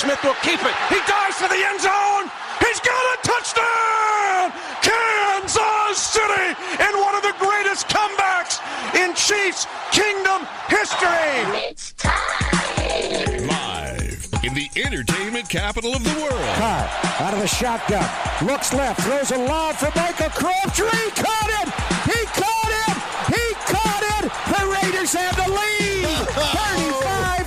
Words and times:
Smith 0.00 0.24
will 0.24 0.40
keep 0.40 0.58
it. 0.64 0.74
He 0.88 0.96
dives 1.04 1.36
for 1.36 1.48
the 1.48 1.60
end 1.60 1.78
zone. 1.78 2.24
He's 2.64 2.80
got 2.80 3.04
a 3.04 3.16
touchdown! 3.20 4.50
Kansas 4.80 5.98
City 6.00 6.56
in 6.80 7.00
one 7.04 7.14
of 7.16 7.22
the 7.22 7.34
greatest 7.38 7.86
comebacks 7.86 8.64
in 8.96 9.14
Chiefs 9.14 9.66
Kingdom 9.92 10.48
history. 10.68 11.68
It's 11.68 11.92
time. 11.98 13.46
Live 13.46 14.26
in 14.42 14.54
the 14.54 14.70
entertainment 14.82 15.50
capital 15.50 15.94
of 15.94 16.02
the 16.02 16.18
world. 16.18 16.56
Carr 16.56 16.88
out 17.20 17.34
of 17.34 17.40
the 17.40 17.46
shotgun. 17.46 18.08
Looks 18.46 18.72
left. 18.72 19.02
Throws 19.02 19.32
a 19.32 19.36
lob 19.36 19.74
for 19.74 19.92
Michael 19.94 20.30
Crabtree. 20.30 21.10
Caught 21.12 21.50
him. 21.60 21.68
He 22.08 22.24
caught 22.40 22.72
it! 22.88 22.96
He 23.36 23.54
caught 23.68 24.04
it. 24.16 24.32
The 24.48 24.64
Raiders 24.80 25.12
have 25.12 25.36
the 25.36 25.52
lead. 25.52 26.60
35-34. 26.60 27.39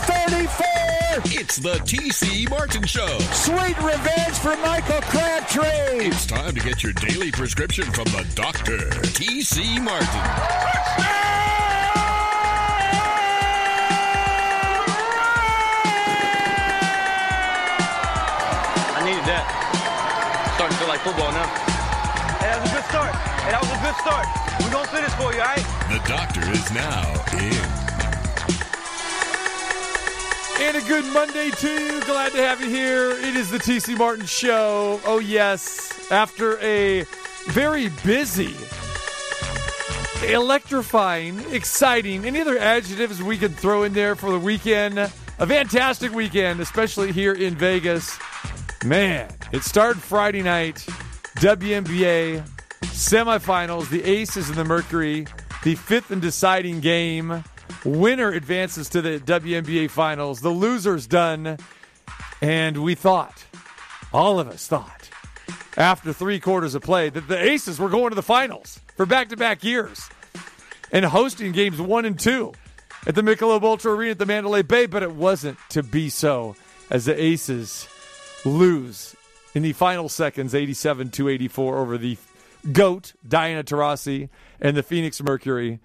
It's 1.56 1.62
the 1.62 1.78
TC 1.86 2.50
Martin 2.50 2.82
Show. 2.82 3.20
Sweet 3.30 3.78
revenge 3.78 4.38
for 4.38 4.58
Michael 4.66 5.02
Crabtree. 5.02 6.08
It's 6.10 6.26
time 6.26 6.56
to 6.56 6.60
get 6.60 6.82
your 6.82 6.94
daily 6.94 7.32
prescription 7.32 7.86
from 7.92 8.06
the 8.06 8.26
doctor, 8.34 8.80
TC 9.14 9.80
Martin. 9.80 10.08
I 18.90 19.04
needed 19.06 19.24
that. 19.30 19.46
Starting 20.56 20.76
to 20.76 20.80
feel 20.82 20.90
like 20.90 21.02
football 21.02 21.32
now. 21.34 21.46
Hey, 22.42 22.50
that 22.50 22.62
was 22.64 22.72
a 22.72 22.74
good 22.74 22.86
start. 22.90 23.14
Hey, 23.14 23.52
that 23.52 23.62
was 23.62 23.70
a 23.70 23.78
good 23.78 23.98
start. 24.02 24.26
We're 24.60 24.74
gonna 24.74 24.88
finish 24.88 25.14
for 25.22 25.32
you, 25.32 25.42
all 25.42 25.54
right? 25.54 25.62
The 25.94 26.02
doctor 26.10 26.42
is 26.50 26.72
now 26.74 27.14
in. 27.38 27.73
And 30.66 30.78
a 30.78 30.88
good 30.88 31.04
Monday 31.12 31.50
to 31.50 31.70
you. 31.70 32.02
Glad 32.06 32.32
to 32.32 32.38
have 32.38 32.62
you 32.62 32.70
here. 32.70 33.12
It 33.12 33.36
is 33.36 33.52
the 33.52 33.58
TC 33.58 33.98
Martin 33.98 34.26
Show. 34.26 35.02
Oh, 35.04 35.20
yes. 35.20 36.10
After 36.10 36.58
a 36.60 37.06
very 37.48 37.90
busy, 38.06 38.56
electrifying, 40.26 41.42
exciting, 41.52 42.24
any 42.24 42.40
other 42.40 42.58
adjectives 42.58 43.22
we 43.22 43.38
could 43.38 43.54
throw 43.54 43.84
in 43.84 43.92
there 43.92 44.16
for 44.16 44.32
the 44.32 44.40
weekend? 44.40 44.98
A 45.00 45.12
fantastic 45.46 46.14
weekend, 46.14 46.62
especially 46.62 47.12
here 47.12 47.34
in 47.34 47.56
Vegas. 47.56 48.18
Man, 48.86 49.30
it 49.52 49.64
started 49.64 50.02
Friday 50.02 50.44
night. 50.44 50.78
WNBA 51.40 52.42
semifinals, 52.84 53.90
the 53.90 54.02
Aces 54.06 54.48
and 54.48 54.58
the 54.58 54.64
Mercury, 54.64 55.28
the 55.66 55.76
fifth 55.76 56.10
and 56.10 56.22
deciding 56.22 56.80
game. 56.80 57.44
Winner 57.86 58.30
advances 58.30 58.90
to 58.90 59.02
the 59.02 59.20
WNBA 59.20 59.90
finals. 59.90 60.42
The 60.42 60.52
loser's 60.52 61.08
done. 61.08 61.58
And 62.42 62.84
we 62.84 62.96
thought, 62.96 63.46
all 64.12 64.40
of 64.40 64.48
us 64.48 64.68
thought, 64.68 65.10
after 65.78 66.12
three 66.12 66.40
quarters 66.40 66.76
of 66.76 66.82
play, 66.82 67.10
that 67.10 67.28
the 67.28 67.42
Aces 67.42 67.80
were 67.80 67.90
going 67.90 68.10
to 68.10 68.16
the 68.16 68.22
finals 68.22 68.80
for 68.96 69.06
back 69.06 69.30
to 69.30 69.38
back 69.38 69.64
years 69.64 70.10
and 70.92 71.06
hosting 71.06 71.52
games 71.52 71.82
one 71.82 72.06
and 72.06 72.20
two 72.20 72.54
at 73.08 73.16
the 73.16 73.22
Michelob 73.22 73.64
Ultra 73.64 73.94
Arena 73.94 74.12
at 74.12 74.20
the 74.20 74.26
Mandalay 74.26 74.62
Bay, 74.62 74.86
but 74.86 75.04
it 75.04 75.12
wasn't 75.12 75.58
to 75.70 75.84
be 75.84 76.10
so 76.10 76.56
as 76.90 77.06
the 77.06 77.22
Aces 77.22 77.88
lose 78.46 79.16
in 79.54 79.64
the 79.64 79.74
final 79.74 80.10
seconds, 80.10 80.54
87 80.54 81.10
to 81.12 81.30
84 81.30 81.78
over 81.78 81.98
the 81.98 82.18
GOAT, 82.72 83.14
Diana 83.28 83.64
Taurasi, 83.64 84.30
and 84.62 84.78
the 84.78 84.84
Phoenix 84.84 85.22
Mercury. 85.22 85.80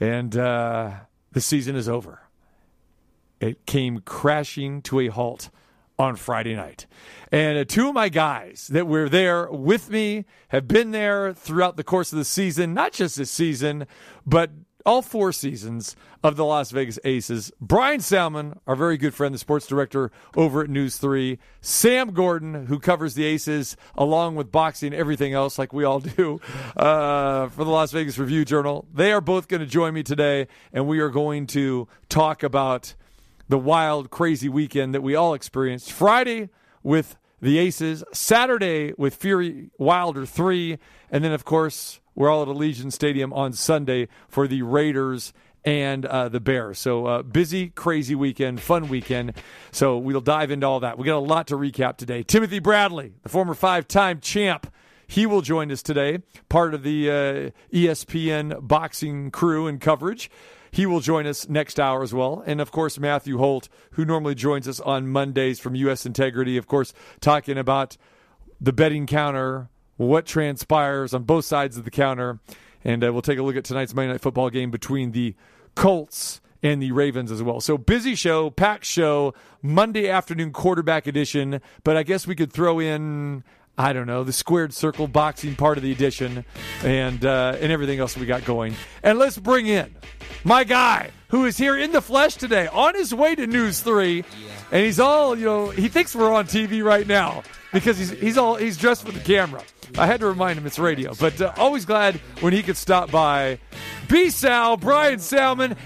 And 0.00 0.36
uh, 0.36 0.92
the 1.34 1.40
season 1.40 1.76
is 1.76 1.88
over. 1.88 2.22
It 3.40 3.66
came 3.66 4.00
crashing 4.00 4.80
to 4.82 5.00
a 5.00 5.08
halt 5.08 5.50
on 5.98 6.16
Friday 6.16 6.56
night. 6.56 6.86
And 7.30 7.58
uh, 7.58 7.64
two 7.64 7.88
of 7.88 7.94
my 7.94 8.08
guys 8.08 8.68
that 8.72 8.86
were 8.86 9.08
there 9.08 9.50
with 9.50 9.90
me 9.90 10.24
have 10.48 10.66
been 10.66 10.90
there 10.90 11.32
throughout 11.32 11.76
the 11.76 11.84
course 11.84 12.12
of 12.12 12.18
the 12.18 12.24
season, 12.24 12.74
not 12.74 12.92
just 12.92 13.16
this 13.16 13.30
season, 13.30 13.86
but 14.26 14.50
all 14.86 15.02
four 15.02 15.32
seasons 15.32 15.96
of 16.22 16.36
the 16.36 16.44
Las 16.44 16.70
Vegas 16.70 16.98
Aces. 17.04 17.50
Brian 17.60 18.00
Salmon, 18.00 18.58
our 18.66 18.76
very 18.76 18.96
good 18.96 19.14
friend, 19.14 19.34
the 19.34 19.38
sports 19.38 19.66
director 19.66 20.10
over 20.36 20.62
at 20.62 20.70
News 20.70 20.98
3. 20.98 21.38
Sam 21.60 22.12
Gordon, 22.12 22.66
who 22.66 22.78
covers 22.78 23.14
the 23.14 23.24
Aces 23.24 23.76
along 23.94 24.36
with 24.36 24.52
boxing 24.52 24.92
and 24.92 25.00
everything 25.00 25.32
else, 25.32 25.58
like 25.58 25.72
we 25.72 25.84
all 25.84 26.00
do, 26.00 26.40
uh, 26.76 27.48
for 27.48 27.64
the 27.64 27.70
Las 27.70 27.92
Vegas 27.92 28.18
Review 28.18 28.44
Journal. 28.44 28.86
They 28.92 29.12
are 29.12 29.20
both 29.20 29.48
going 29.48 29.60
to 29.60 29.66
join 29.66 29.94
me 29.94 30.02
today, 30.02 30.48
and 30.72 30.86
we 30.86 31.00
are 31.00 31.10
going 31.10 31.46
to 31.48 31.88
talk 32.08 32.42
about 32.42 32.94
the 33.48 33.58
wild, 33.58 34.10
crazy 34.10 34.48
weekend 34.48 34.94
that 34.94 35.02
we 35.02 35.14
all 35.14 35.34
experienced. 35.34 35.92
Friday 35.92 36.50
with 36.82 37.16
the 37.40 37.58
Aces, 37.58 38.04
Saturday 38.12 38.92
with 38.96 39.14
Fury 39.14 39.70
Wilder 39.78 40.24
3, 40.24 40.78
and 41.10 41.22
then, 41.22 41.32
of 41.32 41.44
course, 41.44 42.00
we're 42.14 42.30
all 42.30 42.42
at 42.42 42.48
Allegiant 42.48 42.92
Stadium 42.92 43.32
on 43.32 43.52
Sunday 43.52 44.08
for 44.28 44.46
the 44.46 44.62
Raiders 44.62 45.32
and 45.64 46.04
uh, 46.04 46.28
the 46.28 46.40
Bears. 46.40 46.78
So 46.78 47.06
uh, 47.06 47.22
busy, 47.22 47.68
crazy 47.70 48.14
weekend, 48.14 48.60
fun 48.60 48.88
weekend. 48.88 49.34
So 49.72 49.96
we'll 49.96 50.20
dive 50.20 50.50
into 50.50 50.66
all 50.66 50.80
that. 50.80 50.98
We 50.98 51.06
got 51.06 51.16
a 51.16 51.20
lot 51.20 51.46
to 51.48 51.56
recap 51.56 51.96
today. 51.96 52.22
Timothy 52.22 52.58
Bradley, 52.58 53.14
the 53.22 53.28
former 53.28 53.54
five-time 53.54 54.20
champ, 54.20 54.70
he 55.06 55.26
will 55.26 55.42
join 55.42 55.70
us 55.70 55.82
today, 55.82 56.18
part 56.48 56.74
of 56.74 56.82
the 56.82 57.10
uh, 57.10 57.50
ESPN 57.76 58.66
boxing 58.66 59.30
crew 59.30 59.66
and 59.66 59.80
coverage. 59.80 60.30
He 60.70 60.86
will 60.86 61.00
join 61.00 61.26
us 61.26 61.48
next 61.48 61.78
hour 61.78 62.02
as 62.02 62.12
well. 62.12 62.42
And 62.46 62.60
of 62.60 62.72
course, 62.72 62.98
Matthew 62.98 63.38
Holt, 63.38 63.68
who 63.92 64.04
normally 64.04 64.34
joins 64.34 64.66
us 64.66 64.80
on 64.80 65.06
Mondays 65.06 65.60
from 65.60 65.76
U.S. 65.76 66.04
Integrity, 66.04 66.56
of 66.56 66.66
course, 66.66 66.92
talking 67.20 67.58
about 67.58 67.96
the 68.60 68.72
betting 68.72 69.06
counter, 69.06 69.68
what 69.96 70.26
transpires 70.26 71.14
on 71.14 71.24
both 71.24 71.44
sides 71.44 71.76
of 71.76 71.84
the 71.84 71.90
counter. 71.90 72.38
And 72.84 73.02
uh, 73.04 73.12
we'll 73.12 73.22
take 73.22 73.38
a 73.38 73.42
look 73.42 73.56
at 73.56 73.64
tonight's 73.64 73.94
Monday 73.94 74.12
Night 74.12 74.20
Football 74.20 74.50
game 74.50 74.70
between 74.70 75.12
the 75.12 75.34
Colts 75.74 76.40
and 76.62 76.82
the 76.82 76.92
Ravens 76.92 77.30
as 77.30 77.42
well. 77.42 77.60
So 77.60 77.78
busy 77.78 78.14
show, 78.14 78.50
packed 78.50 78.84
show, 78.84 79.34
Monday 79.62 80.08
afternoon 80.08 80.52
quarterback 80.52 81.06
edition. 81.06 81.60
But 81.84 81.96
I 81.96 82.02
guess 82.02 82.26
we 82.26 82.34
could 82.34 82.52
throw 82.52 82.80
in. 82.80 83.44
I 83.76 83.92
don't 83.92 84.06
know 84.06 84.22
the 84.22 84.32
squared 84.32 84.72
circle 84.72 85.08
boxing 85.08 85.56
part 85.56 85.78
of 85.78 85.82
the 85.82 85.90
edition, 85.90 86.44
and 86.84 87.24
uh, 87.24 87.56
and 87.60 87.72
everything 87.72 87.98
else 87.98 88.16
we 88.16 88.24
got 88.24 88.44
going. 88.44 88.74
And 89.02 89.18
let's 89.18 89.36
bring 89.36 89.66
in 89.66 89.94
my 90.44 90.62
guy 90.62 91.10
who 91.28 91.44
is 91.44 91.56
here 91.56 91.76
in 91.76 91.90
the 91.90 92.00
flesh 92.00 92.36
today, 92.36 92.68
on 92.68 92.94
his 92.94 93.12
way 93.12 93.34
to 93.34 93.46
News 93.48 93.80
Three, 93.80 94.24
and 94.70 94.84
he's 94.84 95.00
all 95.00 95.36
you 95.36 95.44
know. 95.44 95.70
He 95.70 95.88
thinks 95.88 96.14
we're 96.14 96.32
on 96.32 96.46
TV 96.46 96.84
right 96.84 97.06
now 97.06 97.42
because 97.74 97.98
he's 97.98 98.10
he's 98.12 98.38
all 98.38 98.54
he's 98.54 98.78
dressed 98.78 99.04
for 99.04 99.12
the 99.12 99.20
camera. 99.20 99.62
I 99.98 100.06
had 100.06 100.20
to 100.20 100.26
remind 100.26 100.58
him 100.58 100.66
it's 100.66 100.78
radio, 100.78 101.12
but 101.14 101.38
uh, 101.40 101.52
always 101.58 101.84
glad 101.84 102.14
when 102.40 102.52
he 102.52 102.62
could 102.62 102.76
stop 102.76 103.10
by. 103.10 103.58
B 104.08 104.30
Sal, 104.30 104.76
Brian 104.76 105.18
Salmon, 105.18 105.76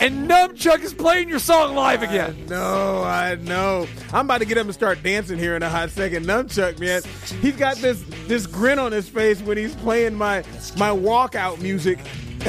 and 0.00 0.30
Numchuck 0.30 0.82
is 0.82 0.94
playing 0.94 1.28
your 1.28 1.38
song 1.38 1.74
live 1.74 2.02
again. 2.02 2.46
No, 2.48 3.02
I 3.02 3.34
know. 3.34 3.86
I'm 4.12 4.26
about 4.26 4.38
to 4.38 4.44
get 4.44 4.56
up 4.56 4.64
and 4.64 4.74
start 4.74 5.02
dancing 5.02 5.38
here 5.38 5.56
in 5.56 5.62
a 5.62 5.68
hot 5.68 5.90
second. 5.90 6.24
Nunchuck, 6.24 6.78
man, 6.78 7.02
he's 7.40 7.56
got 7.56 7.76
this 7.76 8.02
this 8.26 8.46
grin 8.46 8.78
on 8.78 8.92
his 8.92 9.08
face 9.08 9.42
when 9.42 9.58
he's 9.58 9.74
playing 9.76 10.14
my 10.14 10.38
my 10.76 10.90
walkout 10.90 11.60
music. 11.60 11.98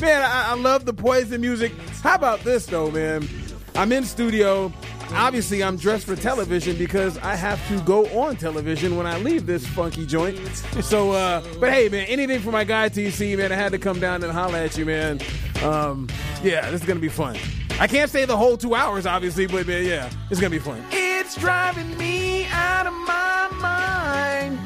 man, 0.00 0.22
I, 0.22 0.50
I 0.50 0.54
love 0.56 0.84
the 0.84 0.94
poison 0.94 1.40
music. 1.40 1.72
How 2.02 2.16
about 2.16 2.40
this 2.44 2.66
though, 2.66 2.90
man? 2.90 3.26
I'm 3.74 3.92
in 3.92 4.04
studio. 4.04 4.72
Obviously, 5.12 5.62
I'm 5.62 5.76
dressed 5.76 6.06
for 6.06 6.14
television 6.16 6.76
because 6.76 7.18
I 7.18 7.34
have 7.34 7.66
to 7.68 7.80
go 7.82 8.06
on 8.20 8.36
television 8.36 8.96
when 8.96 9.06
I 9.06 9.18
leave 9.18 9.46
this 9.46 9.66
funky 9.66 10.06
joint. 10.06 10.38
So, 10.82 11.12
uh, 11.12 11.42
but 11.58 11.72
hey, 11.72 11.88
man, 11.88 12.06
anything 12.06 12.40
for 12.40 12.50
my 12.50 12.64
guy 12.64 12.88
TC, 12.88 13.36
man. 13.36 13.52
I 13.52 13.56
had 13.56 13.72
to 13.72 13.78
come 13.78 13.98
down 13.98 14.22
and 14.22 14.32
holler 14.32 14.58
at 14.58 14.76
you, 14.76 14.86
man. 14.86 15.20
Um, 15.62 16.08
yeah, 16.42 16.70
this 16.70 16.80
is 16.80 16.86
gonna 16.86 17.00
be 17.00 17.08
fun. 17.08 17.36
I 17.78 17.86
can't 17.86 18.08
stay 18.08 18.24
the 18.24 18.36
whole 18.36 18.56
two 18.56 18.74
hours, 18.74 19.06
obviously, 19.06 19.46
but 19.46 19.66
man, 19.66 19.84
yeah, 19.84 20.10
it's 20.30 20.40
gonna 20.40 20.50
be 20.50 20.58
fun. 20.58 20.82
It's 20.90 21.34
driving 21.36 21.96
me 21.98 22.44
out 22.46 22.86
of 22.86 22.92
my 22.92 23.48
mind. 23.60 24.58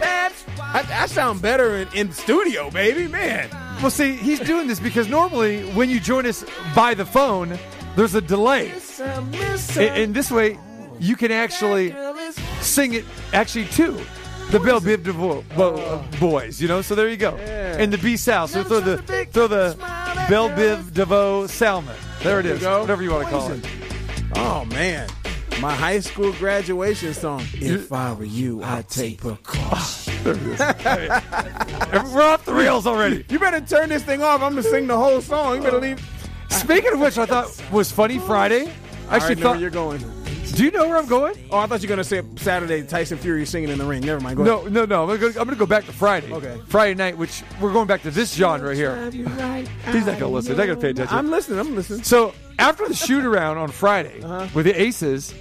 That's 0.00 0.44
I, 0.58 1.02
I 1.02 1.06
sound 1.06 1.42
better 1.42 1.76
in, 1.76 1.88
in 1.94 2.12
studio, 2.12 2.70
baby, 2.70 3.08
man. 3.08 3.50
Well, 3.82 3.90
see, 3.90 4.14
he's 4.14 4.40
doing 4.40 4.68
this 4.68 4.78
because 4.80 5.08
normally 5.08 5.64
when 5.72 5.90
you 5.90 6.00
join 6.00 6.24
us 6.24 6.44
by 6.74 6.94
the 6.94 7.04
phone, 7.04 7.58
there's 7.96 8.14
a 8.14 8.20
delay. 8.20 8.72
And, 9.00 9.78
and 9.78 10.14
this 10.14 10.30
way, 10.30 10.58
you 10.98 11.16
can 11.16 11.32
actually 11.32 11.94
sing 12.60 12.94
it 12.94 13.04
actually 13.32 13.66
to 13.66 14.00
the 14.50 14.60
Belle 14.60 14.80
Biv 14.80 15.02
DeVoe 15.02 15.44
bo- 15.56 15.74
uh, 15.74 16.18
boys, 16.20 16.60
you 16.60 16.68
know. 16.68 16.82
So 16.82 16.94
there 16.94 17.08
you 17.08 17.16
go. 17.16 17.34
And 17.36 17.92
the 17.92 17.98
B 17.98 18.16
Sal. 18.16 18.46
So 18.48 18.62
throw 18.62 18.80
the 18.80 18.98
throw 19.32 19.46
the 19.48 19.76
Belle 20.28 20.50
Biv 20.50 20.92
DeVoe 20.92 21.46
Salmon. 21.46 21.96
There 22.22 22.40
it 22.40 22.44
There 22.44 22.54
you 22.54 22.60
go. 22.60 22.80
Whatever 22.82 23.02
you 23.02 23.10
want 23.10 23.24
to 23.24 23.30
call 23.30 23.50
it. 23.52 23.66
Oh 24.36 24.64
man, 24.66 25.08
my 25.60 25.74
high 25.74 26.00
school 26.00 26.32
graduation 26.34 27.14
song. 27.14 27.44
If 27.54 27.92
I 27.92 28.12
were 28.12 28.24
you, 28.24 28.62
I'd 28.62 28.88
take 28.88 29.18
precaution. 29.20 30.12
We're 30.24 32.22
off 32.22 32.44
the 32.44 32.54
rails 32.54 32.86
already. 32.86 33.24
You 33.28 33.38
better 33.38 33.60
turn 33.60 33.88
this 33.88 34.02
thing 34.04 34.22
off. 34.22 34.42
I'm 34.42 34.52
gonna 34.52 34.62
sing 34.62 34.86
the 34.86 34.96
whole 34.96 35.20
song. 35.20 35.56
You 35.56 35.62
better 35.62 35.80
leave. 35.80 36.00
Speaking 36.60 36.92
of 36.92 37.00
which, 37.00 37.18
I 37.18 37.26
thought 37.26 37.48
was 37.72 37.90
funny 37.90 38.18
Friday. 38.18 38.66
I 39.08 39.14
I 39.14 39.16
actually 39.16 39.36
already 39.36 39.40
know 39.42 39.46
where 39.48 39.54
thought. 39.54 39.60
you're 39.60 39.70
going. 39.70 39.98
Do 40.00 40.58
Do 40.58 40.64
you 40.64 40.70
know 40.70 40.86
where 40.86 40.98
I'm 40.98 41.06
going? 41.06 41.34
Oh, 41.50 41.58
I 41.58 41.66
thought 41.66 41.82
you 41.82 41.88
were 41.88 41.92
gonna 41.92 42.04
say 42.04 42.22
Saturday. 42.36 42.82
Tyson 42.82 43.16
Fury 43.18 43.46
singing 43.46 43.70
in 43.70 43.78
the 43.78 43.84
ring. 43.86 44.02
Never 44.04 44.20
mind. 44.20 44.36
Go 44.36 44.44
No, 44.44 44.62
no, 44.68 44.84
no. 44.84 45.02
I'm 45.02 45.18
gonna, 45.18 45.32
go, 45.32 45.40
I'm 45.40 45.46
gonna 45.46 45.56
go 45.56 45.64
back 45.66 45.86
to 45.86 45.92
Friday. 45.92 46.30
Okay. 46.32 46.58
Friday 46.68 46.94
night, 46.94 47.16
which 47.16 47.42
we're 47.60 47.72
going 47.72 47.86
back 47.86 48.02
to 48.02 48.10
this 48.10 48.34
genre 48.34 48.74
here. 48.74 49.10
He's 49.10 49.24
not 49.24 50.18
gonna 50.18 50.28
listen. 50.28 50.52
He's 50.52 50.58
not 50.58 50.66
gonna 50.66 50.76
pay 50.76 50.90
attention. 50.90 51.16
I'm 51.16 51.30
listening. 51.30 51.58
I'm 51.58 51.74
listening. 51.74 52.02
So 52.04 52.34
after 52.58 52.86
the 52.86 52.94
shoot 52.94 53.24
around 53.24 53.56
on 53.58 53.68
Friday 53.68 54.22
Uh-huh. 54.22 54.46
with 54.54 54.66
the 54.66 54.78
Aces, 54.80 55.32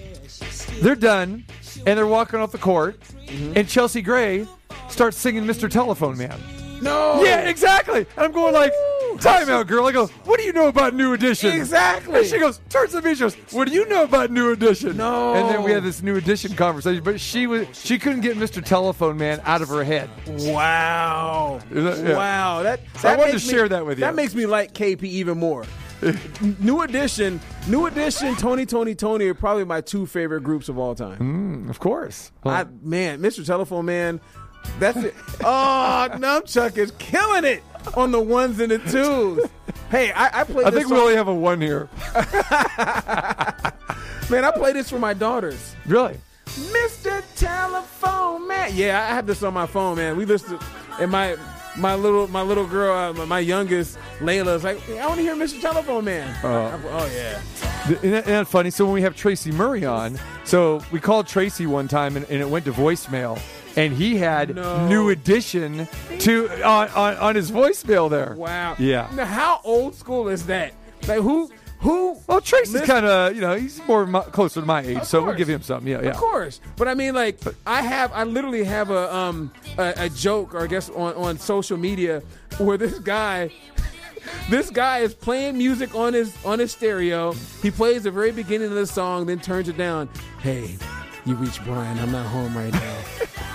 they're 0.82 0.96
done 0.96 1.44
and 1.86 1.98
they're 1.98 2.08
walking 2.08 2.40
off 2.40 2.52
the 2.54 2.58
court, 2.58 3.00
Mm-hmm. 3.28 3.54
and 3.58 3.68
Chelsea 3.68 4.02
Gray 4.02 4.46
starts 4.90 5.18
singing 5.18 5.44
"Mr. 5.46 5.70
Telephone 5.70 6.18
Man." 6.18 6.38
No. 6.82 7.24
Yeah, 7.24 7.42
exactly. 7.50 8.00
And 8.16 8.26
I'm 8.26 8.32
going 8.32 8.54
like, 8.54 8.72
time 9.20 9.50
out, 9.50 9.68
girl. 9.68 9.86
I 9.86 9.92
go, 9.92 10.08
what 10.26 10.40
do 10.40 10.46
you 10.46 10.54
know 10.54 10.68
about 10.68 10.94
New 10.94 11.14
Edition? 11.14 11.52
Exactly. 11.52 12.20
And 12.20 12.28
she 12.28 12.40
goes, 12.40 12.60
turns 12.70 12.92
to 12.92 13.02
me, 13.02 13.14
she 13.14 13.22
goes, 13.22 13.36
what 13.52 13.68
do 13.68 13.74
you 13.74 13.88
know 13.88 14.04
about 14.04 14.32
New 14.32 14.52
Edition? 14.52 14.98
No. 14.98 15.34
And 15.34 15.50
then 15.50 15.64
we 15.64 15.72
had 15.72 15.84
this 15.84 16.02
New 16.02 16.16
Edition 16.16 16.56
conversation, 16.56 17.04
but 17.04 17.20
she 17.20 17.48
was 17.48 17.68
she 17.74 18.00
couldn't 18.00 18.22
get 18.22 18.38
Mr. 18.38 18.64
Telephone 18.64 19.18
Man 19.18 19.42
out 19.46 19.62
of 19.62 19.70
her 19.70 19.84
head. 19.84 20.10
Wow. 20.28 21.60
Yeah. 21.74 22.16
Wow. 22.16 22.64
That, 22.64 22.82
So 22.98 23.10
I 23.10 23.16
wanted 23.16 23.34
to 23.34 23.40
share 23.40 23.64
me- 23.64 23.70
that 23.70 23.86
with 23.86 23.98
you. 24.00 24.02
That 24.06 24.16
makes 24.16 24.34
me 24.34 24.46
like 24.46 24.74
KP 24.74 25.04
even 25.04 25.38
more. 25.38 25.66
New 26.60 26.82
Edition, 26.82 27.40
New 27.68 27.86
Edition, 27.86 28.36
Tony, 28.36 28.66
Tony, 28.66 28.96
Tony 28.96 29.26
are 29.28 29.36
probably 29.36 29.66
my 29.66 29.82
two 29.82 30.08
favorite 30.08 30.42
groups 30.42 30.68
of 30.68 30.80
all 30.80 30.96
time. 30.96 31.18
Hmm, 31.18 31.70
of 31.70 31.80
course. 31.80 32.32
I, 32.44 32.66
man, 32.82 33.20
Mr. 33.22 33.46
Telephone 33.46 33.86
Man, 33.86 34.20
that's 34.80 34.98
it. 34.98 35.16
Oh, 35.44 36.08
Numchuck 36.14 36.78
is 36.78 36.92
killing 37.00 37.46
it 37.46 37.64
on 37.96 38.12
the 38.12 38.22
ones 38.22 38.60
and 38.60 38.72
the 38.72 38.80
twos. 38.80 39.50
Hey, 39.90 40.12
I, 40.12 40.42
I 40.42 40.44
played. 40.44 40.68
I 40.68 40.72
think 40.72 40.90
we 40.90 40.98
only 40.98 41.16
have 41.16 41.28
a 41.28 41.34
one 41.34 41.60
here. 41.62 41.90
Man, 44.30 44.46
I 44.46 44.52
play 44.52 44.72
this 44.72 44.90
for 44.90 45.00
my 45.00 45.14
daughters. 45.14 45.76
Really? 45.86 46.18
Mr. 46.46 47.22
Telephone 47.36 48.48
Man. 48.48 48.72
Yeah, 48.74 49.02
I 49.02 49.14
have 49.14 49.28
this 49.28 49.44
on 49.44 49.54
my 49.54 49.66
phone, 49.66 49.98
man. 49.98 50.16
We 50.18 50.26
listen, 50.26 50.58
and 51.00 51.12
my 51.12 51.36
my 51.78 51.96
little 51.96 52.28
my 52.28 52.42
little 52.42 52.66
girl, 52.68 53.20
uh, 53.20 53.26
my- 53.26 53.40
youngest 53.40 53.98
Layla 54.20 54.56
is 54.56 54.64
like, 54.64 54.78
I 54.92 55.06
want 55.08 55.18
to 55.18 55.22
hear 55.24 55.36
Mr. 55.36 55.60
Telephone 55.62 56.06
Man. 56.06 56.34
oh 56.44 57.12
yeah. 57.14 57.42
Isn't 57.86 58.02
that, 58.02 58.04
isn't 58.04 58.26
that 58.26 58.48
funny? 58.48 58.70
So 58.70 58.86
when 58.86 58.94
we 58.94 59.02
have 59.02 59.16
Tracy 59.16 59.52
Murray 59.52 59.86
on, 59.86 60.20
so 60.44 60.82
we 60.92 61.00
called 61.00 61.28
Tracy 61.28 61.66
one 61.66 61.88
time 61.88 62.16
and, 62.16 62.26
and 62.30 62.42
it 62.42 62.48
went 62.50 62.66
to 62.66 62.72
voicemail, 62.72 63.40
and 63.76 63.94
he 63.94 64.18
had 64.18 64.56
No. 64.56 64.88
New 64.88 65.10
Edition 65.10 65.88
to 66.20 66.50
on, 66.64 66.90
on, 66.90 67.18
on 67.18 67.36
his 67.36 67.52
voicemail 67.52 68.10
there. 68.10 68.36
Wow. 68.38 68.76
Yeah. 68.80 69.10
Now, 69.16 69.26
how 69.26 69.62
old 69.64 69.96
school 69.96 70.28
is 70.28 70.46
that? 70.48 70.74
Like 71.08 71.20
who 71.20 71.50
who? 71.80 72.18
Well, 72.28 72.42
Tracy's 72.42 72.82
kind 72.82 73.06
of 73.06 73.34
you 73.36 73.42
know 73.42 73.56
he's 73.56 73.82
more 73.88 74.06
my, 74.06 74.22
closer 74.22 74.60
to 74.62 74.66
my 74.68 74.82
age, 74.84 75.04
so 75.04 75.24
we'll 75.24 75.34
give 75.34 75.50
him 75.50 75.64
something. 75.64 75.92
Yeah, 75.92 76.02
yeah. 76.02 76.12
Of 76.12 76.18
course, 76.18 76.62
but 76.78 76.88
I 76.88 76.94
mean, 76.94 77.16
like, 77.16 77.40
I 77.66 77.82
have, 77.82 78.12
I 78.14 78.24
literally 78.24 78.64
have 78.64 78.92
a 78.92 79.14
um 79.16 79.52
a, 79.80 79.94
a 79.98 80.10
joke, 80.10 80.54
or 80.54 80.62
I 80.62 80.68
guess 80.68 80.90
on 80.92 81.16
on 81.16 81.40
social 81.40 81.78
media, 81.78 82.22
where 82.60 82.78
this 82.78 83.00
guy, 83.00 83.50
this 84.48 84.70
guy 84.70 85.00
is 85.00 85.16
playing 85.16 85.58
music 85.58 85.96
on 85.96 86.14
his 86.14 86.32
on 86.46 86.60
his 86.60 86.72
stereo. 86.72 87.34
He 87.64 87.72
plays 87.72 88.04
the 88.04 88.12
very 88.12 88.32
beginning 88.32 88.68
of 88.68 88.76
the 88.76 88.86
song, 88.86 89.26
then 89.26 89.40
turns 89.40 89.68
it 89.68 89.78
down. 89.78 90.08
Hey, 90.40 90.78
you 91.26 91.34
reach 91.34 91.64
Brian. 91.64 91.98
I'm 91.98 92.12
not 92.12 92.28
home 92.28 92.56
right 92.56 92.74
now. 92.74 92.98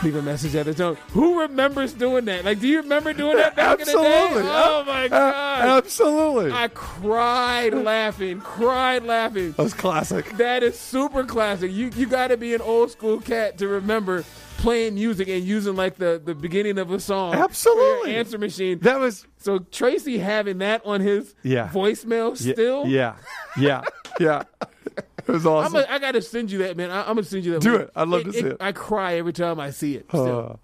Leave 0.07 0.15
a 0.15 0.23
message 0.23 0.55
at 0.55 0.67
the 0.67 0.73
tone. 0.73 0.97
Who 1.11 1.41
remembers 1.41 1.93
doing 1.93 2.27
that? 2.27 2.45
Like, 2.45 2.61
do 2.61 2.69
you 2.69 2.81
remember 2.81 3.13
doing 3.13 3.39
that 3.39 3.57
back 3.57 3.81
Absolutely. 3.81 4.07
in 4.07 4.35
the 4.35 4.43
day? 4.43 4.49
Oh 4.53 4.85
my 4.87 5.07
Uh, 5.07 5.09
god! 5.09 5.79
absolutely. 5.85 6.53
I 6.53 6.69
cried 6.69 7.75
laughing, 7.75 8.41
cried 8.41 9.03
laughing. 9.03 9.51
that 9.51 9.63
was 9.65 9.75
classic. 9.75 10.31
That 10.37 10.63
is 10.63 10.79
super 10.79 11.25
classic. 11.25 11.73
You 11.73 11.91
you 11.97 12.07
got 12.07 12.29
to 12.29 12.37
be 12.37 12.55
an 12.55 12.61
old 12.61 12.93
school 12.93 13.21
cat 13.21 13.59
to 13.59 13.67
remember 13.67 14.23
playing 14.59 14.95
music 14.95 15.27
and 15.27 15.43
using 15.43 15.75
like 15.75 15.97
the, 15.97 16.23
the 16.25 16.37
beginning 16.37 16.79
of 16.79 16.93
a 16.93 17.01
song. 17.01 17.35
Absolutely. 17.35 18.15
answer 18.15 18.39
machine. 18.39 18.79
That 18.79 19.01
was 19.01 19.27
so 19.39 19.59
Tracy 19.59 20.19
having 20.19 20.59
that 20.59 20.87
on 20.87 21.01
his 21.01 21.35
Yeah. 21.43 21.69
voicemail 21.75 22.41
yeah, 22.41 22.53
still. 22.53 22.87
Yeah, 22.87 23.17
yeah, 23.59 23.83
yeah. 24.21 24.45
It 25.27 25.33
was 25.33 25.47
I'm 25.47 25.53
awesome. 25.53 25.77
a, 25.77 25.87
I 25.93 25.99
got 25.99 26.13
to 26.13 26.23
send 26.23 26.51
you 26.53 26.59
that, 26.59 26.77
man. 26.77 26.91
I, 26.91 27.01
am 27.01 27.17
gonna 27.17 27.25
send 27.25 27.45
you 27.45 27.53
that. 27.53 27.61
Do 27.63 27.73
one. 27.73 27.81
it. 27.83 27.91
I'd 27.97 28.09
love 28.09 28.25
to 28.25 28.33
see 28.33 28.41
it. 28.41 28.57
I 28.61 28.73
cry 28.73 29.15
every 29.15 29.33
time 29.33 29.59
I 29.59 29.71
see 29.71 29.97
it. 29.97 30.07
Uh, 30.15 30.55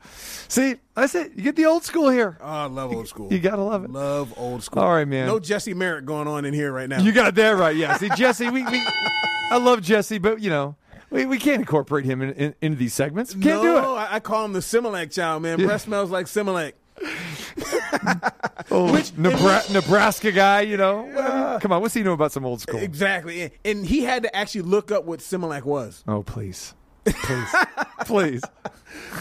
see, 0.48 0.76
that's 0.94 1.14
it. 1.14 1.32
You 1.34 1.42
get 1.42 1.56
the 1.56 1.66
old 1.66 1.84
school 1.84 2.10
here. 2.10 2.38
oh, 2.40 2.46
I 2.46 2.66
love 2.66 2.92
old 2.92 3.08
school. 3.08 3.32
You 3.32 3.40
gotta 3.40 3.62
love 3.62 3.84
it. 3.84 3.90
love 3.90 4.32
old 4.36 4.62
school. 4.62 4.82
All 4.82 4.94
right, 4.94 5.06
man. 5.06 5.26
No 5.26 5.40
Jesse 5.40 5.74
Merritt 5.74 6.06
going 6.06 6.28
on 6.28 6.44
in 6.44 6.54
here 6.54 6.72
right 6.72 6.88
now. 6.88 7.00
You 7.00 7.12
got 7.12 7.34
that 7.34 7.50
right. 7.56 7.74
Yeah. 7.76 7.96
See, 7.96 8.08
Jesse, 8.16 8.50
we, 8.50 8.62
we 8.64 8.82
I 9.50 9.58
love 9.58 9.82
Jesse, 9.82 10.18
but 10.18 10.40
you 10.40 10.50
know, 10.50 10.76
we, 11.10 11.26
we 11.26 11.38
can't 11.38 11.60
incorporate 11.60 12.04
him 12.04 12.22
in, 12.22 12.30
in, 12.32 12.54
into 12.60 12.78
these 12.78 12.94
segments. 12.94 13.32
Can't 13.32 13.44
no, 13.44 13.62
do 13.62 13.76
it. 13.76 13.82
I, 13.82 14.14
I 14.14 14.20
call 14.20 14.44
him 14.44 14.52
the 14.52 14.60
Similac 14.60 15.12
child, 15.12 15.42
man. 15.42 15.58
Yeah. 15.58 15.66
Breath 15.66 15.82
smells 15.82 16.10
like 16.10 16.26
Similac. 16.26 16.72
Oh, 18.70 18.88
Which- 18.92 19.12
Nebra- 19.12 19.70
Nebraska 19.72 20.32
guy, 20.32 20.62
you 20.62 20.76
know. 20.76 21.10
Well, 21.14 21.60
Come 21.60 21.72
on, 21.72 21.80
what's 21.82 21.94
he 21.94 22.02
know 22.02 22.12
about 22.12 22.32
some 22.32 22.44
old 22.44 22.60
school? 22.60 22.78
Exactly. 22.80 23.42
And- 23.42 23.50
And 23.64 23.86
he 23.86 24.02
had 24.02 24.22
to 24.24 24.34
actually 24.36 24.62
look 24.62 24.90
up 24.90 25.04
what 25.04 25.20
Similac 25.20 25.64
was. 25.64 26.04
Oh, 26.08 26.22
please, 26.22 26.74
please, 27.04 27.54
please. 28.04 28.42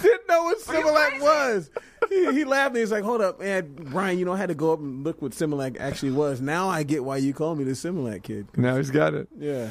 Didn't 0.01 0.27
know 0.27 0.43
what 0.43 0.59
Similac 0.59 1.21
was. 1.21 1.69
He, 2.09 2.31
he 2.33 2.43
laughed 2.43 2.69
and 2.69 2.77
he's 2.77 2.91
like, 2.91 3.03
hold 3.03 3.21
up, 3.21 3.39
man. 3.39 3.73
Brian, 3.75 4.19
you 4.19 4.25
know, 4.25 4.33
I 4.33 4.37
had 4.37 4.49
to 4.49 4.55
go 4.55 4.73
up 4.73 4.79
and 4.79 5.03
look 5.03 5.21
what 5.21 5.31
Similac 5.31 5.79
actually 5.79 6.11
was. 6.11 6.41
Now 6.41 6.69
I 6.69 6.83
get 6.83 7.03
why 7.03 7.17
you 7.17 7.33
call 7.33 7.55
me 7.55 7.63
the 7.63 7.71
Similac 7.71 8.23
kid. 8.23 8.47
Now 8.57 8.77
he's 8.77 8.91
got 8.91 9.13
it. 9.13 9.27
Yeah. 9.37 9.69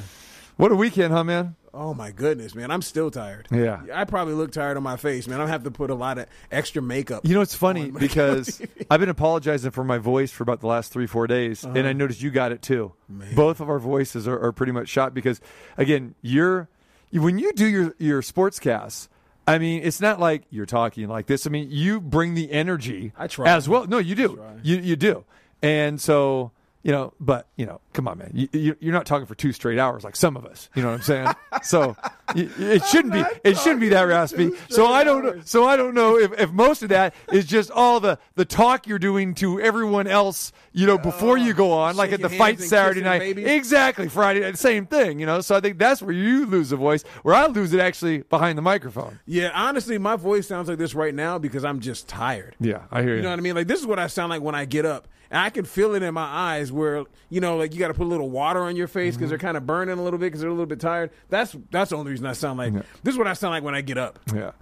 What 0.57 0.73
a 0.73 0.77
weekend, 0.77 1.13
huh, 1.13 1.25
man? 1.25 1.57
Oh 1.73 1.95
my 1.95 2.11
goodness, 2.11 2.55
man. 2.55 2.71
I'm 2.71 2.83
still 2.83 3.11
tired. 3.11 3.47
Yeah. 3.51 3.83
I 3.93 4.05
probably 4.05 4.35
look 4.35 4.53
tired 4.53 4.77
on 4.77 4.83
my 4.83 4.97
face, 4.97 5.29
man. 5.29 5.41
I 5.41 5.47
have 5.47 5.63
to 5.65 5.71
put 5.71 5.91
a 5.91 5.95
lot 5.95 6.19
of 6.19 6.27
extra 6.51 6.83
makeup. 6.83 7.25
You 7.25 7.35
know, 7.35 7.41
it's 7.41 7.55
funny 7.55 7.91
because 7.99 8.61
I've 8.91 9.01
been 9.01 9.09
apologizing 9.09 9.71
for 9.71 9.85
my 9.85 9.99
voice 9.99 10.33
for 10.33 10.43
about 10.43 10.61
the 10.61 10.67
last 10.67 10.93
three, 10.93 11.07
four 11.07 11.27
days, 11.27 11.63
and 11.63 11.77
I 11.77 11.81
uh-huh. 11.81 11.93
noticed 11.93 12.23
you 12.23 12.31
got 12.31 12.53
it 12.53 12.63
too. 12.63 12.93
Both 13.35 13.61
of 13.61 13.69
our 13.69 13.79
voices 13.79 14.27
are, 14.27 14.39
are 14.39 14.53
pretty 14.53 14.73
much 14.73 14.89
shot 14.89 15.15
because, 15.15 15.41
again, 15.77 16.15
you're 16.23 16.69
when 17.13 17.39
you 17.39 17.53
do 17.53 17.67
your 17.67 17.95
your 17.99 18.23
sportscasts. 18.23 19.09
I 19.47 19.59
mean, 19.59 19.83
it's 19.83 20.01
not 20.01 20.21
like 20.21 20.45
you're 20.51 20.67
talking 20.67 21.09
like 21.09 21.27
this. 21.27 21.47
I 21.47 21.51
mean, 21.51 21.69
you 21.71 22.01
bring 22.01 22.35
the 22.35 22.53
energy 22.53 23.13
I 23.17 23.27
try. 23.27 23.49
as 23.49 23.69
well. 23.69 23.87
No, 23.87 23.99
you 23.99 24.15
do. 24.15 24.41
You 24.63 24.77
you 24.77 24.97
do. 24.97 25.25
And 25.63 26.01
so, 26.01 26.53
you 26.83 26.93
know, 26.93 27.15
but 27.19 27.49
you 27.57 27.67
know, 27.67 27.81
come 27.93 28.09
on, 28.09 28.19
man. 28.19 28.31
You, 28.35 28.49
you, 28.53 28.77
you're 28.81 28.93
not 28.93 29.07
talking 29.07 29.27
for 29.27 29.35
two 29.35 29.53
straight 29.53 29.79
hours 29.79 30.05
like 30.05 30.17
some 30.17 30.37
of 30.37 30.45
us. 30.45 30.69
You 30.75 30.83
know 30.83 30.89
what 30.89 30.97
I'm 30.97 31.03
saying? 31.03 31.29
so 31.63 31.97
it 32.37 32.85
shouldn't 32.87 33.13
be. 33.13 33.25
It 33.45 33.59
shouldn't 33.59 33.81
be 33.81 33.89
that 33.91 34.03
raspy. 34.03 34.53
So 34.69 34.87
I 34.87 35.05
don't 35.05 35.25
know. 35.25 35.41
So 35.45 35.65
I 35.65 35.77
don't 35.77 35.95
know 35.95 36.19
if, 36.19 36.33
if 36.39 36.51
most 36.53 36.83
of 36.83 36.91
that 36.91 37.15
is 37.33 37.47
just 37.47 37.71
all 37.71 38.01
the 38.01 38.19
the 38.35 38.45
talk 38.45 38.87
you're 38.87 38.99
doing 38.99 39.35
to 39.37 39.61
everyone 39.61 40.07
else. 40.07 40.53
You 40.73 40.87
know, 40.87 40.99
before 40.99 41.37
you 41.37 41.53
go 41.53 41.73
on, 41.73 41.97
like 41.97 42.13
at 42.13 42.21
the 42.21 42.29
fight 42.29 42.61
Saturday 42.61 43.03
night. 43.03 43.39
Exactly, 43.39 44.09
Friday 44.09 44.41
night, 44.41 44.59
same 44.59 44.87
thing. 44.87 45.19
You 45.19 45.27
know, 45.27 45.41
so 45.41 45.57
I 45.57 45.61
think 45.61 45.79
that's 45.79 46.01
where 46.03 46.15
you 46.15 46.47
lose 46.47 46.71
the 46.71 46.77
voice. 46.77 47.03
Where 47.23 47.35
I 47.35 47.47
lose 47.47 47.73
it 47.73 47.81
actually 47.81 48.19
behind 48.19 48.57
the 48.57 48.63
microphone. 48.63 49.19
Yeah, 49.27 49.51
honestly, 49.55 49.99
my 49.99 50.17
voice 50.17 50.47
sounds 50.47 50.69
like 50.69 50.79
this 50.79 50.95
right 50.95 51.15
now 51.15 51.39
because 51.39 51.65
I'm 51.65 51.81
just 51.81 52.09
tired. 52.09 52.57
Yeah, 52.61 52.83
I 52.91 53.03
hear 53.03 53.11
you. 53.11 53.17
You 53.17 53.23
know 53.23 53.31
what 53.31 53.39
I 53.39 53.43
mean? 53.43 53.55
Like 53.55 53.67
this 53.67 53.81
is 53.81 53.87
what 53.87 53.99
I 53.99 54.07
sound 54.07 54.31
like 54.31 54.43
when 54.43 54.55
I 54.55 54.65
get 54.65 54.87
up. 54.87 55.09
And 55.31 55.39
I 55.39 55.51
can 55.51 55.65
feel 55.65 55.95
it 55.95 56.03
in 56.03 56.13
my 56.13 56.25
eyes 56.25 56.73
where, 56.73 57.05
you 57.29 57.41
know, 57.41 57.57
like 57.57 57.73
you 57.73 57.80
got 57.81 57.89
to 57.89 57.95
put 57.95 58.05
a 58.05 58.09
little 58.09 58.31
water 58.31 58.61
on 58.61 58.77
your 58.77 58.87
face 58.89 59.17
because 59.17 59.31
they're 59.31 59.39
kind 59.39 59.57
of 59.57 59.67
burning 59.67 59.99
a 59.99 60.03
little 60.03 60.19
bit 60.19 60.27
because 60.27 60.41
they're 60.41 60.51
a 60.51 60.53
little 60.53 60.67
bit 60.67 60.81
tired. 60.81 61.11
That's 61.29 61.57
that's 61.71 61.91
the 61.91 61.97
only 61.97 62.13
reason 62.13 62.27
I 62.27 62.33
sound 62.33 62.59
like 62.59 62.73
this 63.03 63.15
is 63.15 63.19
what 63.19 63.27
I 63.27 63.33
sound 63.33 63.53
like 63.53 63.65
when 63.65 63.75
I 63.75 63.81
get 63.81 63.99
up. 63.99 64.19
Yeah. 64.35 64.53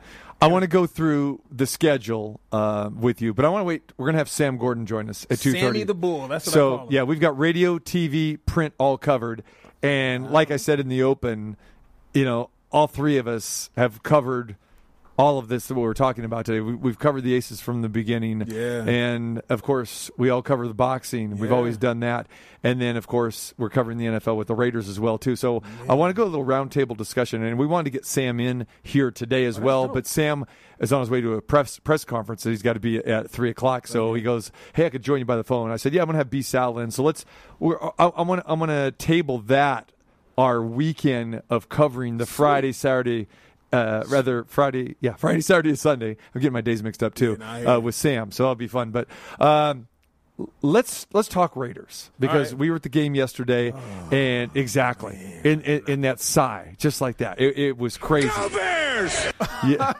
I 0.41 0.47
want 0.47 0.63
to 0.63 0.69
go 0.69 0.87
through 0.87 1.41
the 1.51 1.67
schedule 1.67 2.41
uh, 2.53 2.91
with 2.95 3.21
you, 3.21 3.35
but 3.35 3.45
I 3.45 3.49
want 3.49 3.63
to 3.63 3.65
wait. 3.65 3.93
We're 3.97 4.07
going 4.07 4.15
to 4.15 4.19
have 4.19 4.29
Sam 4.29 4.57
Gordon 4.57 4.87
join 4.87 5.11
us 5.11 5.27
at 5.31 5.41
two 5.41 5.53
thirty. 5.53 5.83
The 5.83 5.95
Bull. 5.95 6.29
That's 6.29 6.47
what 6.47 6.53
I 6.53 6.55
so 6.55 6.77
call 6.77 6.87
him. 6.87 6.93
yeah, 6.93 7.03
we've 7.03 7.21
got 7.21 7.37
radio, 7.37 7.79
TV, 7.79 8.39
print 8.47 8.73
all 8.79 8.99
covered, 8.99 9.43
and 9.83 10.31
like 10.31 10.53
I 10.53 10.57
said 10.57 10.79
in 10.79 10.89
the 10.89 11.03
open, 11.03 11.57
you 12.15 12.25
know, 12.25 12.51
all 12.71 12.87
three 12.87 13.17
of 13.17 13.27
us 13.27 13.71
have 13.77 14.05
covered 14.05 14.57
all 15.19 15.37
of 15.39 15.49
this 15.49 15.67
that 15.67 15.75
we're 15.75 15.95
talking 15.95 16.25
about 16.25 16.47
today. 16.47 16.61
We, 16.61 16.75
we've 16.77 16.99
covered 16.99 17.23
the 17.25 17.35
aces 17.35 17.61
from 17.61 17.83
the 17.83 17.89
beginning, 17.89 18.45
Yeah. 18.47 18.85
and 18.85 19.43
of 19.49 19.63
course 19.63 20.11
we 20.17 20.31
all 20.31 20.43
cover 20.43 20.69
the 20.69 20.75
boxing. 20.75 21.39
We've 21.39 21.53
always 21.53 21.77
done 21.77 22.01
that, 22.01 22.29
and 22.63 22.81
then 22.81 22.97
of 22.97 23.09
course 23.09 23.53
we're 23.59 23.69
covering 23.69 23.99
the 23.99 24.07
NFL 24.07 24.37
with 24.37 24.47
the 24.47 24.55
Raiders 24.55 24.89
as 24.89 25.01
well 25.01 25.19
too. 25.19 25.35
So 25.35 25.63
I 25.89 25.95
want 25.95 26.11
to 26.11 26.15
go 26.15 26.23
a 26.23 26.31
little 26.31 26.47
roundtable 26.47 26.97
discussion, 26.97 27.43
and 27.43 27.59
we 27.59 27.67
wanted 27.67 27.85
to 27.87 27.91
get 27.91 28.07
Sam 28.07 28.39
in 28.39 28.67
here 28.83 29.11
today 29.11 29.45
as 29.45 29.59
well. 29.59 29.89
But 29.89 30.07
Sam 30.07 30.45
is 30.79 30.93
on 30.93 31.01
his 31.01 31.11
way 31.11 31.21
to 31.21 31.35
a 31.35 31.43
press 31.43 31.81
press 31.81 32.05
conference 32.05 32.45
that 32.45 32.51
he's 32.51 32.63
got 32.63 32.75
to 32.75 32.81
be 32.81 32.99
at 32.99 33.29
three 33.29 33.51
o'clock. 33.51 33.89
So 33.89 34.15
he 34.15 34.23
goes, 34.23 34.53
"Hey, 34.75 34.87
I 34.87 34.91
could 34.91 35.03
join 35.03 35.19
you 35.19 35.25
by 35.25 35.37
the 35.37 35.43
phone." 35.45 35.73
I 35.73 35.77
said, 35.77 35.93
"Yeah, 35.93 36.03
I'm 36.03 36.07
gonna 36.07 36.19
have 36.19 36.31
B 36.31 36.43
Sal 36.43 36.79
in." 36.79 36.93
So 36.93 37.03
let's. 37.03 37.25
We're, 37.59 37.77
I. 37.99 38.13
I'm 38.17 38.59
gonna 38.61 38.93
table 38.93 39.39
that 39.41 39.91
our 40.37 40.63
weekend 40.63 41.43
of 41.51 41.69
covering 41.69 42.19
the 42.19 42.27
Friday, 42.27 42.71
Saturday. 42.71 43.27
Uh, 43.73 44.03
rather 44.09 44.45
Friday, 44.45 44.97
yeah, 45.01 45.13
Friday, 45.19 45.41
Saturday, 45.43 45.69
and 45.71 45.79
Sunday. 45.79 46.17
I'm 46.35 46.41
getting 46.41 46.53
my 46.55 46.61
days 46.63 46.83
mixed 46.83 47.03
up 47.03 47.15
too 47.15 47.37
Yeah, 47.39 47.51
I 47.53 47.59
hear 47.61 47.69
uh, 47.69 47.79
with 47.81 47.95
Sam, 47.95 48.31
so 48.33 48.45
that'll 48.45 48.55
be 48.55 48.67
fun. 48.69 48.91
But 48.93 49.09
um, 49.39 49.89
let's 50.63 51.07
let's 51.13 51.29
talk 51.29 51.57
Raiders 51.57 52.11
because 52.19 52.55
we 52.55 52.71
were 52.71 52.77
at 52.77 52.83
the 52.83 52.89
game 52.89 53.15
yesterday, 53.15 53.73
and 54.11 54.51
exactly 54.57 55.19
in, 55.45 55.61
in 55.63 55.83
in 55.89 56.01
that 56.03 56.21
sigh, 56.21 56.75
just 56.79 57.01
like 57.01 57.19
that, 57.19 57.41
it, 57.41 57.59
it 57.59 57.79
was 57.79 57.97
crazy. 57.97 58.31
Bears, 58.55 59.33
Yeah. 59.67 59.93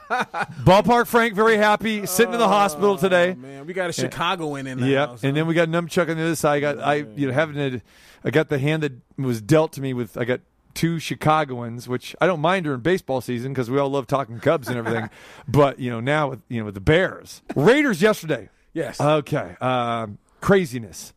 Ballpark 0.65 1.07
Frank 1.07 1.35
very 1.35 1.57
happy, 1.57 2.07
sitting 2.07 2.33
in 2.35 2.39
the 2.41 2.49
hospital 2.49 2.97
today. 2.97 3.33
Oh, 3.33 3.35
man, 3.41 3.67
we 3.67 3.73
got 3.75 3.91
a 3.91 3.93
Chicagoan 3.93 4.67
in 4.67 4.81
the 4.81 4.87
Yep, 4.89 5.09
house. 5.09 5.25
and 5.25 5.37
then 5.37 5.47
we 5.47 5.55
got 5.55 5.69
Numchuck 5.69 6.09
on 6.09 6.17
the 6.17 6.23
other 6.23 6.37
side. 6.37 6.57
I 6.57 6.61
got 6.61 6.79
I 6.79 6.95
you 7.17 7.27
know 7.27 7.33
having 7.33 7.59
a, 7.59 7.83
I 8.25 8.31
got 8.31 8.49
the 8.49 8.59
hand 8.59 8.83
that 8.85 8.93
was 9.17 9.41
dealt 9.41 9.73
to 9.75 9.81
me 9.81 9.93
with 9.93 10.17
I 10.17 10.25
got 10.25 10.41
two 10.79 11.01
Chicagoans, 11.01 11.89
which 11.89 12.15
I 12.21 12.29
don't 12.29 12.41
mind 12.41 12.63
during 12.63 12.81
baseball 12.81 13.21
season 13.21 13.53
because 13.53 13.69
we 13.69 13.81
all 13.81 13.89
love 13.89 14.07
talking 14.07 14.39
Cubs 14.39 14.69
and 14.69 14.79
everything. 14.79 15.11
but 15.49 15.81
you 15.81 15.91
know 15.91 15.99
now 15.99 16.31
with 16.31 16.41
you 16.49 16.61
know 16.61 16.67
with 16.67 16.75
the 16.75 16.81
Bears, 16.81 17.43
Raiders 17.57 18.01
yesterday. 18.01 18.49
Yes. 18.73 19.01
Okay. 19.01 19.57
Um, 19.61 20.19
craziness. 20.41 21.13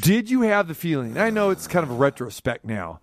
Did 0.00 0.30
you 0.30 0.42
have 0.42 0.68
the 0.68 0.74
feeling? 0.74 1.18
I 1.18 1.30
know 1.30 1.50
it's 1.50 1.66
kind 1.66 1.82
of 1.82 1.90
a 1.90 1.94
retrospect 1.94 2.64
now, 2.64 3.00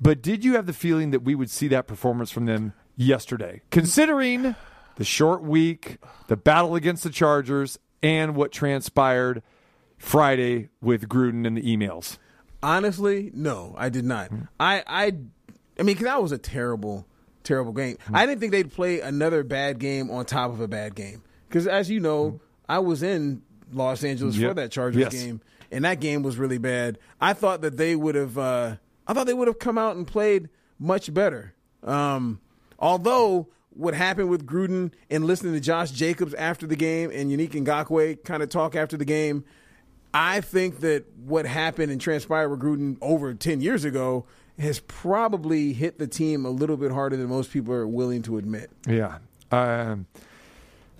but 0.00 0.22
did 0.22 0.44
you 0.44 0.54
have 0.54 0.66
the 0.66 0.72
feeling 0.72 1.10
that 1.10 1.24
we 1.24 1.34
would 1.34 1.50
see 1.50 1.66
that 1.68 1.88
performance 1.88 2.30
from 2.30 2.46
them 2.46 2.72
yesterday, 2.96 3.62
considering 3.70 4.54
the 4.96 5.04
short 5.04 5.42
week, 5.42 5.98
the 6.28 6.36
battle 6.36 6.76
against 6.76 7.02
the 7.02 7.10
Chargers, 7.10 7.76
and 8.04 8.36
what 8.36 8.52
transpired 8.52 9.42
Friday 9.98 10.68
with 10.80 11.08
Gruden 11.08 11.44
and 11.44 11.56
the 11.56 11.62
emails? 11.62 12.18
Honestly, 12.62 13.30
no, 13.34 13.74
I 13.76 13.88
did 13.88 14.04
not. 14.04 14.28
Hmm. 14.28 14.42
I, 14.60 14.84
I, 14.86 15.12
I 15.80 15.82
mean, 15.82 15.96
'cause 15.96 16.04
that 16.04 16.22
was 16.22 16.30
a 16.32 16.38
terrible, 16.38 17.06
terrible 17.42 17.72
game. 17.72 17.96
Hmm. 18.06 18.14
I 18.16 18.26
didn't 18.26 18.40
think 18.40 18.52
they'd 18.52 18.70
play 18.70 19.00
another 19.00 19.42
bad 19.42 19.78
game 19.78 20.10
on 20.10 20.24
top 20.26 20.52
of 20.52 20.60
a 20.60 20.68
bad 20.68 20.94
game. 20.94 21.22
Because 21.48 21.66
as 21.66 21.90
you 21.90 21.98
know, 22.00 22.38
I 22.68 22.78
was 22.78 23.02
in 23.02 23.42
Los 23.72 24.04
Angeles 24.04 24.36
for 24.36 24.48
Hmm. 24.50 24.54
That 24.54 24.70
Chargers 24.70 25.00
Yes. 25.00 25.12
game, 25.12 25.40
and 25.72 25.84
that 25.84 26.00
game 26.00 26.22
was 26.22 26.36
really 26.38 26.58
bad. 26.58 26.98
I 27.20 27.32
thought 27.32 27.62
that 27.62 27.76
they 27.76 27.96
would 27.96 28.14
have, 28.14 28.36
uh, 28.38 28.76
I 29.06 29.14
thought 29.14 29.26
they 29.26 29.34
would 29.34 29.48
have 29.48 29.58
come 29.58 29.78
out 29.78 29.96
and 29.96 30.06
played 30.06 30.48
much 30.78 31.12
better. 31.12 31.54
Um, 31.82 32.40
although 32.78 33.48
what 33.72 33.94
happened 33.94 34.28
with 34.28 34.46
Gruden 34.46 34.92
and 35.10 35.24
listening 35.24 35.54
to 35.54 35.60
Josh 35.60 35.90
Jacobs 35.92 36.34
after 36.34 36.66
the 36.66 36.76
game 36.76 37.10
and 37.12 37.30
Yannick 37.30 37.52
Ngakoue 37.52 38.22
kind 38.24 38.42
of 38.42 38.48
talk 38.50 38.76
after 38.76 38.96
the 38.96 39.04
game. 39.04 39.44
I 40.12 40.40
think 40.40 40.80
that 40.80 41.04
what 41.24 41.46
happened 41.46 41.92
and 41.92 42.00
transpired 42.00 42.48
with 42.48 42.60
Gruden 42.60 42.96
over 43.00 43.32
10 43.32 43.60
years 43.60 43.84
ago 43.84 44.26
has 44.60 44.80
probably 44.80 45.72
hit 45.72 45.98
the 45.98 46.06
team 46.06 46.44
a 46.44 46.50
little 46.50 46.76
bit 46.76 46.92
harder 46.92 47.16
than 47.16 47.28
most 47.28 47.50
people 47.50 47.74
are 47.74 47.86
willing 47.86 48.22
to 48.22 48.38
admit. 48.38 48.70
Yeah. 48.86 49.18
Um, 49.50 50.06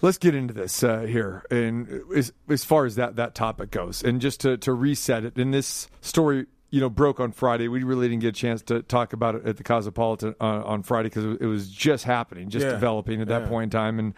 let's 0.00 0.18
get 0.18 0.34
into 0.34 0.54
this 0.54 0.82
uh, 0.82 1.00
here, 1.00 1.44
and 1.50 2.02
as, 2.14 2.32
as 2.48 2.64
far 2.64 2.86
as 2.86 2.96
that 2.96 3.16
that 3.16 3.34
topic 3.34 3.70
goes, 3.70 4.02
and 4.02 4.20
just 4.20 4.40
to 4.40 4.56
to 4.58 4.72
reset 4.72 5.24
it, 5.24 5.38
in 5.38 5.50
this 5.50 5.88
story. 6.00 6.46
You 6.72 6.80
know, 6.80 6.88
broke 6.88 7.18
on 7.18 7.32
Friday. 7.32 7.66
We 7.66 7.82
really 7.82 8.08
didn't 8.08 8.20
get 8.22 8.28
a 8.28 8.32
chance 8.32 8.62
to 8.62 8.80
talk 8.82 9.12
about 9.12 9.34
it 9.34 9.44
at 9.44 9.56
the 9.56 9.64
Cosmopolitan 9.64 10.36
uh, 10.40 10.62
on 10.64 10.84
Friday 10.84 11.08
because 11.08 11.24
it 11.40 11.46
was 11.46 11.68
just 11.68 12.04
happening, 12.04 12.48
just 12.48 12.64
Yeah. 12.64 12.70
developing 12.72 13.20
at 13.20 13.26
that 13.26 13.42
Yeah. 13.42 13.48
point 13.48 13.64
in 13.64 13.70
time, 13.80 13.98
and 13.98 14.14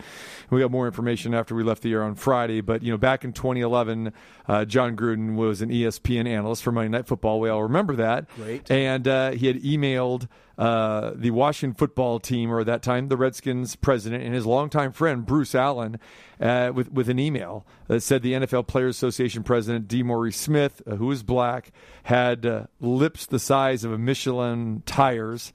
we 0.51 0.61
got 0.61 0.71
more 0.71 0.87
information 0.87 1.33
after 1.33 1.55
we 1.55 1.63
left 1.63 1.83
the 1.83 1.93
air 1.93 2.03
on 2.03 2.15
Friday. 2.15 2.61
But 2.61 2.83
you 2.83 2.91
know, 2.93 2.99
back 2.99 3.25
in 3.25 3.33
2011, 3.33 4.13
uh, 4.49 4.67
Jon 4.67 4.97
Gruden 4.97 5.35
was 5.37 5.63
an 5.63 5.71
ESPN 5.71 6.27
analyst 6.27 6.63
for 6.63 6.73
Monday 6.73 6.91
Night 6.91 7.07
Football. 7.07 7.41
We 7.41 7.49
all 7.49 7.63
remember 7.63 7.97
that. 7.97 8.27
Great. 8.37 8.71
And 8.71 9.09
uh, 9.09 9.31
he 9.31 9.47
had 9.47 9.63
emailed 9.63 10.29
uh, 10.59 11.13
the 11.15 11.31
Washington 11.31 11.75
football 11.75 12.21
team, 12.21 12.51
or 12.51 12.61
at 12.61 12.67
that 12.67 12.83
time 12.83 13.09
the 13.09 13.17
Redskins 13.17 13.77
president 13.77 14.23
and 14.23 14.35
his 14.35 14.47
longtime 14.47 14.93
friend 14.93 15.25
Bruce 15.25 15.55
Allen, 15.55 15.99
uh, 16.41 16.73
with 16.75 16.93
with 16.93 17.09
an 17.09 17.19
email 17.19 17.67
that 17.89 18.03
said 18.03 18.23
the 18.23 18.33
NFL 18.35 18.67
Players 18.67 18.97
Association 18.97 19.43
president 19.43 19.89
DeMaurice 19.89 20.35
Smith, 20.35 20.83
uh, 20.87 20.97
who 20.97 21.11
is 21.11 21.23
black, 21.23 21.73
had 22.05 22.45
uh, 22.45 22.65
lips 22.81 23.27
the 23.27 23.39
size 23.39 23.85
of 23.85 23.93
a 23.93 23.99
Michelin 23.99 24.83
tires. 24.87 25.53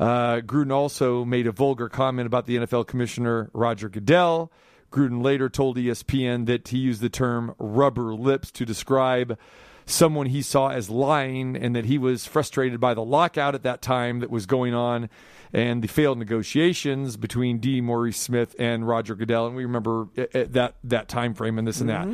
Uh, 0.00 0.40
Gruden 0.40 0.72
also 0.72 1.24
made 1.24 1.46
a 1.46 1.52
vulgar 1.52 1.88
comment 1.88 2.26
about 2.26 2.46
the 2.46 2.56
NFL 2.56 2.86
commissioner 2.86 3.50
Roger 3.52 3.88
Goodell. 3.88 4.50
Gruden 4.90 5.22
later 5.22 5.48
told 5.48 5.76
ESPN 5.76 6.46
that 6.46 6.68
he 6.68 6.78
used 6.78 7.00
the 7.00 7.08
term 7.08 7.54
rubber 7.58 8.14
lips 8.14 8.50
to 8.52 8.64
describe 8.64 9.38
someone 9.86 10.26
he 10.26 10.42
saw 10.42 10.68
as 10.68 10.88
lying 10.90 11.56
and 11.56 11.74
that 11.76 11.84
he 11.86 11.98
was 11.98 12.26
frustrated 12.26 12.80
by 12.80 12.94
the 12.94 13.02
lockout 13.04 13.54
at 13.54 13.62
that 13.62 13.82
time 13.82 14.20
that 14.20 14.30
was 14.30 14.46
going 14.46 14.74
on 14.74 15.08
and 15.52 15.82
the 15.82 15.88
failed 15.88 16.18
negotiations 16.18 17.16
between 17.16 17.60
DeMaurice 17.60 18.14
Smith 18.14 18.56
and 18.58 18.88
Roger 18.88 19.14
Goodell. 19.14 19.46
And 19.48 19.56
we 19.56 19.64
remember 19.64 20.08
at- 20.16 20.34
at 20.34 20.52
that, 20.54 20.76
that 20.84 21.08
time 21.08 21.34
frame 21.34 21.58
and 21.58 21.66
this 21.68 21.80
and 21.80 21.90
that. 21.90 22.08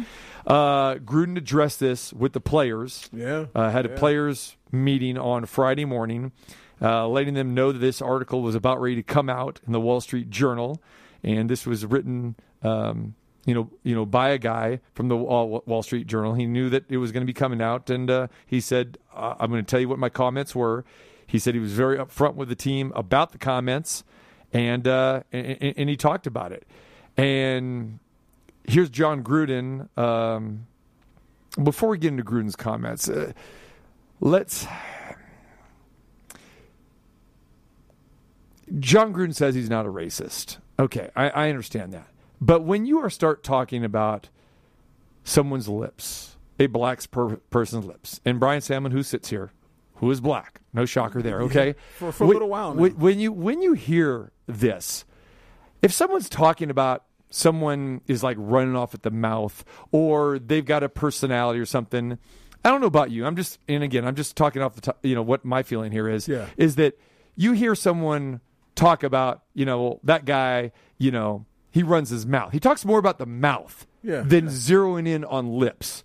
Uh, 0.46 0.94
Gruden 0.96 1.36
addressed 1.36 1.78
this 1.78 2.12
with 2.12 2.32
the 2.32 2.40
players. 2.40 3.08
Yeah. 3.12 3.46
Uh, 3.54 3.70
had 3.70 3.86
a 3.86 3.90
players 3.90 4.56
meeting 4.72 5.16
on 5.18 5.44
Friday 5.46 5.84
morning, 5.84 6.32
uh, 6.82 7.06
letting 7.06 7.34
them 7.34 7.54
know 7.54 7.70
that 7.70 7.78
this 7.78 8.00
article 8.02 8.42
was 8.42 8.54
about 8.54 8.80
ready 8.80 8.96
to 8.96 9.02
come 9.02 9.28
out 9.28 9.60
in 9.66 9.72
the 9.72 9.80
Wall 9.80 10.00
Street 10.00 10.30
Journal, 10.30 10.80
and 11.22 11.48
this 11.50 11.66
was 11.66 11.84
written, 11.86 12.34
um, 12.62 13.14
you 13.48 13.54
know, 13.54 13.70
you 13.82 13.94
know, 13.94 14.04
by 14.04 14.28
a 14.28 14.36
guy 14.36 14.78
from 14.92 15.08
the 15.08 15.16
Wall 15.16 15.82
Street 15.82 16.06
Journal. 16.06 16.34
He 16.34 16.44
knew 16.44 16.68
that 16.68 16.84
it 16.90 16.98
was 16.98 17.12
going 17.12 17.22
to 17.22 17.26
be 17.26 17.32
coming 17.32 17.62
out, 17.62 17.88
and 17.88 18.10
uh, 18.10 18.26
he 18.44 18.60
said, 18.60 18.98
"I'm 19.16 19.48
going 19.50 19.64
to 19.64 19.68
tell 19.68 19.80
you 19.80 19.88
what 19.88 19.98
my 19.98 20.10
comments 20.10 20.54
were." 20.54 20.84
He 21.26 21.38
said 21.38 21.54
he 21.54 21.60
was 21.60 21.72
very 21.72 21.96
upfront 21.96 22.34
with 22.34 22.50
the 22.50 22.54
team 22.54 22.92
about 22.94 23.32
the 23.32 23.38
comments, 23.38 24.04
and 24.52 24.86
uh, 24.86 25.22
and, 25.32 25.74
and 25.78 25.88
he 25.88 25.96
talked 25.96 26.26
about 26.26 26.52
it. 26.52 26.66
And 27.16 28.00
here's 28.64 28.90
Jon 28.90 29.24
Gruden. 29.24 29.88
Um, 29.96 30.66
before 31.62 31.88
we 31.88 31.96
get 31.96 32.08
into 32.08 32.24
Gruden's 32.24 32.54
comments, 32.54 33.08
uh, 33.08 33.32
let's. 34.20 34.66
Jon 38.78 39.14
Gruden 39.14 39.34
says 39.34 39.54
he's 39.54 39.70
not 39.70 39.86
a 39.86 39.90
racist. 39.90 40.58
Okay, 40.78 41.08
I, 41.16 41.30
I 41.30 41.48
understand 41.48 41.94
that. 41.94 42.08
But 42.40 42.62
when 42.62 42.86
you 42.86 42.98
are 43.00 43.10
start 43.10 43.42
talking 43.42 43.84
about 43.84 44.28
someone's 45.24 45.68
lips, 45.68 46.36
a 46.58 46.66
black 46.66 47.08
per- 47.10 47.36
person's 47.50 47.84
lips, 47.84 48.20
and 48.24 48.38
Brian 48.40 48.60
Salmon, 48.60 48.92
who 48.92 49.02
sits 49.02 49.30
here, 49.30 49.52
who 49.96 50.10
is 50.10 50.20
black, 50.20 50.60
no 50.72 50.84
shocker 50.84 51.20
there. 51.22 51.40
Okay, 51.42 51.74
For- 51.96 52.12
for 52.12 52.24
a 52.24 52.26
When- 52.26 52.34
little 52.36 52.48
while 52.48 52.74
now. 52.74 52.80
when- 52.82 52.96
when 52.98 53.18
you 53.20 53.32
when 53.32 53.62
you 53.62 53.72
hear 53.74 54.32
this, 54.46 55.04
if 55.82 55.92
someone's 55.92 56.28
talking 56.28 56.70
about 56.70 57.04
someone 57.30 58.00
is 58.06 58.22
like 58.22 58.36
running 58.40 58.74
off 58.74 58.94
at 58.94 59.02
the 59.02 59.10
mouth 59.10 59.62
or 59.92 60.38
they've 60.38 60.64
got 60.64 60.82
a 60.82 60.88
personality 60.88 61.60
or 61.60 61.66
something 61.66 62.16
i 62.64 62.70
don't 62.70 62.80
know 62.80 62.86
about 62.86 63.10
you 63.10 63.26
i'm 63.26 63.36
just 63.36 63.58
and 63.68 63.82
again 63.84 64.06
i'm 64.06 64.14
just 64.14 64.34
talking 64.34 64.62
off 64.62 64.74
the 64.74 64.80
top 64.80 64.98
you 65.04 65.14
know 65.14 65.20
what 65.20 65.44
my 65.44 65.62
feeling 65.62 65.92
here 65.92 66.08
is 66.08 66.26
Yeah. 66.26 66.46
is 66.56 66.76
that 66.76 66.98
you 67.36 67.52
hear 67.52 67.74
someone 67.74 68.40
talk 68.76 69.02
about 69.02 69.42
you 69.52 69.66
know 69.66 70.00
that 70.04 70.24
guy 70.24 70.72
you 70.96 71.10
know 71.10 71.44
he 71.70 71.82
runs 71.82 72.10
his 72.10 72.26
mouth 72.26 72.52
he 72.52 72.60
talks 72.60 72.84
more 72.84 72.98
about 72.98 73.18
the 73.18 73.26
mouth 73.26 73.86
Yeah. 74.02 74.22
than 74.22 74.46
zeroing 74.48 75.06
in 75.08 75.24
on 75.24 75.48
lips 75.58 76.04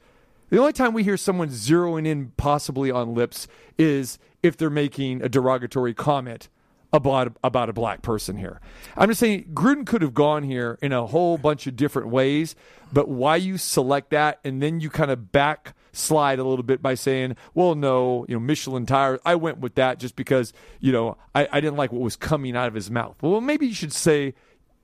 the 0.50 0.60
only 0.60 0.74
time 0.74 0.93
we 0.93 1.03
hear 1.03 1.17
someone 1.17 1.50
zeroing 1.50 2.05
in 2.05 2.32
possibly 2.38 2.91
on 2.91 3.15
lips 3.15 3.48
is 3.77 4.20
if 4.43 4.55
they're 4.58 4.70
making 4.70 5.22
a 5.24 5.29
derogatory 5.29 5.93
comment 5.96 6.48
about 6.91 7.36
about 7.43 7.70
a 7.70 7.74
black 7.74 8.03
person 8.03 8.38
here. 8.38 8.62
I'm 8.96 9.10
just 9.10 9.20
saying 9.20 9.50
Gruden 9.51 9.84
could 9.84 10.03
have 10.03 10.13
gone 10.13 10.43
here 10.43 10.77
in 10.79 10.91
a 10.91 11.08
whole 11.08 11.39
bunch 11.39 11.65
of 11.65 11.75
different 11.75 12.10
ways, 12.10 12.55
but 12.91 13.08
why 13.10 13.38
you 13.38 13.58
select 13.58 14.12
that 14.12 14.39
and 14.43 14.62
then 14.62 14.79
you 14.79 14.91
kind 14.91 15.10
of 15.10 15.32
backslide 15.32 16.38
a 16.38 16.43
little 16.43 16.62
bit 16.62 16.84
by 16.84 16.93
saying, 16.93 17.36
"Well, 17.55 17.74
no, 17.74 18.27
you 18.29 18.36
know, 18.36 18.39
Michelin 18.39 18.86
tires. 18.86 19.20
I 19.25 19.34
went 19.34 19.58
with 19.58 19.74
that 19.74 19.98
just 19.98 20.15
because 20.15 20.53
you 20.79 20.91
know 20.91 21.17
I, 21.34 21.48
I 21.51 21.62
didn't 21.62 21.77
like 21.77 21.91
what 21.91 22.01
was 22.03 22.15
coming 22.15 22.55
out 22.55 22.67
of 22.67 22.75
his 22.75 22.91
mouth." 22.91 23.15
Well, 23.24 23.41
maybe 23.41 23.65
you 23.65 23.74
should 23.74 23.93
say 23.93 24.36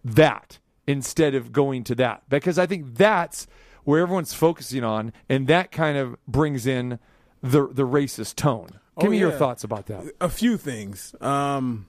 that 0.04 0.58
instead 0.90 1.36
of 1.36 1.52
going 1.52 1.84
to 1.84 1.94
that 1.96 2.24
because 2.30 2.58
I 2.58 2.66
think 2.66 2.96
that's 2.96 3.46
where 3.84 4.02
everyone's 4.02 4.34
focusing 4.34 4.84
on, 4.84 5.14
and 5.30 5.48
that 5.48 5.72
kind 5.72 5.98
of 5.98 6.16
brings 6.28 6.66
in 6.66 6.98
the 7.42 7.68
the 7.68 7.84
racist 7.88 8.36
tone. 8.36 8.68
Give 9.00 9.08
Oh, 9.08 9.12
me 9.12 9.20
your 9.20 9.32
thoughts 9.32 9.64
about 9.64 9.86
that. 9.86 10.04
A 10.20 10.28
few 10.28 10.58
things. 10.58 11.16
Um, 11.22 11.88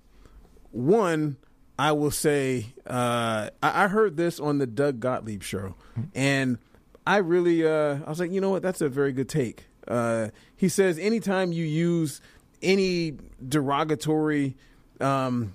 one, 0.70 1.36
I 1.78 1.92
will 1.92 2.12
say, 2.12 2.66
uh, 2.86 3.50
I, 3.62 3.84
I 3.84 3.88
heard 3.88 4.16
this 4.16 4.38
on 4.38 4.58
the 4.58 4.66
Doug 4.66 5.00
Gottlieb 5.00 5.42
show, 5.42 5.74
and 6.14 6.58
I 7.06 7.16
really, 7.16 7.66
uh, 7.66 7.98
I 8.06 8.08
was 8.08 8.20
like, 8.20 8.30
you 8.30 8.40
know 8.40 8.50
what, 8.50 8.62
that's 8.62 8.80
a 8.80 8.88
very 8.88 9.12
good 9.12 9.28
take. 9.28 9.64
Uh, 9.88 10.28
he 10.56 10.68
says, 10.68 10.98
anytime 10.98 11.50
you 11.52 11.64
use 11.64 12.20
any 12.62 13.16
derogatory 13.48 14.56
um, 15.00 15.54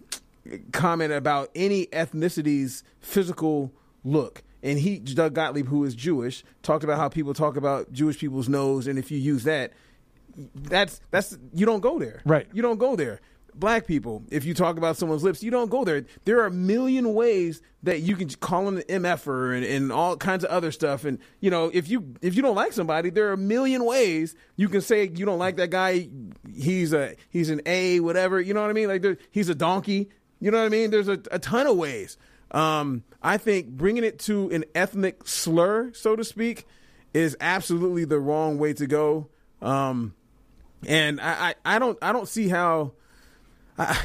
comment 0.71 1.11
about 1.13 1.49
any 1.55 1.87
ethnicity's 1.93 2.83
physical 2.99 3.71
look. 4.03 4.43
And 4.63 4.79
he, 4.79 4.97
Doug 4.99 5.33
Gottlieb, 5.35 5.67
who 5.67 5.83
is 5.83 5.93
Jewish, 5.95 6.43
talked 6.63 6.83
about 6.83 6.97
how 6.97 7.07
people 7.09 7.33
talk 7.33 7.55
about 7.55 7.91
Jewish 7.91 8.17
people's 8.17 8.49
nose, 8.49 8.87
and 8.87 8.97
if 8.97 9.11
you 9.11 9.17
use 9.19 9.43
that, 9.43 9.73
that's 10.55 10.99
that's 11.11 11.37
you 11.53 11.65
don't 11.65 11.81
go 11.81 11.99
there. 11.99 12.21
Right. 12.25 12.47
You 12.51 12.61
don't 12.61 12.77
go 12.77 12.95
there. 12.95 13.21
black 13.57 13.87
people. 13.87 14.23
If 14.29 14.45
you 14.45 14.53
talk 14.53 14.77
about 14.77 14.97
someone's 14.97 15.23
lips, 15.23 15.41
you 15.43 15.51
don't 15.51 15.69
go 15.69 15.83
there. 15.83 16.05
There 16.25 16.39
are 16.41 16.47
a 16.47 16.51
million 16.51 17.13
ways 17.13 17.61
that 17.83 18.01
you 18.01 18.15
can 18.15 18.29
call 18.29 18.65
them 18.65 18.77
an 18.77 18.83
mf'er 19.03 19.55
and, 19.55 19.65
and 19.65 19.91
all 19.91 20.17
kinds 20.17 20.43
of 20.43 20.49
other 20.49 20.71
stuff. 20.71 21.05
And 21.05 21.19
you 21.39 21.49
know, 21.49 21.71
if 21.73 21.89
you 21.89 22.15
if 22.21 22.35
you 22.35 22.41
don't 22.41 22.55
like 22.55 22.73
somebody, 22.73 23.09
there 23.09 23.29
are 23.29 23.33
a 23.33 23.37
million 23.37 23.85
ways 23.85 24.35
you 24.55 24.69
can 24.69 24.81
say 24.81 25.09
you 25.13 25.25
don't 25.25 25.39
like 25.39 25.55
that 25.57 25.69
guy. 25.69 26.09
He's 26.53 26.93
a 26.93 27.15
he's 27.29 27.49
an 27.49 27.61
a 27.65 27.99
whatever. 27.99 28.39
You 28.41 28.53
know 28.53 28.61
what 28.61 28.69
I 28.69 28.73
mean? 28.73 28.87
Like 28.87 29.01
there, 29.01 29.17
he's 29.31 29.49
a 29.49 29.55
donkey. 29.55 30.09
You 30.45 30.51
know 30.51 30.59
what 30.59 30.67
I 30.67 30.69
mean? 30.69 30.91
There's 30.91 31.07
a, 31.07 31.19
a 31.31 31.39
ton 31.39 31.65
of 31.65 31.75
ways. 31.75 32.17
Um, 32.51 33.03
I 33.23 33.37
think 33.37 33.69
bringing 33.69 34.03
it 34.03 34.19
to 34.19 34.47
an 34.51 34.63
ethnic 34.75 35.27
slur, 35.27 35.91
so 35.93 36.15
to 36.15 36.23
speak, 36.23 36.67
is 37.15 37.35
absolutely 37.41 38.05
the 38.05 38.19
wrong 38.19 38.59
way 38.59 38.71
to 38.73 38.85
go. 38.85 39.27
Um, 39.59 40.13
and 40.85 41.19
I, 41.19 41.55
I, 41.65 41.75
I 41.75 41.79
don't 41.79 41.97
I 41.99 42.13
don't 42.13 42.27
see 42.27 42.47
how 42.47 42.91
I, 43.79 43.99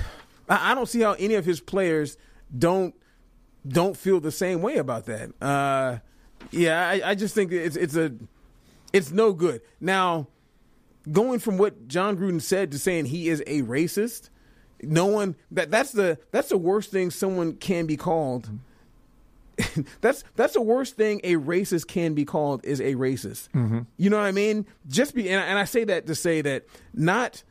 I 0.48 0.74
don't 0.74 0.88
see 0.88 1.02
how 1.02 1.12
any 1.12 1.34
of 1.34 1.44
his 1.44 1.60
players 1.60 2.16
don't 2.58 2.94
don't 3.68 3.94
feel 3.94 4.18
the 4.18 4.32
same 4.32 4.62
way 4.62 4.76
about 4.78 5.04
that. 5.04 5.32
Uh, 5.42 5.98
yeah, 6.50 6.88
I, 6.88 7.10
I 7.10 7.14
just 7.16 7.34
think 7.34 7.52
it's 7.52 7.76
it's 7.76 7.96
a 7.96 8.14
it's 8.94 9.10
no 9.10 9.34
good. 9.34 9.60
Now, 9.78 10.28
going 11.12 11.38
from 11.38 11.58
what 11.58 11.86
Jon 11.86 12.16
Gruden 12.16 12.40
said 12.40 12.72
to 12.72 12.78
saying 12.78 13.04
he 13.04 13.28
is 13.28 13.42
a 13.46 13.60
racist, 13.60 14.29
no 14.82 15.06
one 15.06 15.36
that 15.50 15.70
that's 15.70 15.92
the 15.92 16.18
that's 16.30 16.48
the 16.48 16.58
worst 16.58 16.90
thing 16.90 17.10
someone 17.10 17.54
can 17.54 17.86
be 17.86 17.96
called. 17.96 18.50
that's 20.00 20.24
that's 20.36 20.54
the 20.54 20.62
worst 20.62 20.96
thing 20.96 21.20
a 21.24 21.34
racist 21.34 21.86
can 21.86 22.14
be 22.14 22.24
called 22.24 22.64
is 22.64 22.80
a 22.80 22.94
racist. 22.94 23.48
Mm-hmm. 23.50 23.80
You 23.96 24.10
know 24.10 24.16
what 24.16 24.26
I 24.26 24.32
mean? 24.32 24.66
Just 24.88 25.14
be 25.14 25.28
and, 25.28 25.42
and 25.42 25.58
I 25.58 25.64
say 25.64 25.84
that 25.84 26.06
to 26.06 26.14
say 26.14 26.40
that 26.42 26.64
not 26.94 27.42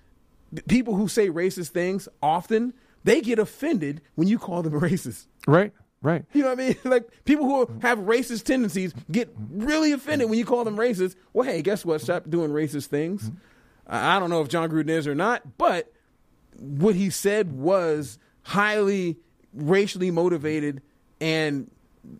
people 0.67 0.95
who 0.95 1.07
say 1.07 1.29
racist 1.29 1.69
things 1.69 2.07
often 2.21 2.73
they 3.03 3.21
get 3.21 3.39
offended 3.39 4.01
when 4.15 4.27
you 4.27 4.39
call 4.39 4.63
them 4.63 4.73
racist. 4.79 5.27
Right. 5.47 5.71
Right. 6.01 6.23
You 6.31 6.43
know 6.43 6.49
what 6.49 6.59
I 6.59 6.67
mean? 6.67 6.75
Like 6.85 7.09
people 7.25 7.45
who 7.45 7.79
have 7.81 7.99
racist 7.99 8.45
tendencies 8.45 8.93
get 9.11 9.33
really 9.51 9.91
offended 9.91 10.29
when 10.29 10.39
you 10.39 10.45
call 10.45 10.63
them 10.63 10.77
racist. 10.77 11.15
Well, 11.33 11.47
hey, 11.47 11.61
guess 11.61 11.83
what? 11.83 12.01
Stop 12.01 12.29
doing 12.29 12.51
racist 12.51 12.87
things. 12.87 13.31
I 13.85 14.15
I 14.15 14.19
don't 14.19 14.29
know 14.29 14.41
if 14.41 14.47
Jon 14.47 14.69
Gruden 14.69 14.89
is 14.89 15.07
or 15.07 15.15
not, 15.15 15.57
but 15.57 15.91
what 16.59 16.95
he 16.95 17.09
said 17.09 17.53
was 17.53 18.17
highly 18.43 19.17
racially 19.53 20.11
motivated 20.11 20.81
and 21.19 21.69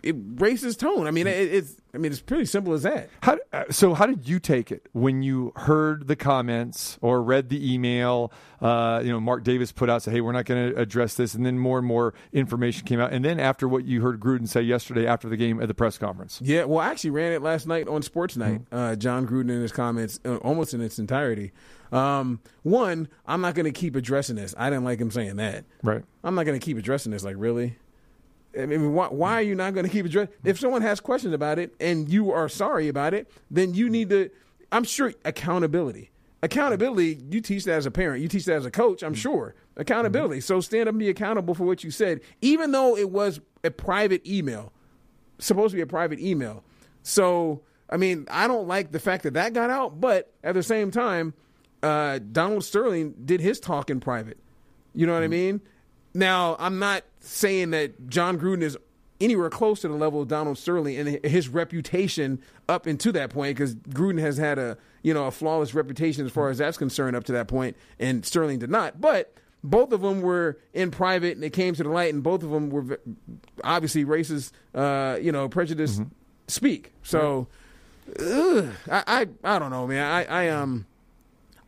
it 0.03 0.35
racist 0.35 0.79
tone. 0.79 1.07
I 1.07 1.11
mean, 1.11 1.27
it, 1.27 1.53
it's 1.53 1.75
I 1.93 1.97
mean, 1.97 2.11
it's 2.11 2.21
pretty 2.21 2.45
simple 2.45 2.73
as 2.73 2.83
that. 2.83 3.09
How, 3.21 3.37
uh, 3.51 3.63
so, 3.71 3.93
how 3.93 4.05
did 4.05 4.27
you 4.27 4.39
take 4.39 4.71
it 4.71 4.87
when 4.91 5.23
you 5.23 5.51
heard 5.55 6.07
the 6.07 6.15
comments 6.15 6.99
or 7.01 7.23
read 7.23 7.49
the 7.49 7.73
email? 7.73 8.31
Uh, 8.61 9.01
you 9.03 9.11
know, 9.11 9.19
Mark 9.19 9.43
Davis 9.43 9.71
put 9.71 9.89
out, 9.89 10.03
say, 10.03 10.11
"Hey, 10.11 10.21
we're 10.21 10.31
not 10.31 10.45
going 10.45 10.71
to 10.71 10.79
address 10.79 11.15
this," 11.15 11.33
and 11.33 11.45
then 11.45 11.57
more 11.57 11.79
and 11.79 11.87
more 11.87 12.13
information 12.31 12.85
came 12.85 12.99
out. 12.99 13.11
And 13.11 13.25
then 13.25 13.39
after 13.39 13.67
what 13.67 13.85
you 13.85 14.01
heard 14.01 14.19
Gruden 14.19 14.47
say 14.47 14.61
yesterday 14.61 15.07
after 15.07 15.29
the 15.29 15.37
game 15.37 15.61
at 15.61 15.67
the 15.67 15.73
press 15.73 15.97
conference, 15.97 16.39
Yeah, 16.43 16.65
well, 16.65 16.79
I 16.79 16.89
actually 16.89 17.11
ran 17.11 17.31
it 17.31 17.41
last 17.41 17.65
night 17.65 17.87
on 17.87 18.03
Sports 18.03 18.37
Night. 18.37 18.61
Uh, 18.71 18.95
Jon 18.95 19.25
Gruden 19.25 19.49
in 19.49 19.61
his 19.61 19.71
comments, 19.71 20.19
uh, 20.25 20.35
almost 20.37 20.73
in 20.73 20.81
its 20.81 20.99
entirety. 20.99 21.51
Um, 21.91 22.39
one, 22.63 23.07
I'm 23.25 23.41
not 23.41 23.55
going 23.55 23.65
to 23.65 23.71
keep 23.71 23.95
addressing 23.95 24.35
this. 24.35 24.53
I 24.57 24.69
didn't 24.69 24.85
like 24.85 24.99
him 24.99 25.11
saying 25.11 25.37
that. 25.37 25.65
right? 25.83 26.03
I'm 26.23 26.35
not 26.35 26.45
going 26.45 26.59
to 26.59 26.63
keep 26.63 26.77
addressing 26.77 27.11
this. 27.11 27.23
Like, 27.23 27.35
really? 27.37 27.77
I 28.59 28.65
mean, 28.65 28.93
why, 28.93 29.07
why 29.07 29.33
are 29.33 29.41
you 29.41 29.55
not 29.55 29.73
going 29.73 29.85
to 29.85 29.91
keep 29.91 30.05
addressing? 30.05 30.33
If 30.43 30.59
someone 30.59 30.81
has 30.81 30.99
questions 30.99 31.33
about 31.33 31.59
it 31.59 31.73
and 31.79 32.09
you 32.09 32.31
are 32.31 32.49
sorry 32.49 32.87
about 32.87 33.13
it, 33.13 33.31
then 33.49 33.73
you 33.73 33.89
need 33.89 34.09
to. 34.09 34.29
I'm 34.71 34.83
sure 34.83 35.13
accountability. 35.25 36.11
Accountability. 36.41 37.19
You 37.29 37.41
teach 37.41 37.65
that 37.65 37.73
as 37.73 37.85
a 37.85 37.91
parent. 37.91 38.21
You 38.21 38.27
teach 38.27 38.45
that 38.45 38.55
as 38.55 38.65
a 38.65 38.71
coach. 38.71 39.03
I'm 39.03 39.13
sure 39.13 39.55
accountability. 39.77 40.41
So 40.41 40.61
stand 40.61 40.83
up 40.83 40.93
and 40.93 40.99
be 40.99 41.09
accountable 41.09 41.55
for 41.55 41.63
what 41.63 41.83
you 41.83 41.91
said, 41.91 42.21
even 42.41 42.71
though 42.71 42.95
it 42.97 43.09
was 43.09 43.39
a 43.63 43.71
private 43.71 44.25
email, 44.27 44.71
supposed 45.39 45.71
to 45.71 45.75
be 45.77 45.81
a 45.81 45.87
private 45.87 46.19
email. 46.19 46.63
So 47.01 47.61
I 47.89 47.97
mean, 47.97 48.27
I 48.29 48.47
don't 48.47 48.67
like 48.67 48.91
the 48.91 48.99
fact 48.99 49.23
that 49.23 49.33
that 49.33 49.53
got 49.53 49.69
out, 49.69 49.99
but 49.99 50.31
at 50.43 50.53
the 50.53 50.63
same 50.63 50.91
time, 50.91 51.33
uh, 51.83 52.19
Donald 52.31 52.63
Sterling 52.63 53.15
did 53.25 53.41
his 53.41 53.59
talk 53.59 53.89
in 53.89 53.99
private. 53.99 54.37
You 54.93 55.05
know 55.05 55.13
what 55.13 55.23
I 55.23 55.27
mean? 55.27 55.61
Now, 56.13 56.55
I'm 56.59 56.79
not 56.79 57.03
saying 57.19 57.71
that 57.71 58.09
Jon 58.09 58.39
Gruden 58.39 58.61
is 58.61 58.77
anywhere 59.21 59.49
close 59.49 59.81
to 59.81 59.87
the 59.87 59.95
level 59.95 60.21
of 60.21 60.27
Donald 60.27 60.57
Sterling 60.57 60.95
and 60.97 61.23
his 61.25 61.49
reputation 61.49 62.41
up 62.67 62.87
into 62.87 63.11
that 63.11 63.29
point 63.29 63.57
because 63.57 63.75
Gruden 63.75 64.19
has 64.19 64.37
had 64.37 64.57
a 64.57 64.77
you 65.03 65.13
know 65.13 65.25
a 65.25 65.31
flawless 65.31 65.73
reputation 65.73 66.25
as 66.25 66.31
far 66.31 66.49
as 66.49 66.57
that's 66.57 66.77
concerned 66.77 67.15
up 67.15 67.23
to 67.25 67.31
that 67.33 67.47
point, 67.47 67.75
and 67.99 68.25
Sterling 68.25 68.59
did 68.59 68.69
not. 68.69 68.99
But 68.99 69.33
both 69.63 69.91
of 69.91 70.01
them 70.01 70.21
were 70.21 70.57
in 70.73 70.89
private, 70.91 71.35
and 71.35 71.43
it 71.43 71.51
came 71.51 71.75
to 71.75 71.83
the 71.83 71.89
light, 71.89 72.13
and 72.13 72.23
both 72.23 72.43
of 72.43 72.49
them 72.49 72.69
were 72.69 72.99
obviously 73.63 74.05
racist, 74.05 74.51
uh, 74.73 75.17
you 75.19 75.31
know, 75.31 75.49
prejudice 75.49 76.01
speak. 76.47 76.93
So, 77.03 77.47
ugh, 78.19 78.69
I, 78.89 79.03
I 79.07 79.27
I 79.43 79.59
don't 79.59 79.71
know, 79.71 79.85
man. 79.85 80.05
I 80.05 80.45
I 80.45 80.49
um. 80.49 80.85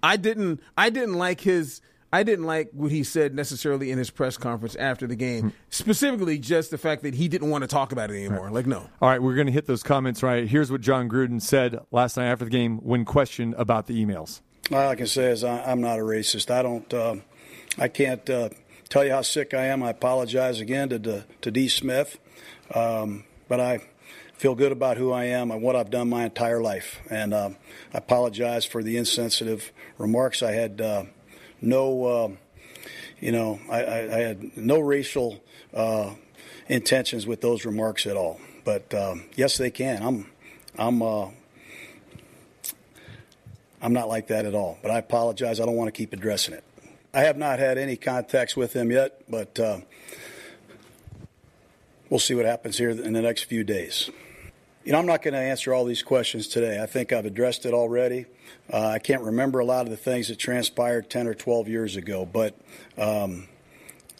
I 0.03 0.17
didn't 0.17 0.61
I 0.77 0.89
didn't 0.89 1.15
like 1.15 1.41
his 1.41 1.81
I 2.13 2.23
didn't 2.23 2.45
like 2.45 2.71
what 2.73 2.91
he 2.91 3.03
said 3.03 3.33
necessarily 3.33 3.89
in 3.91 3.97
his 3.97 4.09
press 4.09 4.37
conference 4.37 4.75
after 4.75 5.07
the 5.07 5.15
game. 5.15 5.53
Specifically 5.69 6.37
just 6.37 6.69
the 6.71 6.77
fact 6.77 7.03
that 7.03 7.13
he 7.13 7.27
didn't 7.27 7.49
want 7.49 7.63
to 7.63 7.67
talk 7.67 7.91
about 7.93 8.11
it 8.11 8.15
anymore. 8.15 8.51
Like 8.51 8.65
no. 8.65 8.89
All 9.01 9.09
right, 9.09 9.21
we're 9.21 9.35
going 9.35 9.47
to 9.47 9.53
hit 9.53 9.65
those 9.65 9.83
comments 9.83 10.21
right. 10.21 10.47
Here's 10.47 10.71
what 10.71 10.81
Jon 10.81 11.07
Gruden 11.07 11.41
said 11.41 11.79
last 11.91 12.17
night 12.17 12.27
after 12.27 12.45
the 12.45 12.51
game 12.51 12.77
when 12.79 13.05
questioned 13.05 13.55
about 13.57 13.87
the 13.87 14.05
emails. 14.05 14.41
All 14.71 14.89
I 14.89 14.95
can 14.95 15.07
say 15.07 15.31
is 15.31 15.43
I, 15.43 15.63
I'm 15.63 15.81
not 15.81 15.99
a 15.99 16.03
racist. 16.03 16.51
I 16.51 16.61
don't. 16.61 16.93
Uh, 16.93 17.15
I 17.77 17.87
can't 17.87 18.29
uh, 18.29 18.49
tell 18.89 19.05
you 19.05 19.11
how 19.11 19.21
sick 19.21 19.53
I 19.53 19.65
am. 19.67 19.81
I 19.81 19.91
apologize 19.91 20.59
again 20.59 20.89
to 20.89 20.99
to, 20.99 21.25
to 21.41 21.51
D. 21.51 21.67
Smith, 21.69 22.19
um, 22.75 23.23
but 23.47 23.59
I 23.59 23.79
feel 24.41 24.55
good 24.55 24.71
about 24.71 24.97
who 24.97 25.11
I 25.11 25.25
am 25.25 25.51
and 25.51 25.61
what 25.61 25.75
I've 25.75 25.91
done 25.91 26.09
my 26.09 26.25
entire 26.25 26.63
life. 26.63 26.99
And 27.11 27.31
um, 27.31 27.57
I 27.93 27.99
apologize 27.99 28.65
for 28.65 28.81
the 28.81 28.97
insensitive 28.97 29.71
remarks. 29.99 30.41
I 30.41 30.53
had 30.53 30.81
uh, 30.81 31.03
no, 31.61 32.05
uh, 32.05 32.29
you 33.19 33.31
know, 33.31 33.59
I, 33.69 33.83
I, 33.83 33.97
I 33.99 34.19
had 34.21 34.57
no 34.57 34.79
racial 34.79 35.39
uh, 35.75 36.15
intentions 36.67 37.27
with 37.27 37.41
those 37.41 37.65
remarks 37.65 38.07
at 38.07 38.17
all. 38.17 38.39
But 38.65 38.91
um, 38.95 39.25
yes, 39.35 39.57
they 39.57 39.69
can. 39.69 40.01
I'm, 40.01 40.31
I'm. 40.75 41.01
Uh, 41.03 41.27
I'm 43.83 43.93
not 43.93 44.07
like 44.07 44.27
that 44.27 44.45
at 44.45 44.55
all, 44.55 44.79
but 44.81 44.89
I 44.89 44.97
apologize. 44.97 45.59
I 45.59 45.65
don't 45.65 45.75
want 45.75 45.87
to 45.87 45.91
keep 45.91 46.13
addressing 46.13 46.55
it. 46.55 46.63
I 47.13 47.21
have 47.21 47.37
not 47.37 47.59
had 47.59 47.77
any 47.77 47.95
contacts 47.95 48.55
with 48.55 48.73
him 48.73 48.91
yet, 48.91 49.21
but 49.29 49.59
uh, 49.59 49.81
we'll 52.09 52.19
see 52.19 52.33
what 52.33 52.45
happens 52.45 52.77
here 52.77 52.89
in 52.89 53.13
the 53.13 53.21
next 53.21 53.43
few 53.43 53.63
days. 53.63 54.09
You 54.83 54.93
know, 54.93 54.97
I'm 54.97 55.05
not 55.05 55.21
going 55.21 55.35
to 55.35 55.39
answer 55.39 55.75
all 55.75 55.85
these 55.85 56.01
questions 56.01 56.47
today. 56.47 56.81
I 56.81 56.87
think 56.87 57.13
I've 57.13 57.27
addressed 57.27 57.67
it 57.67 57.73
already. 57.73 58.25
Uh, 58.71 58.87
I 58.87 58.97
can't 58.99 59.21
remember 59.21 59.59
a 59.59 59.65
lot 59.65 59.85
of 59.85 59.91
the 59.91 59.97
things 59.97 60.29
that 60.29 60.39
transpired 60.39 61.07
10 61.07 61.27
or 61.27 61.35
12 61.35 61.67
years 61.67 61.95
ago, 61.97 62.25
but 62.25 62.59
um, 62.97 63.47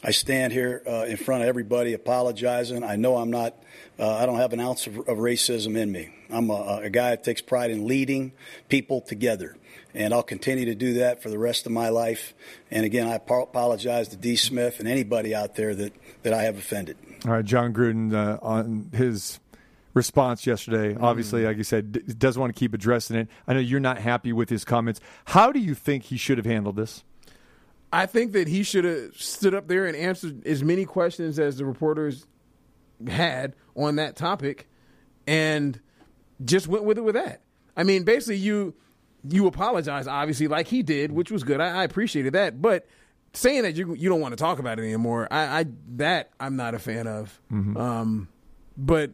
I 0.04 0.12
stand 0.12 0.54
here 0.54 0.84
uh, 0.86 1.06
in 1.08 1.18
front 1.18 1.42
of 1.42 1.50
everybody 1.50 1.94
apologizing. 1.94 2.84
I 2.84 2.96
know 2.96 3.18
I'm 3.18 3.32
not, 3.32 3.56
uh, 3.98 4.18
I 4.18 4.28
don't 4.28 4.38
have 4.38 4.54
an 4.54 4.60
ounce 4.60 4.86
of, 4.86 5.00
of 5.00 5.18
racism 5.18 5.76
in 5.76 5.92
me. 5.92 6.14
I'm 6.30 6.52
a, 6.52 6.82
a 6.84 6.90
guy 6.92 7.10
that 7.10 7.24
takes 7.24 7.42
pride 7.42 7.72
in 7.72 7.88
leading 7.88 8.32
people 8.70 9.02
together. 9.02 9.58
And 9.96 10.14
I'll 10.14 10.22
continue 10.22 10.66
to 10.66 10.76
do 10.76 10.94
that 10.96 11.24
for 11.24 11.30
the 11.30 11.40
rest 11.40 11.66
of 11.66 11.72
my 11.72 11.90
life. 11.90 12.36
And 12.70 12.86
again, 12.86 13.08
I 13.08 13.16
ap- 13.16 13.30
apologize 13.30 14.10
to 14.10 14.16
D. 14.16 14.36
Smith 14.36 14.80
and 14.80 14.88
anybody 14.88 15.34
out 15.34 15.56
there 15.56 15.74
that, 15.74 15.94
that 16.22 16.34
I 16.34 16.44
have 16.44 16.60
offended. 16.60 16.98
All 17.26 17.32
right, 17.32 17.46
Jon 17.46 17.74
Gruden 17.74 18.14
uh, 18.14 18.40
on 18.42 18.90
his 18.94 19.40
response 19.94 20.46
yesterday. 20.48 20.98
Obviously, 21.00 21.44
like 21.46 21.58
you 21.58 21.64
said, 21.64 21.92
d- 21.92 22.00
doesn't 22.14 22.40
want 22.40 22.54
to 22.54 22.60
keep 22.60 22.74
addressing 22.74 23.18
it. 23.18 23.28
I 23.48 23.54
know 23.54 23.60
you're 23.60 23.80
not 23.80 23.98
happy 23.98 24.34
with 24.34 24.50
his 24.50 24.64
comments. 24.64 25.00
How 25.26 25.52
do 25.52 25.60
you 25.60 25.76
think 25.76 26.04
he 26.04 26.18
should 26.18 26.38
have 26.38 26.46
handled 26.46 26.76
this? 26.76 27.04
I 27.94 28.06
think 28.06 28.32
that 28.32 28.48
he 28.48 28.64
should 28.64 28.86
have 28.86 29.16
stood 29.16 29.54
up 29.54 29.68
there 29.68 29.86
and 29.86 29.96
answered 29.98 30.46
as 30.48 30.64
many 30.64 30.86
questions 30.86 31.40
as 31.40 31.58
the 31.58 31.66
reporters 31.66 32.26
had 33.08 33.56
on 33.76 33.98
that 33.98 34.16
topic 34.16 34.70
and 35.28 35.80
just 36.44 36.68
went 36.68 36.86
with 36.86 36.98
it 36.98 37.02
with 37.02 37.16
that. 37.16 37.42
I 37.76 37.84
mean, 37.84 38.04
basically 38.04 38.38
you 38.38 38.76
you 39.30 39.46
apologize 39.46 40.08
obviously 40.08 40.48
like 40.48 40.68
he 40.68 40.84
did, 40.84 41.12
which 41.12 41.32
was 41.32 41.44
good. 41.44 41.60
I, 41.60 41.82
I 41.82 41.84
appreciated 41.84 42.34
that. 42.34 42.62
But 42.62 42.88
saying 43.34 43.64
that 43.64 43.76
you 43.76 43.94
you 43.94 44.10
don't 44.10 44.22
want 44.22 44.32
to 44.34 44.38
talk 44.38 44.60
about 44.60 44.80
it 44.80 44.84
anymore, 44.84 45.28
I, 45.30 45.60
I 45.60 45.66
that 45.96 46.32
I'm 46.40 46.56
not 46.56 46.74
a 46.74 46.80
fan 46.80 47.08
of. 47.08 47.40
Um, 47.52 48.28
but 48.78 49.12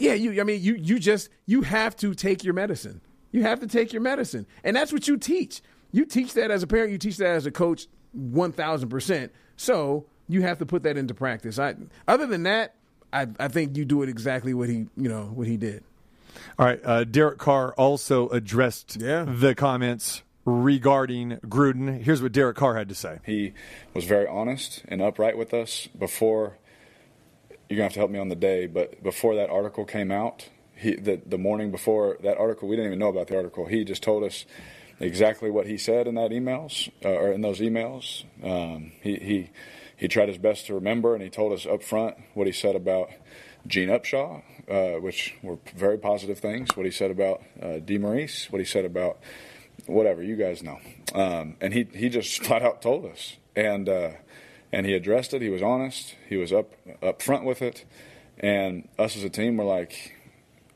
yeah, 0.00 0.14
you 0.14 0.40
I 0.40 0.44
mean 0.44 0.60
you 0.62 0.74
you 0.74 0.98
just 0.98 1.28
you 1.46 1.62
have 1.62 1.94
to 1.96 2.14
take 2.14 2.42
your 2.42 2.54
medicine. 2.54 3.00
You 3.32 3.42
have 3.44 3.60
to 3.60 3.68
take 3.68 3.92
your 3.92 4.02
medicine. 4.02 4.46
And 4.64 4.74
that's 4.74 4.92
what 4.92 5.06
you 5.06 5.16
teach. 5.16 5.62
You 5.92 6.04
teach 6.04 6.32
that 6.34 6.50
as 6.50 6.62
a 6.64 6.66
parent, 6.66 6.90
you 6.90 6.98
teach 6.98 7.16
that 7.18 7.36
as 7.36 7.46
a 7.46 7.50
coach 7.52 7.86
1000%. 8.18 9.30
So, 9.56 10.06
you 10.28 10.42
have 10.42 10.58
to 10.58 10.66
put 10.66 10.82
that 10.84 10.96
into 10.96 11.14
practice. 11.14 11.58
I 11.58 11.74
other 12.08 12.26
than 12.26 12.44
that, 12.44 12.74
I 13.12 13.26
I 13.38 13.48
think 13.48 13.76
you 13.76 13.84
do 13.84 14.02
it 14.02 14.08
exactly 14.08 14.54
what 14.54 14.68
he, 14.68 14.86
you 14.96 15.08
know, 15.08 15.24
what 15.34 15.46
he 15.48 15.56
did. 15.56 15.82
All 16.58 16.66
right, 16.66 16.80
uh, 16.84 17.04
Derek 17.04 17.38
Carr 17.38 17.72
also 17.74 18.28
addressed 18.28 18.96
Yeah. 19.00 19.24
the 19.28 19.54
comments 19.54 20.22
regarding 20.44 21.38
Gruden. 21.46 22.00
Here's 22.00 22.22
what 22.22 22.32
Derek 22.32 22.56
Carr 22.56 22.76
had 22.76 22.88
to 22.88 22.94
say. 22.94 23.18
He 23.26 23.52
was 23.94 24.04
very 24.04 24.26
honest 24.28 24.82
and 24.88 25.02
upright 25.02 25.36
with 25.36 25.52
us 25.52 25.88
before. 25.88 26.56
You're 27.70 27.76
gonna 27.76 27.84
have 27.84 27.92
to 27.92 28.00
help 28.00 28.10
me 28.10 28.18
on 28.18 28.28
the 28.28 28.34
day, 28.34 28.66
but 28.66 29.00
before 29.00 29.36
that 29.36 29.48
article 29.48 29.84
came 29.84 30.10
out, 30.10 30.48
he, 30.74 30.96
the 30.96 31.22
the 31.24 31.38
morning 31.38 31.70
before 31.70 32.18
that 32.24 32.36
article, 32.36 32.66
we 32.66 32.74
didn't 32.74 32.88
even 32.88 32.98
know 32.98 33.10
about 33.10 33.28
the 33.28 33.36
article. 33.36 33.66
He 33.66 33.84
just 33.84 34.02
told 34.02 34.24
us 34.24 34.44
exactly 34.98 35.52
what 35.52 35.68
he 35.68 35.78
said 35.78 36.08
in 36.08 36.16
that 36.16 36.32
emails 36.32 36.90
uh, 37.04 37.10
or 37.10 37.30
in 37.30 37.42
those 37.42 37.60
emails. 37.60 38.24
Um, 38.42 38.90
he 39.00 39.14
he 39.14 39.50
he 39.96 40.08
tried 40.08 40.26
his 40.26 40.38
best 40.38 40.66
to 40.66 40.74
remember, 40.74 41.14
and 41.14 41.22
he 41.22 41.30
told 41.30 41.52
us 41.52 41.64
up 41.64 41.84
front 41.84 42.16
what 42.34 42.48
he 42.48 42.52
said 42.52 42.74
about 42.74 43.10
Gene 43.68 43.88
Upshaw, 43.88 44.42
uh, 44.68 45.00
which 45.00 45.36
were 45.40 45.58
very 45.76 45.96
positive 45.96 46.40
things. 46.40 46.76
What 46.76 46.86
he 46.86 46.92
said 46.92 47.12
about 47.12 47.40
uh, 47.62 47.78
DeMaurice, 47.78 48.50
what 48.50 48.58
he 48.58 48.64
said 48.64 48.84
about 48.84 49.20
whatever 49.86 50.24
you 50.24 50.34
guys 50.34 50.60
know, 50.60 50.80
um, 51.14 51.56
and 51.60 51.72
he 51.72 51.86
he 51.94 52.08
just 52.08 52.42
flat 52.44 52.62
out 52.62 52.82
told 52.82 53.06
us, 53.06 53.36
and 53.54 53.88
uh, 53.88 54.10
and 54.72 54.86
he 54.86 54.94
addressed 54.94 55.34
it. 55.34 55.42
He 55.42 55.48
was 55.48 55.62
honest. 55.62 56.14
He 56.28 56.36
was 56.36 56.52
up 56.52 56.72
up 57.02 57.22
front 57.22 57.44
with 57.44 57.62
it, 57.62 57.84
and 58.38 58.88
us 58.98 59.16
as 59.16 59.24
a 59.24 59.30
team 59.30 59.56
were 59.56 59.64
like. 59.64 60.16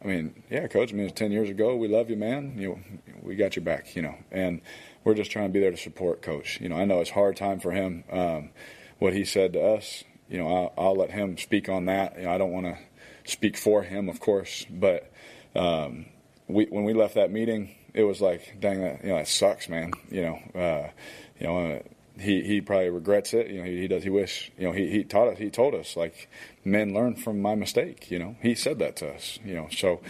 I 0.03 0.07
mean, 0.07 0.43
yeah, 0.51 0.67
coach. 0.67 0.93
I 0.93 0.97
mean, 0.97 1.07
it's 1.07 1.19
ten 1.19 1.33
years 1.33 1.49
ago. 1.49 1.77
We 1.77 1.89
love 1.89 2.11
you, 2.11 2.17
man. 2.17 2.59
You 2.59 2.79
we 3.23 3.37
got 3.37 3.57
your 3.57 3.65
back. 3.65 3.97
You 3.97 4.03
know, 4.03 4.15
and 4.31 4.61
we're 5.03 5.15
just 5.15 5.31
trying 5.31 5.49
to 5.49 5.53
be 5.53 5.61
there 5.61 5.71
to 5.71 5.79
support 5.79 6.21
coach. 6.21 6.61
You 6.61 6.69
know, 6.69 6.77
I 6.77 6.85
know 6.85 7.01
it's 7.01 7.09
hard 7.09 7.39
time 7.39 7.59
for 7.59 7.73
him. 7.73 8.05
Um, 8.13 8.51
what 8.99 9.15
he 9.15 9.25
said 9.25 9.55
to 9.55 9.63
us, 9.63 10.05
you 10.29 10.39
know, 10.39 10.47
I'll, 10.47 10.75
I'll 10.77 10.97
let 10.97 11.11
him 11.11 11.39
speak 11.39 11.71
on 11.71 11.87
that. 11.87 12.19
You 12.19 12.25
know, 12.25 12.33
I 12.33 12.39
don't 12.39 12.53
want 12.53 12.67
to 12.67 12.79
speak 13.25 13.57
for 13.57 13.83
him, 13.83 14.11
of 14.11 14.21
course, 14.21 14.67
but 14.69 15.11
um, 15.57 16.07
we 16.49 16.67
when 16.67 16.85
we 16.85 16.93
left 16.93 17.15
that 17.15 17.31
meeting, 17.31 17.75
it 17.95 18.05
was 18.05 18.21
like, 18.21 18.57
dang, 18.61 18.83
that 18.83 19.03
you 19.03 19.11
know, 19.11 19.17
that 19.17 19.29
sucks, 19.29 19.71
man. 19.71 19.93
You 20.11 20.23
know, 20.23 20.61
uh, 20.61 20.91
you 21.39 21.47
know. 21.47 21.83
He, 22.19 22.43
he 22.43 22.61
probably 22.61 22.91
regrets 22.91 23.35
it. 23.35 23.49
You 23.49 23.59
know, 23.59 23.65
he, 23.65 23.81
he, 23.81 23.89
does. 23.89 24.05
He 24.05 24.11
wish. 24.11 24.53
You 24.57 24.69
know, 24.69 24.73
he, 24.73 24.89
he 24.89 25.05
taught 25.05 25.29
us. 25.29 25.39
He 25.39 25.51
told 25.51 25.75
us 25.75 25.97
like, 25.97 26.29
men 26.65 26.95
learn 26.95 27.17
from 27.17 27.43
my 27.43 27.55
mistake. 27.55 28.11
You 28.11 28.19
know, 28.19 28.37
he 28.41 28.55
said 28.55 28.79
that 28.79 28.97
to 28.97 29.13
us. 29.13 29.39
You 29.45 29.55
know, 29.55 29.69
so 29.71 30.01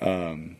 um, 0.00 0.56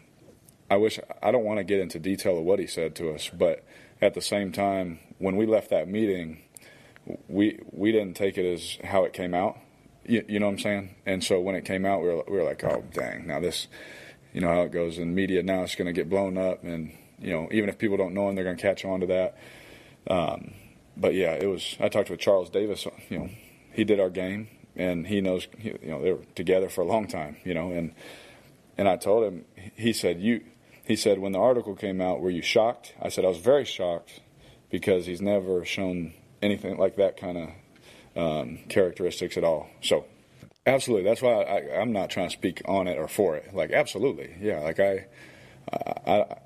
I 0.71 0.77
wish. 0.77 1.01
I 1.23 1.31
don't 1.31 1.45
want 1.45 1.59
to 1.59 1.65
get 1.65 1.81
into 1.81 1.99
detail 1.99 2.39
of 2.39 2.45
what 2.45 2.59
he 2.59 2.67
said 2.67 2.95
to 2.97 3.13
us, 3.13 3.31
but 3.31 3.65
at 4.03 4.15
the 4.15 4.21
same 4.21 4.53
time, 4.53 4.99
when 5.19 5.37
we 5.37 5.47
left 5.47 5.71
that 5.71 5.89
meeting, 5.89 6.43
we 7.29 7.59
we 7.71 7.93
didn't 7.93 8.15
take 8.15 8.39
it 8.39 8.51
as 8.51 8.79
how 8.85 9.05
it 9.05 9.13
came 9.13 9.35
out. 9.35 9.59
You, 10.05 10.25
you 10.29 10.41
know 10.41 10.47
what 10.47 10.53
I'm 10.53 10.59
saying? 10.59 10.95
And 11.07 11.23
so 11.23 11.41
when 11.41 11.55
it 11.55 11.65
came 11.65 11.85
out, 11.85 12.03
we 12.03 12.09
were 12.09 12.25
we 12.29 12.37
were 12.39 12.45
like, 12.45 12.63
oh 12.65 12.85
dang, 12.93 13.27
now 13.27 13.41
this, 13.41 13.69
you 14.33 14.41
know 14.41 14.49
how 14.49 14.63
it 14.63 14.73
goes 14.73 14.99
in 14.99 15.15
media. 15.15 15.43
Now 15.43 15.63
it's 15.63 15.75
going 15.75 15.87
to 15.87 15.93
get 15.93 16.09
blown 16.09 16.39
up, 16.39 16.65
and 16.65 16.93
you 17.19 17.33
know 17.33 17.49
even 17.53 17.69
if 17.69 17.79
people 17.79 17.97
don't 17.97 18.15
know 18.15 18.29
him, 18.29 18.35
they're 18.35 18.45
going 18.45 18.57
to 18.57 18.63
catch 18.63 18.85
on 18.85 19.01
to 19.01 19.07
that. 19.07 19.37
Um, 20.09 20.55
but 20.97 21.15
yeah, 21.15 21.33
it 21.33 21.47
was. 21.47 21.77
I 21.81 21.89
talked 21.89 22.11
with 22.11 22.21
Charles 22.21 22.51
Davis. 22.51 22.87
You 23.09 23.19
know, 23.19 23.31
he 23.73 23.85
did 23.85 24.01
our 24.01 24.11
game, 24.11 24.49
and 24.77 25.07
he 25.07 25.21
knows. 25.21 25.47
You 25.59 25.79
know, 25.83 26.03
they 26.03 26.13
were 26.13 26.25
together 26.35 26.69
for 26.69 26.83
a 26.83 26.87
long 26.87 27.07
time. 27.07 27.37
You 27.45 27.55
know, 27.55 27.73
and 27.73 27.95
and 28.77 28.89
I 28.89 28.97
told 28.97 29.25
him. 29.25 29.45
He 29.75 29.93
said, 29.93 30.21
"You." 30.21 30.43
He 30.85 30.97
said, 30.97 31.19
"When 31.19 31.33
the 31.33 31.39
article 31.39 31.75
came 31.75 32.01
out, 32.01 32.21
were 32.21 32.31
you 32.31 32.43
shocked?" 32.43 32.95
I 33.01 33.09
said, 33.09 33.25
"I 33.25 33.29
was 33.29 33.39
very 33.39 33.65
shocked 33.65 34.21
because 34.71 35.07
he's 35.07 35.21
never 35.23 35.65
shown 35.65 36.13
anything 36.43 36.77
like 36.79 36.97
that 36.97 37.17
kind 37.17 37.39
of 37.39 37.51
um, 38.17 38.59
characteristics 38.69 39.37
at 39.37 39.45
all." 39.45 39.69
So. 39.83 40.05
Absolutely. 40.67 41.09
That's 41.09 41.23
why 41.23 41.43
I, 41.43 41.81
I'm 41.81 41.91
not 41.91 42.11
trying 42.11 42.29
to 42.29 42.33
speak 42.33 42.61
on 42.67 42.87
it 42.87 42.99
or 42.99 43.09
for 43.09 43.35
it. 43.35 43.55
Like, 43.55 43.73
absolutely, 43.73 44.37
yeah. 44.41 44.61
Like 44.61 44.79
I, 44.79 45.07
I, 46.07 46.37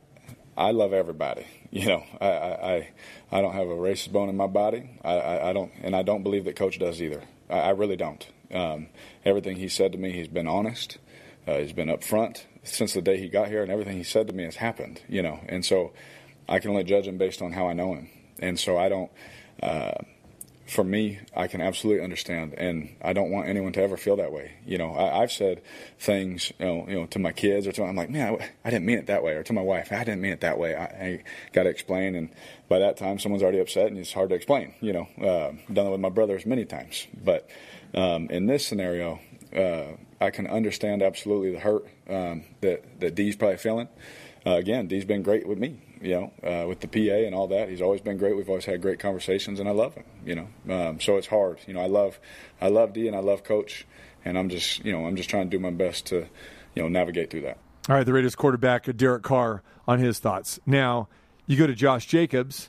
I 0.57 0.71
love 0.71 0.93
everybody. 0.93 1.45
You 1.75 1.89
know, 1.89 2.05
I, 2.21 2.27
I, 2.29 2.89
I 3.33 3.41
don't 3.41 3.53
have 3.53 3.67
a 3.67 3.75
racist 3.75 4.13
bone 4.13 4.29
in 4.29 4.37
my 4.37 4.47
body. 4.47 4.91
I, 5.03 5.15
I, 5.15 5.51
I 5.51 5.53
don't, 5.53 5.73
and 5.83 5.97
I 5.97 6.05
don't 6.05 6.23
believe 6.23 6.45
that 6.45 6.55
Coach 6.55 6.79
does 6.79 7.03
either. 7.03 7.25
I, 7.51 7.59
I 7.59 7.71
really 7.71 7.97
don't. 7.97 8.25
Um, 8.53 8.87
everything 9.25 9.57
he 9.57 9.69
said 9.69 9.91
to 9.91 9.99
me, 9.99 10.13
he's 10.13 10.29
been 10.29 10.47
honest. 10.47 10.99
Uh, 11.49 11.59
he's 11.59 11.73
been 11.73 11.89
upfront 11.89 12.45
since 12.63 12.93
the 12.95 13.03
day 13.03 13.19
he 13.19 13.29
got 13.29 13.49
here, 13.49 13.61
and 13.61 13.73
everything 13.73 13.97
he 13.97 14.05
said 14.05 14.29
to 14.29 14.33
me 14.33 14.45
has 14.45 14.55
happened. 14.55 15.01
You 15.09 15.23
know, 15.23 15.41
and 15.49 15.65
so 15.65 15.93
I 16.49 16.61
can 16.61 16.71
only 16.71 16.85
judge 16.85 17.09
him 17.09 17.19
based 17.19 17.43
on 17.43 17.51
how 17.51 17.67
I 17.67 17.73
know 17.73 17.93
him. 17.93 18.09
And 18.39 18.57
so 18.57 18.79
I 18.79 18.89
don't. 18.89 19.11
Uh, 19.61 19.95
for 20.67 20.83
me, 20.83 21.19
I 21.37 21.47
can 21.47 21.61
absolutely 21.61 22.03
understand, 22.03 22.55
and 22.55 22.97
I 23.03 23.13
don't 23.13 23.31
want 23.31 23.49
anyone 23.49 23.73
to 23.75 23.83
ever 23.83 23.97
feel 23.97 24.17
that 24.17 24.33
way. 24.33 24.53
You 24.65 24.79
know, 24.79 24.95
I, 24.95 25.21
have 25.21 25.31
said 25.31 25.61
things, 25.99 26.53
you 26.59 26.65
know, 26.65 26.87
you 26.89 26.95
know, 26.95 27.07
to 27.07 27.19
my 27.19 27.33
kids 27.33 27.67
or 27.67 27.73
to 27.73 27.85
I'm 27.85 27.97
like, 27.97 28.09
man, 28.09 28.35
I, 28.41 28.51
I, 28.65 28.71
didn't 28.71 28.87
mean 28.87 28.99
it 28.99 29.07
that 29.07 29.23
way, 29.23 29.33
or 29.33 29.43
to 29.43 29.53
my 29.53 29.61
wife, 29.61 29.93
I 29.93 30.05
didn't 30.05 30.23
mean 30.23 30.33
it 30.33 30.41
that 30.41 30.59
way. 30.59 30.75
I, 30.75 30.85
I 30.85 31.23
got 31.53 31.65
to 31.65 31.69
explain, 31.69 32.15
and 32.15 32.31
by 32.69 32.79
that 32.79 32.97
time, 32.97 33.19
someone's 33.19 33.43
already 33.43 33.59
upset, 33.59 33.89
and 33.89 33.99
it's 33.99 34.13
hard 34.13 34.31
to 34.31 34.35
explain. 34.35 34.75
You 34.81 34.93
know, 34.95 35.09
uh, 35.21 35.53
done 35.73 35.87
it 35.87 35.91
with 35.91 36.01
my 36.01 36.09
brothers 36.09 36.47
many 36.47 36.65
times, 36.65 37.07
but 37.23 37.49
um, 37.93 38.31
in 38.31 38.47
this 38.47 38.67
scenario, 38.67 39.21
uh, 39.55 39.97
I 40.21 40.31
can 40.31 40.47
understand 40.47 41.03
absolutely 41.03 41.53
the 41.53 41.61
hurt 41.61 41.87
um, 42.09 42.45
that 42.63 43.01
that 43.01 43.15
D's 43.15 43.37
probably 43.37 43.59
feeling. 43.59 43.89
Uh, 44.47 44.53
again, 44.53 44.87
Dee's 44.87 45.05
been 45.05 45.23
great 45.23 45.47
with 45.47 45.59
me 45.59 45.79
you 46.05 46.15
know, 46.15 46.33
uh, 46.49 46.69
with 46.69 46.81
the 46.81 46.87
PA 46.89 47.27
and 47.27 47.35
all 47.35 47.49
that. 47.49 47.71
He's 47.71 47.81
always 47.81 48.03
been 48.03 48.19
great. 48.19 48.37
We've 48.37 48.49
always 48.49 48.67
had 48.67 48.83
great 48.83 48.99
conversations, 48.99 49.59
and 49.59 49.69
I 49.69 49.73
love 49.73 49.95
him. 49.95 50.05
You 50.25 50.35
know, 50.35 50.49
um, 50.75 51.01
so 51.01 51.17
it's 51.17 51.27
hard. 51.27 51.59
You 51.67 51.75
know, 51.75 51.81
I 51.81 51.87
love, 51.87 52.21
I 52.61 52.69
love 52.69 52.93
D 52.93 53.09
and 53.09 53.17
I 53.17 53.21
love 53.21 53.43
Coach, 53.43 53.87
and 54.25 54.39
I'm 54.39 54.51
just, 54.51 54.85
you 54.85 54.93
know, 54.93 55.07
I'm 55.07 55.17
just 55.17 55.31
trying 55.31 55.51
to 55.51 55.57
do 55.57 55.59
my 55.59 55.71
best 55.71 56.07
to, 56.07 56.27
you 56.75 56.83
know, 56.83 56.89
navigate 56.89 57.31
through 57.31 57.43
that. 57.43 57.59
All 57.89 57.97
right, 57.97 58.05
the 58.05 58.13
Raiders 58.13 58.35
quarterback 58.37 58.95
Derek 58.97 59.23
Carr 59.23 59.63
on 59.89 59.99
his 59.99 60.19
thoughts. 60.19 60.61
Now 60.67 61.09
you 61.47 61.57
go 61.57 61.67
to 61.67 61.75
Josh 61.75 62.07
Jacobs. 62.07 62.69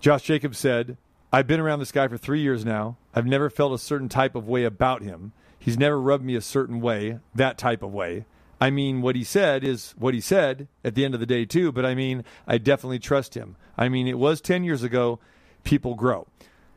Josh 0.00 0.22
Jacobs 0.22 0.58
said, 0.58 0.96
"I've 1.32 1.46
been 1.46 1.60
around 1.60 1.80
this 1.80 1.92
guy 1.92 2.08
for 2.08 2.16
three 2.16 2.40
years 2.40 2.64
now. 2.64 2.96
I've 3.14 3.26
never 3.26 3.50
felt 3.50 3.72
a 3.74 3.78
certain 3.78 4.08
type 4.08 4.34
of 4.34 4.48
way 4.48 4.64
about 4.64 5.02
him. 5.02 5.32
He's 5.58 5.78
never 5.78 6.00
rubbed 6.00 6.24
me 6.24 6.36
a 6.36 6.40
certain 6.40 6.80
way, 6.80 7.18
that 7.34 7.58
type 7.58 7.82
of 7.82 7.92
way." 7.92 8.24
I 8.60 8.70
mean, 8.70 9.02
what 9.02 9.16
he 9.16 9.24
said 9.24 9.64
is 9.64 9.94
what 9.98 10.14
he 10.14 10.20
said 10.20 10.68
at 10.84 10.94
the 10.94 11.04
end 11.04 11.14
of 11.14 11.20
the 11.20 11.26
day, 11.26 11.44
too. 11.44 11.72
But 11.72 11.84
I 11.84 11.94
mean, 11.94 12.24
I 12.46 12.58
definitely 12.58 12.98
trust 12.98 13.34
him. 13.34 13.56
I 13.76 13.88
mean, 13.88 14.08
it 14.08 14.18
was 14.18 14.40
10 14.40 14.64
years 14.64 14.82
ago. 14.82 15.18
People 15.64 15.94
grow. 15.94 16.26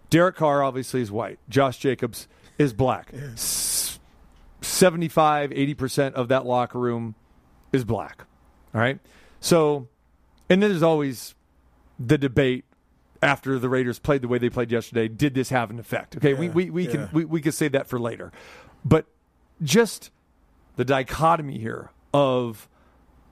Derek 0.10 0.36
Carr 0.36 0.64
obviously 0.64 1.02
is 1.02 1.12
white. 1.12 1.40
Josh 1.48 1.78
Jacobs 1.78 2.28
is 2.58 2.74
black. 2.74 3.14
75, 4.62 5.52
80% 5.52 6.14
of 6.14 6.28
that 6.30 6.46
locker 6.46 6.80
room 6.80 7.16
is 7.72 7.86
black. 7.86 8.26
All 8.74 8.82
right. 8.82 9.00
So, 9.40 9.88
and 10.50 10.62
then 10.62 10.70
there's 10.72 10.84
always 10.84 11.36
the 12.00 12.18
debate 12.18 12.66
after 13.22 13.60
the 13.60 13.70
Raiders 13.70 14.00
played 14.00 14.22
the 14.22 14.28
way 14.28 14.38
they 14.38 14.50
played 14.50 14.72
yesterday. 14.72 15.08
Did 15.08 15.34
this 15.34 15.50
have 15.50 15.70
an 15.70 15.80
effect? 15.80 16.18
Okay. 16.18 16.32
Yeah, 16.32 16.40
we, 16.40 16.50
we, 16.50 16.70
we 16.70 16.86
yeah. 16.86 16.92
can, 16.92 17.10
we, 17.14 17.26
we 17.26 17.42
can 17.42 17.52
say 17.52 17.68
that 17.70 17.88
for 17.88 18.00
later. 18.00 18.32
But 18.84 19.06
just 19.62 20.12
the 20.80 20.86
dichotomy 20.86 21.58
here 21.58 21.90
of 22.14 22.70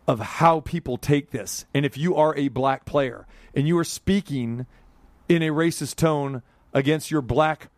of 0.05 0.19
how 0.19 0.59
people 0.59 0.97
take 0.97 1.31
this. 1.31 1.65
And 1.73 1.85
if 1.85 1.97
you 1.97 2.13
are 2.13 2.35
a 2.35 2.49
black 2.49 2.83
player 2.83 3.25
and 3.55 3.65
you 3.65 3.77
are 3.77 3.85
speaking 3.85 4.65
in 5.29 5.41
a 5.41 5.51
racist 5.51 5.95
tone 5.95 6.41
against 6.73 7.09
your 7.09 7.21
black 7.21 7.69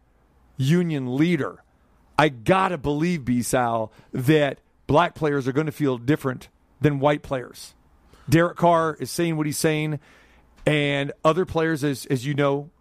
union 0.58 1.16
leader, 1.16 1.64
I 2.18 2.30
gotta 2.30 2.80
believe, 2.80 3.26
B 3.26 3.44
Sal, 3.44 3.92
that 4.12 4.60
black 4.88 5.14
players 5.14 5.48
are 5.48 5.54
to 5.54 5.72
feel 5.72 6.00
different 6.00 6.50
than 6.82 7.00
white 7.00 7.22
players. 7.22 7.76
Derek 8.28 8.58
Carr 8.58 8.98
is 9.00 9.12
saying 9.12 9.38
what 9.38 9.46
he's 9.46 9.60
saying, 9.60 10.00
and 10.66 11.12
other 11.24 11.46
players, 11.46 11.84
as 11.84 12.08
as 12.08 12.26
you 12.26 12.34
know, 12.34 12.72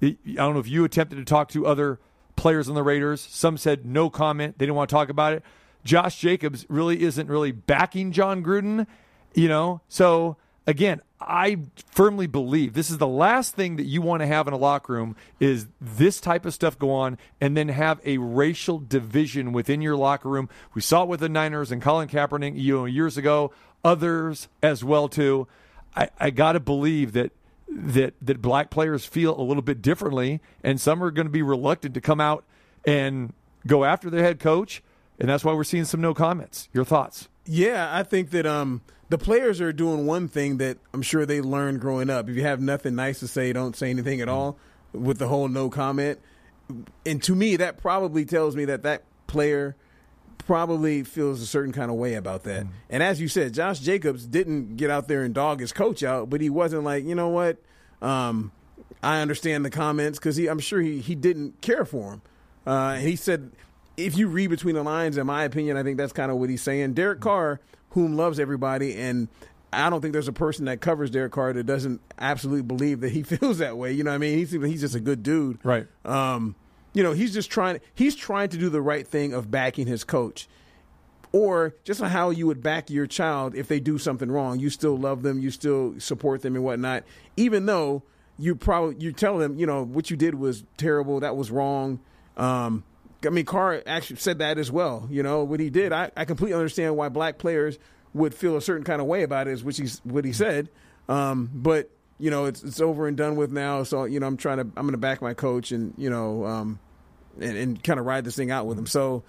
I 0.00 0.16
don't 0.24 0.54
know 0.54 0.60
if 0.60 0.68
you 0.68 0.82
attempted 0.84 1.16
to 1.16 1.26
talk 1.26 1.50
to 1.50 1.66
other 1.66 2.00
players 2.36 2.70
on 2.70 2.74
the 2.74 2.82
Raiders. 2.82 3.20
Some 3.20 3.58
said 3.58 3.84
no 3.84 4.08
comment; 4.08 4.58
they 4.58 4.64
didn't 4.64 4.76
want 4.76 4.88
to 4.88 4.94
talk 4.94 5.10
about 5.10 5.34
it. 5.34 5.42
Josh 5.88 6.18
Jacobs 6.18 6.66
really 6.68 7.02
isn't 7.02 7.28
really 7.28 7.50
backing 7.50 8.12
Jon 8.12 8.44
Gruden, 8.44 8.86
you 9.32 9.48
know? 9.48 9.80
So 9.88 10.36
again, 10.66 11.00
I 11.18 11.60
firmly 11.92 12.26
believe 12.26 12.74
this 12.74 12.90
is 12.90 12.98
the 12.98 13.06
last 13.06 13.54
thing 13.54 13.76
that 13.76 13.86
you 13.86 14.02
want 14.02 14.20
to 14.20 14.26
have 14.26 14.46
in 14.46 14.52
a 14.52 14.58
locker 14.58 14.92
room 14.92 15.16
is 15.40 15.66
this 15.80 16.20
type 16.20 16.44
of 16.44 16.52
stuff 16.52 16.78
go 16.78 16.90
on 16.90 17.16
and 17.40 17.56
then 17.56 17.68
have 17.70 18.02
a 18.04 18.18
racial 18.18 18.78
division 18.78 19.52
within 19.52 19.80
your 19.80 19.96
locker 19.96 20.28
room. 20.28 20.50
We 20.74 20.82
saw 20.82 21.04
it 21.04 21.08
with 21.08 21.20
the 21.20 21.28
Niners 21.30 21.72
and 21.72 21.80
Colin 21.80 22.06
Kaepernick 22.06 22.60
you 22.60 22.76
know, 22.76 22.84
years 22.84 23.16
ago, 23.16 23.50
others 23.82 24.48
as 24.62 24.84
well 24.84 25.08
too. 25.08 25.48
I, 25.96 26.10
I 26.20 26.28
got 26.28 26.52
to 26.52 26.60
believe 26.60 27.14
that 27.14 27.32
that 27.70 28.12
that 28.20 28.42
black 28.42 28.68
players 28.68 29.06
feel 29.06 29.38
a 29.40 29.42
little 29.42 29.62
bit 29.62 29.80
differently, 29.80 30.40
and 30.62 30.78
some 30.78 31.02
are 31.02 31.10
going 31.10 31.26
to 31.26 31.32
be 31.32 31.42
reluctant 31.42 31.94
to 31.94 32.00
come 32.02 32.20
out 32.20 32.44
and 32.86 33.32
go 33.66 33.84
after 33.84 34.10
their 34.10 34.22
head 34.22 34.38
coach 34.38 34.82
and 35.18 35.28
that's 35.28 35.44
why 35.44 35.52
we're 35.52 35.64
seeing 35.64 35.84
some 35.84 36.00
no 36.00 36.14
comments. 36.14 36.68
Your 36.72 36.84
thoughts? 36.84 37.28
Yeah, 37.44 37.88
I 37.90 38.02
think 38.02 38.30
that 38.30 38.46
um, 38.46 38.82
the 39.08 39.18
players 39.18 39.60
are 39.60 39.72
doing 39.72 40.06
one 40.06 40.28
thing 40.28 40.58
that 40.58 40.78
I'm 40.92 41.02
sure 41.02 41.26
they 41.26 41.40
learned 41.40 41.80
growing 41.80 42.10
up. 42.10 42.28
If 42.28 42.36
you 42.36 42.42
have 42.42 42.60
nothing 42.60 42.94
nice 42.94 43.20
to 43.20 43.28
say, 43.28 43.52
don't 43.52 43.76
say 43.76 43.90
anything 43.90 44.20
at 44.20 44.28
all. 44.28 44.58
With 44.92 45.18
the 45.18 45.28
whole 45.28 45.48
no 45.48 45.68
comment, 45.68 46.18
and 47.04 47.22
to 47.22 47.34
me, 47.34 47.56
that 47.56 47.78
probably 47.78 48.24
tells 48.24 48.56
me 48.56 48.64
that 48.66 48.82
that 48.82 49.04
player 49.26 49.76
probably 50.38 51.02
feels 51.02 51.42
a 51.42 51.46
certain 51.46 51.72
kind 51.72 51.90
of 51.90 51.96
way 51.96 52.14
about 52.14 52.44
that. 52.44 52.64
Mm. 52.64 52.68
And 52.90 53.02
as 53.02 53.20
you 53.20 53.28
said, 53.28 53.52
Josh 53.52 53.80
Jacobs 53.80 54.26
didn't 54.26 54.76
get 54.76 54.90
out 54.90 55.08
there 55.08 55.22
and 55.22 55.34
dog 55.34 55.60
his 55.60 55.72
coach 55.72 56.02
out, 56.02 56.30
but 56.30 56.40
he 56.40 56.48
wasn't 56.48 56.84
like, 56.84 57.04
you 57.04 57.14
know 57.14 57.28
what? 57.28 57.58
Um, 58.00 58.52
I 59.02 59.20
understand 59.20 59.64
the 59.64 59.70
comments 59.70 60.18
because 60.18 60.38
I'm 60.38 60.58
sure 60.58 60.80
he, 60.80 61.00
he 61.00 61.14
didn't 61.14 61.60
care 61.60 61.84
for 61.84 62.12
him. 62.12 62.22
Uh, 62.66 62.94
and 62.96 63.06
he 63.06 63.16
said, 63.16 63.52
if 63.98 64.16
you 64.16 64.28
read 64.28 64.48
between 64.48 64.76
the 64.76 64.82
lines, 64.82 65.18
in 65.18 65.26
my 65.26 65.44
opinion, 65.44 65.76
I 65.76 65.82
think 65.82 65.98
that's 65.98 66.12
kind 66.12 66.30
of 66.30 66.38
what 66.38 66.48
he's 66.48 66.62
saying. 66.62 66.94
Derek 66.94 67.20
Carr, 67.20 67.60
whom 67.90 68.16
loves 68.16 68.38
everybody, 68.38 68.94
and 68.94 69.28
I 69.72 69.90
don't 69.90 70.00
think 70.00 70.12
there's 70.12 70.28
a 70.28 70.32
person 70.32 70.66
that 70.66 70.80
covers 70.80 71.10
Derek 71.10 71.32
Carr 71.32 71.52
that 71.52 71.64
doesn't 71.64 72.00
absolutely 72.18 72.62
believe 72.62 73.00
that 73.00 73.10
he 73.10 73.22
feels 73.24 73.58
that 73.58 73.76
way. 73.76 73.92
You 73.92 74.04
know 74.04 74.10
what 74.10 74.16
I 74.16 74.18
mean? 74.18 74.38
He's 74.38 74.52
he's 74.52 74.80
just 74.80 74.94
a 74.94 75.00
good 75.00 75.22
dude. 75.22 75.58
Right. 75.64 75.86
Um, 76.04 76.54
you 76.94 77.02
know, 77.02 77.12
he's 77.12 77.34
just 77.34 77.50
trying 77.50 77.80
he's 77.94 78.14
trying 78.14 78.48
to 78.50 78.56
do 78.56 78.70
the 78.70 78.80
right 78.80 79.06
thing 79.06 79.34
of 79.34 79.50
backing 79.50 79.86
his 79.86 80.04
coach. 80.04 80.48
Or 81.30 81.74
just 81.84 82.00
how 82.00 82.30
you 82.30 82.46
would 82.46 82.62
back 82.62 82.88
your 82.88 83.06
child 83.06 83.54
if 83.54 83.68
they 83.68 83.80
do 83.80 83.98
something 83.98 84.30
wrong. 84.30 84.60
You 84.60 84.70
still 84.70 84.96
love 84.96 85.20
them, 85.22 85.38
you 85.38 85.50
still 85.50 86.00
support 86.00 86.40
them 86.40 86.54
and 86.54 86.64
whatnot, 86.64 87.04
even 87.36 87.66
though 87.66 88.02
you 88.38 88.54
probably 88.54 88.96
you 88.98 89.12
tell 89.12 89.36
them, 89.36 89.58
you 89.58 89.66
know, 89.66 89.84
what 89.84 90.10
you 90.10 90.16
did 90.16 90.36
was 90.36 90.64
terrible, 90.78 91.20
that 91.20 91.36
was 91.36 91.50
wrong. 91.50 92.00
Um, 92.38 92.82
I 93.24 93.30
mean, 93.30 93.44
Carr 93.44 93.82
actually 93.86 94.16
said 94.16 94.38
that 94.38 94.58
as 94.58 94.70
well. 94.70 95.08
You 95.10 95.22
know 95.22 95.42
what 95.44 95.60
he 95.60 95.70
did. 95.70 95.92
I, 95.92 96.10
I 96.16 96.24
completely 96.24 96.54
understand 96.54 96.96
why 96.96 97.08
black 97.08 97.38
players 97.38 97.78
would 98.14 98.34
feel 98.34 98.56
a 98.56 98.62
certain 98.62 98.84
kind 98.84 99.00
of 99.00 99.06
way 99.06 99.22
about 99.22 99.48
it, 99.48 99.52
is 99.52 99.64
which 99.64 99.78
he's 99.78 100.00
what 100.04 100.24
he 100.24 100.32
said. 100.32 100.68
Um, 101.08 101.50
but 101.52 101.90
you 102.18 102.30
know, 102.30 102.44
it's 102.44 102.62
it's 102.62 102.80
over 102.80 103.08
and 103.08 103.16
done 103.16 103.36
with 103.36 103.50
now. 103.50 103.82
So 103.82 104.04
you 104.04 104.20
know, 104.20 104.26
I'm 104.26 104.36
trying 104.36 104.58
to 104.58 104.64
I'm 104.64 104.84
going 104.84 104.92
to 104.92 104.98
back 104.98 105.20
my 105.20 105.34
coach 105.34 105.72
and 105.72 105.94
you 105.96 106.10
know, 106.10 106.44
um, 106.44 106.78
and, 107.40 107.56
and 107.56 107.84
kind 107.84 107.98
of 107.98 108.06
ride 108.06 108.24
this 108.24 108.36
thing 108.36 108.50
out 108.50 108.66
with 108.66 108.78
him. 108.78 108.86
So. 108.86 109.24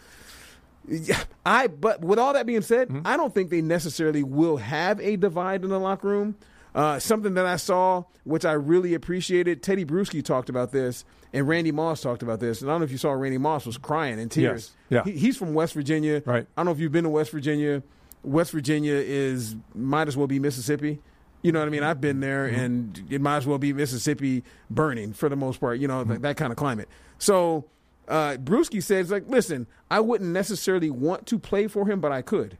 Yeah, 0.88 1.22
I 1.46 1.68
but 1.68 2.02
with 2.02 2.18
all 2.18 2.34
that 2.34 2.48
being 2.48 2.64
said, 2.64 2.90
I 3.06 3.16
don't 3.16 3.32
think 3.32 3.52
they 3.52 3.62
necessarily 3.62 4.24
will 4.24 4.58
have 4.58 5.00
a 5.02 5.18
divide 5.18 5.64
in 5.64 5.70
the 5.70 5.80
locker 5.80 6.08
room. 6.08 6.36
Uh, 6.76 7.00
something 7.00 7.34
that 7.34 7.46
I 7.46 7.56
saw, 7.56 8.04
which 8.24 8.46
I 8.46 8.54
really 8.54 8.94
appreciated, 8.94 9.64
Teddy 9.64 9.86
Bruschi 9.86 10.24
talked 10.24 10.50
about 10.50 10.72
this, 10.72 11.04
and 11.34 11.48
Randy 11.48 11.72
Moss 11.72 12.02
talked 12.02 12.22
about 12.22 12.40
this. 12.40 12.62
And 12.62 12.70
I 12.70 12.74
don't 12.74 12.82
know 12.82 12.86
if 12.86 12.92
you 12.92 12.98
saw 12.98 13.12
Randy 13.12 13.38
Moss 13.40 13.66
was 13.66 13.78
crying 13.78 14.20
in 14.20 14.30
tears. 14.30 14.72
Yes. 14.90 15.06
Yeah. 15.06 15.12
He, 15.12 15.18
he's 15.18 15.38
from 15.38 15.54
West 15.54 15.74
Virginia. 15.74 16.22
Right. 16.26 16.46
I 16.56 16.60
don't 16.60 16.66
know 16.68 16.72
if 16.72 16.80
you've 16.80 16.92
been 16.92 17.06
to 17.06 17.10
West 17.10 17.32
Virginia. 17.32 17.82
West 18.24 18.52
Virginia 18.52 18.94
is 18.94 19.56
might 19.74 20.08
as 20.08 20.16
well 20.16 20.28
be 20.28 20.40
Mississippi. 20.40 21.02
You 21.42 21.54
know 21.54 21.60
what 21.60 21.68
I 21.68 21.72
mean? 21.72 21.84
I've 21.84 22.02
been 22.02 22.20
there, 22.20 22.46
and 22.46 23.02
it 23.10 23.22
might 23.22 23.38
as 23.38 23.48
well 23.48 23.58
be 23.58 23.72
Mississippi 23.72 24.44
burning 24.70 25.14
for 25.14 25.30
the 25.30 25.38
most 25.38 25.60
part. 25.62 25.80
You 25.80 25.88
know 25.88 26.04
th- 26.04 26.20
that 26.20 26.36
kind 26.36 26.52
of 26.52 26.58
climate. 26.58 26.90
So 27.18 27.66
uh, 28.10 28.36
Bruschi 28.38 28.84
says, 28.84 29.10
like, 29.10 29.24
listen, 29.28 29.68
I 29.90 30.02
wouldn't 30.02 30.32
necessarily 30.32 30.90
want 30.90 31.26
to 31.28 31.40
play 31.40 31.68
for 31.68 31.90
him, 31.90 32.02
but 32.02 32.12
I 32.12 32.22
could. 32.22 32.58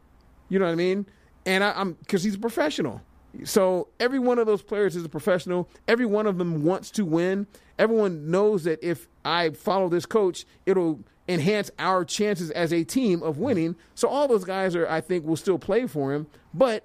You 0.48 0.58
know 0.58 0.64
what 0.64 0.72
I 0.72 0.76
mean? 0.76 1.06
And 1.44 1.62
I, 1.62 1.72
I'm 1.72 1.92
because 1.92 2.22
he's 2.22 2.36
a 2.36 2.38
professional. 2.38 3.02
So 3.44 3.88
every 3.98 4.18
one 4.18 4.38
of 4.38 4.46
those 4.46 4.62
players 4.62 4.96
is 4.96 5.04
a 5.04 5.08
professional. 5.08 5.68
Every 5.86 6.06
one 6.06 6.26
of 6.26 6.38
them 6.38 6.64
wants 6.64 6.90
to 6.92 7.04
win. 7.04 7.46
Everyone 7.78 8.30
knows 8.30 8.64
that 8.64 8.82
if 8.82 9.08
I 9.24 9.50
follow 9.50 9.88
this 9.88 10.06
coach, 10.06 10.44
it'll 10.66 11.00
enhance 11.28 11.70
our 11.78 12.04
chances 12.04 12.50
as 12.50 12.72
a 12.72 12.84
team 12.84 13.22
of 13.22 13.38
winning. 13.38 13.76
So 13.94 14.08
all 14.08 14.26
those 14.26 14.44
guys 14.44 14.74
are, 14.74 14.88
I 14.88 15.00
think, 15.00 15.24
will 15.24 15.36
still 15.36 15.58
play 15.58 15.86
for 15.86 16.12
him. 16.12 16.26
But 16.52 16.84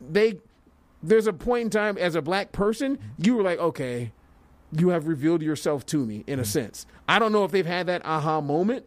they, 0.00 0.38
there's 1.02 1.26
a 1.26 1.32
point 1.32 1.64
in 1.64 1.70
time 1.70 1.98
as 1.98 2.14
a 2.14 2.22
black 2.22 2.52
person, 2.52 2.98
you 3.18 3.36
were 3.36 3.42
like, 3.42 3.58
okay, 3.58 4.12
you 4.72 4.90
have 4.90 5.08
revealed 5.08 5.42
yourself 5.42 5.84
to 5.86 6.06
me 6.06 6.24
in 6.26 6.38
a 6.38 6.42
mm. 6.42 6.46
sense. 6.46 6.86
I 7.08 7.18
don't 7.18 7.32
know 7.32 7.44
if 7.44 7.50
they've 7.50 7.66
had 7.66 7.86
that 7.86 8.04
aha 8.04 8.40
moment 8.40 8.86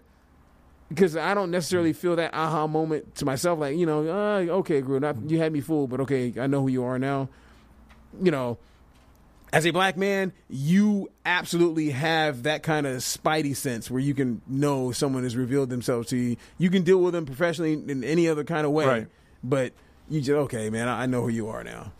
because 0.94 1.16
I 1.18 1.34
don't 1.34 1.52
necessarily 1.52 1.94
feel 1.94 2.16
that 2.18 2.34
aha 2.34 2.68
moment 2.68 3.16
to 3.16 3.26
myself. 3.26 3.60
Like, 3.60 3.78
you 3.78 3.86
know, 3.86 4.08
uh, 4.08 4.40
okay, 4.60 4.82
Gruden, 4.82 5.04
I, 5.04 5.28
you 5.28 5.40
had 5.40 5.52
me 5.52 5.62
fooled, 5.62 5.90
but 5.90 6.02
okay, 6.02 6.34
I 6.40 6.48
know 6.48 6.62
who 6.62 6.68
you 6.68 6.84
are 6.84 7.00
now. 7.00 7.30
You 8.22 8.32
know, 8.32 8.58
as 9.52 9.66
a 9.66 9.72
black 9.72 9.98
man, 9.98 10.34
you 10.50 11.10
absolutely 11.26 11.90
have 11.92 12.44
that 12.44 12.64
kind 12.64 12.86
of 12.88 12.98
spidey 12.98 13.56
sense 13.56 13.90
where 13.90 14.02
you 14.02 14.14
can 14.14 14.42
know 14.48 14.92
someone 14.92 15.24
has 15.24 15.36
revealed 15.36 15.70
themselves 15.70 16.10
to 16.10 16.18
you. 16.18 16.38
You 16.58 16.70
can 16.70 16.84
deal 16.84 17.00
with 17.00 17.14
them 17.14 17.26
professionally 17.26 17.74
in 17.74 18.04
any 18.04 18.28
other 18.28 18.44
kind 18.44 18.66
of 18.66 18.72
way, 18.72 18.86
Right. 18.86 19.08
but 19.44 19.74
you 20.10 20.20
just 20.22 20.32
okay, 20.32 20.70
man. 20.70 20.88
I 20.88 21.06
know 21.06 21.22
who 21.22 21.30
you 21.30 21.48
are 21.50 21.64
now. 21.64 21.92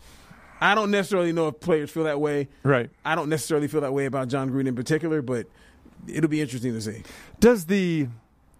I 0.60 0.74
don't 0.74 0.90
necessarily 0.90 1.32
know 1.32 1.48
if 1.48 1.60
players 1.60 1.90
feel 1.90 2.04
that 2.04 2.20
way. 2.20 2.48
Right. 2.62 2.90
I 3.04 3.14
don't 3.16 3.28
necessarily 3.28 3.66
feel 3.68 3.80
that 3.82 3.92
way 3.92 4.06
about 4.06 4.28
Jon 4.28 4.50
Gruden 4.50 4.66
in 4.68 4.74
particular, 4.76 5.20
but 5.20 5.46
it'll 6.06 6.30
be 6.30 6.40
interesting 6.40 6.72
to 6.72 6.80
see. 6.80 7.02
Does 7.40 7.66
the 7.66 8.08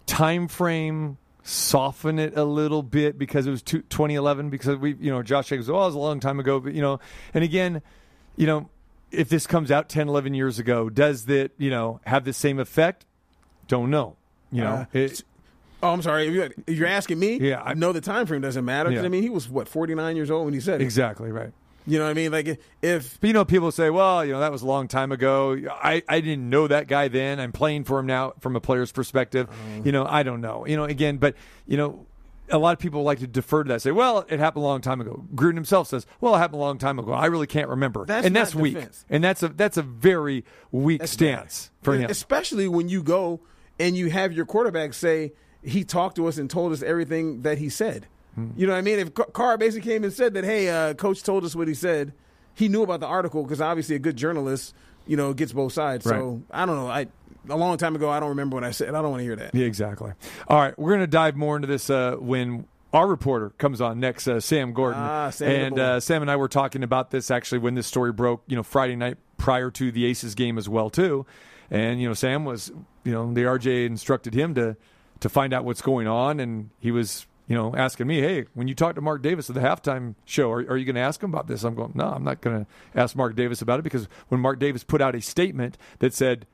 time 0.05 0.47
frame 0.47 1.17
soften 1.43 2.17
it 2.19 2.35
a 2.37 2.43
little 2.43 2.81
bit 2.83 3.17
because 3.17 3.45
it 3.47 3.51
was 3.51 3.61
two, 3.61 3.81
2011? 3.83 4.49
Because 4.49 4.77
we, 4.77 4.95
you 4.95 5.11
know, 5.11 5.21
Josh 5.23 5.47
Jacobs, 5.49 5.69
oh, 5.69 5.73
it 5.75 5.77
was 5.77 5.95
a 5.95 5.99
long 5.99 6.19
time 6.19 6.39
ago, 6.39 6.59
but 6.59 6.73
you 6.73 6.81
know, 6.81 6.99
and 7.33 7.43
again, 7.43 7.81
you 8.35 8.47
know, 8.47 8.69
if 9.11 9.29
this 9.29 9.47
comes 9.47 9.71
out 9.71 9.87
10, 9.87 10.09
11 10.09 10.33
years 10.33 10.59
ago, 10.59 10.89
does 10.89 11.25
that, 11.25 11.51
you 11.57 11.69
know, 11.69 11.99
have 12.05 12.25
the 12.25 12.33
same 12.33 12.59
effect? 12.59 13.05
Don't 13.67 13.89
know. 13.89 14.15
You 14.51 14.61
know, 14.61 14.69
Uh, 14.73 14.85
it, 14.93 15.23
Oh, 15.83 15.91
I'm 15.93 16.01
sorry. 16.01 16.27
If 16.27 16.33
you're, 16.33 16.45
if 16.65 16.77
you're 16.77 16.87
asking 16.87 17.19
me, 17.19 17.37
Yeah, 17.37 17.61
I- 17.61 17.71
I 17.71 17.73
know 17.75 17.91
the 17.93 18.01
time 18.01 18.25
frame 18.25 18.41
doesn't 18.41 18.65
matter. 18.65 18.89
Yeah. 18.91 19.03
I 19.03 19.07
mean, 19.09 19.21
he 19.21 19.29
was 19.29 19.47
what 19.47 19.67
49 19.67 20.15
years 20.15 20.31
old 20.31 20.45
when 20.45 20.53
he 20.53 20.59
said 20.59 20.81
it. 20.81 20.83
exactly 20.83 21.31
right. 21.31 21.51
You 21.87 21.99
know 21.99 22.05
what 22.05 22.11
I 22.11 22.13
mean? 22.13 22.31
Like 22.31 22.59
if 22.81 23.19
But 23.19 23.27
you 23.27 23.33
know, 23.33 23.45
people 23.45 23.71
say, 23.71 23.89
"Well, 23.89 24.25
you 24.25 24.33
know, 24.33 24.39
that 24.39 24.51
was 24.51 24.61
a 24.63 24.65
long 24.67 24.87
time 24.87 25.11
ago. 25.11 25.55
I, 25.71 26.01
I 26.09 26.19
didn't 26.21 26.49
know 26.49 26.67
that 26.67 26.87
guy 26.87 27.07
then. 27.07 27.39
I'm 27.39 27.51
playing 27.51 27.83
for 27.83 27.99
him 27.99 28.07
now 28.07 28.33
from 28.39 28.55
a 28.55 28.59
player's 28.59 28.91
perspective. 28.91 29.47
Uh-huh. 29.49 29.81
You 29.83 29.91
know, 29.91 30.05
I 30.07 30.23
don't 30.23 30.41
know. 30.41 30.65
You 30.65 30.77
know, 30.77 30.85
again, 30.85 31.17
but 31.17 31.35
you 31.67 31.77
know, 31.77 32.05
a 32.49 32.57
lot 32.57 32.73
of 32.73 32.79
people 32.79 33.03
like 33.03 33.19
to 33.19 33.27
defer 33.27 33.63
to 33.63 33.67
that. 33.69 33.81
Say, 33.83 33.91
"Well, 33.91 34.25
it 34.29 34.39
happened 34.39 34.63
a 34.63 34.67
long 34.67 34.81
time 34.81 34.99
ago." 34.99 35.25
Gruden 35.35 35.55
himself 35.55 35.87
says, 35.87 36.07
"Well, 36.21 36.33
it 36.35 36.39
happened 36.39 36.55
a 36.59 36.63
long 36.63 36.77
time 36.79 36.97
ago. 36.97 37.11
I 37.11 37.27
really 37.27 37.47
can't 37.47 37.69
remember." 37.69 38.05
That's 38.05 38.25
and 38.25 38.35
that's 38.35 38.55
weak. 38.55 38.73
defense. 38.73 39.05
And 39.09 39.23
that's 39.23 39.43
a 39.43 39.49
that's 39.49 39.77
a 39.77 39.83
very 39.83 40.43
weak 40.71 41.01
That's 41.01 41.11
stance 41.11 41.69
bad. 41.81 41.85
for 41.85 41.95
him. 41.95 42.09
Especially 42.09 42.67
when 42.67 42.89
you 42.89 43.03
go 43.03 43.41
and 43.79 43.95
you 43.95 44.09
have 44.09 44.33
your 44.33 44.45
quarterback 44.45 44.93
say 44.93 45.33
he 45.63 45.83
talked 45.83 46.15
to 46.15 46.27
us 46.27 46.37
and 46.37 46.49
told 46.49 46.71
us 46.73 46.81
everything 46.81 47.41
that 47.41 47.57
he 47.59 47.69
said. 47.69 48.07
You 48.57 48.67
know 48.67 48.73
what 48.73 48.79
I 48.79 48.81
mean? 48.81 48.99
If 48.99 49.13
Ca- 49.13 49.25
Carr 49.25 49.57
basically 49.57 49.89
came 49.89 50.03
and 50.03 50.11
said 50.11 50.33
that, 50.33 50.43
hey, 50.43 50.69
uh, 50.69 50.93
coach 50.93 51.23
told 51.23 51.45
us 51.45 51.55
what 51.55 51.67
he 51.69 51.73
said, 51.73 52.13
he 52.53 52.67
knew 52.67 52.83
about 52.83 52.99
the 52.99 53.05
article 53.07 53.43
because 53.43 53.61
obviously 53.61 53.95
a 53.95 53.99
good 53.99 54.17
journalist, 54.17 54.73
you 55.07 55.15
know, 55.15 55.33
gets 55.33 55.53
both 55.53 55.73
sides. 55.73 56.03
So 56.05 56.41
I 56.51 56.65
don't 56.65 56.75
know. 56.75 56.87
I 56.87 57.07
a 57.49 57.55
long 57.55 57.77
time 57.77 57.95
ago, 57.95 58.09
I 58.09 58.19
don't 58.19 58.29
remember 58.29 58.55
what 58.55 58.63
I 58.63 58.71
said. 58.71 58.89
I 58.89 59.01
don't 59.01 59.11
want 59.11 59.21
to 59.21 59.23
hear 59.25 59.35
that. 59.35 59.53
Yeah, 59.53 59.65
exactly. 59.65 60.11
All 60.47 60.59
right, 60.59 60.77
we're 60.77 60.91
going 60.91 61.01
to 61.01 61.07
dive 61.07 61.35
more 61.35 61.55
into 61.55 61.67
this 61.67 61.89
uh, 61.89 62.15
when 62.19 62.65
our 62.91 63.07
reporter 63.07 63.51
comes 63.57 63.81
on 63.81 63.99
next, 63.99 64.27
uh, 64.27 64.39
Sam 64.39 64.73
Gordon. 64.73 65.01
Ah, 65.01 65.29
Sam 65.29 65.51
and 65.51 65.79
uh, 65.79 65.99
Sam 65.99 66.21
and 66.21 66.31
I 66.31 66.35
were 66.37 66.47
talking 66.47 66.81
about 66.83 67.11
this 67.11 67.29
actually 67.29 67.59
when 67.59 67.75
this 67.75 67.87
story 67.87 68.11
broke. 68.11 68.43
You 68.47 68.55
know, 68.55 68.63
Friday 68.63 68.95
night 68.95 69.17
prior 69.37 69.69
to 69.71 69.91
the 69.91 70.05
Aces 70.05 70.33
game 70.35 70.57
as 70.57 70.67
well 70.67 70.89
too. 70.89 71.25
And 71.69 72.01
you 72.01 72.07
know, 72.07 72.13
Sam 72.13 72.45
was 72.45 72.71
you 73.03 73.11
know 73.11 73.33
the 73.33 73.41
RJ 73.43 73.85
instructed 73.85 74.33
him 74.33 74.55
to 74.55 74.75
to 75.21 75.29
find 75.29 75.53
out 75.53 75.65
what's 75.65 75.81
going 75.81 76.07
on, 76.07 76.39
and 76.39 76.69
he 76.79 76.91
was. 76.91 77.27
You 77.47 77.55
know, 77.55 77.75
asking 77.75 78.07
me, 78.07 78.21
hey, 78.21 78.45
when 78.55 78.67
you 78.67 78.73
talk 78.73 78.95
to 78.95 79.01
Mark 79.01 79.21
Davis 79.21 79.49
at 79.49 79.55
the 79.55 79.61
halftime 79.61 80.15
show, 80.25 80.51
are, 80.51 80.61
are 80.61 80.77
you 80.77 80.85
going 80.85 80.95
to 80.95 81.01
ask 81.01 81.21
him 81.21 81.31
about 81.31 81.47
this? 81.47 81.63
I'm 81.63 81.75
going, 81.75 81.91
no, 81.93 82.05
I'm 82.05 82.23
not 82.23 82.41
going 82.41 82.65
to 82.65 82.99
ask 82.99 83.15
Mark 83.15 83.35
Davis 83.35 83.61
about 83.61 83.79
it 83.79 83.83
because 83.83 84.07
when 84.29 84.41
Mark 84.41 84.57
Davis 84.57 84.83
put 84.83 84.99
out 84.99 85.13
a 85.13 85.21
statement 85.21 85.77
that 85.99 86.13
said, 86.13 86.47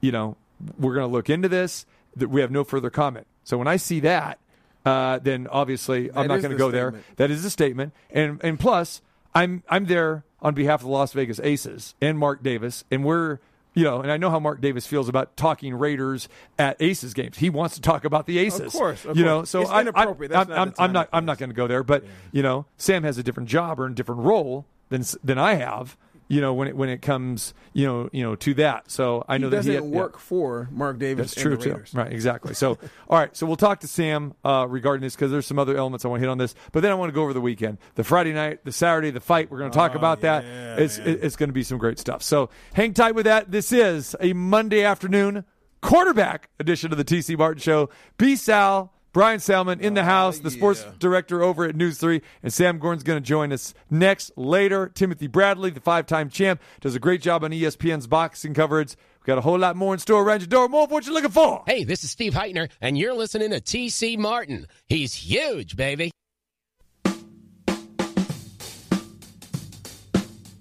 you 0.00 0.10
know, 0.10 0.36
we're 0.78 0.94
going 0.94 1.08
to 1.08 1.12
look 1.12 1.30
into 1.30 1.48
this. 1.48 1.86
That 2.16 2.28
we 2.28 2.42
have 2.42 2.50
no 2.50 2.62
further 2.62 2.90
comment. 2.90 3.26
So 3.42 3.56
when 3.56 3.66
I 3.68 3.76
see 3.76 4.00
that, 4.00 4.38
uh, 4.84 5.18
then 5.20 5.46
obviously 5.46 6.10
I'm 6.10 6.28
That 6.28 6.34
not 6.34 6.42
going 6.42 6.50
to 6.52 6.58
go 6.58 6.70
there. 6.70 6.94
That 7.16 7.30
is 7.30 7.42
a 7.44 7.50
statement, 7.50 7.94
and 8.10 8.38
and 8.44 8.60
plus 8.60 9.00
I'm 9.34 9.62
I'm 9.70 9.86
there 9.86 10.24
on 10.42 10.54
behalf 10.54 10.80
of 10.80 10.86
the 10.86 10.92
Las 10.92 11.12
Vegas 11.12 11.40
Aces 11.40 11.94
and 12.02 12.18
Mark 12.18 12.42
Davis, 12.42 12.84
and 12.90 13.02
we're 13.02 13.38
you 13.74 13.84
know, 13.84 14.00
and 14.00 14.10
I 14.12 14.16
know 14.16 14.30
how 14.30 14.38
Mark 14.38 14.60
Davis 14.60 14.86
feels 14.86 15.08
about 15.08 15.36
talking 15.36 15.74
Raiders 15.74 16.28
at 16.58 16.76
Aces 16.80 17.14
games. 17.14 17.38
He 17.38 17.50
wants 17.50 17.74
to 17.76 17.80
talk 17.80 18.04
about 18.04 18.26
the 18.26 18.38
Aces, 18.38 18.60
of 18.60 18.72
course, 18.72 19.04
of 19.04 19.16
you 19.16 19.24
know. 19.24 19.38
course. 19.38 19.50
So 19.50 19.62
It's 19.62 19.70
I, 19.70 19.80
inappropriate. 19.82 20.32
I, 20.32 20.42
I'm, 20.42 20.48
not 20.48 20.58
I'm, 20.58 20.72
I'm 20.78 20.92
not 20.92 21.08
I'm 21.12 21.24
not 21.24 21.38
going 21.38 21.50
to 21.50 21.56
go 21.56 21.66
there. 21.66 21.82
But 21.82 22.04
you 22.32 22.42
know, 22.42 22.66
Sam 22.76 23.02
has 23.04 23.18
a 23.18 23.22
different 23.22 23.48
job 23.48 23.80
or 23.80 23.86
a 23.86 23.94
different 23.94 24.22
role 24.22 24.66
than 24.90 25.04
than 25.24 25.38
I 25.38 25.54
have. 25.54 25.96
You 26.32 26.40
know, 26.40 26.54
when 26.54 26.66
it 26.68 26.74
when 26.74 26.88
it 26.88 27.02
comes, 27.02 27.52
you 27.74 27.86
know, 27.86 28.08
you 28.10 28.22
know, 28.22 28.34
to 28.36 28.54
that. 28.54 28.90
So 28.90 29.22
I 29.28 29.34
He 29.36 29.42
know 29.42 29.50
that 29.50 29.56
doesn't 29.56 29.70
he 29.70 29.74
yeah. 29.76 29.84
work 29.84 30.18
for 30.18 30.66
Mark 30.72 30.98
Davis. 30.98 31.34
That's 31.34 31.42
true 31.42 31.52
and 31.52 31.60
the 31.60 31.64
too. 31.84 31.84
Right, 31.98 32.10
exactly. 32.10 32.54
So, 32.54 32.78
all 33.10 33.18
right. 33.18 33.36
So 33.36 33.44
we'll 33.44 33.56
talk 33.56 33.80
to 33.80 33.86
Sam 33.86 34.32
uh, 34.42 34.66
regarding 34.66 35.02
this 35.02 35.14
because 35.14 35.30
there's 35.30 35.46
some 35.46 35.58
other 35.58 35.76
elements 35.76 36.06
I 36.06 36.08
want 36.08 36.20
to 36.20 36.26
hit 36.26 36.30
on 36.30 36.38
this. 36.38 36.54
But 36.72 36.80
then 36.80 36.90
I 36.90 36.94
want 36.94 37.10
to 37.10 37.14
go 37.14 37.22
over 37.22 37.34
the 37.34 37.42
weekend, 37.42 37.76
the 37.96 38.04
Friday 38.04 38.32
night, 38.32 38.64
the 38.64 38.72
Saturday, 38.72 39.10
the 39.10 39.20
fight. 39.20 39.50
We're 39.50 39.58
going 39.58 39.72
to 39.72 39.76
talk 39.76 39.94
about 39.94 40.22
that. 40.22 40.44
Oh, 40.44 40.82
It's 40.82 40.98
man. 40.98 41.18
it's 41.20 41.36
going 41.36 41.50
to 41.50 41.54
be 41.54 41.64
some 41.64 41.76
great 41.76 41.98
stuff. 41.98 42.22
So 42.22 42.48
hang 42.72 42.94
tight 42.94 43.14
with 43.14 43.26
that. 43.26 43.50
This 43.50 43.70
is 43.70 44.16
a 44.18 44.32
Monday 44.32 44.82
afternoon 44.84 45.44
quarterback 45.82 46.48
edition 46.60 46.92
of 46.92 46.98
the 46.98 47.04
TC 47.04 47.36
Martin 47.36 47.60
Show. 47.60 47.90
B 48.16 48.36
Sal, 48.36 48.91
Brian 49.12 49.40
Salmon 49.40 49.78
in 49.80 49.92
the 49.92 50.00
oh, 50.00 50.04
house, 50.04 50.38
the 50.38 50.50
sports 50.50 50.86
director 50.98 51.42
over 51.42 51.64
at 51.64 51.76
News 51.76 51.98
3, 51.98 52.22
and 52.42 52.50
Sam 52.52 52.78
Gordon's 52.78 53.02
going 53.02 53.22
to 53.22 53.26
join 53.26 53.52
us 53.52 53.74
next 53.90 54.32
later. 54.36 54.88
Timothy 54.88 55.26
Bradley, 55.26 55.70
the 55.70 55.80
five 55.80 56.06
time 56.06 56.30
champ, 56.30 56.62
does 56.80 56.94
a 56.94 56.98
great 56.98 57.20
job 57.20 57.44
on 57.44 57.50
ESPN's 57.50 58.06
boxing 58.06 58.54
coverage. 58.54 58.96
We've 59.20 59.26
got 59.26 59.36
a 59.38 59.42
whole 59.42 59.58
lot 59.58 59.76
more 59.76 59.92
in 59.92 60.00
store 60.00 60.22
around 60.22 60.40
your 60.40 60.48
door. 60.48 60.68
More 60.68 60.84
of 60.84 60.90
what 60.90 61.04
you're 61.04 61.14
looking 61.14 61.30
for. 61.30 61.62
Hey, 61.66 61.84
this 61.84 62.04
is 62.04 62.10
Steve 62.10 62.32
Heitner, 62.32 62.70
and 62.80 62.96
you're 62.96 63.14
listening 63.14 63.50
to 63.50 63.60
TC 63.60 64.16
Martin. 64.16 64.66
He's 64.88 65.14
huge, 65.14 65.76
baby. 65.76 66.10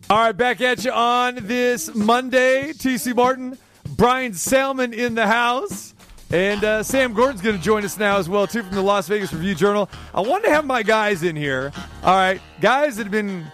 All 0.09 0.17
right, 0.17 0.33
back 0.33 0.59
at 0.59 0.83
you 0.83 0.91
on 0.91 1.47
this 1.47 1.95
Monday. 1.95 2.73
TC 2.73 3.15
Martin, 3.15 3.57
Brian 3.95 4.33
Salmon 4.33 4.93
in 4.93 5.15
the 5.15 5.25
house. 5.25 5.93
And 6.33 6.63
uh, 6.63 6.81
Sam 6.81 7.11
Gordon's 7.11 7.41
going 7.41 7.57
to 7.57 7.61
join 7.61 7.83
us 7.83 7.97
now 7.97 8.17
as 8.17 8.29
well, 8.29 8.47
too, 8.47 8.63
from 8.63 8.73
the 8.73 8.81
Las 8.81 9.05
Vegas 9.07 9.33
Review 9.33 9.53
Journal. 9.53 9.89
I 10.15 10.21
wanted 10.21 10.45
to 10.47 10.53
have 10.53 10.65
my 10.65 10.81
guys 10.81 11.23
in 11.23 11.35
here. 11.35 11.73
All 12.03 12.15
right, 12.15 12.39
guys 12.61 12.95
that 12.97 13.03
have 13.03 13.11
been 13.11 13.45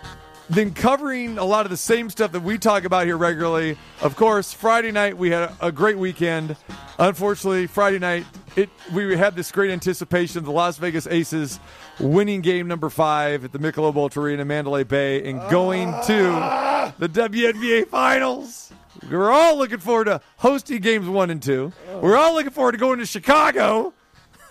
been 0.53 0.73
covering 0.73 1.37
a 1.37 1.43
lot 1.43 1.65
of 1.65 1.71
the 1.71 1.77
same 1.77 2.09
stuff 2.09 2.31
that 2.31 2.41
we 2.41 2.57
talk 2.57 2.83
about 2.83 3.05
here 3.05 3.17
regularly. 3.17 3.77
Of 4.01 4.15
course, 4.15 4.53
Friday 4.53 4.91
night 4.91 5.17
we 5.17 5.31
had 5.31 5.51
a 5.59 5.71
great 5.71 5.97
weekend. 5.97 6.55
Unfortunately, 6.99 7.65
Friday 7.65 7.99
night 7.99 8.25
it 8.55 8.69
we 8.93 9.17
had 9.17 9.35
this 9.35 9.51
great 9.51 9.71
anticipation 9.71 10.37
of 10.37 10.45
the 10.45 10.51
Las 10.51 10.77
Vegas 10.77 11.07
Aces 11.07 11.59
winning 11.99 12.41
game 12.41 12.67
number 12.67 12.89
five 12.89 13.43
at 13.43 13.51
the 13.51 13.59
Michelob 13.59 13.95
Ultra 13.95 14.23
Arena, 14.23 14.45
Mandalay 14.45 14.83
Bay, 14.83 15.27
and 15.27 15.41
going 15.49 15.91
to 16.05 16.93
the 16.99 17.09
WNBA 17.09 17.87
Finals. 17.87 18.71
We 19.10 19.15
were 19.15 19.32
all 19.32 19.58
looking 19.58 19.80
forward 19.80 20.06
to 20.06 20.22
hosting 20.38 20.82
games 20.82 21.08
one 21.08 21.30
and 21.30 21.41
two. 21.41 21.72
We 22.02 22.10
are 22.10 22.17
all 22.17 22.34
looking 22.34 22.52
forward 22.52 22.74
to 22.74 22.78
going 22.78 23.00
to 23.00 23.06
Chicago. 23.06 23.93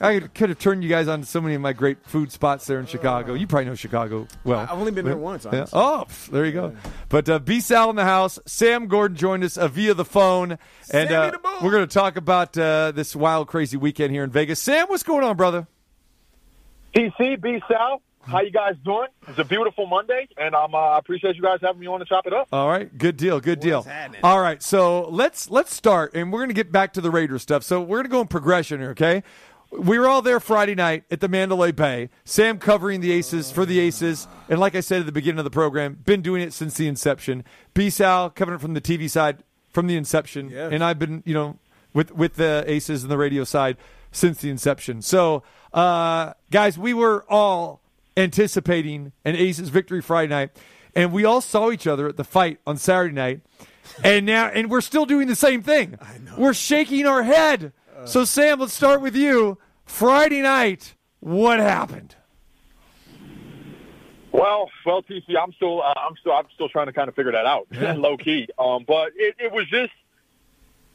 I 0.00 0.20
could 0.20 0.50
have 0.50 0.58
turned 0.58 0.82
you 0.82 0.90
guys 0.90 1.08
on 1.08 1.20
to 1.20 1.26
so 1.26 1.40
many 1.40 1.54
of 1.54 1.62
my 1.62 1.72
great 1.72 2.04
food 2.04 2.30
spots 2.30 2.66
there 2.66 2.78
in 2.78 2.86
Chicago. 2.86 3.32
You 3.32 3.46
probably 3.46 3.66
know 3.66 3.74
Chicago 3.74 4.28
well. 4.44 4.60
I've 4.60 4.72
only 4.78 4.92
been 4.92 5.06
there 5.06 5.16
once. 5.16 5.46
Yeah. 5.50 5.66
Oh, 5.72 6.04
pff, 6.06 6.26
there 6.28 6.44
you 6.44 6.52
go. 6.52 6.76
But 7.08 7.28
uh, 7.28 7.38
B 7.38 7.60
Sal 7.60 7.88
in 7.90 7.96
the 7.96 8.04
house. 8.04 8.38
Sam 8.46 8.88
Gordon 8.88 9.16
joined 9.16 9.42
us 9.42 9.56
uh, 9.56 9.68
via 9.68 9.94
the 9.94 10.04
phone, 10.04 10.58
and 10.90 11.10
uh, 11.10 11.32
we're 11.62 11.70
going 11.70 11.86
to 11.86 11.92
talk 11.92 12.16
about 12.16 12.56
uh, 12.58 12.92
this 12.92 13.16
wild, 13.16 13.48
crazy 13.48 13.78
weekend 13.78 14.12
here 14.12 14.22
in 14.24 14.30
Vegas. 14.30 14.60
Sam, 14.60 14.86
what's 14.88 15.02
going 15.02 15.24
on, 15.24 15.36
brother? 15.36 15.66
TC, 16.94 17.40
B 17.40 17.62
Sal, 17.68 18.02
how 18.26 18.40
you 18.40 18.50
guys 18.50 18.74
doing? 18.84 19.08
It's 19.28 19.38
a 19.38 19.44
beautiful 19.44 19.86
Monday, 19.86 20.28
and 20.36 20.54
um, 20.54 20.74
uh, 20.74 20.78
I 20.78 20.98
appreciate 20.98 21.36
you 21.36 21.42
guys 21.42 21.58
having 21.62 21.80
me 21.80 21.86
on 21.86 22.00
to 22.00 22.04
chop 22.06 22.26
it 22.26 22.32
up. 22.32 22.48
All 22.52 22.68
right, 22.68 22.96
good 22.96 23.16
deal, 23.16 23.40
good 23.40 23.60
deal. 23.60 23.86
All 24.22 24.40
right, 24.40 24.62
so 24.62 25.08
let's 25.08 25.50
let's 25.50 25.74
start, 25.74 26.14
and 26.14 26.32
we're 26.32 26.40
going 26.40 26.48
to 26.50 26.54
get 26.54 26.70
back 26.72 26.92
to 26.94 27.00
the 27.00 27.10
Raiders 27.10 27.42
stuff. 27.42 27.62
So 27.62 27.80
we're 27.80 27.98
going 27.98 28.04
to 28.04 28.10
go 28.10 28.20
in 28.22 28.26
progression 28.28 28.80
here, 28.80 28.90
okay? 28.90 29.22
We 29.72 29.98
were 29.98 30.06
all 30.08 30.22
there 30.22 30.38
Friday 30.38 30.76
night 30.76 31.04
at 31.10 31.20
the 31.20 31.28
Mandalay 31.28 31.72
Bay. 31.72 32.08
Sam 32.24 32.58
covering 32.58 33.00
the 33.00 33.10
Aces 33.12 33.50
for 33.50 33.66
the 33.66 33.80
Aces, 33.80 34.28
and 34.48 34.60
like 34.60 34.74
I 34.76 34.80
said 34.80 35.00
at 35.00 35.06
the 35.06 35.12
beginning 35.12 35.38
of 35.40 35.44
the 35.44 35.50
program, 35.50 35.98
been 36.04 36.22
doing 36.22 36.40
it 36.42 36.52
since 36.52 36.74
the 36.76 36.86
inception. 36.86 37.44
B 37.74 37.90
Sal 37.90 38.30
covering 38.30 38.58
it 38.58 38.62
from 38.62 38.74
the 38.74 38.80
TV 38.80 39.10
side 39.10 39.42
from 39.72 39.88
the 39.88 39.96
inception, 39.96 40.50
Yes. 40.50 40.72
and 40.72 40.82
I've 40.84 40.98
been 40.98 41.22
you 41.26 41.34
know 41.34 41.58
with 41.92 42.12
with 42.12 42.34
the 42.34 42.64
Aces 42.66 43.02
and 43.02 43.10
the 43.10 43.18
radio 43.18 43.42
side 43.44 43.76
since 44.12 44.40
the 44.40 44.48
inception. 44.50 45.02
So, 45.02 45.42
uh, 45.74 46.32
guys, 46.50 46.78
we 46.78 46.94
were 46.94 47.24
all 47.28 47.82
anticipating 48.16 49.12
an 49.24 49.36
Aces 49.36 49.68
victory 49.68 50.00
Friday 50.00 50.28
night, 50.30 50.50
and 50.94 51.12
we 51.12 51.24
all 51.24 51.40
saw 51.40 51.70
each 51.70 51.86
other 51.86 52.08
at 52.08 52.16
the 52.16 52.24
fight 52.24 52.58
on 52.66 52.76
Saturday 52.76 53.14
night, 53.14 53.40
and 54.02 54.26
now 54.26 54.46
and 54.46 54.70
we're 54.70 54.80
still 54.80 55.06
doing 55.06 55.28
the 55.28 55.36
same 55.36 55.62
thing. 55.62 55.98
We're 56.36 56.54
shaking 56.54 57.06
our 57.06 57.22
head. 57.22 57.72
so, 58.04 58.24
Sam, 58.24 58.60
let's 58.60 58.72
start 58.72 59.00
with 59.00 59.16
you. 59.16 59.58
Friday 59.84 60.42
night, 60.42 60.94
what 61.20 61.58
happened? 61.60 62.16
Well, 64.32 64.70
well, 64.84 65.02
TC, 65.02 65.34
I'm 65.40 65.52
still, 65.52 65.82
uh, 65.82 65.94
I'm 65.96 66.14
still, 66.20 66.32
I'm 66.32 66.44
still 66.54 66.68
trying 66.68 66.86
to 66.86 66.92
kind 66.92 67.08
of 67.08 67.14
figure 67.14 67.32
that 67.32 67.46
out, 67.46 67.68
low 67.98 68.18
key. 68.18 68.48
Um, 68.58 68.84
but 68.86 69.12
it, 69.16 69.34
it 69.38 69.50
was 69.50 69.66
just, 69.70 69.92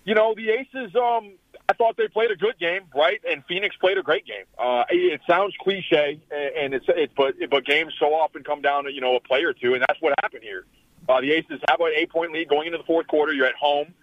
you 0.05 0.13
know, 0.13 0.35
the 0.35 0.51
Aces. 0.51 0.95
Um, 0.95 1.33
I 1.71 1.73
thought 1.73 1.95
they 1.95 2.09
played 2.09 2.31
a 2.31 2.35
good 2.35 2.59
game, 2.59 2.81
right? 2.93 3.21
And 3.29 3.45
Phoenix 3.47 3.77
played 3.77 3.97
a 3.97 4.03
great 4.03 4.25
game. 4.25 4.43
Uh, 4.59 4.83
it 4.89 5.21
sounds 5.25 5.55
cliche, 5.61 6.19
and 6.29 6.73
it's, 6.73 6.85
it's, 6.89 7.13
but, 7.15 7.35
but 7.49 7.63
games 7.63 7.93
so 7.97 8.07
often 8.07 8.43
come 8.43 8.61
down 8.61 8.83
to 8.83 8.91
you 8.91 8.99
know 8.99 9.15
a 9.15 9.21
play 9.21 9.43
or 9.43 9.53
two, 9.53 9.73
and 9.73 9.81
that's 9.87 10.01
what 10.01 10.13
happened 10.21 10.43
here. 10.43 10.65
Uh, 11.07 11.21
the 11.21 11.31
Aces 11.31 11.61
have 11.69 11.79
an 11.79 11.93
eight-point 11.95 12.33
lead 12.33 12.49
going 12.49 12.67
into 12.67 12.77
the 12.77 12.83
fourth 12.83 13.07
quarter. 13.07 13.31
You're 13.31 13.45
at 13.45 13.55
home. 13.55 13.93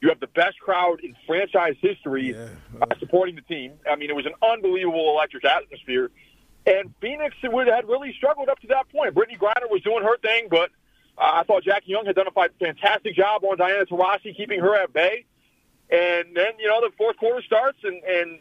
You 0.00 0.08
have 0.10 0.20
the 0.20 0.28
best 0.28 0.60
crowd 0.60 1.00
in 1.00 1.16
franchise 1.26 1.74
history 1.80 2.36
uh, 2.80 2.86
supporting 3.00 3.34
the 3.34 3.42
team. 3.42 3.72
I 3.90 3.96
mean, 3.96 4.08
it 4.08 4.14
was 4.14 4.26
an 4.26 4.34
unbelievable 4.40 5.10
electric 5.10 5.44
atmosphere. 5.44 6.12
And 6.64 6.94
Phoenix 7.00 7.34
would, 7.42 7.66
had 7.66 7.88
really 7.88 8.12
struggled 8.16 8.48
up 8.48 8.60
to 8.60 8.68
that 8.68 8.88
point. 8.90 9.14
Brittney 9.16 9.36
Griner 9.36 9.68
was 9.68 9.82
doing 9.82 10.04
her 10.04 10.16
thing, 10.18 10.46
but 10.48 10.70
uh, 11.18 11.40
I 11.40 11.42
thought 11.42 11.64
Jackie 11.64 11.90
Young 11.90 12.06
had 12.06 12.14
done 12.14 12.28
a 12.28 12.48
fantastic 12.60 13.16
job 13.16 13.42
on 13.44 13.58
Diana 13.58 13.84
Taurasi, 13.84 14.36
keeping 14.36 14.60
her 14.60 14.76
at 14.76 14.92
bay. 14.92 15.24
And 15.90 16.36
then, 16.36 16.52
you 16.58 16.68
know, 16.68 16.80
the 16.80 16.90
fourth 16.96 17.16
quarter 17.16 17.42
starts, 17.42 17.78
and, 17.84 18.02
and 18.02 18.38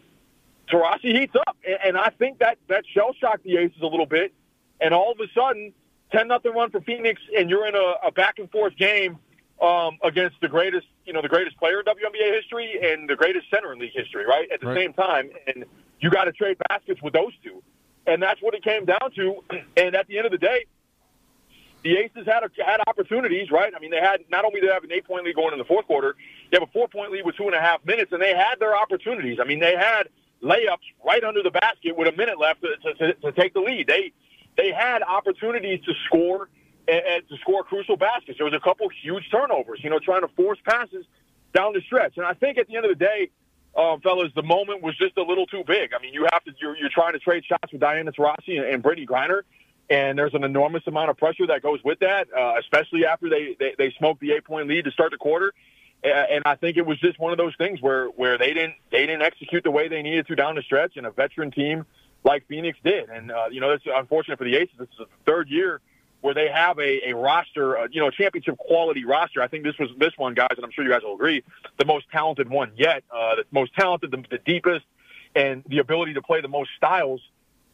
Taurasi 0.71 1.13
heats 1.19 1.35
up. 1.35 1.55
And, 1.67 1.77
and 1.85 1.97
I 1.97 2.09
think 2.09 2.39
that, 2.39 2.57
that 2.69 2.85
shell 2.93 3.13
shocked 3.19 3.43
the 3.43 3.57
Aces 3.57 3.81
a 3.81 3.87
little 3.87 4.05
bit. 4.07 4.33
And 4.81 4.93
all 4.93 5.11
of 5.11 5.19
a 5.19 5.27
sudden, 5.33 5.73
10 6.11 6.27
nothing 6.27 6.53
run 6.53 6.69
for 6.71 6.81
Phoenix, 6.81 7.21
and 7.37 7.49
you're 7.49 7.67
in 7.67 7.75
a, 7.75 8.07
a 8.07 8.11
back 8.11 8.39
and 8.39 8.49
forth 8.51 8.75
game 8.77 9.17
um, 9.61 9.97
against 10.03 10.35
the 10.41 10.47
greatest, 10.47 10.85
you 11.05 11.13
know, 11.13 11.21
the 11.21 11.29
greatest 11.29 11.57
player 11.57 11.79
in 11.79 11.85
WNBA 11.85 12.33
history 12.33 12.79
and 12.91 13.09
the 13.09 13.15
greatest 13.15 13.49
center 13.49 13.71
in 13.73 13.79
league 13.79 13.93
history, 13.93 14.25
right? 14.25 14.49
At 14.51 14.59
the 14.59 14.67
Right. 14.67 14.77
same 14.77 14.93
time, 14.93 15.29
and 15.47 15.65
you 15.99 16.09
got 16.09 16.25
to 16.25 16.31
trade 16.31 16.57
baskets 16.69 17.01
with 17.01 17.13
those 17.13 17.31
two, 17.43 17.63
and 18.05 18.21
that's 18.21 18.41
what 18.41 18.53
it 18.53 18.63
came 18.63 18.85
down 18.85 19.11
to. 19.15 19.35
And 19.77 19.95
at 19.95 20.07
the 20.07 20.17
end 20.17 20.25
of 20.25 20.31
the 20.31 20.37
day, 20.37 20.65
the 21.85 21.97
Aces 21.97 22.25
had 22.25 22.41
a, 22.41 22.49
had 22.65 22.81
opportunities, 22.87 23.51
right? 23.51 23.71
I 23.73 23.79
mean, 23.79 23.91
they 23.91 24.01
had 24.01 24.21
not 24.31 24.43
only 24.43 24.59
did 24.59 24.69
they 24.69 24.73
have 24.73 24.83
an 24.83 24.91
eight 24.91 25.05
point 25.05 25.23
lead 25.23 25.35
going 25.35 25.53
in 25.53 25.59
the 25.59 25.65
fourth 25.65 25.85
quarter, 25.85 26.15
they 26.49 26.57
have 26.57 26.67
a 26.67 26.71
four 26.71 26.87
point 26.87 27.11
lead 27.11 27.23
with 27.23 27.37
two 27.37 27.45
and 27.45 27.53
a 27.53 27.61
half 27.61 27.85
minutes, 27.85 28.11
and 28.11 28.19
they 28.19 28.33
had 28.33 28.55
their 28.59 28.75
opportunities. 28.75 29.37
I 29.39 29.45
mean, 29.45 29.59
they 29.59 29.75
had 29.75 30.09
layups 30.41 30.89
right 31.05 31.23
under 31.23 31.43
the 31.43 31.51
basket 31.51 31.95
with 31.95 32.11
a 32.11 32.17
minute 32.17 32.39
left 32.39 32.61
to, 32.63 32.93
to, 32.95 33.13
to, 33.13 33.31
take 33.33 33.53
the 33.53 33.59
lead. 33.59 33.85
They 33.85 34.11
they 34.57 34.71
had 34.71 35.03
opportunities 35.03 35.79
to 35.85 35.93
score 36.07 36.49
and 36.87 37.27
to 37.29 37.37
score 37.37 37.63
crucial 37.63 37.97
baskets. 37.97 38.39
There 38.39 38.45
was 38.45 38.55
a 38.55 38.59
couple 38.59 38.89
huge 39.03 39.29
turnovers, 39.29 39.79
you 39.83 39.91
know, 39.91 39.99
trying 39.99 40.21
to 40.21 40.27
force 40.29 40.59
passes 40.65 41.05
down 41.53 41.73
the 41.73 41.81
stretch. 41.81 42.17
And 42.17 42.25
I 42.25 42.33
think 42.33 42.57
at 42.57 42.67
the 42.67 42.77
end 42.77 42.85
of 42.85 42.97
the 42.97 43.05
day, 43.05 43.29
um, 43.77 44.01
fellas, 44.01 44.31
the 44.35 44.43
moment 44.43 44.81
was 44.81 44.97
just 44.97 45.17
a 45.17 45.23
little 45.23 45.45
too 45.45 45.63
big. 45.67 45.93
I 45.93 46.01
mean, 46.01 46.15
you 46.15 46.25
have 46.31 46.43
to 46.45 46.51
you're, 46.59 46.75
you're 46.77 46.89
trying 46.89 47.13
to 47.13 47.19
trade 47.19 47.45
shots 47.45 47.71
with 47.71 47.81
Diana 47.81 48.11
Taurasi 48.11 48.57
and, 48.57 48.65
and 48.65 48.83
Brittney 48.83 49.05
Griner, 49.05 49.41
and 49.89 50.17
there's 50.17 50.33
an 50.33 50.43
enormous 50.43 50.83
amount 50.87 51.09
of 51.09 51.17
pressure 51.17 51.47
that 51.47 51.61
goes 51.61 51.79
with 51.83 51.99
that, 51.99 52.27
uh, 52.35 52.55
especially 52.59 53.05
after 53.05 53.29
they, 53.29 53.55
they 53.59 53.75
they 53.77 53.93
smoked 53.97 54.21
the 54.21 54.31
eight 54.31 54.45
point 54.45 54.67
lead 54.67 54.85
to 54.85 54.91
start 54.91 55.11
the 55.11 55.17
quarter. 55.17 55.53
And 56.03 56.43
I 56.45 56.55
think 56.55 56.77
it 56.77 56.85
was 56.85 56.99
just 56.99 57.17
one 57.17 57.31
of 57.31 57.37
those 57.37 57.55
things 57.57 57.81
where 57.81 58.07
where 58.07 58.37
they 58.37 58.53
didn't 58.53 58.75
they 58.91 59.05
didn't 59.07 59.23
execute 59.23 59.63
the 59.63 59.71
way 59.71 59.87
they 59.87 60.03
needed 60.03 60.27
to 60.27 60.35
down 60.35 60.55
the 60.55 60.61
stretch, 60.61 60.97
and 60.97 61.05
a 61.05 61.11
veteran 61.11 61.51
team 61.51 61.85
like 62.23 62.47
Phoenix 62.47 62.77
did. 62.83 63.09
And 63.09 63.31
uh, 63.31 63.45
you 63.51 63.59
know, 63.59 63.71
it's 63.71 63.85
unfortunate 63.87 64.37
for 64.37 64.43
the 64.43 64.55
Aces. 64.55 64.75
This 64.77 64.89
is 64.89 64.97
the 64.99 65.07
third 65.25 65.49
year 65.49 65.81
where 66.21 66.33
they 66.33 66.47
have 66.47 66.79
a, 66.79 67.09
a 67.09 67.15
roster, 67.15 67.77
uh, 67.77 67.87
you 67.91 68.01
know, 68.01 68.09
championship 68.09 68.57
quality 68.57 69.05
roster. 69.05 69.43
I 69.43 69.47
think 69.47 69.63
this 69.63 69.77
was 69.77 69.89
this 69.99 70.11
one, 70.17 70.33
guys, 70.33 70.49
and 70.55 70.65
I'm 70.65 70.71
sure 70.71 70.83
you 70.83 70.89
guys 70.89 71.03
will 71.03 71.13
agree, 71.13 71.43
the 71.77 71.85
most 71.85 72.09
talented 72.11 72.49
one 72.49 72.71
yet, 72.75 73.03
uh, 73.15 73.35
the 73.35 73.43
most 73.51 73.75
talented, 73.75 74.09
the, 74.09 74.23
the 74.31 74.39
deepest, 74.39 74.85
and 75.35 75.63
the 75.67 75.77
ability 75.77 76.15
to 76.15 76.23
play 76.23 76.41
the 76.41 76.47
most 76.47 76.71
styles. 76.77 77.21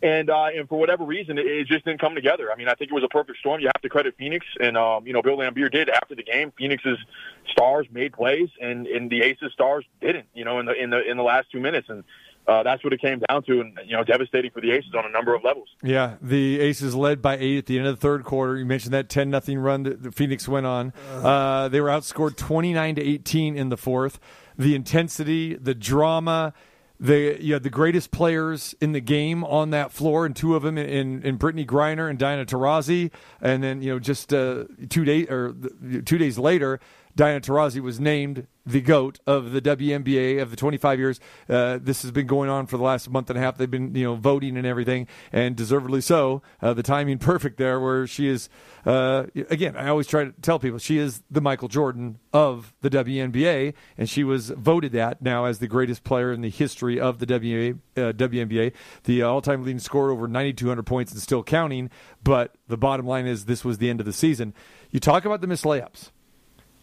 And 0.04 0.32
uh, 0.32 0.48
and 0.56 0.68
for 0.68 0.80
whatever 0.80 1.04
reason, 1.04 1.38
it, 1.38 1.46
it 1.46 1.68
just 1.68 1.86
didn't 1.86 2.02
come 2.02 2.16
together. 2.16 2.52
I 2.52 2.56
mean, 2.56 2.68
I 2.68 2.74
think 2.74 2.90
it 2.90 2.94
was 2.94 3.04
a 3.04 3.10
perfect 3.10 3.38
storm. 3.38 3.62
You 3.62 3.68
have 3.68 3.82
to 3.84 3.90
credit 3.90 4.16
Phoenix, 4.18 4.46
and 4.60 4.76
um, 4.76 5.06
you 5.06 5.14
know, 5.14 5.22
Bill 5.22 5.38
Laimbeer 5.38 5.72
did 5.72 5.90
after 5.90 6.16
the 6.16 6.24
game. 6.24 6.52
Phoenix's 6.58 6.98
stars 7.52 7.86
made 7.92 8.14
plays, 8.14 8.50
and 8.60 8.88
and 8.88 9.12
the 9.12 9.22
Aces 9.22 9.54
stars 9.54 9.86
didn't. 10.02 10.26
You 10.34 10.44
know, 10.44 10.60
in 10.60 10.66
the 10.66 10.74
in 10.74 10.90
the 10.90 11.08
in 11.08 11.18
the 11.18 11.24
last 11.24 11.52
two 11.52 11.60
minutes, 11.60 11.88
and 11.88 12.04
uh, 12.48 12.64
that's 12.64 12.84
what 12.84 12.94
it 12.94 13.02
came 13.02 13.22
down 13.30 13.44
to, 13.44 13.62
and 13.62 13.78
you 13.86 13.96
know, 13.96 14.04
devastating 14.04 14.50
for 14.50 14.62
the 14.62 14.72
Aces 14.72 14.94
on 14.96 15.06
a 15.06 15.10
number 15.10 15.36
of 15.36 15.44
levels. 15.44 15.68
Yeah, 15.84 16.16
the 16.20 16.60
Aces 16.60 16.96
led 16.96 17.22
by 17.22 17.38
eight 17.38 17.60
at 17.60 17.66
the 17.68 17.78
end 17.78 17.86
of 17.86 17.96
the 17.96 18.02
third 18.02 18.24
quarter. 18.24 18.58
You 18.58 18.66
mentioned 18.66 18.96
that 18.96 19.08
ten 19.08 19.30
nothing 19.30 19.60
run 19.60 19.84
that 19.84 20.02
the 20.02 20.12
Phoenix 20.12 20.48
went 20.48 20.66
on. 20.66 20.94
Uh, 21.12 21.68
they 21.70 21.80
were 21.80 21.90
outscored 21.90 22.38
twenty 22.38 22.74
nine 22.74 22.96
to 22.96 23.02
eighteen 23.04 23.56
in 23.56 23.70
the 23.70 23.78
fourth. 23.78 24.20
The 24.58 24.74
intensity, 24.74 25.54
the 25.56 25.76
drama. 25.76 26.54
The 27.02 27.44
you 27.44 27.54
had 27.54 27.64
the 27.64 27.72
greatest 27.72 28.12
players 28.12 28.76
in 28.80 28.92
the 28.92 29.02
game 29.02 29.44
on 29.44 29.72
that 29.72 29.92
floor, 29.92 30.24
and 30.24 30.36
two 30.36 30.56
of 30.56 30.62
them 30.62 30.78
in 30.78 31.24
in 31.24 31.40
Brittney 31.40 31.66
Griner 31.66 32.08
and 32.08 32.20
Diana 32.20 32.46
Taurasi, 32.46 33.10
and 33.42 33.64
then 33.64 33.82
you 33.82 33.92
know 33.92 33.98
just 33.98 34.32
uh, 34.32 34.66
two 34.88 35.04
days 35.04 35.28
or 35.28 35.56
two 36.06 36.20
days 36.20 36.38
later, 36.38 36.80
Diana 37.16 37.42
Taurasi 37.42 37.82
was 37.82 38.00
named 38.00 38.48
the 38.66 38.82
GOAT 38.82 39.20
of 39.26 39.52
the 39.52 39.62
WNBA 39.62 40.42
of 40.42 40.52
the 40.52 40.56
25 40.56 41.00
years. 41.00 41.20
Uh, 41.50 41.80
this 41.82 42.04
has 42.04 42.12
been 42.12 42.28
going 42.28 42.50
on 42.50 42.68
for 42.68 42.78
the 42.78 42.84
last 42.84 43.10
month 43.10 43.30
and 43.30 43.38
a 43.38 43.42
half. 43.42 43.58
They've 43.58 43.70
been, 43.70 43.96
you 43.96 44.04
know, 44.04 44.16
voting 44.16 44.58
and 44.58 44.66
everything, 44.68 45.08
and 45.32 45.56
deservedly 45.56 46.02
so. 46.02 46.42
Uh, 46.62 46.74
the 46.74 46.84
timing 46.84 47.18
perfect 47.18 47.58
there, 47.58 47.80
where 47.80 48.06
she 48.06 48.28
is, 48.28 48.50
uh, 48.86 49.26
again, 49.50 49.76
I 49.76 49.88
always 49.88 50.08
try 50.08 50.26
to 50.26 50.34
tell 50.42 50.60
people 50.60 50.78
she 50.78 50.98
is 50.98 51.24
the 51.30 51.42
Michael 51.42 51.68
Jordan 51.68 52.20
of 52.34 52.74
the 52.82 52.90
WNBA, 52.90 53.74
and 53.98 54.10
she 54.10 54.24
was 54.24 54.50
voted 54.50 54.92
that 54.94 55.22
now 55.22 55.46
as 55.46 55.60
the 55.60 55.68
greatest 55.68 56.04
player 56.04 56.32
in 56.32 56.42
the 56.42 56.50
history 56.50 57.00
of 57.00 57.20
the 57.20 57.26
WNBA, 57.26 57.80
uh, 57.98 58.14
WNBA 58.14 58.74
the 59.04 59.22
all-time 59.24 59.64
leading 59.64 59.80
scorer 59.80 60.12
over 60.12 60.28
9,200 60.28 60.84
points 60.84 61.12
and 61.12 61.22
still 61.22 61.44
counting. 61.44 61.90
But 62.24 62.56
the 62.68 62.78
bottom 62.78 63.06
line 63.06 63.26
is 63.26 63.46
this 63.46 63.66
was 63.66 63.80
the 63.80 63.90
end 63.90 64.00
of 64.00 64.06
the 64.06 64.14
season. 64.14 64.54
You 64.92 65.00
talk 65.00 65.26
about 65.26 65.42
the 65.42 65.48
missed 65.48 65.64
layups. 65.64 66.12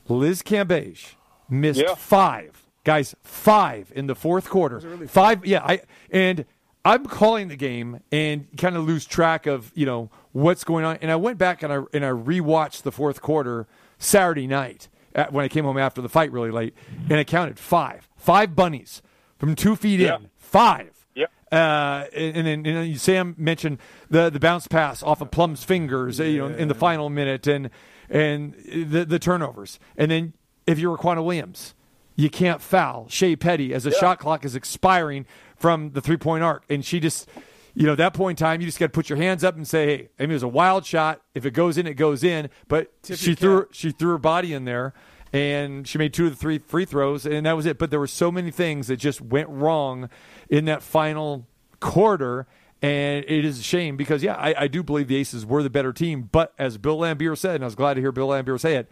Liz 0.09 0.43
Cambage 0.43 1.15
missed 1.49 1.81
Yeah. 1.81 1.95
five 1.95 2.63
guys, 2.85 3.15
five 3.23 3.93
in 3.95 4.07
the 4.07 4.15
fourth 4.15 4.49
quarter. 4.49 4.81
five, 5.09 5.45
yeah. 5.47 5.63
I 5.65 5.81
and 6.11 6.45
I'm 6.85 7.05
calling 7.07 7.49
the 7.49 7.57
game 7.57 8.01
and 8.11 8.47
kind 8.57 8.77
of 8.77 8.87
lose 8.87 9.05
track 9.05 9.47
of 9.47 9.71
you 9.75 9.85
know 9.87 10.11
what's 10.33 10.65
going 10.65 10.85
on. 10.85 10.99
And 11.03 11.11
I 11.11 11.17
went 11.17 11.39
back 11.39 11.63
and 11.63 11.73
I 11.73 11.81
and 11.93 12.05
I 12.05 12.11
rewatched 12.11 12.83
the 12.83 12.93
fourth 12.93 13.21
quarter 13.21 13.67
Saturday 13.99 14.47
night 14.47 14.89
at, 15.15 15.33
when 15.33 15.45
I 15.45 15.49
came 15.49 15.65
home 15.65 15.79
after 15.79 16.01
the 16.01 16.09
fight 16.09 16.31
really 16.33 16.51
late, 16.51 16.75
and 17.11 17.15
I 17.15 17.25
counted 17.25 17.59
five, 17.59 18.09
five 18.17 18.55
bunnies 18.55 19.03
from 19.39 19.55
two 19.55 19.75
feet 19.77 20.01
Yeah. 20.01 20.17
in, 20.17 20.31
five. 20.37 20.91
Yep. 21.15 21.31
Uh, 21.51 22.05
and 22.15 22.37
and 22.37 22.47
then 22.47 22.65
you 22.65 22.73
know, 22.73 22.95
Sam 22.97 23.35
mentioned 23.37 23.79
the 24.09 24.31
the 24.31 24.39
bounce 24.41 24.67
pass 24.69 25.03
off 25.03 25.21
of 25.21 25.31
Plum's 25.31 25.65
fingers, 25.65 26.21
uh, 26.21 26.25
you 26.25 26.39
know, 26.39 26.47
in 26.55 26.69
the 26.69 26.75
final 26.75 27.11
minute, 27.11 27.47
and 27.47 27.71
and 28.11 28.55
the 28.65 29.05
the 29.05 29.19
turnovers, 29.19 29.79
and 29.97 30.11
then 30.11 30.33
if 30.67 30.79
you're 30.79 30.97
Riquna 30.97 31.25
Williams, 31.25 31.75
you 32.17 32.31
can't 32.31 32.61
foul 32.61 33.07
Shey 33.09 33.37
Peddy 33.37 33.73
as 33.73 33.85
the 33.85 33.91
shot 33.91 34.19
clock 34.19 34.45
is 34.45 34.55
expiring 34.55 35.27
from 35.57 35.91
the 35.93 36.01
three 36.01 36.17
point 36.17 36.43
arc, 36.43 36.65
and 36.69 36.85
she 36.85 37.01
just. 37.01 37.29
You 37.75 37.87
know, 37.87 37.93
at 37.93 37.99
that 37.99 38.15
point 38.15 38.41
in 38.41 38.45
time, 38.45 38.61
you 38.61 38.67
just 38.67 38.81
got 38.81 38.87
to 38.87 38.93
put 38.93 39.09
your 39.09 39.19
hands 39.19 39.45
up 39.45 39.55
and 39.55 39.69
say, 39.69 39.87
"Hey, 39.87 40.09
I 40.19 40.23
mean, 40.23 40.31
it 40.31 40.35
was 40.35 40.43
a 40.43 40.49
wild 40.49 40.85
shot. 40.85 41.23
If 41.33 41.47
it 41.47 41.53
goes 41.53 41.79
in, 41.79 41.87
it 41.87 41.95
goes 41.95 42.25
in." 42.25 42.51
But 42.67 42.91
Tip 43.05 43.19
she 43.19 43.37
threw 43.37 43.69
she 43.71 43.93
threw 43.93 44.11
her 44.11 44.19
body 44.19 44.53
in 44.53 44.65
there, 44.65 44.95
and 45.33 45.87
she 45.87 45.97
made 45.97 46.13
two 46.13 46.25
of 46.25 46.31
the 46.31 46.37
three 46.37 46.59
free 46.59 46.85
throws, 46.85 47.25
and 47.25 47.47
that 47.47 47.55
was 47.57 47.67
it. 47.67 47.79
But 47.79 47.91
there 47.91 48.01
were 48.01 48.09
so 48.09 48.33
many 48.33 48.51
things 48.51 48.89
that 48.89 48.97
just 48.97 49.21
went 49.21 49.49
wrong 49.49 50.11
in 50.49 50.65
that 50.65 50.83
final 50.83 51.47
quarter, 51.79 52.49
and 52.81 53.25
it 53.27 53.45
is 53.45 53.59
a 53.59 53.63
shame 53.63 53.97
because 53.97 54.23
yeah, 54.23 54.35
I, 54.35 54.55
I 54.65 54.69
do 54.69 54.83
believe 54.83 55.09
the 55.09 55.17
Aces 55.17 55.45
were 55.45 55.63
the 55.63 55.71
better 55.71 55.93
team. 55.93 56.29
But 56.31 56.53
as 56.59 56.79
Bill 56.79 56.99
Laimbeer 56.99 57.37
said, 57.37 57.57
and 57.57 57.65
I 57.65 57.67
was 57.67 57.75
glad 57.75 57.95
to 57.95 58.01
hear 58.01 58.13
Bill 58.13 58.29
Laimbeer 58.29 58.59
say 58.61 58.77
it, 58.77 58.91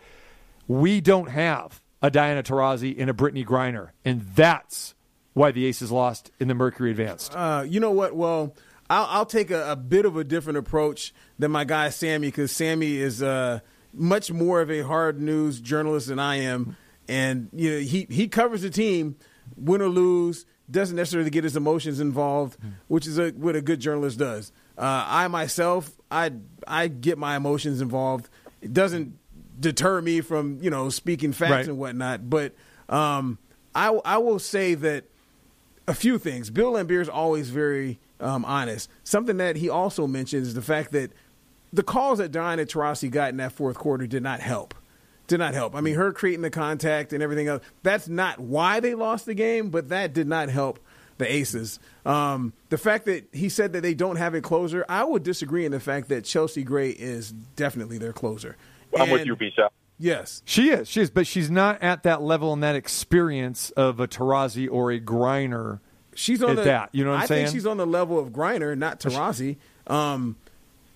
we 0.67 1.01
don't 1.01 1.31
have 1.31 1.81
a 2.03 2.11
Diana 2.11 2.43
Taurasi 2.43 2.97
and 2.99 3.09
a 3.09 3.13
Brittney 3.13 3.45
Griner, 3.45 3.91
and 4.05 4.23
that's 4.23 4.95
why 5.35 5.51
the 5.51 5.67
Aces 5.67 5.93
lost 5.93 6.31
in 6.41 6.49
the 6.49 6.55
Mercury 6.55 6.91
Advanced. 6.91 7.35
Uh, 7.35 7.65
you 7.67 7.79
know 7.79 7.91
what? 7.91 8.17
Well, 8.17 8.55
I'll, 8.89 9.07
I'll 9.07 9.27
take 9.27 9.51
a, 9.51 9.73
a 9.73 9.77
bit 9.77 10.05
of 10.05 10.17
a 10.17 10.25
different 10.25 10.59
approach 10.59 11.15
than 11.39 11.51
my 11.51 11.65
guy 11.65 11.91
Sammy 11.91 12.29
because 12.29 12.51
Sammy 12.51 12.97
is 12.97 13.23
uh, 13.23 13.61
much 13.93 14.33
more 14.33 14.61
of 14.61 14.71
a 14.71 14.81
hard 14.83 15.21
news 15.21 15.61
journalist 15.61 16.09
than 16.09 16.19
I 16.19 16.37
am, 16.37 16.77
and 17.09 17.51
you 17.53 17.71
know 17.71 17.79
he 17.79 18.07
he 18.11 18.29
covers 18.29 18.63
the 18.63 18.71
team, 18.71 19.17
win 19.57 19.81
or 19.81 19.89
lose, 19.89 20.47
doesn't 20.71 20.97
necessarily 20.97 21.31
get 21.31 21.45
his 21.45 21.57
emotions 21.57 22.01
involved, 22.01 22.57
which 22.89 23.07
is 23.07 23.19
a, 23.19 23.31
what 23.31 23.55
a 23.57 23.61
good 23.63 23.81
journalist 23.81 24.19
does. 24.19 24.53
Uh, 24.77 25.05
I 25.07 25.29
myself, 25.29 25.91
I 26.11 26.33
I 26.67 26.89
get 26.89 27.19
my 27.19 27.37
emotions 27.37 27.81
involved. 27.81 28.29
It 28.61 28.73
doesn't 28.73 29.19
deter 29.59 30.01
me 30.03 30.21
from 30.21 30.59
you 30.61 30.71
know 30.71 30.89
speaking 30.91 31.33
facts 31.33 31.51
Right. 31.51 31.67
and 31.69 31.79
whatnot, 31.79 32.29
but 32.29 32.55
um, 32.89 33.39
I 33.75 33.89
I 34.05 34.19
will 34.19 34.39
say 34.39 34.75
that 34.75 35.05
a 35.89 35.95
few 35.95 36.19
things. 36.19 36.51
Bill 36.51 36.73
Laimbeer 36.73 37.01
is 37.01 37.09
always 37.09 37.49
very 37.51 37.99
um, 38.21 38.45
honest. 38.45 38.91
Something 39.05 39.37
that 39.37 39.57
he 39.57 39.69
also 39.71 40.07
mentions 40.07 40.49
is 40.49 40.55
the 40.55 40.63
fact 40.63 40.93
that 40.93 41.13
the 41.73 41.83
calls 41.83 42.19
that 42.19 42.33
Diana 42.33 42.65
Taurasi 42.65 43.11
got 43.11 43.31
in 43.31 43.37
that 43.37 43.53
fourth 43.53 43.77
quarter 43.77 44.07
did 44.07 44.23
not 44.23 44.41
help. 44.41 44.75
Did 45.27 45.39
not 45.39 45.55
help. 45.55 45.75
I 45.75 45.81
mean, 45.81 45.95
her 45.97 46.13
creating 46.13 46.43
the 46.43 46.51
contact 46.51 47.13
and 47.13 47.23
everything 47.23 47.49
else. 47.49 47.63
That's 47.83 48.09
not 48.09 48.39
why 48.39 48.81
they 48.81 48.95
lost 48.95 49.27
the 49.27 49.35
game, 49.35 49.71
but 49.71 49.89
that 49.89 50.13
did 50.13 50.29
not 50.29 50.49
help 50.49 50.79
the 51.19 51.31
Aces. 51.33 51.81
Um, 52.05 52.53
the 52.69 52.79
fact 52.79 53.07
that 53.07 53.27
he 53.33 53.49
said 53.49 53.73
that 53.73 53.81
they 53.81 53.95
don't 53.95 54.17
have 54.17 54.35
a 54.35 54.41
closer, 54.41 54.85
I 54.89 55.03
would 55.03 55.23
disagree 55.23 55.65
in 55.65 55.73
the 55.73 55.81
fact 55.81 56.09
that 56.11 56.25
Chelsea 56.25 56.63
Gray 56.63 56.91
is 56.91 57.33
definitely 57.33 57.99
their 57.99 58.13
closer. 58.13 58.57
I'm 58.97 59.11
with 59.11 59.27
you, 59.27 59.35
Bisha. 59.35 59.69
Yes. 59.99 60.43
She 60.45 60.69
is, 60.71 60.89
she 60.89 61.01
is, 61.01 61.11
but 61.11 61.27
she's 61.27 61.51
not 61.51 61.83
at 61.83 62.03
that 62.03 62.21
level 62.23 62.53
and 62.53 62.63
that 62.63 62.77
experience 62.77 63.71
of 63.71 63.99
a 63.99 64.07
Taurasi 64.07 64.69
or 64.71 64.93
a 64.93 65.01
Griner. 65.01 65.81
she's 66.15 66.43
on 66.43 66.51
at 66.51 66.57
the, 66.57 66.63
that. 66.65 66.91
You 66.93 67.05
know 67.05 67.11
what 67.11 67.17
I'm 67.17 67.23
I 67.23 67.27
saying? 67.27 67.47
think 67.47 67.57
she's 67.57 67.67
on 67.67 67.79
the 67.79 67.87
level 67.87 68.19
of 68.19 68.29
Griner, 68.29 68.77
not 68.77 69.01
Taurasi. 69.01 69.57
Um, 69.87 70.37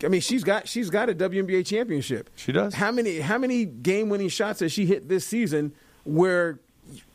I 0.04 0.08
mean, 0.08 0.20
she's 0.20 0.44
got 0.44 0.68
she's 0.68 0.90
got 0.90 1.08
a 1.08 1.14
WNBA 1.14 1.66
championship. 1.66 2.30
She 2.36 2.52
does. 2.52 2.74
How 2.74 2.90
many 2.90 3.20
how 3.20 3.38
many 3.38 3.64
game 3.64 4.08
winning 4.08 4.28
shots 4.28 4.60
has 4.60 4.72
she 4.72 4.86
hit 4.86 5.08
this 5.08 5.26
season? 5.26 5.74
Where 6.04 6.58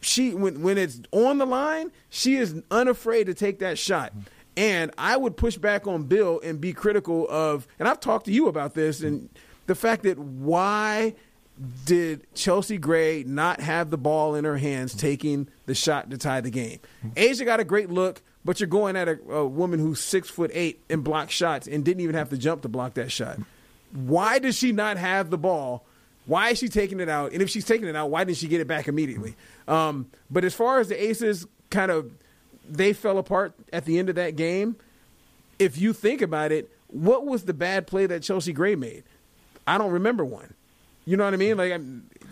she 0.02 0.34
when 0.34 0.62
when 0.62 0.78
it's 0.78 1.02
on 1.12 1.38
the 1.38 1.46
line, 1.46 1.92
she 2.10 2.36
is 2.36 2.62
unafraid 2.72 3.28
to 3.28 3.34
take 3.34 3.60
that 3.60 3.78
shot. 3.78 4.14
And 4.58 4.92
I 4.98 5.18
would 5.18 5.36
push 5.36 5.58
back 5.58 5.86
on 5.86 6.04
Bill 6.04 6.40
and 6.44 6.62
be 6.62 6.72
critical 6.74 7.28
of. 7.30 7.68
And 7.80 7.88
I've 7.88 8.00
talked 8.00 8.26
to 8.26 8.32
you 8.32 8.48
about 8.48 8.74
this 8.74 9.02
and 9.02 9.30
the 9.66 9.76
fact 9.76 10.04
that 10.04 10.18
why 10.18 11.16
did 11.86 12.26
Chelsea 12.36 12.78
Gray 12.78 13.24
not 13.26 13.60
have 13.62 13.90
the 13.90 13.98
ball 13.98 14.36
in 14.36 14.46
her 14.46 14.58
hands 14.58 14.94
taking 14.94 15.50
the 15.66 15.76
shot 15.76 16.10
to 16.12 16.18
tie 16.18 16.42
the 16.42 16.50
game? 16.50 16.80
A'ja 17.16 17.46
got 17.46 17.60
a 17.60 17.64
great 17.64 17.90
look, 17.90 18.22
but 18.46 18.60
you're 18.60 18.68
going 18.68 18.96
at 18.96 19.10
a, 19.10 19.20
a 19.30 19.46
woman 19.46 19.80
who's 19.80 20.00
six 20.00 20.30
foot 20.30 20.52
eight 20.54 20.80
and 20.90 21.04
blocked 21.04 21.32
shots 21.32 21.68
and 21.68 21.84
didn't 21.84 22.02
even 22.02 22.16
have 22.16 22.30
to 22.30 22.38
jump 22.38 22.62
to 22.62 22.70
block 22.70 22.94
that 22.94 23.12
shot. 23.12 23.40
Why 23.92 24.40
does 24.40 24.56
she 24.56 24.72
not 24.72 24.98
have 24.98 25.32
the 25.32 25.38
ball? 25.38 25.84
Why 26.28 26.50
is 26.50 26.60
she 26.60 26.70
taking 26.70 27.00
it 27.00 27.10
out? 27.10 27.34
And 27.34 27.42
if 27.42 27.50
she's 27.50 27.66
taking 27.66 27.88
it 27.88 27.96
out, 27.96 28.10
why 28.10 28.24
didn't 28.24 28.38
she 28.38 28.48
get 28.48 28.62
it 28.62 28.68
back 28.68 28.88
immediately? 28.88 29.36
Um, 29.68 30.10
but 30.30 30.44
as 30.44 30.54
far 30.54 30.80
as 30.80 30.90
the 30.90 31.04
Aces, 31.04 31.46
kind 31.70 31.92
of, 31.92 32.12
they 32.68 32.94
fell 32.94 33.18
apart 33.18 33.54
at 33.74 33.86
the 33.86 34.00
end 34.00 34.10
of 34.10 34.16
that 34.16 34.36
game. 34.36 34.76
If 35.60 35.78
you 35.78 35.94
think 35.94 36.22
about 36.22 36.52
it, 36.52 36.72
what 36.88 37.26
was 37.26 37.44
the 37.44 37.54
bad 37.54 37.88
play 37.88 38.06
that 38.06 38.24
Chelsea 38.24 38.54
Gray 38.54 38.76
made? 38.76 39.04
I 39.68 39.78
don't 39.78 39.92
remember 39.92 40.26
one. 40.26 40.54
You 41.06 41.18
know 41.18 41.26
what 41.26 41.34
I 41.34 41.38
mean? 41.38 41.58
Like 41.58 41.80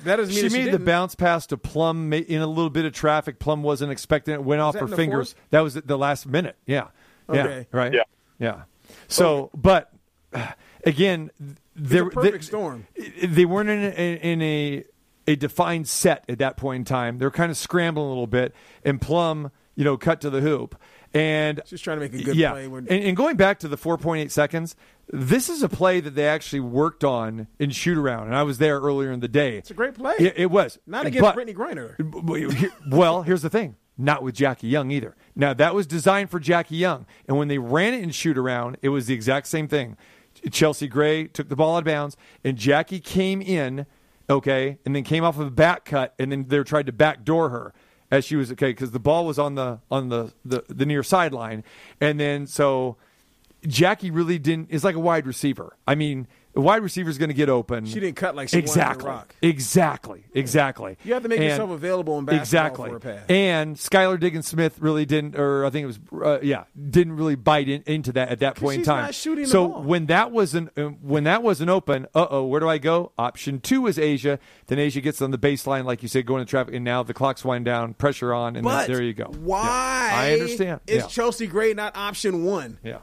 that 0.04 0.16
doesn't 0.18 0.34
mean 0.34 0.44
She 0.44 0.50
that 0.50 0.54
made 0.58 0.66
the 0.68 0.72
didn't. 0.72 0.86
bounce 0.86 1.16
pass 1.16 1.46
to 1.48 1.58
Plum 1.58 2.12
in 2.14 2.42
a 2.42 2.48
little 2.48 2.70
bit 2.70 2.86
of 2.86 2.94
traffic. 2.94 3.40
Plum 3.40 3.64
wasn't 3.64 3.92
expecting 3.92 4.34
it. 4.34 4.44
Went 4.44 4.62
off 4.62 4.76
her 4.76 4.88
fingers. 4.88 5.34
fourth? 5.34 5.50
That 5.52 5.60
was 5.62 5.78
at 5.78 5.88
the 5.88 5.98
last 5.98 6.26
minute. 6.28 6.56
Yeah. 6.66 6.88
Yeah. 7.32 7.64
Right. 7.72 7.94
Yeah. 7.94 8.04
Yeah. 8.40 8.62
So, 9.08 9.50
but 9.54 9.92
uh, 10.34 10.52
again, 10.86 11.32
there 11.76 12.10
perfect 12.10 12.34
they- 12.40 12.42
storm. 12.46 12.88
They 13.24 13.46
weren't 13.46 13.70
in 13.70 13.84
a, 13.84 14.16
in 14.32 14.42
a 14.42 14.84
a 15.26 15.36
defined 15.38 15.88
set 15.88 16.26
at 16.28 16.38
that 16.40 16.58
point 16.58 16.82
in 16.82 16.86
time. 16.86 17.18
They're 17.18 17.32
kind 17.32 17.50
of 17.50 17.56
scrambling 17.58 18.06
a 18.06 18.10
little 18.10 18.28
bit, 18.28 18.54
and 18.84 19.00
Plum, 19.00 19.52
you 19.76 19.84
know, 19.86 19.96
cut 19.98 20.20
to 20.22 20.30
the 20.30 20.42
hoop. 20.42 20.76
And 21.14 21.62
Just 21.68 21.84
trying 21.84 21.98
to 21.98 22.02
make 22.02 22.14
a 22.20 22.24
good 22.24 22.36
yeah. 22.36 22.52
play 22.52 22.68
when- 22.68 22.88
and, 22.88 23.04
and 23.04 23.16
going 23.18 23.38
back 23.38 23.60
to 23.60 23.68
the 23.68 23.78
4.8 23.78 24.32
seconds, 24.32 24.76
this 25.08 25.48
is 25.50 25.62
a 25.62 25.70
play 25.70 26.00
that 26.00 26.16
they 26.16 26.26
actually 26.28 26.62
worked 26.62 27.04
on 27.04 27.48
in 27.60 27.70
shoot 27.70 27.98
around, 27.98 28.28
and 28.28 28.36
I 28.36 28.42
was 28.44 28.58
there 28.58 28.80
earlier 28.80 29.12
in 29.12 29.20
the 29.20 29.28
day. 29.28 29.58
It's 29.58 29.70
a 29.70 29.76
great 29.76 29.94
play. 29.94 30.16
It, 30.18 30.34
it 30.38 30.52
was 30.52 30.80
Not 30.88 31.06
against 31.06 31.22
But- 31.22 31.36
Brittney 31.36 31.54
Griner. 31.56 32.72
well, 32.90 33.22
here's 33.22 33.42
the 33.44 33.50
thing. 33.50 33.76
Not 33.96 34.24
with 34.24 34.34
Jackie 34.34 34.68
Young 34.70 34.90
either. 34.90 35.16
Now 35.36 35.54
that 35.54 35.76
was 35.76 35.86
designed 35.86 36.32
for 36.32 36.40
Jackie 36.40 36.78
Young, 36.78 37.06
and 37.28 37.38
when 37.38 37.48
they 37.48 37.60
ran 37.60 37.94
it 37.94 38.02
in 38.02 38.10
shoot 38.10 38.38
around, 38.40 38.78
it 38.82 38.90
was 38.90 39.06
the 39.06 39.14
exact 39.14 39.46
same 39.46 39.68
thing. 39.68 39.98
Chelsea 40.52 40.88
Gray 40.88 41.28
took 41.28 41.48
the 41.48 41.56
ball 41.56 41.76
out 41.76 41.80
of 41.80 41.86
bounds, 41.86 42.18
and 42.44 42.58
Jackie 42.58 43.00
came 43.00 43.40
in, 43.40 43.86
okay, 44.28 44.80
and 44.84 44.96
then 44.96 45.04
came 45.04 45.24
off 45.24 45.38
of 45.38 45.46
a 45.46 45.52
back 45.52 45.86
cut, 45.86 46.16
and 46.18 46.32
then 46.32 46.46
they 46.48 46.64
tried 46.64 46.88
to 46.88 46.92
backdoor 46.92 47.50
her 47.50 47.72
as 48.14 48.24
she 48.24 48.36
was 48.36 48.52
okay 48.52 48.70
because 48.70 48.92
the 48.92 49.00
ball 49.00 49.26
was 49.26 49.40
on 49.40 49.56
the 49.56 49.80
on 49.90 50.10
the, 50.10 50.32
the 50.46 50.64
the 50.70 50.86
near 50.86 51.02
sideline, 51.02 51.64
and 52.00 52.20
then 52.20 52.46
so 52.46 52.96
Jackie 53.66 54.12
really 54.12 54.38
didn't 54.38 54.70
is 54.70 54.84
like 54.84 54.96
a 54.96 55.00
wide 55.00 55.26
receiver. 55.26 55.76
I 55.88 55.96
mean, 55.96 56.28
a 56.56 56.62
wide 56.62 56.84
receiver 56.84 57.10
is 57.10 57.18
going 57.18 57.30
to 57.30 57.34
get 57.36 57.50
open. 57.50 57.86
She 57.86 58.00
didn't 58.00 58.16
cut 58.16 58.36
like 58.36 58.50
she 58.50 58.58
exactly, 58.60 59.08
rock. 59.10 59.36
exactly, 59.42 60.24
exactly. 60.34 60.98
You 61.04 61.14
have 61.14 61.24
to 61.24 61.30
make 61.30 61.40
And- 61.40 61.50
yourself 61.50 61.72
available 61.72 62.20
in 62.20 62.26
basketball 62.26 62.42
exactly. 62.86 62.90
for 62.90 62.96
a 62.96 63.00
pass. 63.00 63.30
And 63.30 63.76
Skylar 63.76 64.20
Diggins 64.20 64.48
Smith 64.48 64.78
really 64.80 65.06
didn't, 65.06 65.36
or 65.36 65.66
I 65.66 65.70
think 65.70 65.84
it 65.84 65.88
was, 65.88 66.00
uh, 66.24 66.40
yeah, 66.42 66.66
didn't 66.90 67.14
really 67.16 67.36
bite 67.36 67.70
in, 67.70 67.84
into 67.86 68.12
that 68.14 68.30
at 68.30 68.40
that 68.40 68.56
point 68.56 68.80
in 68.80 68.84
time. 68.84 69.04
not 69.06 69.16
shooting 69.16 69.46
so 69.46 69.66
when 69.80 70.06
that 70.08 70.32
wasn't 70.32 70.70
uh, 70.78 70.84
when 71.02 71.24
that 71.24 71.42
wasn't 71.44 71.70
open, 71.70 72.08
uh 72.14 72.28
oh, 72.30 72.46
where 72.46 72.60
do 72.60 72.70
I 72.70 72.78
go? 72.78 73.12
Option 73.18 73.60
two 73.60 73.88
is 73.88 73.98
A'ja. 73.98 74.38
Then 74.68 74.78
A'ja 74.78 75.02
gets 75.02 75.22
on 75.22 75.32
the 75.32 75.38
baseline, 75.38 75.86
like 75.86 76.04
you 76.04 76.08
said, 76.10 76.26
going 76.26 76.46
to 76.46 76.50
traffic, 76.50 76.76
and 76.76 76.86
now 76.86 77.04
the 77.04 77.14
clock's 77.14 77.44
wind 77.44 77.66
down, 77.66 77.94
pressure 77.96 78.34
on, 78.34 78.56
and 78.56 78.64
But 78.64 78.88
there 78.88 79.02
you 79.02 79.14
go. 79.14 79.26
Why? 79.26 79.64
Yeah. 79.64 80.20
I 80.20 80.34
understand. 80.34 80.80
Is 80.88 81.04
yeah. 81.04 81.08
Chelsea 81.08 81.48
Gray 81.48 81.74
not 81.74 81.96
option 81.96 82.44
one? 82.44 82.78
yeah. 82.84 83.00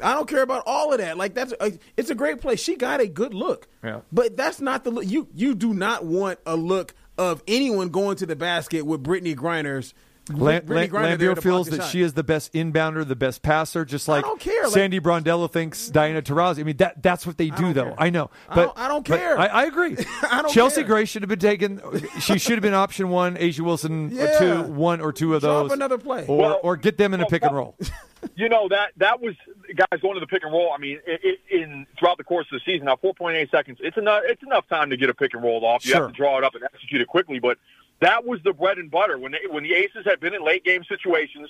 I 0.00 0.14
don't 0.14 0.28
care 0.28 0.42
about 0.42 0.62
all 0.66 0.92
of 0.92 0.98
that. 0.98 1.16
Like 1.16 1.34
that's 1.34 1.52
a, 1.60 1.72
it's 1.96 2.10
a 2.10 2.14
great 2.14 2.40
play. 2.40 2.56
She 2.56 2.76
got 2.76 3.00
a 3.00 3.06
good 3.06 3.34
look. 3.34 3.68
Yeah. 3.82 4.00
But 4.12 4.36
that's 4.36 4.60
not 4.60 4.84
the 4.84 4.90
look. 4.90 5.06
You 5.06 5.28
you 5.34 5.54
do 5.54 5.74
not 5.74 6.04
want 6.04 6.38
a 6.46 6.56
look 6.56 6.94
of 7.16 7.42
anyone 7.48 7.88
going 7.88 8.16
to 8.16 8.26
the 8.26 8.36
basket 8.36 8.86
with 8.86 9.02
Brittney 9.02 9.34
Griner's. 9.34 9.94
Lan- 10.30 10.64
Brittany 10.66 10.88
Lan- 11.00 11.18
Laimbeer 11.18 11.42
feels 11.42 11.68
that 11.70 11.82
shot. 11.82 11.90
she 11.90 12.00
is 12.02 12.14
the 12.14 12.22
best 12.24 12.52
inbounder, 12.52 13.06
the 13.06 13.16
best 13.16 13.42
passer, 13.42 13.84
just 13.84 14.08
like 14.08 14.24
don't 14.24 14.40
care, 14.40 14.64
like- 14.64 14.72
Sandy 14.72 15.00
Brondello 15.00 15.50
thinks 15.50 15.88
Diana 15.88 16.22
Taurasi. 16.22 16.60
I 16.60 16.62
mean, 16.64 16.76
that 16.78 17.02
that's 17.02 17.26
what 17.26 17.38
they 17.38 17.50
do, 17.50 17.62
don't 17.62 17.74
though. 17.74 17.84
care. 17.84 17.94
I 17.98 18.10
know, 18.10 18.30
I 18.48 18.54
but 18.54 18.64
don't- 18.74 18.78
I 18.78 18.88
don't 18.88 19.04
care. 19.04 19.38
I, 19.38 19.46
I 19.46 19.64
agree. 19.64 19.96
I 20.30 20.42
don't 20.42 20.52
Chelsea 20.52 20.82
care. 20.82 20.84
Gray 20.88 21.04
should 21.04 21.22
have 21.22 21.28
been 21.30 21.38
taken. 21.38 21.80
She 22.20 22.38
should 22.38 22.54
have 22.54 22.62
been 22.62 22.74
option 22.74 23.08
one. 23.08 23.36
A'ja 23.36 23.60
Wilson, 23.60 24.08
or 24.08 24.14
Yeah. 24.14 24.38
two, 24.38 24.62
one 24.72 25.00
or 25.00 25.12
two 25.12 25.34
of 25.34 25.40
Drop 25.42 25.64
those, 25.68 25.72
another 25.72 25.98
play. 25.98 26.26
or 26.26 26.38
Well- 26.38 26.60
or 26.62 26.76
get 26.76 26.98
them 26.98 27.14
in 27.14 27.20
a 27.20 27.26
pick 27.26 27.42
and 27.42 27.54
roll. 27.54 27.76
you 28.34 28.48
know 28.48 28.68
that 28.68 28.90
that 28.96 29.20
was 29.20 29.34
guys 29.76 30.00
going 30.00 30.14
to 30.14 30.20
the 30.20 30.26
pick 30.26 30.42
and 30.42 30.52
roll. 30.52 30.72
I 30.74 30.78
mean, 30.78 30.98
it, 31.06 31.20
it, 31.22 31.38
in 31.50 31.86
throughout 31.98 32.18
the 32.18 32.24
course 32.24 32.46
of 32.52 32.58
the 32.60 32.72
season, 32.72 32.86
now 32.86 32.96
4.8 32.96 33.50
seconds. 33.50 33.78
It's 33.80 33.96
enough. 33.96 34.22
It's 34.24 34.42
enough 34.42 34.66
time 34.68 34.90
to 34.90 34.96
get 34.96 35.08
a 35.08 35.14
pick 35.14 35.34
and 35.34 35.42
roll 35.42 35.64
off. 35.64 35.84
You 35.84 35.92
Sure. 35.92 36.02
have 36.02 36.10
to 36.12 36.16
draw 36.16 36.36
it 36.38 36.44
up 36.44 36.54
and 36.54 36.64
execute 36.64 37.00
it 37.00 37.06
quickly. 37.08 37.38
But 37.38 37.58
that 38.00 38.24
was 38.24 38.40
the 38.44 38.52
bread 38.52 38.78
and 38.78 38.90
butter 38.90 39.18
when 39.18 39.32
they, 39.32 39.40
when 39.48 39.62
the 39.62 39.74
Aces 39.74 40.04
had 40.04 40.20
been 40.20 40.34
in 40.34 40.44
late 40.44 40.64
game 40.64 40.84
situations 40.84 41.48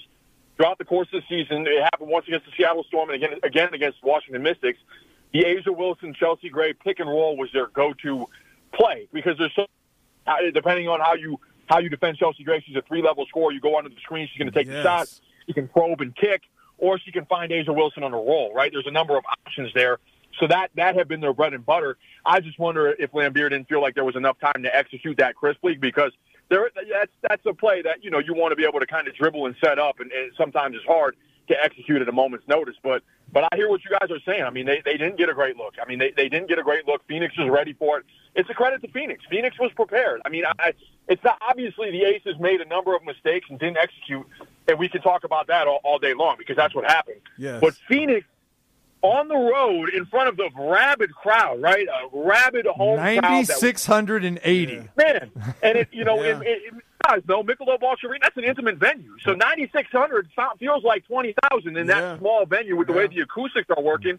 throughout 0.56 0.78
the 0.78 0.84
course 0.84 1.08
of 1.12 1.22
the 1.22 1.26
season. 1.28 1.66
It 1.66 1.82
happened 1.82 2.10
once 2.10 2.26
against 2.26 2.46
the 2.46 2.52
Seattle 2.56 2.84
Storm 2.84 3.10
and 3.10 3.22
again 3.22 3.38
again 3.42 3.74
against 3.74 4.02
Washington 4.02 4.42
Mystics. 4.42 4.78
The 5.32 5.40
A'ja 5.40 5.76
Wilson, 5.76 6.14
Chelsea 6.14 6.48
Gray 6.48 6.72
pick 6.72 7.00
and 7.00 7.08
roll 7.08 7.36
was 7.36 7.50
their 7.52 7.66
go-to 7.66 8.26
play 8.72 9.08
because 9.12 9.36
there's 9.38 9.52
so 9.54 9.66
uh, 10.26 10.36
depending 10.52 10.88
on 10.88 11.00
how 11.00 11.14
you 11.14 11.38
how 11.66 11.78
you 11.80 11.88
defend 11.88 12.16
Chelsea 12.16 12.44
Gray. 12.44 12.62
She's 12.66 12.76
a 12.76 12.82
three 12.82 13.02
level 13.02 13.26
scorer. 13.26 13.52
You 13.52 13.60
go 13.60 13.76
under 13.76 13.90
the 13.90 14.00
screen, 14.00 14.28
she's 14.30 14.38
going 14.38 14.50
to 14.50 14.58
take 14.58 14.68
the 14.68 14.82
shot. 14.82 15.08
She 15.46 15.52
can 15.52 15.68
probe 15.68 16.00
and 16.00 16.14
kick, 16.14 16.42
or 16.76 16.98
she 16.98 17.12
can 17.12 17.24
find 17.26 17.50
A'ja 17.52 17.74
Wilson 17.74 18.02
on 18.02 18.12
a 18.12 18.16
roll. 18.16 18.52
Right? 18.54 18.72
There's 18.72 18.86
a 18.86 18.92
number 18.92 19.16
of 19.16 19.24
options 19.46 19.72
there. 19.74 19.98
So 20.40 20.46
that 20.46 20.70
that 20.76 20.94
had 20.94 21.08
been 21.08 21.20
their 21.20 21.32
bread 21.32 21.52
and 21.52 21.64
butter. 21.64 21.96
I 22.24 22.40
just 22.40 22.58
wonder 22.58 22.94
if 22.98 23.12
Laimbeer 23.12 23.50
didn't 23.50 23.68
feel 23.68 23.82
like 23.82 23.94
there 23.94 24.04
was 24.04 24.16
enough 24.16 24.38
time 24.40 24.62
to 24.62 24.74
execute 24.74 25.18
that 25.18 25.34
crisply 25.34 25.74
because 25.74 26.12
there 26.48 26.70
that's 26.74 27.12
that's 27.22 27.46
a 27.46 27.54
play 27.54 27.82
that 27.82 28.02
you 28.02 28.10
know 28.10 28.18
you 28.18 28.34
want 28.34 28.52
to 28.52 28.56
be 28.56 28.64
able 28.64 28.80
to 28.80 28.86
kind 28.86 29.08
of 29.08 29.14
dribble 29.14 29.46
and 29.46 29.54
set 29.62 29.78
up, 29.78 30.00
and, 30.00 30.10
and 30.12 30.32
sometimes 30.36 30.76
it's 30.76 30.84
hard 30.84 31.16
to 31.48 31.62
execute 31.62 32.00
at 32.00 32.08
a 32.08 32.12
moment's 32.12 32.46
notice. 32.48 32.76
But 32.82 33.02
but 33.32 33.44
I 33.44 33.56
hear 33.56 33.68
what 33.68 33.84
you 33.84 33.90
guys 33.90 34.10
are 34.10 34.20
saying. 34.24 34.44
I 34.44 34.50
mean, 34.50 34.66
they, 34.66 34.80
they 34.84 34.96
didn't 34.96 35.16
get 35.16 35.28
a 35.28 35.34
great 35.34 35.56
look. 35.56 35.74
I 35.82 35.86
mean, 35.86 35.98
they, 35.98 36.12
they 36.16 36.28
didn't 36.28 36.48
get 36.48 36.58
a 36.58 36.62
great 36.62 36.86
look. 36.86 37.06
Phoenix 37.06 37.36
was 37.36 37.50
ready 37.50 37.74
for 37.74 37.98
it. 37.98 38.06
It's 38.34 38.48
a 38.48 38.54
credit 38.54 38.80
to 38.82 38.88
Phoenix. 38.88 39.22
Phoenix 39.28 39.58
was 39.58 39.70
prepared. 39.72 40.22
I 40.24 40.30
mean, 40.30 40.44
I, 40.58 40.72
it's 41.08 41.22
not 41.22 41.38
obviously 41.42 41.90
the 41.90 42.04
Aces 42.04 42.38
made 42.38 42.60
a 42.60 42.64
number 42.64 42.94
of 42.94 43.04
mistakes 43.04 43.48
and 43.50 43.58
didn't 43.58 43.78
execute, 43.78 44.26
and 44.66 44.78
we 44.78 44.88
can 44.88 45.02
talk 45.02 45.24
about 45.24 45.48
that 45.48 45.66
all, 45.66 45.80
all 45.84 45.98
day 45.98 46.14
long 46.14 46.36
because 46.38 46.56
that's 46.56 46.74
what 46.74 46.84
happened. 46.84 47.20
Yes. 47.36 47.60
But 47.60 47.74
Phoenix 47.88 48.26
on 49.02 49.28
the 49.28 49.36
road 49.36 49.90
in 49.90 50.04
front 50.06 50.28
of 50.28 50.36
the 50.36 50.50
rabid 50.58 51.14
crowd, 51.14 51.60
right? 51.62 51.86
A 51.86 52.08
rabid 52.16 52.66
home 52.66 52.96
crowd. 52.96 53.16
that 53.16 53.22
Ninety 53.22 53.50
was- 53.52 53.60
six 53.60 53.86
hundred 53.86 54.24
and 54.24 54.40
eighty. 54.42 54.88
man. 54.96 55.30
And 55.62 55.78
it, 55.78 55.88
you 55.92 56.04
know, 56.04 56.16
Yeah. 56.24 56.40
it, 56.40 56.46
it, 56.46 56.62
it, 56.66 56.74
guys, 57.06 57.22
though, 57.26 57.42
Michelob 57.42 57.82
Ultra 57.82 58.10
Arena, 58.10 58.20
that's 58.24 58.36
an 58.36 58.44
intimate 58.44 58.76
venue. 58.76 59.12
So 59.24 59.32
9,600 59.34 60.28
feels 60.58 60.84
like 60.84 61.06
20,000 61.06 61.76
in 61.76 61.86
Yeah. 61.86 61.94
that 62.00 62.18
small 62.18 62.44
venue 62.46 62.76
with 62.76 62.88
the 62.88 62.92
way 62.94 63.06
the 63.06 63.20
acoustics 63.20 63.68
are 63.74 63.82
working. 63.82 64.18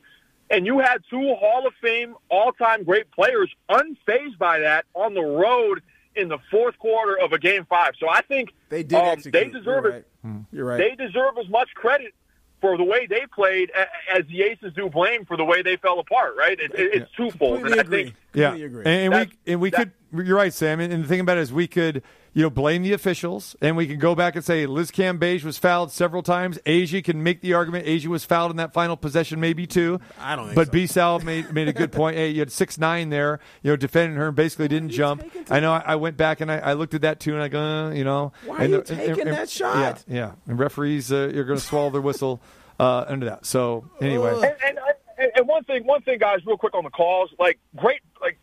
And 0.49 0.65
you 0.65 0.79
had 0.79 1.03
two 1.09 1.35
Hall 1.35 1.67
of 1.67 1.73
Fame 1.81 2.15
all-time 2.29 2.83
great 2.83 3.11
players 3.11 3.53
unfazed 3.69 4.37
by 4.39 4.59
that 4.59 4.85
on 4.95 5.13
the 5.13 5.21
road 5.21 5.81
in 6.15 6.27
the 6.27 6.39
fourth 6.49 6.77
quarter 6.79 7.19
of 7.23 7.33
a 7.33 7.37
game 7.37 7.65
five. 7.69 7.91
So 7.99 8.09
I 8.09 8.21
think 8.23 8.49
They 8.69 8.81
did 8.81 8.97
um, 8.97 9.19
they 9.31 9.49
deserve 9.49 9.83
You're 9.85 9.93
it. 9.93 10.07
You're 10.51 10.65
right. 10.65 10.77
They 10.77 10.95
deserve 11.05 11.37
as 11.39 11.47
much 11.49 11.69
credit 11.75 12.13
for 12.61 12.77
the 12.77 12.83
way 12.83 13.05
they 13.07 13.25
played 13.33 13.71
as 14.13 14.25
the 14.27 14.41
Aces 14.43 14.73
do 14.73 14.89
blame 14.89 15.25
for 15.25 15.37
the 15.37 15.45
way 15.45 15.61
they 15.61 15.77
fell 15.77 15.99
apart. 15.99 16.35
Right? 16.37 16.59
It, 16.59 16.71
it, 16.73 16.93
it's 17.01 17.11
twofold. 17.13 17.61
Completely 17.61 17.71
and 17.71 17.79
I 17.79 17.81
agree. 17.83 18.03
think 18.05 18.15
Yeah, 18.33 18.49
Completely 18.49 18.65
agree. 18.67 18.85
and, 18.85 19.13
and 19.13 19.29
we 19.45 19.51
and 19.53 19.61
we 19.61 19.69
that- 19.71 19.77
could. 20.11 20.25
You're 20.25 20.37
right, 20.37 20.53
Sam. 20.53 20.79
And, 20.79 20.91
and 20.91 21.03
the 21.03 21.07
thing 21.07 21.19
about 21.19 21.37
it 21.37 21.41
is, 21.41 21.53
we 21.53 21.67
could 21.67 22.01
you 22.33 22.43
know 22.43 22.49
blame 22.49 22.83
the 22.83 22.93
officials, 22.93 23.55
and 23.61 23.75
we 23.75 23.87
can 23.87 23.97
go 23.99 24.15
back 24.15 24.35
and 24.35 24.43
say 24.45 24.65
Liz 24.65 24.91
Cambage 24.91 25.43
was 25.43 25.57
fouled 25.57 25.91
several 25.91 26.21
times. 26.23 26.57
A'ja 26.65 27.03
can 27.03 27.23
make 27.23 27.41
the 27.41 27.53
argument 27.53 27.85
A'ja 27.85 28.07
was 28.07 28.25
fouled 28.25 28.51
in 28.51 28.57
that 28.57 28.73
final 28.73 28.95
possession, 28.97 29.39
maybe 29.39 29.65
too. 29.67 29.99
I 30.19 30.35
don't 30.35 30.45
think 30.45 30.55
But 30.55 30.67
so. 30.67 30.71
B 30.71 30.87
Sal 30.87 31.19
made 31.19 31.51
made 31.53 31.67
a 31.67 31.73
good 31.73 31.91
point. 31.91 32.15
Hey, 32.17 32.29
you 32.29 32.39
had 32.39 32.51
six 32.51 32.77
nine 32.77 33.09
there, 33.09 33.39
you 33.63 33.71
know, 33.71 33.75
defending 33.75 34.17
her 34.17 34.27
and 34.27 34.35
basically 34.35 34.67
didn't 34.67 34.89
jump. 34.89 35.23
I 35.49 35.59
know. 35.59 35.73
I, 35.73 35.83
I 35.87 35.95
went 35.95 36.17
back 36.17 36.41
and 36.41 36.51
I, 36.51 36.57
I 36.59 36.73
looked 36.73 36.93
at 36.93 37.01
that 37.01 37.19
too, 37.19 37.33
and 37.33 37.41
I 37.43 37.47
go, 37.47 37.59
uh, 37.59 37.89
you 37.91 38.03
know, 38.03 38.31
Why 38.45 38.63
and 38.63 38.73
are 38.73 38.77
you 38.77 38.83
the- 38.83 38.95
taking 38.95 39.27
and- 39.27 39.37
that 39.37 39.49
shot? 39.49 40.03
Yeah, 40.07 40.15
yeah. 40.15 40.31
And 40.47 40.59
referees, 40.59 41.11
uh, 41.11 41.31
you're 41.33 41.45
going 41.45 41.59
to 41.59 41.65
swallow 41.65 41.89
their 41.89 42.01
whistle 42.01 42.41
uh, 42.79 43.05
under 43.07 43.25
that. 43.27 43.45
So 43.45 43.89
anyway. 44.01 44.33
And, 44.35 44.43
and, 44.43 44.79
and, 45.17 45.31
and 45.35 45.47
one 45.47 45.63
thing, 45.65 45.85
one 45.85 46.01
thing, 46.03 46.17
guys, 46.19 46.45
real 46.45 46.57
quick 46.57 46.73
on 46.75 46.83
the 46.83 46.89
calls. 46.89 47.29
Like, 47.39 47.59
great, 47.75 47.99
like 48.21 48.37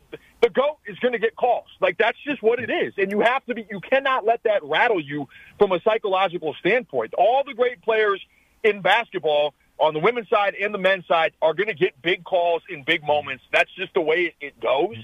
the 0.46 0.50
goat 0.50 0.78
is 0.86 0.96
going 1.00 1.12
to 1.12 1.18
get 1.18 1.34
calls. 1.34 1.66
Like 1.80 1.98
that's 1.98 2.18
just 2.24 2.40
what 2.40 2.60
it 2.60 2.70
is, 2.70 2.94
and 2.96 3.10
you 3.10 3.20
have 3.20 3.44
to 3.46 3.54
be. 3.54 3.66
You 3.68 3.80
cannot 3.80 4.24
let 4.24 4.44
that 4.44 4.62
rattle 4.62 5.00
you 5.00 5.28
from 5.58 5.72
a 5.72 5.80
psychological 5.80 6.54
standpoint. 6.60 7.14
All 7.18 7.42
the 7.44 7.54
great 7.54 7.82
players 7.82 8.24
in 8.62 8.80
basketball 8.80 9.54
on 9.78 9.92
the 9.92 9.98
women's 9.98 10.28
side 10.28 10.54
and 10.54 10.72
the 10.72 10.78
men's 10.78 11.06
side 11.06 11.32
are 11.42 11.52
going 11.52 11.66
to 11.66 11.74
get 11.74 12.00
big 12.00 12.24
calls 12.24 12.62
in 12.68 12.84
big 12.84 13.04
moments. 13.04 13.42
That's 13.52 13.70
just 13.76 13.92
the 13.94 14.00
way 14.00 14.34
it, 14.40 14.58
goes, 14.60 14.96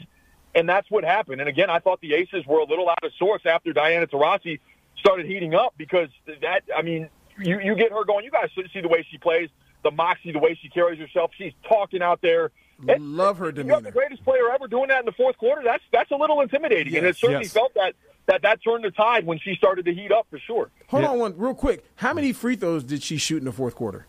and 0.55 0.69
that's 0.69 0.89
what 0.91 1.03
happened. 1.03 1.41
And 1.41 1.49
again, 1.49 1.71
I 1.71 1.81
thought 1.81 2.01
the 2.01 2.15
Aces 2.15 2.47
were 2.47 2.61
a 2.61 2.65
little 2.65 2.89
out 2.89 3.03
of 3.03 3.11
sorts 3.19 3.45
after 3.45 3.73
Diana 3.73 4.07
Taurasi 4.07 4.61
started 5.01 5.27
heating 5.27 5.55
up 5.55 5.75
because 5.77 6.09
that. 6.41 6.63
I 6.75 6.83
mean, 6.83 7.09
you 7.41 7.59
you 7.59 7.75
get 7.75 7.91
her 7.91 8.05
going. 8.05 8.25
You 8.25 8.31
guys 8.31 8.51
see 8.55 8.81
the 8.81 8.89
way 8.89 9.05
she 9.11 9.19
plays, 9.19 9.49
the 9.83 9.91
moxie, 9.91 10.31
the 10.31 10.39
way 10.39 10.57
she 10.63 10.69
carries 10.69 11.01
herself. 11.01 11.33
She's 11.37 11.53
talking 11.69 12.01
out 12.01 12.21
there. 12.23 12.53
It- 12.89 13.01
Love 13.01 13.39
her 13.39 13.53
demeanor. 13.53 13.63
you 13.67 13.71
got 13.71 13.79
demeanor. 13.79 13.91
the 13.91 13.93
greatest 13.99 14.25
player 14.25 14.51
ever 14.53 14.67
doing 14.69 14.89
that 14.89 15.01
in 15.01 15.07
the 15.07 15.13
fourth 15.13 15.39
quarter. 15.39 15.63
That's 15.65 15.85
that's 15.93 16.11
a 16.11 16.17
little 16.17 16.41
intimidating, 16.41 16.97
and 16.97 17.07
it 17.07 17.17
certainly 17.17 17.45
yes. 17.45 17.53
felt 17.53 17.75
that 17.75 17.95
that 18.27 18.43
that 18.43 18.63
turned 18.63 18.85
the 18.85 18.91
tide 18.91 19.27
when 19.27 19.39
she 19.39 19.55
started 19.55 19.85
to 19.85 19.95
heat 19.95 20.13
up 20.13 20.27
for 20.31 20.39
sure. 20.39 20.71
Hold 20.89 21.03
Yeah. 21.03 21.11
on 21.11 21.19
one 21.19 21.35
real 21.37 21.55
quick. 21.55 21.85
How 21.97 22.13
many 22.15 22.33
mm. 22.33 22.37
free 22.37 22.57
throws 22.57 22.85
did 22.85 23.03
she 23.03 23.17
shoot 23.17 23.39
in 23.39 23.45
the 23.45 23.53
fourth 23.53 23.75
quarter? 23.75 24.07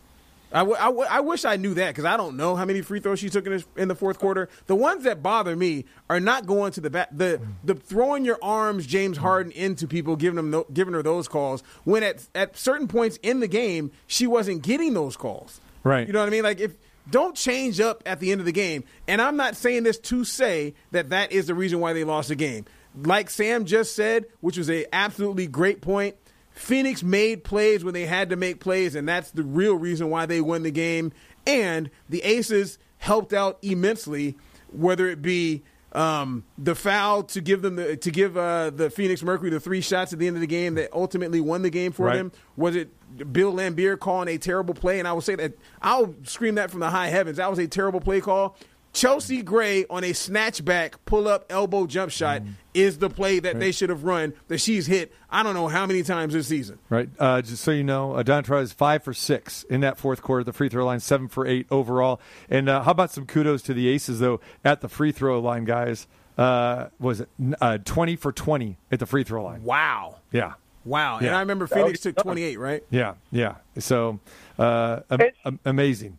I, 0.52 0.58
w- 0.58 0.76
I, 0.78 0.84
w- 0.84 1.06
I 1.10 1.18
wish 1.18 1.44
I 1.44 1.56
knew 1.56 1.74
that 1.74 1.88
because 1.88 2.04
I 2.04 2.16
don't 2.16 2.36
know 2.36 2.54
how 2.54 2.64
many 2.64 2.80
free 2.80 3.00
throws 3.00 3.18
she 3.18 3.28
took 3.28 3.44
in, 3.44 3.50
this, 3.50 3.66
in 3.76 3.88
the 3.88 3.96
fourth 3.96 4.20
quarter. 4.20 4.48
The 4.66 4.76
ones 4.76 5.02
that 5.02 5.20
bother 5.20 5.56
me 5.56 5.84
are 6.08 6.20
not 6.20 6.46
going 6.46 6.70
to 6.72 6.80
the 6.80 6.90
back. 6.90 7.08
The 7.10 7.40
the 7.64 7.74
throwing 7.74 8.24
your 8.24 8.38
arms 8.40 8.86
James 8.86 9.16
Harden 9.16 9.50
into 9.50 9.88
people, 9.88 10.14
giving 10.14 10.36
them 10.36 10.50
no, 10.50 10.64
giving 10.72 10.94
her 10.94 11.02
those 11.02 11.26
calls 11.26 11.64
when 11.82 12.04
at 12.04 12.28
at 12.36 12.56
certain 12.56 12.86
points 12.86 13.18
in 13.20 13.40
the 13.40 13.48
game 13.48 13.90
she 14.06 14.28
wasn't 14.28 14.62
getting 14.62 14.94
those 14.94 15.16
calls. 15.16 15.60
Right. 15.82 16.06
You 16.06 16.12
know 16.12 16.20
what 16.20 16.28
I 16.28 16.30
mean? 16.30 16.44
Like 16.44 16.60
if 16.60 16.76
don't 17.10 17.36
change 17.36 17.80
up 17.80 18.02
at 18.06 18.20
the 18.20 18.32
end 18.32 18.40
of 18.40 18.46
the 18.46 18.52
game. 18.52 18.84
And 19.06 19.20
I'm 19.20 19.36
not 19.36 19.56
saying 19.56 19.82
this 19.82 19.98
to 19.98 20.24
say 20.24 20.74
that 20.90 21.10
that 21.10 21.32
is 21.32 21.46
the 21.46 21.54
reason 21.54 21.80
why 21.80 21.92
they 21.92 22.04
lost 22.04 22.28
the 22.28 22.34
game. 22.34 22.64
Like 22.96 23.30
Sam 23.30 23.64
just 23.64 23.94
said, 23.94 24.26
which 24.40 24.56
was 24.56 24.70
a 24.70 24.86
absolutely 24.94 25.46
great 25.46 25.80
point. 25.80 26.16
Phoenix 26.52 27.02
made 27.02 27.42
plays 27.42 27.84
when 27.84 27.94
they 27.94 28.06
had 28.06 28.30
to 28.30 28.36
make 28.36 28.60
plays, 28.60 28.94
and 28.94 29.08
that's 29.08 29.32
the 29.32 29.42
real 29.42 29.74
reason 29.74 30.08
why 30.08 30.26
they 30.26 30.40
won 30.40 30.62
the 30.62 30.70
game. 30.70 31.12
And 31.46 31.90
the 32.08 32.22
Aces 32.22 32.78
helped 32.98 33.32
out 33.32 33.58
immensely, 33.60 34.36
whether 34.72 35.08
it 35.08 35.20
be 35.20 35.64
um, 35.94 36.44
the 36.58 36.74
foul 36.74 37.22
to 37.24 37.40
give 37.40 37.62
them 37.62 37.76
the, 37.76 37.96
to 37.96 38.10
give 38.10 38.36
uh, 38.36 38.70
the 38.70 38.90
Phoenix 38.90 39.22
Mercury 39.22 39.50
the 39.50 39.60
three 39.60 39.80
shots 39.80 40.12
at 40.12 40.18
the 40.18 40.26
end 40.26 40.36
of 40.36 40.40
the 40.40 40.46
game 40.46 40.74
that 40.74 40.92
ultimately 40.92 41.40
won 41.40 41.62
the 41.62 41.70
game 41.70 41.92
for 41.92 42.06
Right. 42.06 42.16
them. 42.16 42.32
Was 42.56 42.74
it 42.76 42.88
Bill 43.32 43.52
Laimbeer 43.52 43.98
calling 43.98 44.28
a 44.28 44.36
terrible 44.38 44.74
play? 44.74 44.98
And 44.98 45.06
I 45.06 45.12
will 45.12 45.20
say 45.20 45.36
that 45.36 45.52
I'll 45.80 46.14
scream 46.24 46.56
that 46.56 46.70
from 46.70 46.80
the 46.80 46.90
high 46.90 47.08
heavens. 47.08 47.36
That 47.36 47.48
was 47.48 47.58
a 47.58 47.66
terrible 47.68 48.00
play 48.00 48.20
call. 48.20 48.56
Chelsea 48.94 49.42
Gray 49.42 49.84
on 49.90 50.04
a 50.04 50.12
snatchback 50.12 50.94
pull 51.04 51.28
up 51.28 51.44
elbow 51.50 51.86
jump 51.86 52.10
shot 52.10 52.42
is 52.72 52.98
the 52.98 53.10
play 53.10 53.38
that 53.40 53.58
they 53.58 53.70
should 53.72 53.90
have 53.90 54.04
run 54.04 54.32
that 54.48 54.58
she's 54.58 54.86
hit 54.86 55.12
I 55.28 55.42
don't 55.42 55.54
know 55.54 55.68
how 55.68 55.84
many 55.84 56.02
times 56.04 56.32
this 56.32 56.46
season. 56.46 56.78
Right. 56.88 57.08
Uh, 57.18 57.42
just 57.42 57.62
so 57.64 57.72
you 57.72 57.82
know, 57.82 58.12
uh, 58.12 58.22
Dontra 58.22 58.62
is 58.62 58.72
five 58.72 59.02
for 59.02 59.12
six 59.12 59.64
in 59.64 59.80
that 59.80 59.98
fourth 59.98 60.22
quarter. 60.22 60.44
The 60.44 60.52
free 60.52 60.68
throw 60.68 60.86
line, 60.86 61.00
seven 61.00 61.26
for 61.26 61.44
eight 61.44 61.66
overall. 61.72 62.20
And 62.48 62.68
uh, 62.68 62.82
how 62.84 62.92
about 62.92 63.10
some 63.10 63.26
kudos 63.26 63.62
to 63.62 63.74
the 63.74 63.88
Aces 63.88 64.20
though 64.20 64.40
at 64.64 64.80
the 64.80 64.88
free 64.88 65.10
throw 65.10 65.40
line, 65.40 65.64
guys? 65.64 66.06
Uh, 66.38 66.86
was 67.00 67.20
it 67.20 67.28
uh, 67.60 67.78
twenty 67.78 68.14
for 68.16 68.30
twenty 68.32 68.78
at 68.92 69.00
the 69.00 69.06
free 69.06 69.24
throw 69.24 69.42
line? 69.44 69.64
Wow. 69.64 70.16
Yeah. 70.30 70.54
Wow. 70.84 71.18
And 71.18 71.30
I 71.30 71.40
remember 71.40 71.66
Phoenix 71.66 72.00
took 72.00 72.14
28, 72.16 72.58
right? 72.58 72.84
Yeah. 72.90 73.14
Yeah. 73.30 73.54
So 73.78 74.20
uh, 74.58 75.00
am- 75.10 75.20
am- 75.46 75.60
amazing. 75.64 76.18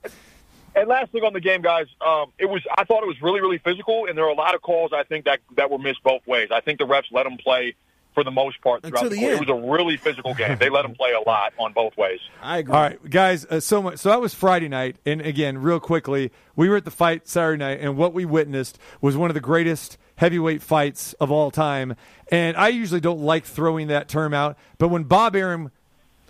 And 0.75 0.89
last 0.89 1.11
thing 1.11 1.23
on 1.23 1.33
the 1.33 1.39
game, 1.39 1.61
guys, 1.61 1.87
um, 2.05 2.33
it 2.37 2.45
was 2.45 2.61
I 2.77 2.83
thought 2.83 3.01
it 3.01 3.07
was 3.07 3.21
really 3.21 3.39
really 3.41 3.57
physical, 3.59 4.05
and 4.07 4.17
there 4.17 4.25
were 4.25 4.31
a 4.31 4.35
lot 4.35 4.55
of 4.55 4.61
calls 4.61 4.91
I 4.93 5.03
think 5.03 5.25
that 5.25 5.39
that 5.55 5.71
were 5.71 5.77
missed 5.77 6.03
both 6.03 6.25
ways. 6.27 6.49
I 6.51 6.59
think 6.59 6.79
the 6.79 6.85
refs 6.85 7.11
let 7.11 7.23
them 7.23 7.37
play 7.37 7.75
for 8.13 8.23
the 8.23 8.31
most 8.31 8.61
part 8.61 8.81
throughout 8.81 9.03
Until 9.03 9.09
the, 9.09 9.15
the 9.17 9.25
end. 9.25 9.41
It 9.41 9.47
was 9.47 9.65
a 9.65 9.69
really 9.71 9.97
physical 9.97 10.33
game. 10.33 10.57
They 10.57 10.69
let 10.69 10.83
them 10.83 10.95
play 10.95 11.11
a 11.11 11.19
lot 11.19 11.53
on 11.59 11.73
both 11.73 11.95
ways. 11.97 12.19
I 12.41 12.59
agree. 12.59 12.73
All 12.73 12.81
right, 12.81 13.09
guys. 13.09 13.45
Uh, 13.45 13.59
so 13.59 13.81
much. 13.81 13.99
So 13.99 14.09
that 14.09 14.21
was 14.21 14.33
Friday 14.33 14.69
night, 14.69 14.97
and 15.05 15.21
again, 15.21 15.59
real 15.59 15.79
quickly, 15.79 16.31
we 16.55 16.67
were 16.67 16.77
at 16.77 16.85
the 16.85 16.91
fight 16.91 17.27
Saturday 17.27 17.63
night, 17.63 17.79
and 17.81 17.97
what 17.97 18.13
we 18.13 18.25
witnessed 18.25 18.79
was 19.01 19.15
one 19.15 19.29
of 19.29 19.33
the 19.33 19.41
greatest 19.41 19.97
heavyweight 20.17 20.61
fights 20.61 21.13
of 21.13 21.29
all 21.29 21.51
time. 21.51 21.95
And 22.31 22.57
I 22.57 22.69
usually 22.69 23.01
don't 23.01 23.21
like 23.21 23.45
throwing 23.45 23.87
that 23.87 24.07
term 24.07 24.33
out, 24.33 24.57
but 24.77 24.87
when 24.87 25.03
Bob 25.03 25.35
Arum 25.35 25.71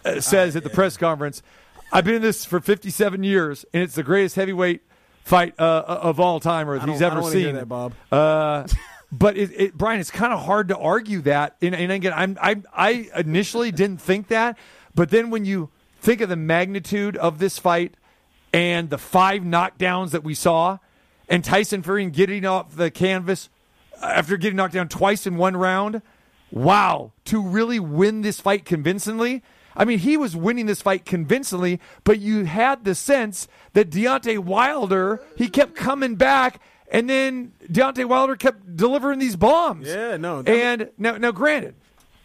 uh, 0.04 0.20
says 0.20 0.56
at 0.56 0.64
the 0.64 0.70
press 0.70 0.98
conference, 0.98 1.42
"I've 1.96 2.06
been 2.06 2.16
in 2.16 2.22
this 2.22 2.46
for 2.46 2.60
57 2.60 3.24
years, 3.24 3.66
and 3.74 3.84
it's 3.84 3.96
the 3.96 4.04
greatest 4.04 4.36
heavyweight 4.36 4.82
fight 5.24 5.56
uh, 5.60 5.84
of 5.88 6.20
all 6.20 6.40
time, 6.40 6.70
or 6.70 6.80
he's 6.80 7.02
ever 7.02 7.16
don't 7.16 7.24
wanna 7.24 7.36
hear 7.36 7.48
seen." 7.48 7.56
that, 7.56 7.70
Bob. 7.70 7.94
Uh, 8.12 8.68
but 9.12 9.38
it, 9.38 9.52
it, 9.56 9.78
Brian, 9.78 10.00
it's 10.00 10.12
kind 10.12 10.34
of 10.34 10.44
hard 10.44 10.68
to 10.70 10.78
argue 10.78 11.22
that. 11.22 11.56
And, 11.62 11.74
and 11.74 11.92
again, 11.92 12.14
I'm, 12.16 12.38
I, 12.42 12.62
I 12.74 13.10
initially 13.16 13.72
didn't 13.72 14.02
think 14.02 14.28
that, 14.28 14.58
but 14.94 15.10
then 15.10 15.30
when 15.30 15.46
you 15.46 15.70
think 16.02 16.22
of 16.22 16.30
the 16.30 16.36
magnitude 16.36 17.16
of 17.18 17.40
this 17.40 17.58
fight 17.58 17.96
and 18.54 18.90
the 18.90 18.98
five 18.98 19.42
knockdowns 19.42 20.12
that 20.12 20.24
we 20.24 20.34
saw, 20.34 20.80
and 21.28 21.44
Tyson 21.44 21.82
Fury 21.82 22.10
getting 22.10 22.46
off 22.46 22.76
the 22.76 22.92
canvas 22.92 23.50
after 24.02 24.38
getting 24.38 24.58
knocked 24.58 24.74
down 24.74 24.88
twice 24.88 25.26
in 25.26 25.38
one 25.38 25.58
round, 25.58 26.02
wow, 26.52 27.12
to 27.26 27.42
really 27.42 27.80
win 27.80 28.22
this 28.22 28.40
fight 28.40 28.66
convincingly. 28.66 29.44
I 29.76 29.86
mean, 29.86 30.00
he 30.00 30.18
was 30.18 30.36
winning 30.36 30.66
this 30.66 30.82
fight 30.82 31.06
convincingly, 31.06 31.80
but 32.04 32.20
you 32.20 32.46
had 32.46 32.84
the 32.86 32.96
sense 32.96 33.48
that 33.74 33.90
Deontay 33.90 34.40
Wilder, 34.40 35.22
he 35.38 35.48
kept 35.50 35.76
coming 35.76 36.16
back, 36.16 36.62
and 36.92 37.10
then 37.10 37.52
Deontay 37.70 38.06
Wilder 38.06 38.36
kept 38.36 38.76
delivering 38.78 39.20
these 39.20 39.36
bombs. 39.36 39.88
Yeah, 39.88 40.18
no. 40.18 40.40
And 40.46 40.92
now, 40.98 41.18
now, 41.18 41.32
granted, 41.32 41.76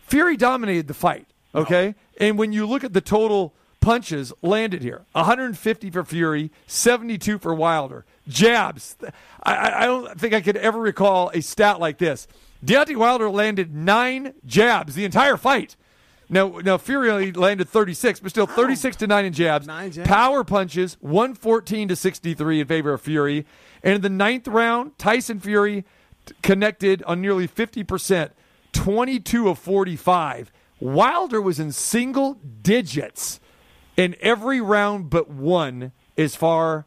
Fury 0.06 0.36
dominated 0.36 0.86
the 0.88 0.94
fight. 0.94 1.26
Okay, 1.54 1.96
and 2.18 2.38
when 2.38 2.52
you 2.52 2.64
look 2.66 2.84
at 2.84 2.92
the 2.92 3.00
total 3.00 3.52
punches 3.80 4.32
landed 4.42 4.82
here, 4.82 5.04
150 5.12 5.90
for 5.90 6.04
Fury, 6.04 6.52
72 6.68 7.38
for 7.38 7.52
Wilder. 7.54 8.04
Jabs. 8.28 8.96
I- 9.42 9.52
I, 9.54 9.82
I 9.82 9.86
don't 9.86 10.20
think 10.20 10.32
I 10.34 10.40
could 10.40 10.56
ever 10.58 10.78
recall 10.78 11.30
a 11.34 11.40
stat 11.40 11.80
like 11.80 11.98
this. 11.98 12.28
Deontay 12.64 12.94
Wilder 12.94 13.28
landed 13.30 13.74
nine 13.74 14.34
jabs 14.46 14.94
the 14.94 15.04
entire 15.04 15.36
fight. 15.36 15.74
Now, 16.30 16.60
now 16.62 16.78
Fury 16.78 17.10
only 17.10 17.32
landed 17.32 17.68
36, 17.68 18.20
but 18.20 18.30
still 18.30 18.46
36 18.46 18.96
to 18.96 19.06
9 19.08 19.24
in 19.24 19.32
jabs. 19.32 19.66
Nine 19.66 19.90
jabs. 19.90 20.08
Power 20.08 20.44
punches, 20.44 20.96
114 21.00 21.88
to 21.88 21.96
63 21.96 22.60
in 22.60 22.66
favor 22.68 22.92
of 22.92 23.00
Fury. 23.00 23.44
And 23.82 23.96
in 23.96 24.00
the 24.00 24.08
ninth 24.08 24.46
round, 24.46 24.96
Tyson 24.96 25.40
Fury 25.40 25.84
connected 26.42 27.02
on 27.02 27.20
nearly 27.20 27.48
50%, 27.48 28.30
22 28.72 29.48
of 29.48 29.58
45. 29.58 30.52
Wilder 30.78 31.40
was 31.40 31.58
in 31.58 31.72
single 31.72 32.34
digits 32.62 33.40
in 33.96 34.14
every 34.20 34.60
round 34.60 35.10
but 35.10 35.28
one 35.28 35.90
as 36.16 36.36
far 36.36 36.86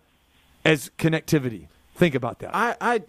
as 0.64 0.90
connectivity. 0.98 1.68
Think 1.96 2.16
about 2.16 2.40
that. 2.40 2.56
I, 2.56 2.76
I 2.80 3.02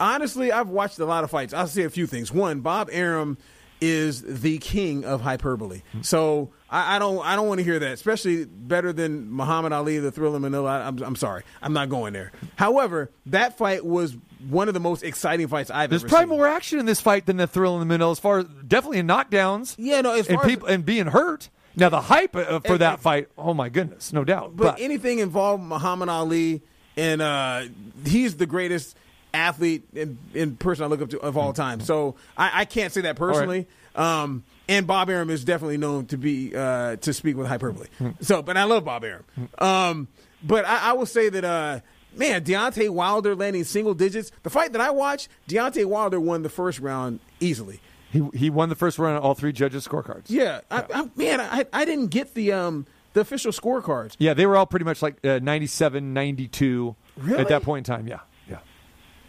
honestly, 0.00 0.50
I've 0.50 0.70
watched 0.70 0.98
a 0.98 1.04
lot 1.04 1.24
of 1.24 1.30
fights. 1.30 1.52
I'll 1.52 1.66
say 1.66 1.84
a 1.84 1.90
few 1.90 2.06
things. 2.06 2.32
One, 2.32 2.60
Bob 2.60 2.88
Arum 2.90 3.36
is 3.80 4.22
the 4.42 4.58
king 4.58 5.04
of 5.04 5.20
hyperbole. 5.20 5.82
So 6.02 6.50
I, 6.68 6.96
I 6.96 6.98
don't, 6.98 7.24
I 7.24 7.36
don't 7.36 7.46
want 7.48 7.58
to 7.58 7.64
hear 7.64 7.78
that. 7.78 7.92
Especially 7.92 8.44
better 8.44 8.92
than 8.92 9.30
Muhammad 9.30 9.72
Ali, 9.72 9.98
the 9.98 10.10
Thriller 10.10 10.40
Manila. 10.40 10.70
I, 10.80 10.86
I'm, 10.88 11.02
I'm 11.02 11.16
sorry, 11.16 11.44
I'm 11.62 11.72
not 11.72 11.88
going 11.88 12.12
there. 12.12 12.32
However, 12.56 13.10
that 13.26 13.56
fight 13.56 13.84
was 13.84 14.16
one 14.48 14.68
of 14.68 14.74
the 14.74 14.80
most 14.80 15.02
exciting 15.02 15.48
fights 15.48 15.70
I've. 15.70 15.90
There's 15.90 16.02
ever 16.02 16.08
probably 16.10 16.30
seen. 16.30 16.36
more 16.38 16.46
action 16.48 16.78
in 16.78 16.86
this 16.86 17.00
fight 17.00 17.26
than 17.26 17.36
the 17.36 17.46
thrill 17.46 17.74
in 17.74 17.80
the 17.80 17.86
middle, 17.86 18.10
as 18.10 18.18
far 18.18 18.40
as 18.40 18.46
definitely 18.66 18.98
in 18.98 19.06
knockdowns. 19.06 19.74
Yeah, 19.78 20.00
no, 20.00 20.12
as 20.12 20.28
and 20.28 20.36
far 20.36 20.44
as- 20.44 20.50
people 20.50 20.68
and 20.68 20.84
being 20.84 21.06
hurt. 21.06 21.48
Now 21.76 21.88
the 21.90 22.00
hype 22.00 22.34
uh, 22.34 22.58
for 22.60 22.72
And- 22.72 22.80
that 22.80 22.98
fight, 23.00 23.28
oh 23.38 23.54
my 23.54 23.68
goodness, 23.68 24.12
no 24.12 24.24
doubt. 24.24 24.56
But, 24.56 24.80
anything 24.80 25.20
involved 25.20 25.62
Muhammad 25.62 26.08
Ali, 26.08 26.62
and 26.96 27.22
uh, 27.22 27.62
he's 28.04 28.36
the 28.36 28.46
greatest 28.46 28.96
athlete 29.34 29.84
and, 29.94 30.18
and 30.34 30.58
person 30.58 30.84
I 30.84 30.86
look 30.88 31.00
up 31.02 31.10
to 31.10 31.20
of 31.20 31.36
all 31.36 31.52
time. 31.52 31.80
So 31.80 32.16
I, 32.36 32.60
I 32.60 32.64
can't 32.64 32.92
say 32.92 33.02
that 33.02 33.16
personally. 33.16 33.66
Um, 33.94 34.44
and 34.68 34.86
Bob 34.86 35.10
Arum 35.10 35.30
is 35.30 35.44
definitely 35.44 35.76
known 35.78 36.06
to 36.06 36.16
be 36.18 36.54
uh, 36.54 36.96
to 36.96 37.12
speak 37.12 37.36
with 37.36 37.46
hyperbole. 37.46 37.88
So, 38.20 38.42
but 38.42 38.56
I 38.56 38.64
love 38.64 38.84
Bob 38.84 39.04
Arum. 39.04 39.24
Um, 39.58 40.08
but 40.42 40.64
I, 40.64 40.90
I 40.90 40.92
will 40.92 41.06
say 41.06 41.28
that. 41.28 41.44
Uh, 41.44 41.80
Man, 42.16 42.42
Deontay 42.42 42.88
Wilder 42.88 43.36
landing 43.36 43.62
single 43.64 43.94
digits. 43.94 44.32
The 44.42 44.50
fight 44.50 44.72
that 44.72 44.80
I 44.80 44.90
watched, 44.90 45.28
Deontay 45.46 45.84
Wilder 45.84 46.18
won 46.18 46.42
the 46.42 46.48
first 46.48 46.80
round 46.80 47.20
easily. 47.38 47.80
he 48.10 48.26
he 48.34 48.50
won 48.50 48.70
the 48.70 48.74
first 48.74 48.98
round 48.98 49.18
on 49.18 49.22
all 49.22 49.34
three 49.34 49.52
judges' 49.52 49.86
scorecards. 49.86 50.24
Yeah, 50.26 50.62
I, 50.70 50.84
I, 50.92 51.10
man, 51.14 51.40
I, 51.40 51.66
I 51.72 51.84
didn't 51.84 52.08
get 52.08 52.34
the 52.34 52.52
um 52.52 52.86
the 53.12 53.20
official 53.20 53.52
scorecards. 53.52 54.16
Yeah, 54.18 54.34
they 54.34 54.46
were 54.46 54.56
all 54.56 54.66
pretty 54.66 54.84
much 54.84 55.00
like 55.02 55.24
uh, 55.24 55.38
97, 55.40 56.12
92 56.14 56.96
Really? 57.18 57.38
at 57.40 57.48
that 57.48 57.62
point 57.62 57.86
in 57.86 57.94
time. 57.94 58.08
Yeah, 58.08 58.14
yeah. 58.14 58.20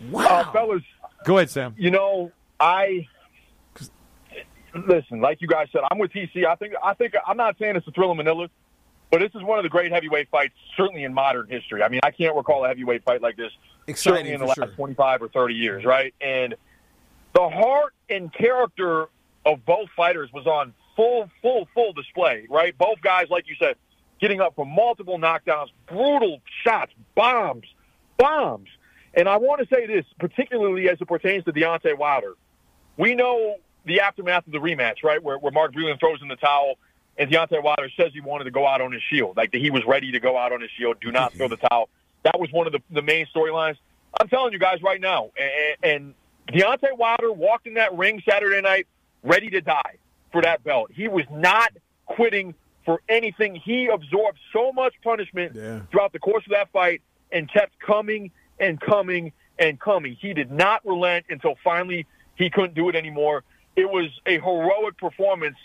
Wow, 0.09 0.25
Uh, 0.25 0.51
fellas, 0.51 0.83
Go 1.25 1.37
ahead, 1.37 1.49
Sam. 1.49 1.75
you 1.77 1.91
know, 1.91 2.31
I 2.59 3.07
listen. 4.87 5.21
Like 5.21 5.41
you 5.41 5.47
guys 5.47 5.67
said, 5.71 5.81
I'm 5.89 5.97
with 5.99 6.11
TC. 6.11 6.45
I 6.45 6.55
think 6.55 6.73
I 6.83 6.93
think 6.93 7.13
I'm 7.27 7.37
not 7.37 7.57
saying 7.59 7.75
it's 7.75 7.87
a 7.87 7.91
thrill 7.91 8.11
of 8.11 8.17
Manila, 8.17 8.49
but 9.11 9.19
this 9.19 9.31
is 9.35 9.43
one 9.43 9.59
of 9.59 9.63
the 9.63 9.69
great 9.69 9.91
heavyweight 9.91 10.29
fights, 10.29 10.53
certainly 10.77 11.03
in 11.03 11.13
modern 11.13 11.47
history. 11.49 11.83
I 11.83 11.89
mean, 11.89 12.01
I 12.03 12.11
can't 12.11 12.35
recall 12.35 12.65
a 12.65 12.67
heavyweight 12.67 13.03
fight 13.03 13.21
like 13.21 13.35
this 13.37 13.51
Exciting 13.87 14.15
certainly 14.17 14.33
in 14.33 14.39
the 14.39 14.45
last 14.45 14.55
sure. 14.55 14.67
25 14.67 15.23
or 15.23 15.27
30 15.29 15.53
years, 15.55 15.85
right? 15.85 16.13
And 16.21 16.55
the 17.33 17.49
heart 17.49 17.93
and 18.09 18.31
character 18.33 19.07
of 19.45 19.65
both 19.65 19.89
fighters 19.95 20.31
was 20.33 20.45
on 20.45 20.73
full, 20.95 21.29
full, 21.41 21.67
full 21.73 21.93
display, 21.93 22.45
right? 22.49 22.77
Both 22.77 23.01
guys, 23.01 23.27
like 23.29 23.47
you 23.47 23.55
said, 23.59 23.75
getting 24.19 24.41
up 24.41 24.55
from 24.55 24.69
multiple 24.69 25.17
knockdowns, 25.17 25.69
brutal 25.87 26.41
shots, 26.63 26.91
bombs, 27.15 27.65
bombs. 28.17 28.67
And 29.13 29.27
I 29.27 29.37
want 29.37 29.61
to 29.61 29.75
say 29.75 29.85
this, 29.87 30.05
particularly 30.19 30.89
as 30.89 30.99
it 31.01 31.07
pertains 31.07 31.43
to 31.45 31.53
Deontay 31.53 31.97
Wilder. 31.97 32.35
We 32.97 33.15
know 33.15 33.55
the 33.85 34.01
aftermath 34.01 34.45
of 34.45 34.53
the 34.53 34.59
rematch, 34.59 35.03
right, 35.03 35.21
where, 35.21 35.37
where 35.37 35.51
Mark 35.51 35.73
Breland 35.73 35.99
throws 35.99 36.21
in 36.21 36.27
the 36.27 36.35
towel 36.35 36.75
and 37.17 37.29
Deontay 37.29 37.61
Wilder 37.63 37.89
says 37.97 38.11
he 38.13 38.21
wanted 38.21 38.45
to 38.45 38.51
go 38.51 38.65
out 38.65 38.81
on 38.81 38.91
his 38.91 39.01
shield, 39.09 39.35
like 39.35 39.51
that 39.51 39.59
he 39.61 39.69
was 39.69 39.83
ready 39.85 40.11
to 40.11 40.19
go 40.19 40.37
out 40.37 40.53
on 40.53 40.61
his 40.61 40.69
shield. 40.77 40.97
Do 41.01 41.11
not 41.11 41.33
throw 41.33 41.47
mm-hmm. 41.47 41.55
the 41.61 41.67
towel. 41.69 41.89
That 42.23 42.39
was 42.39 42.51
one 42.51 42.67
of 42.67 42.73
the, 42.73 42.81
the 42.91 43.01
main 43.01 43.27
storylines. 43.35 43.77
I'm 44.19 44.27
telling 44.29 44.53
you 44.53 44.59
guys 44.59 44.81
right 44.81 44.99
now, 44.99 45.31
and, 45.83 46.13
and 46.47 46.57
Deontay 46.57 46.97
Wilder 46.97 47.31
walked 47.31 47.67
in 47.67 47.75
that 47.75 47.95
ring 47.97 48.21
Saturday 48.27 48.61
night 48.61 48.87
ready 49.23 49.49
to 49.49 49.61
die 49.61 49.97
for 50.31 50.41
that 50.41 50.63
belt. 50.63 50.91
He 50.93 51.07
was 51.07 51.25
not 51.29 51.71
quitting 52.05 52.55
for 52.85 53.01
anything. 53.09 53.55
He 53.55 53.87
absorbed 53.87 54.39
so 54.53 54.71
much 54.71 54.93
punishment 55.03 55.55
Yeah. 55.55 55.81
throughout 55.91 56.13
the 56.13 56.19
course 56.19 56.45
of 56.45 56.51
that 56.51 56.71
fight 56.71 57.01
and 57.31 57.51
kept 57.51 57.79
coming 57.79 58.31
and 58.59 58.79
coming 58.79 59.31
and 59.57 59.79
coming. 59.79 60.15
He 60.19 60.33
did 60.33 60.51
not 60.51 60.85
relent 60.85 61.25
until 61.29 61.55
finally 61.63 62.05
he 62.35 62.49
couldn't 62.49 62.73
do 62.73 62.89
it 62.89 62.95
anymore. 62.95 63.43
It 63.75 63.89
was 63.89 64.09
a 64.25 64.39
heroic 64.39 64.97
performance 64.97 65.57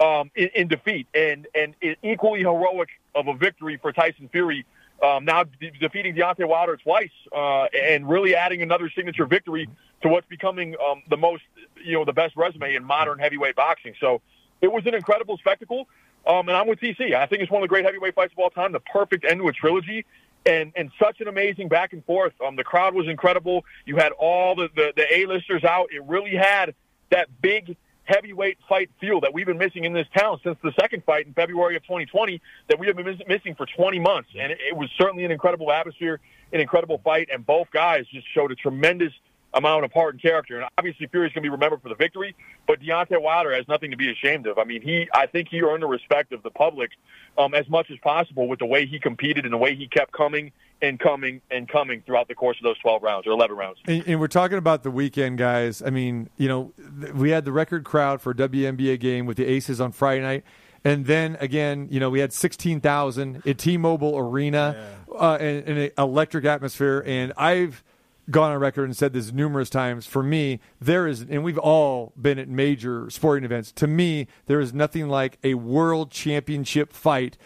um, 0.00 0.30
in, 0.34 0.48
in 0.54 0.68
defeat, 0.68 1.06
and 1.14 1.46
and 1.54 1.74
equally 2.02 2.40
heroic 2.40 2.88
of 3.14 3.28
a 3.28 3.34
victory 3.34 3.76
for 3.76 3.92
Tyson 3.92 4.28
Fury. 4.30 4.64
Um, 5.02 5.24
now 5.24 5.44
de- 5.44 5.70
defeating 5.70 6.14
Deontay 6.14 6.46
Wilder 6.46 6.76
twice, 6.76 7.10
uh, 7.34 7.64
and 7.64 8.08
really 8.08 8.34
adding 8.34 8.62
another 8.62 8.90
signature 8.94 9.26
victory 9.26 9.68
to 10.02 10.08
what's 10.08 10.26
becoming 10.28 10.74
um, 10.84 11.02
the 11.08 11.16
most, 11.16 11.42
you 11.82 11.94
know, 11.94 12.04
the 12.04 12.12
best 12.12 12.36
resume 12.36 12.74
in 12.74 12.84
modern 12.84 13.18
heavyweight 13.18 13.56
boxing. 13.56 13.94
So 14.00 14.20
it 14.60 14.70
was 14.70 14.86
an 14.86 14.94
incredible 14.94 15.38
spectacle. 15.38 15.88
Um, 16.26 16.48
and 16.48 16.56
I'm 16.56 16.66
with 16.66 16.80
TC. 16.80 17.14
I 17.14 17.26
think 17.26 17.42
it's 17.42 17.50
one 17.50 17.62
of 17.62 17.68
the 17.68 17.72
great 17.72 17.84
heavyweight 17.84 18.14
fights 18.14 18.32
of 18.32 18.38
all 18.38 18.50
time, 18.50 18.72
the 18.72 18.80
perfect 18.80 19.24
end 19.24 19.40
to 19.40 19.48
a 19.48 19.52
trilogy, 19.52 20.04
and 20.46 20.72
and 20.76 20.90
such 20.98 21.20
an 21.20 21.28
amazing 21.28 21.68
back 21.68 21.92
and 21.92 22.04
forth. 22.04 22.32
Um, 22.44 22.56
the 22.56 22.64
crowd 22.64 22.94
was 22.94 23.06
incredible. 23.08 23.64
You 23.84 23.96
had 23.96 24.12
all 24.12 24.54
the 24.54 24.68
the, 24.74 24.92
the 24.96 25.06
A-listers 25.14 25.64
out. 25.64 25.88
It 25.92 26.02
really 26.04 26.34
had 26.34 26.74
that 27.10 27.28
big 27.40 27.76
heavyweight 28.04 28.58
fight 28.68 28.90
feel 29.00 29.20
that 29.20 29.32
we've 29.32 29.46
been 29.46 29.58
missing 29.58 29.84
in 29.84 29.92
this 29.92 30.06
town 30.16 30.40
since 30.42 30.58
the 30.62 30.72
second 30.80 31.04
fight 31.04 31.26
in 31.26 31.32
February 31.32 31.76
of 31.76 31.82
2020 31.84 32.40
that 32.68 32.78
we 32.78 32.86
have 32.88 32.96
been 32.96 33.06
miss- 33.06 33.26
missing 33.28 33.54
for 33.54 33.66
20 33.66 34.00
months. 34.00 34.30
And 34.38 34.50
it, 34.50 34.58
it 34.68 34.76
was 34.76 34.90
certainly 34.98 35.24
an 35.24 35.30
incredible 35.30 35.70
atmosphere, 35.70 36.18
an 36.52 36.60
incredible 36.60 37.00
fight, 37.04 37.28
and 37.32 37.46
both 37.46 37.70
guys 37.70 38.06
just 38.12 38.26
showed 38.34 38.50
a 38.50 38.56
tremendous 38.56 39.12
amount 39.52 39.84
of 39.84 39.92
heart 39.92 40.14
and 40.14 40.22
character. 40.22 40.60
And 40.60 40.68
obviously, 40.78 41.06
Fury's 41.08 41.32
going 41.32 41.42
to 41.42 41.46
be 41.46 41.50
remembered 41.50 41.82
for 41.82 41.88
the 41.88 41.94
victory, 41.94 42.34
but 42.66 42.80
Deontay 42.80 43.20
Wilder 43.20 43.52
has 43.54 43.66
nothing 43.68 43.90
to 43.90 43.96
be 43.96 44.10
ashamed 44.10 44.46
of. 44.46 44.58
I 44.58 44.64
mean, 44.64 44.82
he, 44.82 45.08
I 45.12 45.26
think 45.26 45.48
he 45.48 45.62
earned 45.62 45.82
the 45.82 45.88
respect 45.88 46.32
of 46.32 46.42
the 46.42 46.50
public 46.50 46.90
um, 47.36 47.54
as 47.54 47.68
much 47.68 47.90
as 47.90 47.98
possible 47.98 48.48
with 48.48 48.58
the 48.58 48.66
way 48.66 48.86
he 48.86 48.98
competed 48.98 49.44
and 49.44 49.52
the 49.52 49.58
way 49.58 49.74
he 49.74 49.88
kept 49.88 50.12
coming 50.12 50.52
and 50.82 50.98
coming 50.98 51.40
and 51.50 51.68
coming 51.68 52.02
throughout 52.06 52.28
the 52.28 52.34
course 52.34 52.56
of 52.58 52.64
those 52.64 52.78
12 52.78 53.02
rounds 53.02 53.26
or 53.26 53.32
11 53.32 53.56
rounds. 53.56 53.78
And, 53.86 54.04
and 54.06 54.20
we're 54.20 54.28
talking 54.28 54.58
about 54.58 54.82
the 54.82 54.90
weekend, 54.90 55.38
guys. 55.38 55.82
I 55.82 55.90
mean, 55.90 56.30
you 56.36 56.48
know, 56.48 56.72
th- 57.00 57.12
we 57.12 57.30
had 57.30 57.44
the 57.44 57.52
record 57.52 57.84
crowd 57.84 58.20
for 58.20 58.30
a 58.30 58.34
WNBA 58.34 59.00
game 59.00 59.26
with 59.26 59.36
the 59.36 59.46
Aces 59.46 59.80
on 59.80 59.92
Friday 59.92 60.22
night. 60.22 60.44
And 60.82 61.04
then 61.04 61.36
again, 61.40 61.88
you 61.90 62.00
know, 62.00 62.08
we 62.08 62.20
had 62.20 62.32
16,000 62.32 63.42
at 63.46 63.58
T 63.58 63.76
Mobile 63.76 64.16
Arena 64.16 64.96
uh, 65.14 65.36
in, 65.38 65.62
in 65.64 65.76
an 65.76 65.90
electric 65.98 66.46
atmosphere. 66.46 67.02
And 67.06 67.34
I've 67.36 67.84
gone 68.30 68.52
on 68.52 68.58
record 68.58 68.84
and 68.84 68.96
said 68.96 69.12
this 69.12 69.32
numerous 69.32 69.70
times. 69.70 70.06
For 70.06 70.22
me, 70.22 70.60
there 70.80 71.06
is, 71.06 71.22
and 71.22 71.42
we've 71.44 71.58
all 71.58 72.12
been 72.20 72.38
at 72.38 72.48
major 72.48 73.08
sporting 73.10 73.44
events. 73.44 73.72
To 73.72 73.86
me, 73.86 74.26
there 74.46 74.60
is 74.60 74.72
nothing 74.72 75.08
like 75.08 75.38
a 75.44 75.54
world 75.54 76.10
championship 76.10 76.92
fight. 76.92 77.36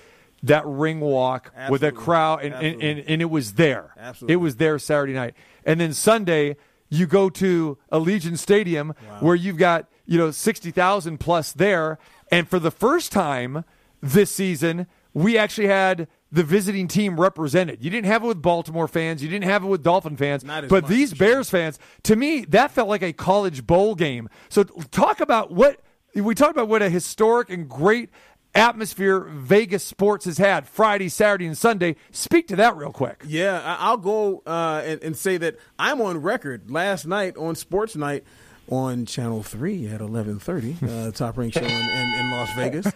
That 0.42 0.66
ring 0.66 1.00
walk 1.00 1.54
with 1.70 1.82
a 1.82 1.90
crowd, 1.90 2.44
and, 2.44 2.54
and, 2.54 2.82
and, 2.82 2.98
and 3.00 3.22
it 3.22 3.30
was 3.30 3.54
there. 3.54 3.94
Absolutely. 3.98 4.34
It 4.34 4.36
was 4.36 4.56
there 4.56 4.78
Saturday 4.78 5.14
night. 5.14 5.34
And 5.64 5.80
then 5.80 5.94
Sunday, 5.94 6.56
you 6.90 7.06
go 7.06 7.30
to 7.30 7.78
Allegiant 7.90 8.38
Stadium 8.38 8.94
where 9.20 9.34
you've 9.34 9.56
got, 9.56 9.88
you 10.04 10.18
know, 10.18 10.30
60,000 10.30 11.18
plus 11.18 11.52
there. 11.52 11.98
And 12.30 12.46
for 12.46 12.58
the 12.58 12.70
first 12.70 13.10
time 13.10 13.64
this 14.02 14.30
season, 14.30 14.86
we 15.14 15.38
actually 15.38 15.68
had 15.68 16.08
the 16.34 16.42
visiting 16.42 16.88
team 16.88 17.18
represented. 17.18 17.82
You 17.84 17.90
didn't 17.90 18.06
have 18.06 18.24
it 18.24 18.26
with 18.26 18.42
Baltimore 18.42 18.88
fans, 18.88 19.22
you 19.22 19.28
didn't 19.28 19.48
have 19.48 19.62
it 19.62 19.68
with 19.68 19.82
Dolphin 19.82 20.16
fans, 20.16 20.42
but 20.44 20.70
much, 20.70 20.86
these 20.86 21.14
Bears 21.14 21.48
fans, 21.48 21.78
to 22.02 22.16
me, 22.16 22.44
that 22.46 22.72
felt 22.72 22.88
like 22.88 23.02
a 23.02 23.12
college 23.12 23.66
bowl 23.66 23.94
game. 23.94 24.28
So 24.48 24.64
talk 24.64 25.20
about 25.20 25.52
what 25.52 25.80
we 26.14 26.34
talked 26.34 26.52
about 26.52 26.68
what 26.68 26.82
a 26.82 26.90
historic 26.90 27.50
and 27.50 27.68
great 27.68 28.10
atmosphere 28.54 29.20
Vegas 29.20 29.84
sports 29.84 30.24
has 30.24 30.38
had 30.38 30.66
Friday, 30.66 31.08
Saturday, 31.08 31.46
and 31.46 31.56
Sunday. 31.56 31.96
Speak 32.10 32.48
to 32.48 32.56
that 32.56 32.76
real 32.76 32.92
quick. 32.92 33.22
Yeah, 33.26 33.76
I'll 33.78 33.96
go 33.96 34.42
uh, 34.46 34.82
and, 34.84 35.02
and 35.02 35.16
say 35.16 35.36
that 35.36 35.56
I'm 35.78 36.00
on 36.00 36.20
record 36.20 36.70
last 36.70 37.06
night 37.06 37.36
on 37.36 37.54
Sports 37.54 37.96
Night 37.96 38.24
on 38.68 39.06
Channel 39.06 39.42
Three 39.42 39.86
at 39.88 40.00
11:30, 40.00 41.08
uh, 41.08 41.12
top 41.12 41.36
ranked 41.36 41.54
show 41.58 41.64
in, 41.64 41.70
in, 41.70 42.14
in 42.20 42.30
Las 42.30 42.48
Vegas. 42.56 42.86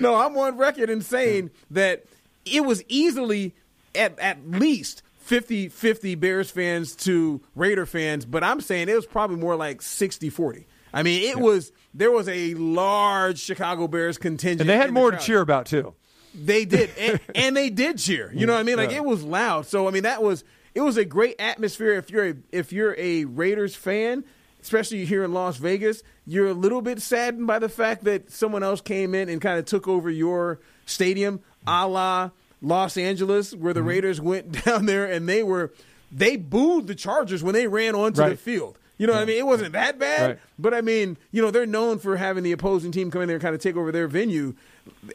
no, 0.00 0.16
I'm 0.16 0.36
on 0.36 0.56
record 0.56 0.90
in 0.90 1.02
saying 1.02 1.50
that 1.70 2.04
it 2.44 2.64
was 2.64 2.82
easily 2.88 3.54
at 3.94 4.18
at 4.18 4.48
least 4.48 5.02
50 5.20 5.68
50 5.68 6.14
Bears 6.14 6.50
fans 6.50 6.94
to 6.96 7.40
Raider 7.54 7.86
fans, 7.86 8.24
but 8.24 8.44
I'm 8.44 8.60
saying 8.60 8.88
it 8.88 8.94
was 8.94 9.06
probably 9.06 9.36
more 9.36 9.56
like 9.56 9.82
60 9.82 10.30
40. 10.30 10.66
I 10.94 11.02
mean, 11.02 11.28
it 11.28 11.38
was 11.38 11.72
there 11.92 12.10
was 12.10 12.28
a 12.28 12.54
large 12.54 13.38
Chicago 13.38 13.88
Bears 13.88 14.18
contingent, 14.18 14.62
And 14.62 14.70
they 14.70 14.76
had 14.76 14.88
in 14.88 14.94
the 14.94 15.00
more 15.00 15.10
to 15.10 15.18
cheer 15.18 15.40
about, 15.40 15.66
too. 15.66 15.94
They 16.34 16.64
did, 16.64 16.90
and, 16.98 17.20
and 17.34 17.56
they 17.56 17.70
did 17.70 17.98
cheer. 17.98 18.30
You 18.32 18.46
know 18.46 18.52
what 18.52 18.60
I 18.60 18.62
mean? 18.62 18.76
Like 18.76 18.90
Yeah. 18.90 18.98
it 18.98 19.04
was 19.04 19.22
loud. 19.22 19.66
So 19.66 19.88
I 19.88 19.90
mean, 19.90 20.04
that 20.04 20.22
was 20.22 20.44
it 20.78 20.82
was 20.82 20.96
a 20.96 21.04
great 21.04 21.34
atmosphere. 21.40 21.94
If 21.94 22.08
you're 22.10 22.28
a, 22.28 22.34
if 22.52 22.72
you're 22.72 22.94
a 22.98 23.24
Raiders 23.24 23.74
fan, 23.74 24.22
especially 24.62 25.04
here 25.04 25.24
in 25.24 25.32
Las 25.32 25.56
Vegas, 25.56 26.02
you're 26.24 26.46
a 26.48 26.54
little 26.54 26.82
bit 26.82 27.02
saddened 27.02 27.46
by 27.48 27.58
the 27.58 27.68
fact 27.68 28.04
that 28.04 28.30
someone 28.30 28.62
else 28.62 28.80
came 28.80 29.14
in 29.14 29.28
and 29.28 29.40
kind 29.40 29.58
of 29.58 29.64
took 29.64 29.88
over 29.88 30.08
your 30.08 30.60
stadium, 30.86 31.40
a 31.66 31.86
la 31.88 32.30
Los 32.62 32.96
Angeles, 32.96 33.54
where 33.54 33.72
Mm-hmm. 33.72 33.78
the 33.78 33.82
Raiders 33.82 34.20
went 34.20 34.64
down 34.64 34.86
there 34.86 35.04
and 35.06 35.28
they 35.28 35.42
were 35.42 35.72
they 36.12 36.36
booed 36.36 36.86
the 36.86 36.94
Chargers 36.94 37.42
when 37.42 37.54
they 37.54 37.66
ran 37.66 37.94
onto 37.94 38.22
the 38.28 38.36
field. 38.36 38.78
You 38.98 39.06
know 39.06 39.12
what 39.12 39.22
I 39.22 39.26
mean? 39.26 39.38
It 39.38 39.46
wasn't 39.46 39.72
that 39.74 39.98
bad, 39.98 40.26
Right. 40.30 40.38
but 40.58 40.74
I 40.74 40.80
mean, 40.80 41.18
you 41.30 41.40
know, 41.42 41.50
they're 41.52 41.66
known 41.66 41.98
for 41.98 42.16
having 42.16 42.42
the 42.44 42.52
opposing 42.52 42.90
team 42.92 43.10
come 43.10 43.22
in 43.22 43.28
there 43.28 43.36
and 43.36 43.42
kind 43.42 43.54
of 43.54 43.60
take 43.60 43.76
over 43.76 43.92
their 43.92 44.08
venue. 44.08 44.54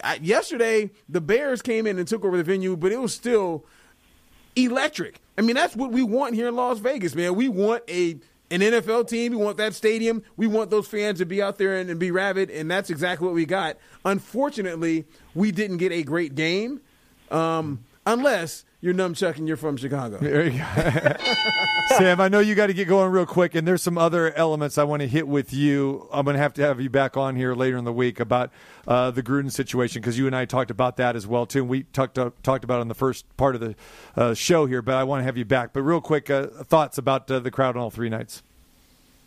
I, 0.03 0.16
yesterday, 0.22 0.91
the 1.09 1.20
Bears 1.20 1.61
came 1.61 1.86
in 1.88 1.97
and 1.99 2.07
took 2.07 2.24
over 2.24 2.38
the 2.38 2.43
venue, 2.43 2.76
but 2.78 2.91
it 2.93 3.01
was 3.01 3.14
still 3.14 3.66
electric. 4.56 5.20
I 5.38 5.41
mean, 5.41 5.56
that's 5.56 5.76
what 5.76 5.91
we 5.91 6.04
want 6.04 6.36
here 6.36 6.47
in 6.47 6.56
Las 6.56 6.80
Vegas, 6.80 7.16
man. 7.16 7.36
We 7.36 7.47
want 7.47 7.84
a 7.89 8.18
an 8.51 8.62
NFL 8.62 9.08
team. 9.08 9.32
We 9.32 9.38
want 9.38 9.58
that 9.58 9.74
stadium. 9.74 10.22
We 10.38 10.45
want 10.45 10.70
those 10.70 10.88
fans 10.88 11.20
to 11.20 11.26
be 11.26 11.41
out 11.41 11.58
there 11.58 11.76
and, 11.78 11.89
and 11.89 11.99
be 11.99 12.12
rabid, 12.12 12.51
and 12.51 12.70
that's 12.70 12.89
exactly 12.89 13.26
what 13.26 13.34
we 13.34 13.45
got. 13.45 13.78
Unfortunately, 14.06 15.06
we 15.34 15.51
didn't 15.51 15.78
get 15.78 15.91
a 15.91 16.04
great 16.04 16.36
game, 16.36 16.82
um, 17.32 17.84
unless 18.06 18.64
you're 18.84 18.93
Numchuck 18.93 19.38
and 19.38 19.47
you're 19.47 19.55
from 19.55 19.77
Chicago. 19.77 20.17
There 20.17 20.45
you 20.45 20.59
go. 20.59 21.15
Sam, 21.97 22.19
I 22.19 22.27
know 22.27 22.39
you 22.41 22.53
got 22.53 22.67
to 22.67 22.73
get 22.73 22.89
going 22.89 23.09
real 23.11 23.25
quick, 23.25 23.55
and 23.55 23.65
there's 23.65 23.81
some 23.81 23.97
other 23.97 24.34
elements 24.34 24.77
I 24.77 24.84
want 24.84 25.01
to 25.03 25.07
hit 25.07 25.25
with 25.25 25.53
you. 25.53 26.09
I'm 26.11 26.25
going 26.25 26.34
to 26.36 26.41
have 26.41 26.53
to 26.55 26.61
have 26.63 26.81
you 26.81 26.89
back 26.89 27.15
on 27.15 27.38
here 27.38 27.55
later 27.55 27.77
in 27.77 27.86
the 27.86 27.93
week 27.93 28.19
about 28.19 28.51
uh, 28.86 29.09
the 29.11 29.23
Gruden 29.23 29.49
situation 29.49 30.01
because 30.01 30.17
you 30.19 30.27
and 30.27 30.36
I 30.36 30.43
talked 30.43 30.69
about 30.69 30.97
that 30.97 31.15
as 31.15 31.25
well 31.25 31.45
too. 31.45 31.59
And 31.61 31.69
we 31.69 31.84
talked 31.84 32.19
uh, 32.19 32.31
talked 32.43 32.65
about 32.65 32.79
it 32.79 32.81
in 32.81 32.88
the 32.89 32.93
first 32.93 33.25
part 33.38 33.55
of 33.55 33.61
the 33.61 33.75
uh, 34.17 34.34
show 34.34 34.65
here, 34.65 34.81
but 34.81 34.95
I 34.95 35.05
want 35.05 35.21
to 35.21 35.23
have 35.23 35.38
you 35.38 35.45
back. 35.45 35.71
But 35.71 35.84
real 35.84 36.01
quick, 36.01 36.29
uh, 36.29 36.47
thoughts 36.47 36.97
about 36.97 37.31
uh, 37.31 37.39
the 37.39 37.51
crowd 37.51 37.77
on 37.77 37.84
all 37.84 37.89
three 37.89 38.09
nights? 38.09 38.43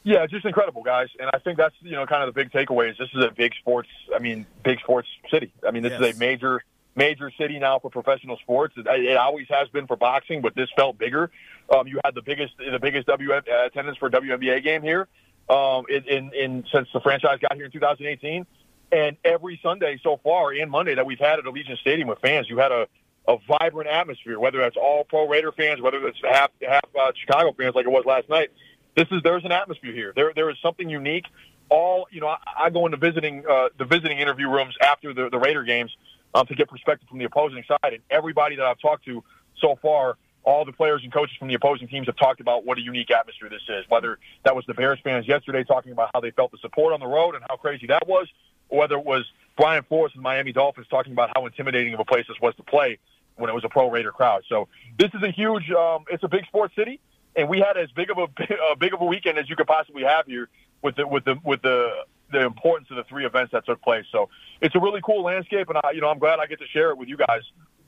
Yeah, 0.04 0.26
just 0.26 0.44
incredible, 0.44 0.82
guys. 0.82 1.08
And 1.18 1.30
I 1.32 1.38
think 1.38 1.56
that's 1.56 1.74
you 1.80 1.92
know 1.92 2.04
kind 2.04 2.22
of 2.28 2.34
the 2.34 2.38
big 2.44 2.52
takeaway 2.52 2.90
is 2.90 2.98
this 2.98 3.08
is 3.14 3.24
a 3.24 3.30
big 3.30 3.54
sports. 3.54 3.88
I 4.14 4.18
mean, 4.18 4.44
big 4.64 4.80
sports 4.80 5.08
city. 5.30 5.50
I 5.66 5.70
mean, 5.70 5.82
this 5.82 5.92
Yes. 5.98 6.10
is 6.10 6.16
a 6.16 6.18
major 6.18 6.62
major 6.96 7.30
city 7.38 7.58
now 7.58 7.78
for 7.78 7.90
professional 7.90 8.36
sports. 8.38 8.74
It, 8.76 8.86
it 8.86 9.16
always 9.16 9.46
has 9.50 9.68
been 9.68 9.86
for 9.86 9.96
boxing, 9.96 10.40
but 10.42 10.54
this 10.54 10.68
felt 10.76 10.98
bigger. 10.98 11.30
Um, 11.74 11.86
you 11.86 12.00
had 12.04 12.14
the 12.14 12.22
biggest 12.22 12.54
the 12.58 12.78
biggest 12.80 13.06
w, 13.06 13.32
uh, 13.32 13.40
attendance 13.66 13.98
for 13.98 14.10
WNBA 14.10 14.62
game 14.64 14.82
here 14.82 15.08
um, 15.48 15.84
in, 15.88 16.04
in, 16.04 16.32
in 16.34 16.64
since 16.72 16.88
the 16.92 17.00
franchise 17.00 17.38
got 17.40 17.54
here 17.54 17.66
in 17.66 17.70
2018. 17.70 18.46
And 18.92 19.16
every 19.24 19.58
Sunday 19.62 19.98
so 20.02 20.20
far 20.22 20.52
and 20.52 20.70
Monday 20.70 20.94
that 20.94 21.04
we've 21.04 21.18
had 21.18 21.38
at 21.40 21.44
Allegiant 21.44 21.78
Stadium 21.78 22.08
with 22.08 22.20
fans, 22.20 22.48
you 22.48 22.58
had 22.58 22.72
a 22.72 22.86
a 23.28 23.38
vibrant 23.48 23.90
atmosphere. 23.90 24.38
Whether 24.38 24.58
that's 24.58 24.76
all 24.76 25.04
pro 25.04 25.28
Raider 25.28 25.52
fans, 25.52 25.80
whether 25.80 26.06
it's 26.06 26.18
half 26.22 26.50
half 26.62 26.84
uh, 26.98 27.12
Chicago 27.20 27.52
fans 27.52 27.74
like 27.74 27.86
it 27.86 27.90
was 27.90 28.04
last 28.06 28.28
night, 28.28 28.50
this 28.96 29.06
is 29.10 29.20
there's 29.22 29.44
an 29.44 29.52
atmosphere 29.52 29.92
here. 29.92 30.12
There 30.14 30.32
there 30.34 30.48
is 30.50 30.56
something 30.62 30.88
unique. 30.88 31.24
All 31.68 32.06
you 32.12 32.20
know, 32.20 32.28
I, 32.28 32.38
I 32.56 32.70
go 32.70 32.86
into 32.86 32.96
visiting 32.96 33.44
uh, 33.48 33.68
the 33.76 33.84
visiting 33.84 34.18
interview 34.18 34.48
rooms 34.48 34.74
after 34.80 35.12
the, 35.12 35.28
the 35.28 35.38
Raider 35.38 35.64
games 35.64 35.94
um, 36.36 36.46
to 36.46 36.54
get 36.54 36.68
perspective 36.68 37.08
from 37.08 37.18
the 37.18 37.24
opposing 37.24 37.64
side, 37.66 37.92
and 37.94 38.02
everybody 38.10 38.56
that 38.56 38.64
I've 38.66 38.78
talked 38.78 39.06
to 39.06 39.24
so 39.58 39.78
far, 39.80 40.18
all 40.44 40.66
the 40.66 40.72
players 40.72 41.00
and 41.02 41.12
coaches 41.12 41.34
from 41.38 41.48
the 41.48 41.54
opposing 41.54 41.88
teams 41.88 42.06
have 42.06 42.16
talked 42.16 42.40
about 42.40 42.66
what 42.66 42.76
a 42.76 42.82
unique 42.82 43.10
atmosphere 43.10 43.48
this 43.48 43.62
is. 43.68 43.86
Whether 43.88 44.18
that 44.44 44.54
was 44.54 44.66
the 44.66 44.74
Bears 44.74 44.98
fans 45.02 45.26
yesterday 45.26 45.64
talking 45.64 45.92
about 45.92 46.10
how 46.12 46.20
they 46.20 46.30
felt 46.30 46.52
the 46.52 46.58
support 46.58 46.92
on 46.92 47.00
the 47.00 47.06
road 47.06 47.34
and 47.34 47.44
how 47.48 47.56
crazy 47.56 47.86
that 47.86 48.06
was, 48.06 48.28
or 48.68 48.80
whether 48.80 48.96
it 48.96 49.04
was 49.04 49.24
Brian 49.56 49.82
Flores 49.84 50.12
and 50.12 50.22
Miami 50.22 50.52
Dolphins 50.52 50.86
talking 50.88 51.12
about 51.12 51.30
how 51.34 51.46
intimidating 51.46 51.94
of 51.94 52.00
a 52.00 52.04
place 52.04 52.26
this 52.28 52.36
was 52.40 52.54
to 52.56 52.62
play 52.62 52.98
when 53.36 53.48
it 53.48 53.54
was 53.54 53.64
a 53.64 53.70
pro 53.70 53.90
Raider 53.90 54.12
crowd. 54.12 54.44
So 54.46 54.68
this 54.98 55.10
is 55.14 55.22
a 55.22 55.30
huge, 55.30 55.70
um, 55.70 56.04
it's 56.10 56.22
a 56.22 56.28
big 56.28 56.44
sports 56.44 56.74
city, 56.76 57.00
and 57.34 57.48
we 57.48 57.60
had 57.60 57.78
as 57.78 57.90
big 57.92 58.10
of 58.10 58.18
a, 58.18 58.28
a 58.72 58.76
big 58.76 58.92
of 58.92 59.00
a 59.00 59.06
weekend 59.06 59.38
as 59.38 59.48
you 59.48 59.56
could 59.56 59.66
possibly 59.66 60.04
have 60.04 60.26
here 60.26 60.50
with 60.82 60.96
the 60.96 61.06
with 61.06 61.24
the 61.24 61.36
with 61.42 61.62
the 61.62 62.04
the 62.30 62.44
importance 62.44 62.88
of 62.90 62.96
the 62.96 63.04
three 63.04 63.24
events 63.24 63.52
that 63.52 63.64
took 63.66 63.80
place. 63.82 64.04
So 64.10 64.28
it's 64.60 64.74
a 64.74 64.80
really 64.80 65.00
cool 65.04 65.22
landscape, 65.22 65.68
and 65.68 65.78
I, 65.82 65.92
you 65.92 66.00
know 66.00 66.08
I'm 66.08 66.18
glad 66.18 66.38
I 66.40 66.46
get 66.46 66.58
to 66.60 66.66
share 66.66 66.90
it 66.90 66.98
with 66.98 67.08
you 67.08 67.16
guys 67.16 67.42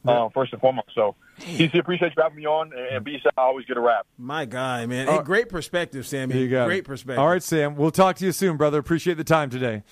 uh, 0.06 0.28
first 0.30 0.52
and 0.52 0.60
foremost. 0.60 0.90
So 0.94 1.16
TC, 1.40 1.78
appreciate 1.78 2.12
you 2.16 2.22
having 2.22 2.36
me 2.38 2.46
on, 2.46 2.72
and, 2.72 2.80
and 2.96 3.04
B, 3.04 3.18
I 3.36 3.40
always 3.42 3.64
get 3.66 3.76
a 3.76 3.80
rap. 3.80 4.06
My 4.18 4.44
guy, 4.44 4.86
man. 4.86 5.08
Uh, 5.08 5.18
Hey, 5.18 5.22
great 5.24 5.48
perspective, 5.48 6.06
Sammy. 6.06 6.38
You 6.38 6.48
go. 6.48 6.66
Great 6.66 6.84
perspective. 6.84 7.18
All 7.18 7.28
right, 7.28 7.42
Sam. 7.42 7.76
We'll 7.76 7.90
talk 7.90 8.16
to 8.16 8.24
you 8.24 8.32
soon, 8.32 8.56
brother. 8.56 8.78
Appreciate 8.78 9.16
the 9.16 9.24
time 9.24 9.50
today. 9.50 9.82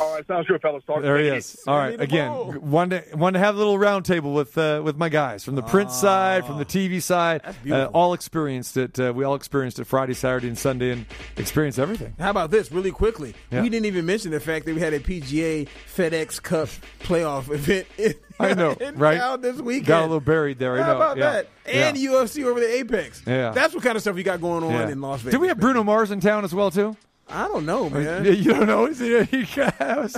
All 0.00 0.14
right, 0.14 0.26
sounds 0.26 0.46
good, 0.46 0.60
fellas. 0.60 0.82
Talk 0.86 1.02
There 1.02 1.16
he 1.16 1.24
to 1.24 1.28
you. 1.28 1.34
is. 1.34 1.62
All 1.66 1.76
right. 1.76 2.00
Again, 2.00 2.28
ball. 2.30 2.52
one 2.52 2.90
to 2.90 3.00
one 3.14 3.32
to 3.34 3.38
have 3.38 3.54
a 3.54 3.58
little 3.58 3.78
round 3.78 4.04
table 4.04 4.32
with 4.32 4.56
uh, 4.58 4.80
with 4.84 4.96
my 4.96 5.08
guys 5.08 5.44
from 5.44 5.54
the 5.54 5.62
print 5.62 5.90
side, 5.90 6.44
from 6.46 6.58
the 6.58 6.64
TV 6.64 7.00
side. 7.02 7.42
Uh, 7.70 7.86
all 7.86 8.12
experienced 8.14 8.76
it. 8.76 8.98
Uh, 8.98 9.12
we 9.14 9.24
all 9.24 9.34
experienced 9.34 9.78
it 9.78 9.84
Friday, 9.84 10.14
Saturday, 10.14 10.48
and 10.48 10.58
Sunday, 10.58 10.90
and 10.92 11.06
experienced 11.36 11.78
everything. 11.78 12.14
How 12.18 12.30
about 12.30 12.50
this, 12.50 12.70
really 12.72 12.90
quickly? 12.92 13.34
Yeah. 13.50 13.62
We 13.62 13.68
didn't 13.68 13.86
even 13.86 14.06
mention 14.06 14.30
the 14.30 14.40
fact 14.40 14.66
that 14.66 14.74
we 14.74 14.80
had 14.80 14.94
a 14.94 15.00
PGA 15.00 15.68
FedEx 15.94 16.42
Cup 16.42 16.68
playoff 17.00 17.50
event. 17.54 17.86
In, 17.98 18.14
I 18.40 18.54
know, 18.54 18.70
in 18.72 18.96
right? 18.96 19.18
town 19.18 19.40
this 19.40 19.60
weekend. 19.60 19.86
Got 19.86 20.00
a 20.00 20.02
little 20.02 20.20
buried 20.20 20.58
there. 20.60 20.77
How 20.82 20.90
know. 20.92 20.96
about 20.96 21.16
Yeah. 21.16 21.30
that? 21.32 21.48
And 21.66 21.96
yeah. 21.98 22.10
UFC 22.10 22.44
over 22.44 22.60
the 22.60 22.74
Apex. 22.78 23.22
Yeah. 23.26 23.50
That's 23.50 23.74
what 23.74 23.82
kind 23.82 23.96
of 23.96 24.02
stuff 24.02 24.16
you 24.16 24.22
got 24.24 24.40
going 24.40 24.64
on 24.64 24.70
Yeah. 24.72 24.88
in 24.88 25.00
Las 25.00 25.20
Vegas. 25.20 25.32
Do 25.34 25.40
we 25.40 25.48
have 25.48 25.58
Bruno 25.60 25.82
Mars 25.84 26.10
in 26.10 26.20
town 26.20 26.44
as 26.44 26.54
well 26.54 26.70
too? 26.70 26.96
I 27.30 27.46
don't 27.46 27.66
know, 27.66 27.90
man. 27.90 28.24
You 28.42 28.54
don't 28.54 28.66
know? 28.66 28.86
He, 28.86 29.24
he 29.24 29.60
was 29.60 30.16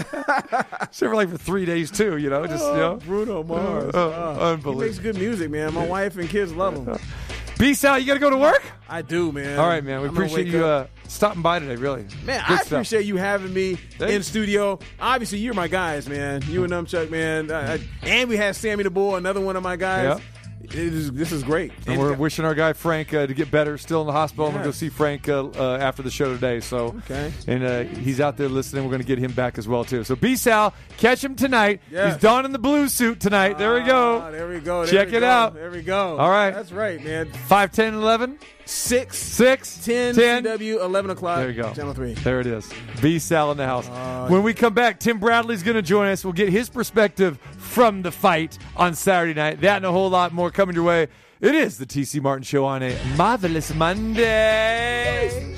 for 0.93 1.15
like 1.15 1.29
for 1.29 1.39
three 1.39 1.65
days 1.65 1.91
too. 1.91 2.17
You 2.19 2.31
know, 2.31 2.47
just 2.47 2.63
you 2.63 2.71
Oh, 2.71 2.77
know. 2.77 2.97
Bruno 3.05 3.43
Mars. 3.43 3.91
Oh, 3.95 4.01
Oh, 4.01 4.35
He 4.35 4.41
unbelievable. 4.53 4.75
makes 4.81 4.99
good 4.99 5.17
music, 5.17 5.51
man. 5.51 5.75
My 5.75 5.87
wife 5.87 6.17
and 6.17 6.29
kids 6.29 6.53
love 6.53 6.75
him. 6.87 6.97
Peace 7.59 7.85
out. 7.85 8.01
You 8.01 8.07
got 8.07 8.15
to 8.15 8.21
go 8.21 8.31
to 8.31 8.39
work. 8.39 8.63
I 8.89 9.03
do, 9.03 9.33
man. 9.33 9.59
All 9.59 9.67
right, 9.69 9.85
man. 9.85 10.01
We 10.01 10.09
I'm 10.09 10.15
appreciate 10.17 10.47
you 10.47 10.65
uh, 10.65 10.87
stopping 11.09 11.43
by 11.43 11.59
today. 11.59 11.77
Really, 11.77 12.07
Man, 12.25 12.43
Good 12.49 12.55
I 12.55 12.57
stuff. 12.57 12.67
appreciate 12.73 13.05
you 13.05 13.17
having 13.19 13.53
me 13.53 13.77
in 14.01 14.23
studio. 14.23 14.79
Obviously, 14.99 15.41
you're 15.41 15.53
my 15.53 15.69
guys, 15.69 16.09
man. 16.09 16.43
You 16.49 16.65
and 16.65 16.73
Numchuck, 16.73 17.11
man. 17.11 17.51
I, 17.51 17.75
I, 17.75 17.81
and 18.05 18.31
we 18.31 18.39
had 18.39 18.57
Sammy 18.57 18.83
the 18.85 18.89
Bull, 18.91 19.17
another 19.17 19.41
one 19.43 19.57
of 19.57 19.63
my 19.63 19.77
guys. 19.77 20.19
Yeah. 20.19 20.25
It 20.73 20.77
is, 20.95 21.11
this 21.13 21.33
is 21.33 21.43
great. 21.43 21.73
And 21.89 21.99
we're 21.99 22.15
wishing 22.15 22.45
our 22.45 22.55
guy 22.55 22.73
Frank 22.75 23.13
uh, 23.13 23.27
to 23.27 23.35
get 23.35 23.51
better. 23.51 23.77
Still 23.77 24.03
in 24.03 24.07
the 24.07 24.13
hospital. 24.13 24.47
I'm 24.47 24.53
gonna 24.53 24.65
go 24.65 24.71
see 24.71 24.89
Frank 24.89 25.29
uh, 25.29 25.49
uh, 25.49 25.79
after 25.81 26.03
the 26.03 26.11
show 26.11 26.33
today. 26.33 26.61
So, 26.61 26.95
Okay. 27.05 27.33
and 27.49 27.65
uh, 27.65 27.83
he's 27.83 28.21
out 28.21 28.37
there 28.37 28.49
listening. 28.49 28.85
We're 28.85 28.93
gonna 28.93 29.03
get 29.05 29.19
him 29.19 29.33
back 29.33 29.59
as 29.59 29.67
well 29.67 29.85
too. 29.85 30.05
So, 30.05 30.15
B 30.15 30.37
Sal, 30.37 30.73
catch 30.97 31.25
him 31.25 31.35
tonight. 31.35 31.81
Yes. 31.91 32.15
He's 32.15 32.23
donning 32.23 32.53
the 32.53 32.59
blue 32.61 32.89
suit 32.89 33.19
tonight. 33.21 33.59
there 33.59 33.75
we 33.75 33.81
go. 33.83 34.21
Ah, 34.21 34.31
there 34.31 34.49
we 34.49 34.61
go. 34.61 34.85
there 34.87 34.93
Check 35.05 35.11
we 35.11 35.17
it 35.17 35.21
go, 35.21 35.27
out. 35.29 35.55
There 35.55 35.71
we 35.73 35.83
go. 35.83 36.17
All 36.19 36.31
right. 36.31 36.53
That's 36.53 36.71
right, 36.73 37.03
man. 37.03 37.27
5, 37.33 37.73
10, 37.73 37.95
11, 37.95 38.39
Six, 38.71 39.19
6, 39.19 39.85
10, 39.85 40.15
10. 40.15 40.45
CW, 40.45 40.81
11 40.81 41.11
o'clock. 41.11 41.39
There 41.39 41.51
you 41.51 41.61
go. 41.61 41.73
Channel 41.73 41.93
3. 41.93 42.15
There 42.15 42.39
it 42.41 42.47
is. 42.47 42.71
B 43.03 43.19
Sal 43.19 43.51
in 43.51 43.57
the 43.57 43.67
house. 43.67 43.89
Uh, 43.89 44.29
when 44.29 44.45
we 44.45 44.55
come 44.55 44.75
back, 44.75 45.01
Tim 45.01 45.19
Bradley's 45.19 45.65
going 45.65 45.75
to 45.75 45.83
join 45.83 46.07
us. 46.09 46.23
We'll 46.25 46.33
get 46.35 46.51
his 46.51 46.69
perspective 46.71 47.39
from 47.59 48.03
the 48.03 48.13
fight 48.13 48.59
on 48.77 48.95
Saturday 48.95 49.35
night. 49.35 49.61
That 49.63 49.79
and 49.79 49.87
a 49.87 49.91
whole 49.91 50.09
lot 50.09 50.33
more 50.33 50.53
coming 50.53 50.77
your 50.77 50.85
way. 50.85 51.09
It 51.41 51.55
is 51.57 51.79
the 51.79 51.87
TC 51.87 52.23
Martin 52.23 52.45
Show 52.45 52.65
on 52.65 52.83
a 52.85 52.97
marvelous 53.17 53.75
Monday. 53.75 55.57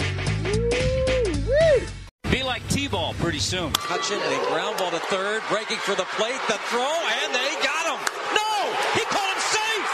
Be 2.31 2.43
like 2.43 2.67
T-ball 2.69 3.13
pretty 3.19 3.41
soon. 3.41 3.73
Hutchin 3.75 4.17
and 4.25 4.43
a 4.43 4.47
ground 4.49 4.79
ball 4.79 4.91
to 4.91 4.99
third, 5.01 5.43
breaking 5.51 5.77
for 5.79 5.95
the 5.95 6.05
plate, 6.17 6.41
the 6.49 6.55
throw, 6.71 6.81
and 7.25 7.35
they 7.35 7.51
got 7.63 7.85
him. 7.93 8.01
No, 8.33 8.73
he 8.95 9.05
called 9.05 9.29
him 9.37 9.43
safe. 9.53 9.91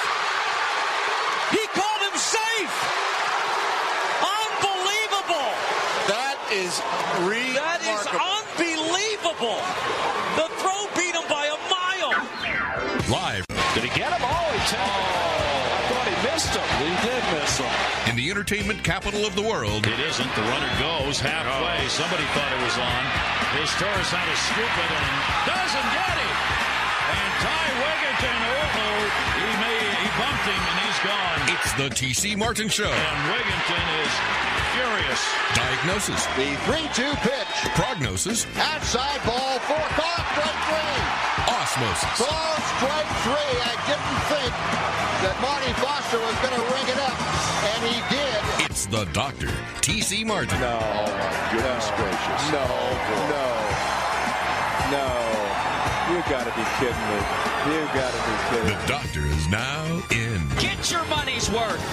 He 1.50 1.66
called 1.74 2.02
him 2.06 2.16
safe. 2.16 2.94
Unbelievable. 4.22 5.50
That 6.06 6.36
is 6.52 6.78
That 7.56 7.80
is 7.80 8.06
remarkable. 8.06 8.28
unbelievable. 8.38 9.60
The 10.36 10.46
throw 10.60 10.86
beat 10.94 11.14
him 11.16 11.26
by 11.28 11.48
a 11.48 11.58
mile. 11.72 12.12
Live. 13.10 13.44
Did 13.74 13.84
he 13.84 13.92
get 13.92 14.12
him? 14.12 14.24
Oh, 14.24 14.48
he 14.56 14.60
took 14.64 14.80
oh, 14.80 15.76
I 15.76 15.80
thought 15.92 16.08
he 16.08 16.16
missed 16.24 16.52
him. 16.56 16.68
He 16.80 16.92
did 17.04 17.22
miss 17.36 17.60
him. 17.60 17.72
In 18.08 18.16
the 18.16 18.30
entertainment 18.32 18.80
capital 18.82 19.28
of 19.28 19.36
the 19.36 19.44
world. 19.44 19.84
It 19.86 20.00
isn't. 20.00 20.30
The 20.32 20.46
runner 20.48 20.72
goes 20.80 21.20
halfway. 21.20 21.84
Oh. 21.84 21.92
Somebody 21.92 22.24
thought 22.32 22.48
it 22.48 22.62
was 22.64 22.76
on. 22.80 23.02
His 23.60 23.68
Torres 23.76 24.08
had 24.08 24.24
to 24.24 24.36
scoop 24.40 24.72
it 24.72 24.90
and 24.92 25.08
doesn't 25.44 25.88
get 25.92 26.16
it. 26.16 26.36
And 27.08 27.30
Ty 27.44 27.64
Wigginton, 27.80 28.40
oh, 28.56 29.04
he 29.36 29.48
may 29.60 29.80
he 30.00 30.08
bumped 30.16 30.44
him 30.48 30.62
and 30.64 30.78
he's 30.84 31.00
gone. 31.04 31.40
It's 31.52 31.72
the 31.76 31.88
TC 31.92 32.36
Martin 32.36 32.68
Show. 32.68 32.88
And 32.88 33.18
Wigginton 33.32 33.86
is 34.04 34.12
furious. 34.76 35.22
Diagnosis. 35.54 36.24
The 36.40 36.56
3-2 36.64 37.16
pitch. 37.20 37.52
Prognosis. 37.76 38.46
Outside 38.56 39.20
ball 39.28 39.60
four. 39.68 39.84
Call 39.92 40.18
strike 40.32 40.60
three. 40.68 41.07
Osmosis. 41.68 42.18
Ball 42.18 42.56
strike 42.80 43.10
three. 43.28 43.52
I 43.60 43.76
didn't 43.84 44.20
think 44.32 44.52
that 45.20 45.36
Marty 45.44 45.72
Foster 45.76 46.16
was 46.16 46.32
going 46.40 46.56
to 46.56 46.64
ring 46.72 46.88
it 46.88 46.96
up, 46.96 47.12
and 47.76 47.80
he 47.84 48.00
did. 48.08 48.40
It's 48.64 48.86
the 48.86 49.04
doctor, 49.12 49.52
TC 49.84 50.24
Martin. 50.24 50.58
No. 50.60 50.78
Oh, 50.80 51.12
my 51.12 51.28
goodness 51.52 51.90
no. 51.92 51.96
gracious. 52.00 52.42
No. 52.56 52.64
No. 53.28 53.46
No. 54.96 55.08
You 56.08 56.24
got 56.32 56.48
to 56.48 56.54
be 56.56 56.64
kidding 56.80 57.04
me. 57.12 57.20
You 57.68 57.84
got 57.92 58.16
to 58.16 58.20
be 58.24 58.34
kidding 58.48 58.64
me. 58.64 58.72
The 58.72 58.88
doctor 58.88 59.26
is 59.26 59.48
now 59.48 59.84
in. 60.10 60.40
Get 60.56 60.90
your 60.90 61.04
money's 61.04 61.50
worth. 61.50 61.84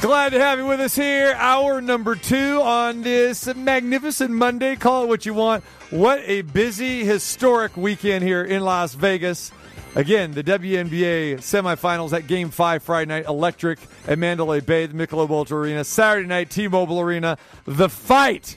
Glad 0.00 0.30
to 0.30 0.38
have 0.38 0.60
you 0.60 0.66
with 0.66 0.78
us 0.78 0.94
here. 0.94 1.34
Hour 1.36 1.80
number 1.80 2.14
two 2.14 2.62
on 2.62 3.02
this 3.02 3.52
magnificent 3.52 4.30
Monday. 4.30 4.76
Call 4.76 5.02
it 5.02 5.08
what 5.08 5.26
you 5.26 5.34
want. 5.34 5.64
What 5.90 6.20
a 6.24 6.42
busy, 6.42 7.04
historic 7.04 7.76
weekend 7.76 8.22
here 8.22 8.44
in 8.44 8.62
Las 8.62 8.94
Vegas. 8.94 9.50
Again, 9.96 10.30
the 10.30 10.44
WNBA 10.44 11.38
semifinals 11.38 12.12
at 12.12 12.28
Game 12.28 12.50
5 12.50 12.82
Friday 12.84 13.08
night, 13.08 13.26
electric 13.26 13.80
at 14.06 14.20
Mandalay 14.20 14.60
Bay, 14.60 14.86
the 14.86 14.94
Michelob 14.94 15.30
Ultra 15.30 15.58
Arena. 15.58 15.82
Saturday 15.82 16.28
night, 16.28 16.50
T-Mobile 16.50 17.00
Arena. 17.00 17.36
The 17.64 17.88
fight. 17.88 18.56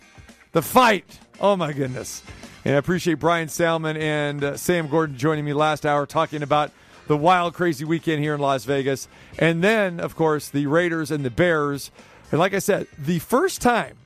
The 0.51 0.61
fight. 0.61 1.19
Oh, 1.39 1.55
my 1.55 1.73
goodness. 1.73 2.21
And 2.65 2.75
I 2.75 2.77
appreciate 2.77 3.15
Brian 3.15 3.49
Salmon 3.49 3.97
and 3.97 4.43
uh, 4.43 4.57
Sam 4.57 4.87
Gordon 4.87 5.17
joining 5.17 5.43
me 5.43 5.53
last 5.53 5.87
hour 5.87 6.05
talking 6.05 6.43
about 6.43 6.71
the 7.11 7.17
wild, 7.17 7.53
crazy 7.53 7.83
weekend 7.83 8.23
here 8.23 8.33
in 8.33 8.39
Las 8.39 8.63
Vegas. 8.63 9.09
And 9.37 9.61
then, 9.61 9.99
of 9.99 10.15
course, 10.15 10.47
the 10.47 10.67
Raiders 10.67 11.11
and 11.11 11.25
the 11.25 11.29
Bears. 11.29 11.91
And 12.31 12.39
like 12.39 12.53
I 12.53 12.59
said, 12.59 12.87
the 12.97 13.19
first 13.19 13.61
time 13.61 13.97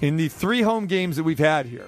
in 0.00 0.16
the 0.16 0.26
three 0.26 0.60
home 0.62 0.86
games 0.86 1.18
that 1.18 1.22
we've 1.22 1.38
had 1.38 1.66
here, 1.66 1.86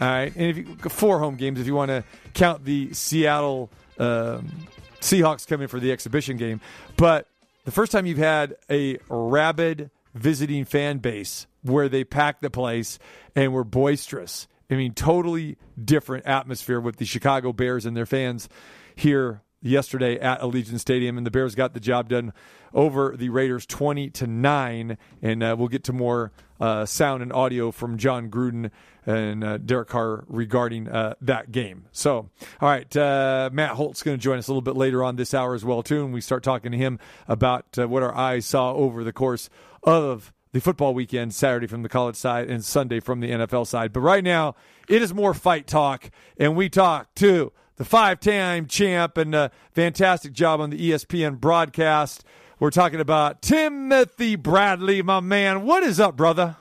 all 0.00 0.06
right, 0.06 0.32
and 0.36 0.46
if 0.46 0.56
you, 0.56 0.76
four 0.88 1.18
home 1.18 1.34
games 1.34 1.58
if 1.58 1.66
you 1.66 1.74
want 1.74 1.88
to 1.88 2.04
count 2.32 2.64
the 2.64 2.94
Seattle 2.94 3.70
um, 3.98 4.52
Seahawks 5.00 5.48
coming 5.48 5.66
for 5.66 5.80
the 5.80 5.90
exhibition 5.90 6.36
game, 6.36 6.60
but 6.96 7.26
the 7.64 7.72
first 7.72 7.90
time 7.90 8.06
you've 8.06 8.18
had 8.18 8.54
a 8.70 8.98
rabid 9.08 9.90
visiting 10.14 10.64
fan 10.64 10.98
base 10.98 11.48
where 11.62 11.88
they 11.88 12.04
packed 12.04 12.40
the 12.40 12.50
place 12.50 13.00
and 13.34 13.52
were 13.52 13.64
boisterous. 13.64 14.46
I 14.70 14.74
mean, 14.74 14.94
totally 14.94 15.56
different 15.84 16.24
atmosphere 16.24 16.78
with 16.78 16.98
the 16.98 17.04
Chicago 17.04 17.52
Bears 17.52 17.84
and 17.84 17.96
their 17.96 18.06
fans 18.06 18.48
here 18.94 19.41
yesterday 19.62 20.18
at 20.18 20.40
Allegiant 20.40 20.80
Stadium, 20.80 21.16
and 21.16 21.26
the 21.26 21.30
Bears 21.30 21.54
got 21.54 21.72
the 21.74 21.80
job 21.80 22.08
done 22.08 22.32
over 22.74 23.16
the 23.16 23.28
Raiders, 23.28 23.64
twenty 23.64 24.10
to 24.10 24.26
nine. 24.26 24.98
And 25.22 25.42
uh, 25.42 25.56
we'll 25.58 25.68
get 25.68 25.84
to 25.84 25.92
more 25.92 26.32
uh, 26.60 26.86
sound 26.86 27.22
and 27.22 27.32
audio 27.32 27.70
from 27.70 27.98
Jon 27.98 28.30
Gruden 28.30 28.70
and 29.04 29.42
uh, 29.42 29.58
Derek 29.58 29.88
Carr 29.88 30.24
regarding 30.28 30.88
uh, 30.88 31.14
that 31.20 31.50
game. 31.50 31.86
So, 31.92 32.30
all 32.60 32.68
right, 32.68 32.96
uh, 32.96 33.50
Matt 33.52 33.70
Holt's 33.70 34.02
going 34.02 34.16
to 34.16 34.22
join 34.22 34.38
us 34.38 34.48
a 34.48 34.52
little 34.52 34.62
bit 34.62 34.76
later 34.76 35.02
on 35.02 35.16
this 35.16 35.34
hour 35.34 35.54
as 35.54 35.64
well 35.64 35.82
too, 35.82 36.04
and 36.04 36.14
we 36.14 36.20
start 36.20 36.42
talking 36.42 36.72
to 36.72 36.78
him 36.78 36.98
about 37.26 37.78
uh, 37.78 37.88
what 37.88 38.02
our 38.02 38.14
eyes 38.14 38.46
saw 38.46 38.72
over 38.74 39.02
the 39.02 39.12
course 39.12 39.50
of 39.82 40.32
the 40.52 40.60
football 40.60 40.94
weekend, 40.94 41.34
Saturday 41.34 41.66
from 41.66 41.82
the 41.82 41.88
college 41.88 42.16
side 42.16 42.48
and 42.48 42.64
Sunday 42.64 43.00
from 43.00 43.20
the 43.20 43.30
NFL 43.30 43.66
side. 43.66 43.92
But 43.92 44.00
right 44.00 44.22
now, 44.22 44.54
it 44.88 45.02
is 45.02 45.12
more 45.12 45.34
fight 45.34 45.66
talk, 45.66 46.10
and 46.36 46.54
we 46.54 46.68
talk 46.68 47.14
to 47.16 47.52
the 47.76 47.84
five-time 47.84 48.66
champ 48.66 49.16
and 49.16 49.34
a 49.34 49.50
fantastic 49.72 50.32
job 50.32 50.60
on 50.60 50.70
the 50.70 50.90
ESPN 50.90 51.40
broadcast. 51.40 52.24
We're 52.58 52.70
talking 52.70 53.00
about 53.00 53.42
Timothy 53.42 54.36
Bradley, 54.36 55.02
my 55.02 55.20
man. 55.20 55.64
What 55.64 55.82
is 55.82 55.98
up, 55.98 56.16
brother? 56.16 56.56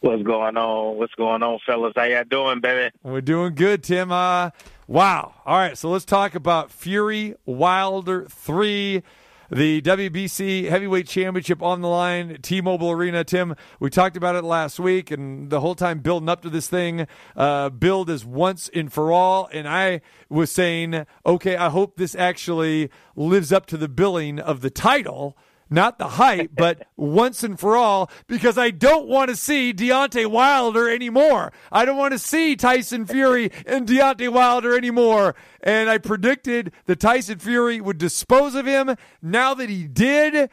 What's 0.00 0.22
going 0.22 0.56
on? 0.56 0.96
What's 0.96 1.14
going 1.14 1.42
on, 1.42 1.58
fellas? 1.66 1.92
How 1.94 2.04
y'all 2.04 2.24
doing, 2.24 2.60
baby? 2.60 2.90
We're 3.02 3.20
doing 3.20 3.54
good, 3.54 3.82
Tim. 3.82 4.10
Uh, 4.10 4.50
wow. 4.86 5.34
All 5.44 5.58
right, 5.58 5.76
so 5.76 5.90
let's 5.90 6.06
talk 6.06 6.34
about 6.34 6.70
Fury 6.70 7.34
Wilder 7.44 8.26
3 8.30 9.02
the 9.50 9.82
WBC 9.82 10.68
Heavyweight 10.68 11.08
Championship 11.08 11.62
on 11.62 11.80
the 11.80 11.88
line, 11.88 12.38
T-Mobile 12.40 12.90
Arena. 12.90 13.24
Tim, 13.24 13.56
we 13.80 13.90
talked 13.90 14.16
about 14.16 14.36
it 14.36 14.44
last 14.44 14.78
week, 14.78 15.10
and 15.10 15.50
the 15.50 15.60
whole 15.60 15.74
time 15.74 15.98
building 15.98 16.28
up 16.28 16.42
to 16.42 16.50
this 16.50 16.68
thing, 16.68 17.06
uh, 17.36 17.70
build 17.70 18.10
is 18.10 18.24
once 18.24 18.70
and 18.72 18.92
for 18.92 19.10
all. 19.10 19.48
And 19.52 19.68
I 19.68 20.02
was 20.28 20.52
saying, 20.52 21.04
okay, 21.26 21.56
I 21.56 21.68
hope 21.68 21.96
this 21.96 22.14
actually 22.14 22.90
lives 23.16 23.52
up 23.52 23.66
to 23.66 23.76
the 23.76 23.88
billing 23.88 24.38
of 24.38 24.60
the 24.60 24.70
title. 24.70 25.36
Not 25.70 25.98
the 25.98 26.08
hype, 26.08 26.50
but 26.56 26.86
once 26.96 27.44
and 27.44 27.58
for 27.58 27.76
all, 27.76 28.10
because 28.26 28.58
I 28.58 28.70
don't 28.70 29.06
want 29.06 29.30
to 29.30 29.36
see 29.36 29.72
Deontay 29.72 30.26
Wilder 30.26 30.90
anymore. 30.90 31.52
I 31.70 31.84
don't 31.84 31.96
want 31.96 32.12
to 32.12 32.18
see 32.18 32.56
Tyson 32.56 33.06
Fury 33.06 33.50
and 33.64 33.86
Deontay 33.88 34.30
Wilder 34.30 34.76
anymore. 34.76 35.36
And 35.62 35.88
I 35.88 35.98
predicted 35.98 36.72
that 36.86 37.00
Tyson 37.00 37.38
Fury 37.38 37.80
would 37.80 37.98
dispose 37.98 38.54
of 38.54 38.66
him. 38.66 38.96
Now 39.22 39.54
that 39.54 39.70
he 39.70 39.86
did, 39.86 40.50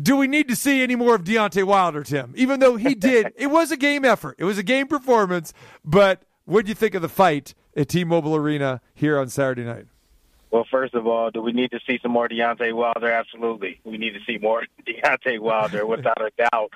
do 0.00 0.16
we 0.16 0.26
need 0.26 0.48
to 0.48 0.56
see 0.56 0.82
any 0.82 0.94
more 0.94 1.14
of 1.14 1.24
Deontay 1.24 1.64
Wilder, 1.64 2.02
Tim? 2.02 2.32
Even 2.36 2.60
though 2.60 2.76
he 2.76 2.94
did, 2.94 3.32
it 3.36 3.48
was 3.48 3.72
a 3.72 3.76
game 3.76 4.04
effort, 4.04 4.36
it 4.38 4.44
was 4.44 4.58
a 4.58 4.62
game 4.62 4.86
performance. 4.86 5.52
But 5.84 6.22
what 6.44 6.64
do 6.64 6.68
you 6.68 6.74
think 6.74 6.94
of 6.94 7.02
the 7.02 7.08
fight 7.08 7.54
at 7.76 7.88
T-Mobile 7.88 8.36
Arena 8.36 8.80
here 8.94 9.18
on 9.18 9.28
Saturday 9.28 9.64
night? 9.64 9.86
Well, 10.56 10.66
first 10.70 10.94
of 10.94 11.06
all, 11.06 11.30
do 11.30 11.42
we 11.42 11.52
need 11.52 11.70
to 11.72 11.80
see 11.86 11.98
some 12.02 12.12
more 12.12 12.30
Deontay 12.30 12.72
Wilder? 12.72 13.10
Absolutely. 13.10 13.78
We 13.84 13.98
need 13.98 14.12
to 14.14 14.20
see 14.26 14.38
more 14.38 14.62
Deontay 14.88 15.38
Wilder, 15.38 15.84
without 15.84 16.18
a 16.22 16.30
doubt. 16.38 16.70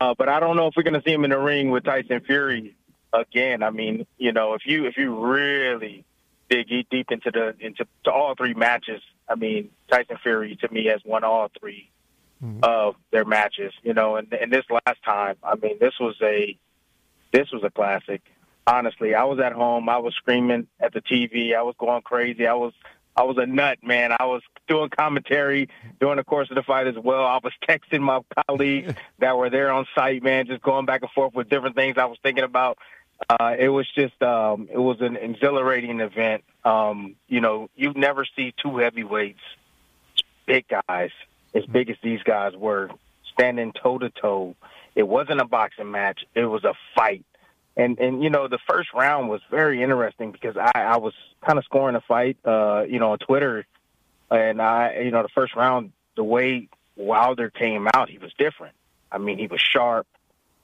Uh, 0.00 0.14
but 0.16 0.30
I 0.30 0.40
don't 0.40 0.56
know 0.56 0.68
if 0.68 0.74
we're 0.74 0.84
going 0.84 0.94
to 0.94 1.02
see 1.06 1.12
him 1.12 1.22
in 1.22 1.32
the 1.32 1.38
ring 1.38 1.70
with 1.70 1.84
Tyson 1.84 2.20
Fury 2.20 2.74
again. 3.12 3.62
I 3.62 3.68
mean, 3.68 4.06
you 4.16 4.32
know, 4.32 4.54
if 4.54 4.62
you 4.64 4.86
if 4.86 4.96
you 4.96 5.14
really 5.22 6.06
dig 6.48 6.68
deep 6.88 7.10
into 7.10 7.30
the 7.30 7.54
into 7.60 7.86
to 8.04 8.10
all 8.10 8.34
three 8.36 8.54
matches, 8.54 9.02
I 9.28 9.34
mean, 9.34 9.68
Tyson 9.90 10.16
Fury 10.22 10.56
to 10.62 10.72
me 10.72 10.86
has 10.86 11.02
won 11.04 11.22
all 11.22 11.50
3 11.60 11.90
Mm-hmm. 12.42 12.60
of 12.62 12.96
their 13.10 13.26
matches. 13.26 13.74
You 13.82 13.92
know, 13.92 14.16
and 14.16 14.32
and 14.32 14.50
this 14.50 14.64
last 14.70 15.02
time, 15.04 15.36
I 15.42 15.56
mean, 15.56 15.76
this 15.78 15.92
was 16.00 16.16
a 16.22 16.56
this 17.32 17.50
was 17.52 17.62
a 17.64 17.70
classic. 17.70 18.22
Honestly, 18.66 19.14
I 19.14 19.24
was 19.24 19.38
at 19.40 19.52
home. 19.52 19.90
I 19.90 19.98
was 19.98 20.14
screaming 20.14 20.68
at 20.80 20.94
the 20.94 21.02
TV. 21.02 21.54
I 21.54 21.60
was 21.62 21.74
going 21.78 22.00
crazy. 22.00 22.46
I 22.46 22.54
was 22.54 22.72
I 23.16 23.22
was 23.22 23.38
a 23.38 23.46
nut, 23.46 23.78
man. 23.82 24.12
I 24.12 24.26
was 24.26 24.42
doing 24.68 24.90
commentary 24.90 25.68
during 26.00 26.16
the 26.16 26.24
course 26.24 26.50
of 26.50 26.56
the 26.56 26.62
fight 26.62 26.86
as 26.86 26.96
well. 26.96 27.24
I 27.24 27.38
was 27.42 27.52
texting 27.68 28.00
my 28.00 28.20
colleagues 28.46 28.94
that 29.18 29.36
were 29.36 29.50
there 29.50 29.70
on 29.70 29.86
site, 29.94 30.22
man, 30.22 30.46
just 30.46 30.62
going 30.62 30.86
back 30.86 31.02
and 31.02 31.10
forth 31.10 31.34
with 31.34 31.48
different 31.48 31.76
things 31.76 31.96
I 31.98 32.04
was 32.04 32.18
thinking 32.22 32.44
about. 32.44 32.78
Uh, 33.30 33.56
it 33.58 33.70
was 33.70 33.86
just, 33.94 34.22
um, 34.22 34.68
it 34.70 34.78
was 34.78 35.00
an 35.00 35.16
exhilarating 35.16 36.00
event. 36.00 36.44
Um, 36.66 37.16
you 37.28 37.40
know, 37.40 37.70
you 37.74 37.94
never 37.94 38.26
see 38.36 38.52
two 38.62 38.76
heavyweights, 38.76 39.40
big 40.44 40.66
guys, 40.68 41.10
as 41.54 41.64
big 41.64 41.88
as 41.88 41.96
these 42.02 42.22
guys 42.22 42.54
were, 42.54 42.90
standing 43.32 43.72
toe 43.72 43.98
to 43.98 44.10
toe. 44.10 44.54
It 44.94 45.08
wasn't 45.08 45.40
a 45.40 45.46
boxing 45.46 45.90
match. 45.90 46.24
It 46.34 46.44
was 46.44 46.64
a 46.64 46.74
fight. 46.94 47.24
And 47.76 47.98
and 47.98 48.22
you 48.22 48.30
know 48.30 48.48
the 48.48 48.58
first 48.68 48.92
round 48.94 49.28
was 49.28 49.42
very 49.50 49.82
interesting 49.82 50.32
because 50.32 50.56
I, 50.56 50.72
I 50.74 50.96
was 50.96 51.12
kind 51.44 51.58
of 51.58 51.64
scoring 51.64 51.94
a 51.94 52.00
fight, 52.00 52.38
uh, 52.44 52.84
you 52.88 52.98
know, 52.98 53.12
on 53.12 53.18
Twitter, 53.18 53.66
and 54.30 54.62
I 54.62 55.00
you 55.00 55.10
know 55.10 55.22
the 55.22 55.28
first 55.28 55.54
round 55.54 55.92
the 56.16 56.24
way 56.24 56.68
Wilder 56.96 57.50
came 57.50 57.86
out, 57.94 58.08
he 58.08 58.18
was 58.18 58.32
different. 58.38 58.74
I 59.12 59.18
mean, 59.18 59.38
he 59.38 59.46
was 59.46 59.60
sharp, 59.60 60.06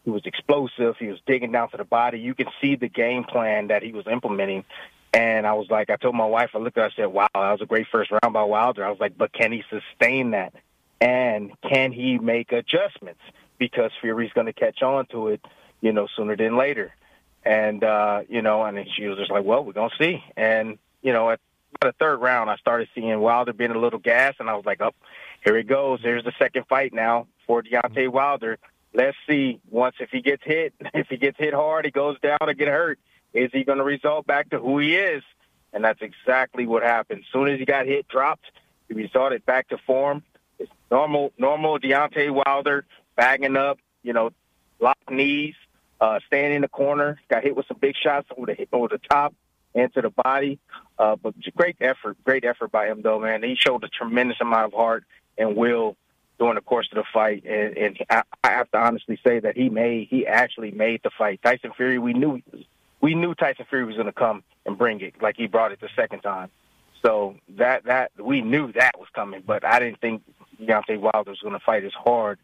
he 0.04 0.10
was 0.10 0.22
explosive, 0.24 0.96
he 0.98 1.08
was 1.08 1.20
digging 1.26 1.52
down 1.52 1.70
to 1.70 1.76
the 1.76 1.84
body. 1.84 2.18
You 2.18 2.34
can 2.34 2.48
see 2.60 2.74
the 2.74 2.88
game 2.88 3.24
plan 3.24 3.68
that 3.68 3.82
he 3.82 3.92
was 3.92 4.06
implementing. 4.06 4.64
And 5.12 5.46
I 5.46 5.52
was 5.52 5.68
like, 5.70 5.90
I 5.90 5.96
told 5.96 6.14
my 6.14 6.24
wife, 6.26 6.50
I 6.54 6.58
looked 6.58 6.78
at 6.78 6.82
her, 6.82 6.88
I 6.88 6.96
said, 6.96 7.12
wow, 7.12 7.28
that 7.34 7.52
was 7.52 7.60
a 7.60 7.66
great 7.66 7.86
first 7.92 8.10
round 8.10 8.32
by 8.32 8.42
Wilder. 8.42 8.84
I 8.84 8.90
was 8.90 8.98
like, 8.98 9.16
but 9.16 9.32
can 9.32 9.52
he 9.52 9.62
sustain 9.68 10.30
that? 10.30 10.54
And 11.00 11.52
can 11.60 11.92
he 11.92 12.18
make 12.18 12.52
adjustments? 12.52 13.20
Because 13.58 13.90
Fury's 14.00 14.32
going 14.32 14.46
to 14.46 14.52
catch 14.52 14.82
on 14.82 15.06
to 15.06 15.28
it, 15.28 15.44
you 15.80 15.92
know, 15.92 16.08
sooner 16.16 16.36
than 16.36 16.56
later. 16.56 16.94
And, 17.44 17.82
uh, 17.82 18.22
you 18.28 18.42
know, 18.42 18.62
and 18.62 18.86
she 18.94 19.06
was 19.06 19.18
just 19.18 19.30
like, 19.30 19.44
well, 19.44 19.64
we're 19.64 19.72
going 19.72 19.90
to 19.90 20.04
see. 20.04 20.24
And, 20.36 20.78
you 21.02 21.12
know, 21.12 21.30
at 21.30 21.40
the 21.80 21.92
third 21.98 22.18
round, 22.18 22.50
I 22.50 22.56
started 22.56 22.88
seeing 22.94 23.18
Wilder 23.18 23.52
being 23.52 23.72
a 23.72 23.78
little 23.78 23.98
gas, 23.98 24.34
and 24.38 24.48
I 24.48 24.54
was 24.54 24.64
like, 24.64 24.80
oh, 24.80 24.92
here 25.44 25.56
he 25.56 25.64
goes. 25.64 26.00
There's 26.02 26.24
the 26.24 26.32
second 26.38 26.66
fight 26.68 26.92
now 26.92 27.26
for 27.46 27.62
Deontay 27.62 28.08
Wilder. 28.08 28.58
Let's 28.94 29.16
see. 29.28 29.60
Once 29.70 29.96
if 29.98 30.10
he 30.10 30.20
gets 30.20 30.44
hit, 30.44 30.74
if 30.94 31.08
he 31.08 31.16
gets 31.16 31.38
hit 31.38 31.54
hard, 31.54 31.84
he 31.84 31.90
goes 31.90 32.18
down 32.20 32.38
or 32.40 32.54
get 32.54 32.68
hurt. 32.68 32.98
Is 33.32 33.50
he 33.52 33.64
going 33.64 33.78
to 33.78 33.84
result 33.84 34.26
back 34.26 34.50
to 34.50 34.58
who 34.58 34.78
he 34.78 34.94
is? 34.94 35.22
and 35.72 35.84
that's 35.84 36.02
exactly 36.02 36.66
what 36.66 36.82
happened. 36.82 37.24
Soon 37.32 37.48
as 37.48 37.58
he 37.58 37.64
got 37.64 37.86
hit, 37.86 38.06
dropped, 38.08 38.44
he 38.88 38.94
resorted 38.94 39.44
back 39.46 39.68
to 39.68 39.78
form. 39.78 40.22
It's 40.58 40.70
normal, 40.90 41.32
normal 41.38 41.78
Deontay 41.78 42.30
Wilder 42.30 42.84
bagging 43.16 43.56
up, 43.56 43.78
you 44.02 44.12
know, 44.12 44.30
locked 44.80 45.10
knees, 45.10 45.54
uh, 46.02 46.18
staying 46.26 46.52
in 46.52 46.62
the 46.62 46.68
corner. 46.68 47.18
Got 47.30 47.44
hit 47.44 47.56
with 47.56 47.66
some 47.68 47.78
big 47.80 47.94
shots 47.96 48.28
over 48.36 48.46
the 48.46 48.68
over 48.72 48.88
the 48.88 48.98
top 48.98 49.34
and 49.74 49.92
to 49.94 50.02
the 50.02 50.10
body. 50.10 50.58
Uh, 50.98 51.16
but 51.16 51.34
great 51.56 51.76
effort, 51.80 52.16
great 52.24 52.44
effort 52.44 52.72
by 52.72 52.88
him 52.88 53.02
though, 53.02 53.20
man. 53.20 53.42
He 53.42 53.54
showed 53.54 53.84
a 53.84 53.88
tremendous 53.88 54.38
amount 54.40 54.66
of 54.66 54.72
heart 54.72 55.04
and 55.38 55.56
will 55.56 55.96
during 56.38 56.56
the 56.56 56.60
course 56.60 56.88
of 56.90 56.96
the 56.96 57.04
fight, 57.12 57.44
and, 57.44 57.76
and 57.76 57.98
I, 58.10 58.22
I 58.42 58.50
have 58.50 58.70
to 58.72 58.78
honestly 58.78 59.18
say 59.24 59.38
that 59.38 59.56
he 59.56 59.68
made 59.68 60.08
he 60.10 60.26
actually 60.26 60.72
made 60.72 61.00
the 61.04 61.10
fight. 61.16 61.40
Tyson 61.42 61.70
Fury, 61.76 61.98
we 61.98 62.14
knew 62.14 62.42
we 63.00 63.14
knew 63.14 63.34
Tyson 63.34 63.64
Fury 63.70 63.84
was 63.84 63.94
going 63.94 64.06
to 64.06 64.12
come 64.12 64.42
and 64.66 64.76
bring 64.76 65.00
it, 65.00 65.14
like 65.22 65.36
he 65.36 65.46
brought 65.46 65.70
it 65.70 65.80
the 65.80 65.88
second 65.94 66.20
time. 66.20 66.50
So 67.06 67.36
that 67.50 67.84
that 67.84 68.10
we 68.18 68.40
knew 68.40 68.72
that 68.72 68.98
was 68.98 69.08
coming, 69.14 69.44
but 69.46 69.64
I 69.64 69.78
didn't 69.78 70.00
think 70.00 70.22
Deontay 70.60 70.98
Wilder 70.98 71.30
was 71.30 71.40
going 71.40 71.54
to 71.54 71.64
fight 71.64 71.84
as 71.84 71.92
hard 71.92 72.40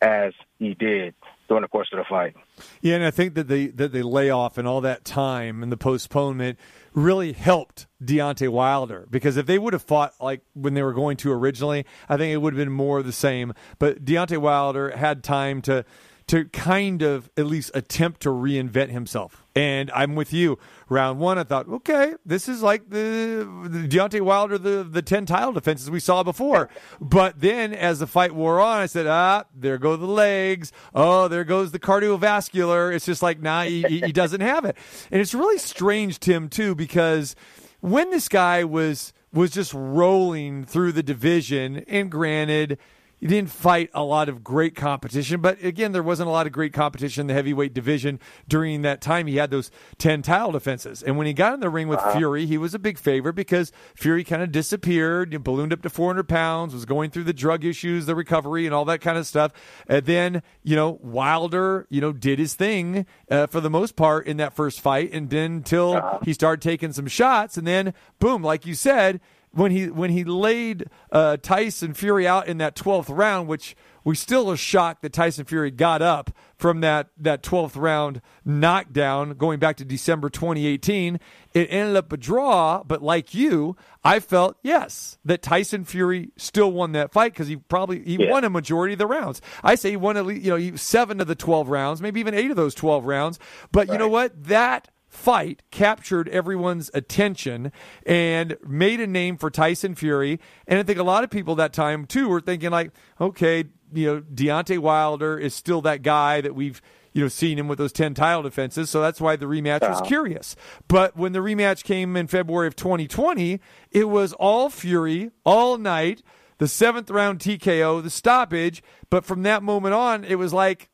as 0.00 0.32
he 0.58 0.72
did 0.72 1.14
during 1.48 1.62
the 1.62 1.68
course 1.68 1.88
of 1.92 1.98
the 1.98 2.04
fight. 2.08 2.34
Yeah, 2.80 2.96
and 2.96 3.04
I 3.04 3.10
think 3.10 3.34
that 3.34 3.48
the 3.48 3.68
that 3.72 3.92
the 3.92 4.02
layoff 4.02 4.58
and 4.58 4.66
all 4.66 4.80
that 4.82 5.04
time 5.04 5.62
and 5.62 5.70
the 5.70 5.76
postponement 5.76 6.58
really 6.92 7.32
helped 7.32 7.86
Deontay 8.02 8.48
Wilder 8.48 9.06
because 9.10 9.36
if 9.36 9.46
they 9.46 9.58
would 9.58 9.72
have 9.72 9.82
fought 9.82 10.14
like 10.20 10.42
when 10.54 10.74
they 10.74 10.82
were 10.82 10.92
going 10.92 11.16
to 11.18 11.32
originally, 11.32 11.84
I 12.08 12.16
think 12.16 12.32
it 12.32 12.38
would 12.38 12.54
have 12.54 12.58
been 12.58 12.72
more 12.72 12.98
of 12.98 13.06
the 13.06 13.12
same. 13.12 13.52
But 13.78 14.04
Deontay 14.04 14.38
Wilder 14.38 14.96
had 14.96 15.24
time 15.24 15.62
to 15.62 15.84
to 16.26 16.46
kind 16.46 17.02
of 17.02 17.30
at 17.36 17.46
least 17.46 17.70
attempt 17.74 18.22
to 18.22 18.30
reinvent 18.30 18.90
himself. 18.90 19.44
And 19.54 19.90
I'm 19.92 20.14
with 20.14 20.32
you. 20.32 20.58
Round 20.88 21.20
one, 21.20 21.38
I 21.38 21.44
thought, 21.44 21.68
okay, 21.68 22.14
this 22.24 22.48
is 22.48 22.62
like 22.62 22.90
the, 22.90 23.46
the 23.68 23.86
Deontay 23.86 24.20
Wilder, 24.20 24.58
the 24.58 24.82
the 24.82 25.02
ten 25.02 25.26
title 25.26 25.52
defenses 25.52 25.90
we 25.90 26.00
saw 26.00 26.22
before. 26.22 26.68
But 27.00 27.40
then, 27.40 27.72
as 27.72 27.98
the 27.98 28.06
fight 28.06 28.34
wore 28.34 28.60
on, 28.60 28.80
I 28.80 28.86
said, 28.86 29.06
ah, 29.06 29.44
there 29.54 29.78
go 29.78 29.96
the 29.96 30.06
legs. 30.06 30.72
Oh, 30.94 31.28
there 31.28 31.44
goes 31.44 31.70
the 31.70 31.78
cardiovascular. 31.78 32.94
It's 32.94 33.06
just 33.06 33.22
like, 33.22 33.40
nah, 33.40 33.62
he, 33.62 33.82
he 33.82 34.12
doesn't 34.12 34.40
have 34.52 34.64
it. 34.64 34.76
And 35.10 35.20
it's 35.20 35.34
really 35.34 35.58
strange, 35.58 36.18
Tim, 36.18 36.48
too, 36.48 36.74
because 36.74 37.36
when 37.80 38.10
this 38.10 38.28
guy 38.28 38.64
was 38.64 39.12
was 39.32 39.50
just 39.50 39.74
rolling 39.74 40.64
through 40.64 40.92
the 40.92 41.02
division, 41.02 41.84
and 41.88 42.10
granted 42.10 42.78
he 43.18 43.26
didn't 43.26 43.50
fight 43.50 43.90
a 43.94 44.02
lot 44.02 44.28
of 44.28 44.44
great 44.44 44.74
competition, 44.74 45.40
but 45.40 45.62
again, 45.62 45.92
there 45.92 46.02
wasn't 46.02 46.28
a 46.28 46.32
lot 46.32 46.46
of 46.46 46.52
great 46.52 46.72
competition 46.72 47.22
in 47.22 47.26
the 47.28 47.34
heavyweight 47.34 47.72
division 47.72 48.20
during 48.48 48.82
that 48.82 49.00
time. 49.00 49.26
He 49.26 49.36
had 49.36 49.50
those 49.50 49.70
10 49.98 50.22
title 50.22 50.52
defenses. 50.52 51.02
And 51.02 51.16
when 51.16 51.26
he 51.26 51.32
got 51.32 51.54
in 51.54 51.60
the 51.60 51.70
ring 51.70 51.88
with 51.88 52.00
uh-huh. 52.00 52.16
Fury, 52.16 52.46
he 52.46 52.58
was 52.58 52.74
a 52.74 52.78
big 52.78 52.98
favorite 52.98 53.34
because 53.34 53.72
Fury 53.94 54.24
kind 54.24 54.42
of 54.42 54.52
disappeared, 54.52 55.42
ballooned 55.42 55.72
up 55.72 55.82
to 55.82 55.90
400 55.90 56.28
pounds, 56.28 56.74
was 56.74 56.84
going 56.84 57.10
through 57.10 57.24
the 57.24 57.32
drug 57.32 57.64
issues, 57.64 58.06
the 58.06 58.14
recovery, 58.14 58.66
and 58.66 58.74
all 58.74 58.84
that 58.84 59.00
kind 59.00 59.16
of 59.16 59.26
stuff. 59.26 59.52
And 59.86 60.04
then, 60.04 60.42
you 60.62 60.76
know, 60.76 60.98
Wilder, 61.02 61.86
you 61.90 62.00
know, 62.00 62.12
did 62.12 62.38
his 62.38 62.54
thing 62.54 63.06
uh, 63.30 63.46
for 63.46 63.60
the 63.60 63.70
most 63.70 63.96
part 63.96 64.26
in 64.26 64.36
that 64.38 64.54
first 64.54 64.80
fight. 64.80 65.12
And 65.12 65.30
then 65.30 65.52
until 65.52 65.94
uh-huh. 65.94 66.18
he 66.24 66.32
started 66.32 66.62
taking 66.62 66.92
some 66.92 67.06
shots. 67.06 67.56
And 67.56 67.66
then, 67.66 67.94
boom, 68.18 68.42
like 68.42 68.66
you 68.66 68.74
said, 68.74 69.20
when 69.54 69.70
he 69.70 69.88
when 69.88 70.10
he 70.10 70.24
laid 70.24 70.86
uh, 71.12 71.36
Tyson 71.38 71.94
Fury 71.94 72.26
out 72.26 72.48
in 72.48 72.58
that 72.58 72.74
12th 72.76 73.14
round, 73.14 73.48
which 73.48 73.76
we 74.04 74.14
still 74.14 74.50
are 74.50 74.56
shocked 74.56 75.02
that 75.02 75.12
Tyson 75.12 75.44
Fury 75.46 75.70
got 75.70 76.02
up 76.02 76.30
from 76.56 76.80
that 76.80 77.08
that 77.16 77.42
12th 77.42 77.76
round 77.76 78.20
knockdown 78.44 79.34
going 79.34 79.58
back 79.58 79.76
to 79.76 79.84
December 79.84 80.28
2018. 80.28 81.18
It 81.54 81.68
ended 81.70 81.96
up 81.96 82.12
a 82.12 82.16
draw, 82.16 82.82
but 82.84 83.02
like 83.02 83.32
you, 83.32 83.76
I 84.02 84.20
felt 84.20 84.56
yes 84.62 85.18
that 85.24 85.42
Tyson 85.42 85.84
Fury 85.84 86.30
still 86.36 86.70
won 86.70 86.92
that 86.92 87.12
fight 87.12 87.32
because 87.32 87.48
he 87.48 87.56
probably 87.56 88.04
he 88.04 88.16
yeah. 88.16 88.30
won 88.30 88.44
a 88.44 88.50
majority 88.50 88.92
of 88.92 88.98
the 88.98 89.06
rounds. 89.06 89.40
I 89.62 89.76
say 89.76 89.90
he 89.90 89.96
won 89.96 90.16
at 90.16 90.26
least 90.26 90.44
you 90.44 90.58
know 90.58 90.76
seven 90.76 91.20
of 91.20 91.26
the 91.26 91.34
12 91.34 91.68
rounds, 91.68 92.02
maybe 92.02 92.20
even 92.20 92.34
eight 92.34 92.50
of 92.50 92.56
those 92.56 92.74
12 92.74 93.06
rounds. 93.06 93.38
But 93.72 93.88
right. 93.88 93.94
you 93.94 93.98
know 93.98 94.08
what 94.08 94.44
that 94.44 94.88
fight 95.14 95.62
captured 95.70 96.28
everyone's 96.28 96.90
attention 96.92 97.72
and 98.04 98.56
made 98.66 99.00
a 99.00 99.06
name 99.06 99.36
for 99.36 99.50
Tyson 99.50 99.94
Fury. 99.94 100.40
And 100.66 100.78
I 100.78 100.82
think 100.82 100.98
a 100.98 101.04
lot 101.04 101.24
of 101.24 101.30
people 101.30 101.54
that 101.54 101.72
time 101.72 102.04
too 102.04 102.28
were 102.28 102.40
thinking 102.40 102.70
like, 102.70 102.90
okay, 103.20 103.64
you 103.92 104.06
know, 104.06 104.20
Deontay 104.20 104.78
Wilder 104.78 105.38
is 105.38 105.54
still 105.54 105.80
that 105.82 106.02
guy 106.02 106.40
that 106.40 106.54
we've 106.54 106.82
you 107.12 107.22
know 107.22 107.28
seen 107.28 107.58
him 107.58 107.68
with 107.68 107.78
those 107.78 107.92
10 107.92 108.14
title 108.14 108.42
defenses. 108.42 108.90
So 108.90 109.00
that's 109.00 109.20
why 109.20 109.36
the 109.36 109.46
rematch 109.46 109.88
was 109.88 110.00
curious. 110.00 110.56
But 110.88 111.16
when 111.16 111.32
the 111.32 111.38
rematch 111.38 111.84
came 111.84 112.16
in 112.16 112.26
february 112.26 112.66
of 112.66 112.76
2020 112.76 113.60
it 113.92 114.08
was 114.08 114.32
all 114.34 114.68
fury 114.68 115.30
all 115.44 115.78
night. 115.78 116.22
The 116.58 116.68
seventh 116.68 117.08
round 117.10 117.38
tko 117.38 118.02
the 118.02 118.10
stoppage. 118.10 118.82
But 119.10 119.24
from 119.24 119.44
that 119.44 119.62
moment 119.62 119.94
on 119.94 120.24
it 120.24 120.34
was 120.34 120.52
like 120.52 120.90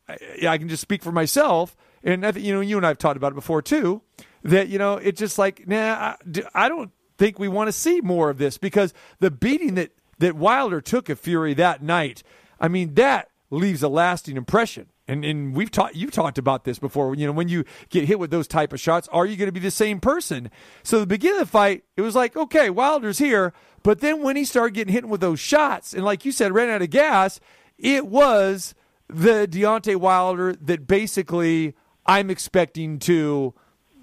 i 0.46 0.58
can 0.58 0.68
just 0.68 0.82
speak 0.82 1.02
for 1.02 1.12
myself 1.12 1.74
and 2.02 2.26
I 2.26 2.30
you 2.30 2.54
know, 2.54 2.60
you 2.60 2.76
and 2.76 2.86
I 2.86 2.88
have 2.88 2.98
talked 2.98 3.16
about 3.16 3.32
it 3.32 3.36
before 3.36 3.62
too, 3.62 4.02
that, 4.42 4.68
you 4.68 4.78
know, 4.78 4.96
it's 4.96 5.18
just 5.18 5.38
like, 5.38 5.66
nah, 5.68 6.14
I 6.54 6.68
don't 6.68 6.90
think 7.18 7.38
we 7.38 7.48
want 7.48 7.68
to 7.68 7.72
see 7.72 8.00
more 8.00 8.30
of 8.30 8.38
this 8.38 8.58
because 8.58 8.94
the 9.18 9.30
beating 9.30 9.74
that, 9.74 9.92
that 10.18 10.36
Wilder 10.36 10.80
took 10.80 11.08
of 11.08 11.20
Fury 11.20 11.54
that 11.54 11.82
night, 11.82 12.22
I 12.58 12.68
mean, 12.68 12.94
that 12.94 13.30
leaves 13.50 13.82
a 13.82 13.88
lasting 13.88 14.36
impression. 14.36 14.86
And, 15.06 15.24
and 15.24 15.56
we've 15.56 15.72
talked 15.72 15.96
you've 15.96 16.12
talked 16.12 16.38
about 16.38 16.62
this 16.62 16.78
before. 16.78 17.16
You 17.16 17.26
know, 17.26 17.32
when 17.32 17.48
you 17.48 17.64
get 17.88 18.04
hit 18.04 18.20
with 18.20 18.30
those 18.30 18.46
type 18.46 18.72
of 18.72 18.78
shots, 18.78 19.08
are 19.08 19.26
you 19.26 19.36
going 19.36 19.48
to 19.48 19.52
be 19.52 19.58
the 19.58 19.70
same 19.70 19.98
person? 19.98 20.52
So 20.84 21.00
the 21.00 21.06
beginning 21.06 21.40
of 21.40 21.48
the 21.48 21.50
fight, 21.50 21.82
it 21.96 22.02
was 22.02 22.14
like, 22.14 22.36
okay, 22.36 22.70
Wilder's 22.70 23.18
here, 23.18 23.52
but 23.82 24.00
then 24.00 24.22
when 24.22 24.36
he 24.36 24.44
started 24.44 24.74
getting 24.74 24.92
hit 24.92 25.08
with 25.08 25.20
those 25.20 25.40
shots, 25.40 25.94
and 25.94 26.04
like 26.04 26.24
you 26.24 26.30
said, 26.30 26.54
ran 26.54 26.70
out 26.70 26.82
of 26.82 26.90
gas, 26.90 27.40
it 27.76 28.06
was 28.06 28.74
the 29.08 29.48
Deontay 29.50 29.96
Wilder 29.96 30.54
that 30.54 30.86
basically 30.86 31.74
I'm 32.10 32.28
expecting 32.28 32.98
to 33.00 33.54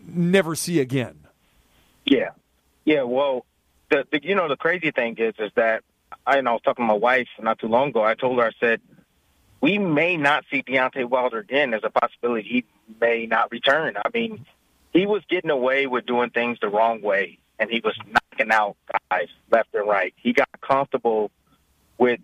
never 0.01 0.55
see 0.55 0.79
again. 0.79 1.27
Yeah, 2.05 2.29
yeah. 2.85 3.03
Well, 3.03 3.45
the, 3.89 4.07
the 4.09 4.23
you 4.23 4.33
know 4.33 4.47
the 4.47 4.55
crazy 4.55 4.91
thing 4.91 5.17
is 5.17 5.33
is 5.39 5.51
that 5.55 5.83
I, 6.25 6.37
and 6.37 6.47
I 6.47 6.53
was 6.53 6.61
talking 6.61 6.85
to 6.85 6.87
my 6.87 6.93
wife 6.93 7.27
not 7.37 7.59
too 7.59 7.67
long 7.67 7.89
ago. 7.89 8.05
I 8.05 8.15
told 8.15 8.39
her 8.39 8.45
I 8.45 8.51
said 8.61 8.79
we 9.59 9.77
may 9.77 10.15
not 10.15 10.45
see 10.49 10.63
Deontay 10.63 11.03
Wilder 11.03 11.39
again. 11.39 11.71
There's 11.71 11.83
a 11.83 11.89
possibility 11.89 12.47
he 12.47 12.65
may 13.01 13.25
not 13.25 13.51
return. 13.51 13.97
I 13.97 14.07
mean, 14.13 14.45
he 14.93 15.05
was 15.05 15.21
getting 15.27 15.49
away 15.49 15.85
with 15.85 16.05
doing 16.05 16.29
things 16.29 16.59
the 16.61 16.69
wrong 16.69 17.01
way, 17.01 17.39
and 17.59 17.69
he 17.69 17.81
was 17.83 17.97
knocking 18.07 18.53
out 18.53 18.77
guys 19.11 19.27
left 19.51 19.75
and 19.75 19.85
right. 19.85 20.13
He 20.15 20.31
got 20.31 20.47
comfortable 20.61 21.29
with 21.97 22.21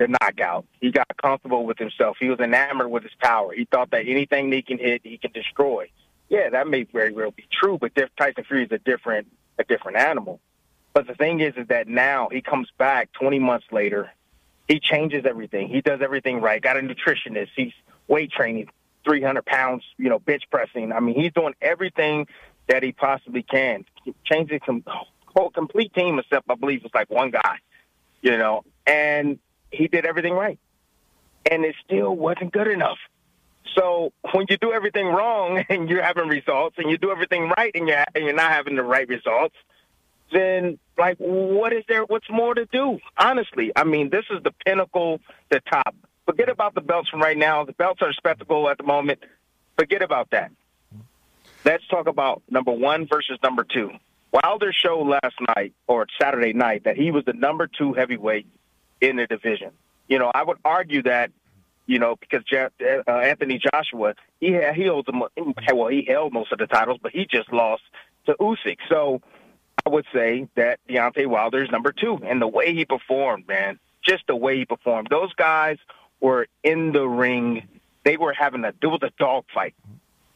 the 0.00 0.08
knockout. 0.08 0.64
He 0.80 0.90
got 0.90 1.06
comfortable 1.22 1.66
with 1.66 1.78
himself. 1.78 2.16
He 2.18 2.30
was 2.30 2.40
enamored 2.40 2.90
with 2.90 3.02
his 3.02 3.12
power. 3.20 3.52
He 3.52 3.66
thought 3.66 3.90
that 3.90 4.08
anything 4.08 4.50
he 4.50 4.62
can 4.62 4.78
hit, 4.78 5.02
he 5.04 5.18
can 5.18 5.30
destroy. 5.30 5.90
Yeah, 6.30 6.48
that 6.48 6.66
may 6.68 6.84
very 6.84 7.12
well 7.12 7.30
be 7.30 7.44
true, 7.52 7.78
but 7.78 7.92
Tyson 8.16 8.44
Fury 8.44 8.64
is 8.64 8.72
a 8.72 8.78
different 8.78 9.28
a 9.58 9.64
different 9.64 9.98
animal. 9.98 10.40
But 10.94 11.06
the 11.06 11.14
thing 11.14 11.40
is, 11.40 11.54
is 11.56 11.68
that 11.68 11.86
now 11.86 12.30
he 12.32 12.40
comes 12.40 12.68
back 12.78 13.12
20 13.12 13.38
months 13.38 13.66
later. 13.70 14.10
He 14.66 14.80
changes 14.80 15.26
everything. 15.26 15.68
He 15.68 15.82
does 15.82 16.00
everything 16.00 16.40
right. 16.40 16.62
Got 16.62 16.78
a 16.78 16.80
nutritionist. 16.80 17.48
He's 17.54 17.72
weight 18.08 18.32
training, 18.32 18.70
300 19.04 19.44
pounds, 19.44 19.84
you 19.98 20.08
know, 20.08 20.18
bench 20.18 20.44
pressing. 20.50 20.92
I 20.92 21.00
mean, 21.00 21.14
he's 21.14 21.32
doing 21.32 21.54
everything 21.60 22.26
that 22.68 22.82
he 22.82 22.92
possibly 22.92 23.42
can. 23.42 23.84
Changing 24.24 24.60
some 24.64 24.82
oh, 24.86 25.02
whole 25.26 25.50
complete 25.50 25.92
team, 25.92 26.18
except 26.18 26.48
I 26.48 26.54
believe 26.54 26.84
it's 26.84 26.94
like 26.94 27.10
one 27.10 27.30
guy, 27.30 27.58
you 28.22 28.38
know. 28.38 28.64
And 28.86 29.38
he 29.70 29.88
did 29.88 30.04
everything 30.04 30.34
right. 30.34 30.58
And 31.50 31.64
it 31.64 31.74
still 31.84 32.14
wasn't 32.14 32.52
good 32.52 32.68
enough. 32.68 32.98
So 33.76 34.12
when 34.32 34.46
you 34.48 34.56
do 34.56 34.72
everything 34.72 35.06
wrong 35.06 35.64
and 35.68 35.88
you're 35.88 36.02
having 36.02 36.28
results, 36.28 36.76
and 36.78 36.90
you 36.90 36.98
do 36.98 37.10
everything 37.10 37.52
right 37.56 37.70
and 37.74 37.88
you're 37.88 38.04
and 38.14 38.24
you're 38.24 38.34
not 38.34 38.50
having 38.52 38.76
the 38.76 38.82
right 38.82 39.08
results, 39.08 39.54
then 40.32 40.78
like 40.98 41.16
what 41.18 41.72
is 41.72 41.84
there? 41.88 42.04
What's 42.04 42.28
more 42.30 42.54
to 42.54 42.66
do? 42.66 42.98
Honestly, 43.16 43.72
I 43.74 43.84
mean, 43.84 44.10
this 44.10 44.24
is 44.30 44.42
the 44.42 44.52
pinnacle, 44.64 45.20
the 45.50 45.60
top. 45.60 45.94
Forget 46.26 46.48
about 46.48 46.74
the 46.74 46.80
belts 46.80 47.08
from 47.08 47.20
right 47.20 47.36
now. 47.36 47.64
The 47.64 47.72
belts 47.72 48.02
are 48.02 48.10
a 48.10 48.14
spectacle 48.14 48.68
at 48.68 48.78
the 48.78 48.84
moment. 48.84 49.20
Forget 49.76 50.02
about 50.02 50.30
that. 50.30 50.52
Let's 51.64 51.86
talk 51.88 52.06
about 52.06 52.42
number 52.48 52.72
one 52.72 53.06
versus 53.06 53.38
number 53.42 53.64
two. 53.64 53.90
Wilder 54.32 54.72
showed 54.72 55.06
last 55.08 55.34
night 55.56 55.74
or 55.86 56.06
Saturday 56.20 56.52
night 56.52 56.84
that 56.84 56.96
he 56.96 57.10
was 57.10 57.24
the 57.24 57.32
number 57.32 57.66
two 57.66 57.92
heavyweight 57.92 58.46
in 59.00 59.16
the 59.16 59.26
division. 59.26 59.70
You 60.08 60.18
know, 60.18 60.30
I 60.34 60.42
would 60.42 60.58
argue 60.64 61.02
that, 61.04 61.30
you 61.86 61.98
know, 61.98 62.16
because 62.16 62.42
uh, 62.52 63.10
Anthony 63.10 63.58
Joshua, 63.58 64.14
he 64.40 64.48
he 64.74 64.86
holds 64.86 65.08
well, 65.10 65.88
he 65.88 66.04
held 66.06 66.32
most 66.32 66.52
of 66.52 66.58
the 66.58 66.66
titles, 66.66 66.98
but 67.02 67.12
he 67.12 67.26
just 67.26 67.52
lost 67.52 67.82
to 68.26 68.34
Usyk. 68.34 68.78
So 68.88 69.20
I 69.86 69.90
would 69.90 70.06
say 70.12 70.48
that 70.56 70.80
Deontay 70.88 71.26
Wilder 71.26 71.62
is 71.62 71.70
number 71.70 71.92
two, 71.92 72.20
and 72.24 72.40
the 72.40 72.48
way 72.48 72.74
he 72.74 72.84
performed, 72.84 73.48
man, 73.48 73.78
just 74.02 74.24
the 74.26 74.36
way 74.36 74.58
he 74.58 74.64
performed. 74.64 75.08
Those 75.10 75.32
guys 75.34 75.78
were 76.20 76.46
in 76.62 76.92
the 76.92 77.06
ring. 77.06 77.66
They 78.04 78.16
were 78.16 78.32
having 78.32 78.64
a, 78.64 78.68
it 78.68 78.86
was 78.86 79.00
a 79.02 79.10
dog 79.18 79.44
fight. 79.52 79.74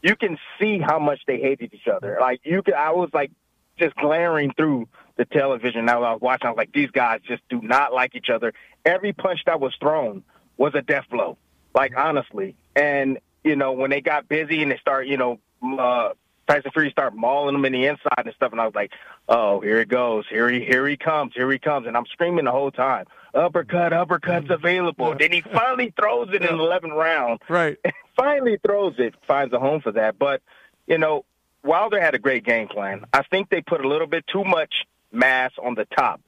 You 0.02 0.16
can 0.16 0.38
see 0.60 0.78
how 0.78 0.98
much 0.98 1.20
they 1.26 1.38
hated 1.38 1.72
each 1.72 1.88
other. 1.88 2.18
Like 2.20 2.40
you 2.44 2.62
could, 2.62 2.74
I 2.74 2.90
was 2.90 3.10
like, 3.12 3.30
just 3.78 3.94
glaring 3.96 4.52
through 4.52 4.88
the 5.16 5.24
television. 5.24 5.84
Now 5.84 6.02
I 6.02 6.12
was 6.12 6.20
watching, 6.20 6.46
I 6.46 6.50
was 6.50 6.56
like, 6.56 6.72
these 6.72 6.90
guys 6.90 7.20
just 7.26 7.42
do 7.48 7.60
not 7.60 7.92
like 7.92 8.14
each 8.14 8.30
other. 8.30 8.52
Every 8.84 9.12
punch 9.12 9.40
that 9.46 9.60
was 9.60 9.74
thrown 9.80 10.22
was 10.56 10.74
a 10.74 10.82
death 10.82 11.04
blow, 11.10 11.36
like 11.74 11.92
honestly. 11.96 12.56
And 12.74 13.18
you 13.42 13.56
know, 13.56 13.72
when 13.72 13.90
they 13.90 14.00
got 14.00 14.28
busy 14.28 14.62
and 14.62 14.70
they 14.70 14.78
start, 14.78 15.06
you 15.06 15.16
know, 15.16 15.38
uh, 15.62 16.10
Tyson 16.46 16.70
Fury 16.72 16.90
start 16.90 17.14
mauling 17.14 17.54
them 17.54 17.64
in 17.64 17.72
the 17.72 17.86
inside 17.86 18.24
and 18.24 18.34
stuff, 18.34 18.52
and 18.52 18.60
I 18.60 18.66
was 18.66 18.74
like, 18.74 18.92
oh, 19.28 19.60
here 19.60 19.80
it 19.80 19.88
goes, 19.88 20.24
here 20.28 20.50
he 20.50 20.64
here 20.64 20.86
he 20.86 20.96
comes, 20.96 21.32
here 21.34 21.50
he 21.50 21.58
comes, 21.58 21.86
and 21.86 21.96
I'm 21.96 22.06
screaming 22.06 22.44
the 22.44 22.52
whole 22.52 22.70
time, 22.70 23.06
uppercut, 23.34 23.92
uppercut's 23.92 24.50
available. 24.50 25.14
then 25.18 25.32
he 25.32 25.40
finally 25.40 25.92
throws 25.98 26.28
it 26.32 26.42
in 26.42 26.56
the 26.56 26.62
11th 26.62 26.94
round. 26.94 27.40
Right. 27.48 27.78
finally 28.16 28.58
throws 28.64 28.94
it, 28.98 29.14
finds 29.26 29.52
a 29.54 29.58
home 29.58 29.80
for 29.80 29.92
that. 29.92 30.18
But 30.18 30.42
you 30.86 30.98
know, 30.98 31.24
Wilder 31.64 32.00
had 32.00 32.14
a 32.14 32.18
great 32.18 32.44
game 32.44 32.68
plan. 32.68 33.06
I 33.12 33.22
think 33.22 33.48
they 33.48 33.62
put 33.62 33.84
a 33.84 33.88
little 33.88 34.06
bit 34.06 34.26
too 34.26 34.44
much 34.44 34.84
mass 35.10 35.52
on 35.62 35.74
the 35.74 35.86
top. 35.86 36.20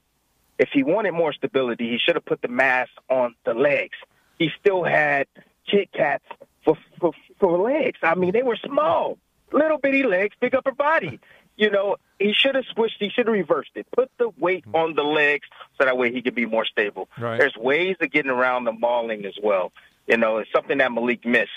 If 0.57 0.69
he 0.73 0.83
wanted 0.83 1.11
more 1.11 1.33
stability, 1.33 1.89
he 1.89 1.99
should 1.99 2.15
have 2.15 2.25
put 2.25 2.41
the 2.41 2.47
mass 2.47 2.87
on 3.09 3.35
the 3.45 3.53
legs. 3.53 3.95
He 4.39 4.49
still 4.59 4.83
had 4.83 5.27
Kit 5.69 5.89
Kats 5.93 6.23
for, 6.65 6.75
for 6.99 7.11
for 7.39 7.59
legs. 7.59 7.99
I 8.01 8.15
mean, 8.15 8.31
they 8.33 8.41
were 8.41 8.57
small, 8.65 9.19
little 9.51 9.77
bitty 9.77 10.03
legs, 10.03 10.35
big 10.39 10.55
upper 10.55 10.71
body. 10.71 11.19
You 11.55 11.71
know, 11.71 11.97
he 12.19 12.33
should 12.33 12.55
have 12.55 12.65
switched. 12.73 12.97
He 12.99 13.09
should 13.09 13.27
have 13.27 13.33
reversed 13.33 13.71
it. 13.75 13.87
Put 13.91 14.11
the 14.17 14.29
weight 14.39 14.63
on 14.73 14.95
the 14.95 15.03
legs 15.03 15.47
so 15.77 15.85
that 15.85 15.97
way 15.97 16.11
he 16.11 16.21
could 16.21 16.35
be 16.35 16.45
more 16.45 16.65
stable. 16.65 17.09
Right. 17.19 17.39
There's 17.39 17.55
ways 17.55 17.95
of 17.99 18.11
getting 18.11 18.31
around 18.31 18.65
the 18.65 18.71
mauling 18.71 19.25
as 19.25 19.35
well. 19.41 19.71
You 20.07 20.17
know, 20.17 20.37
it's 20.37 20.51
something 20.55 20.77
that 20.77 20.91
Malik 20.91 21.25
missed. 21.25 21.49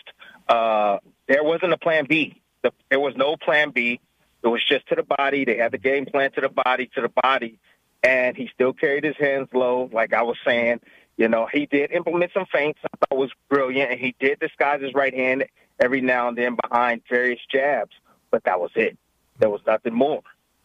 Uh, 0.48 0.98
there 1.28 1.44
wasn't 1.44 1.72
a 1.72 1.78
plan 1.78 2.06
B. 2.08 2.39
The, 2.62 2.72
there 2.88 3.00
was 3.00 3.14
no 3.16 3.36
plan 3.36 3.70
B. 3.70 4.00
It 4.42 4.48
was 4.48 4.64
just 4.66 4.86
to 4.88 4.94
the 4.94 5.02
body. 5.02 5.44
They 5.44 5.56
had 5.56 5.72
the 5.72 5.78
game 5.78 6.06
plan 6.06 6.32
to 6.32 6.40
the 6.40 6.48
body, 6.48 6.90
to 6.94 7.02
the 7.02 7.08
body, 7.08 7.58
and 8.02 8.36
he 8.36 8.48
still 8.54 8.72
carried 8.72 9.04
his 9.04 9.16
hands 9.16 9.48
low, 9.52 9.90
like 9.92 10.12
I 10.12 10.22
was 10.22 10.36
saying. 10.44 10.80
You 11.16 11.28
know, 11.28 11.46
he 11.52 11.66
did 11.66 11.92
implement 11.92 12.32
some 12.32 12.46
feints. 12.50 12.80
I 12.84 12.96
thought 12.96 13.18
was 13.18 13.30
brilliant, 13.48 13.90
and 13.90 14.00
he 14.00 14.14
did 14.18 14.38
disguise 14.40 14.80
his 14.80 14.94
right 14.94 15.12
hand 15.12 15.44
every 15.78 16.00
now 16.00 16.28
and 16.28 16.38
then 16.38 16.56
behind 16.62 17.02
various 17.08 17.40
jabs. 17.52 17.92
But 18.30 18.44
that 18.44 18.58
was 18.60 18.70
it. 18.74 18.96
There 19.38 19.50
was 19.50 19.60
nothing 19.66 19.94
more. 19.94 20.22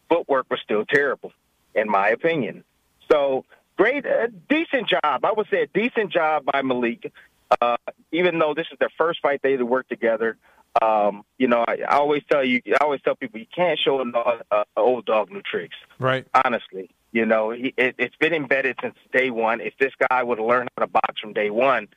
Footwork 0.08 0.46
was 0.50 0.60
still 0.62 0.84
terrible, 0.86 1.32
in 1.74 1.88
my 1.90 2.08
opinion. 2.08 2.64
So 3.10 3.44
great, 3.76 4.06
uh, 4.06 4.28
decent 4.48 4.88
job. 4.88 5.24
I 5.24 5.32
would 5.32 5.48
say 5.50 5.62
a 5.62 5.66
decent 5.66 6.12
job 6.12 6.44
by 6.50 6.62
Malik. 6.62 7.12
Uh, 7.60 7.76
even 8.10 8.38
though 8.38 8.54
this 8.54 8.66
is 8.72 8.78
their 8.78 8.90
first 8.98 9.20
fight 9.20 9.40
they 9.42 9.56
to 9.56 9.64
work 9.64 9.88
together, 9.88 10.36
um, 10.82 11.24
you 11.38 11.48
know, 11.48 11.64
I, 11.66 11.78
I 11.88 11.96
always 11.96 12.22
tell 12.30 12.44
you, 12.44 12.60
I 12.68 12.84
always 12.84 13.00
tell 13.02 13.14
people, 13.14 13.40
you 13.40 13.46
can't 13.54 13.78
show 13.78 14.00
an 14.00 14.12
uh, 14.14 14.64
old 14.76 15.06
dog 15.06 15.30
new 15.30 15.42
tricks. 15.42 15.76
Right. 15.98 16.26
Honestly, 16.44 16.90
you 17.12 17.24
know, 17.24 17.50
he, 17.50 17.72
it, 17.76 17.94
it's 17.98 18.16
been 18.16 18.34
embedded 18.34 18.76
since 18.82 18.94
day 19.12 19.30
one. 19.30 19.60
If 19.60 19.74
this 19.78 19.92
guy 20.10 20.22
would 20.22 20.38
have 20.38 20.46
learned 20.46 20.70
how 20.76 20.84
to 20.84 20.90
box 20.90 21.20
from 21.20 21.32
day 21.32 21.50
one, 21.50 21.88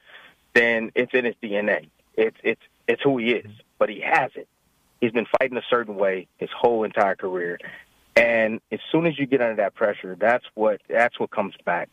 then 0.54 0.92
it's 0.96 1.14
in 1.14 1.26
his 1.26 1.36
DNA. 1.42 1.90
It's 2.16 2.38
it's 2.44 2.62
it's 2.88 3.02
who 3.02 3.18
he 3.18 3.32
is. 3.32 3.52
But 3.78 3.90
he 3.90 4.02
hasn't. 4.02 4.48
He's 5.02 5.12
been 5.12 5.28
fighting 5.40 5.58
a 5.58 5.64
certain 5.70 5.96
way 5.96 6.28
his 6.38 6.50
whole 6.56 6.84
entire 6.84 7.16
career, 7.16 7.60
and 8.16 8.60
as 8.72 8.80
soon 8.92 9.06
as 9.06 9.18
you 9.18 9.26
get 9.26 9.42
under 9.42 9.56
that 9.56 9.76
pressure, 9.76 10.16
that's 10.20 10.46
what 10.54 10.82
that's 10.90 11.20
what 11.20 11.32
comes 11.32 11.56
back. 11.66 11.90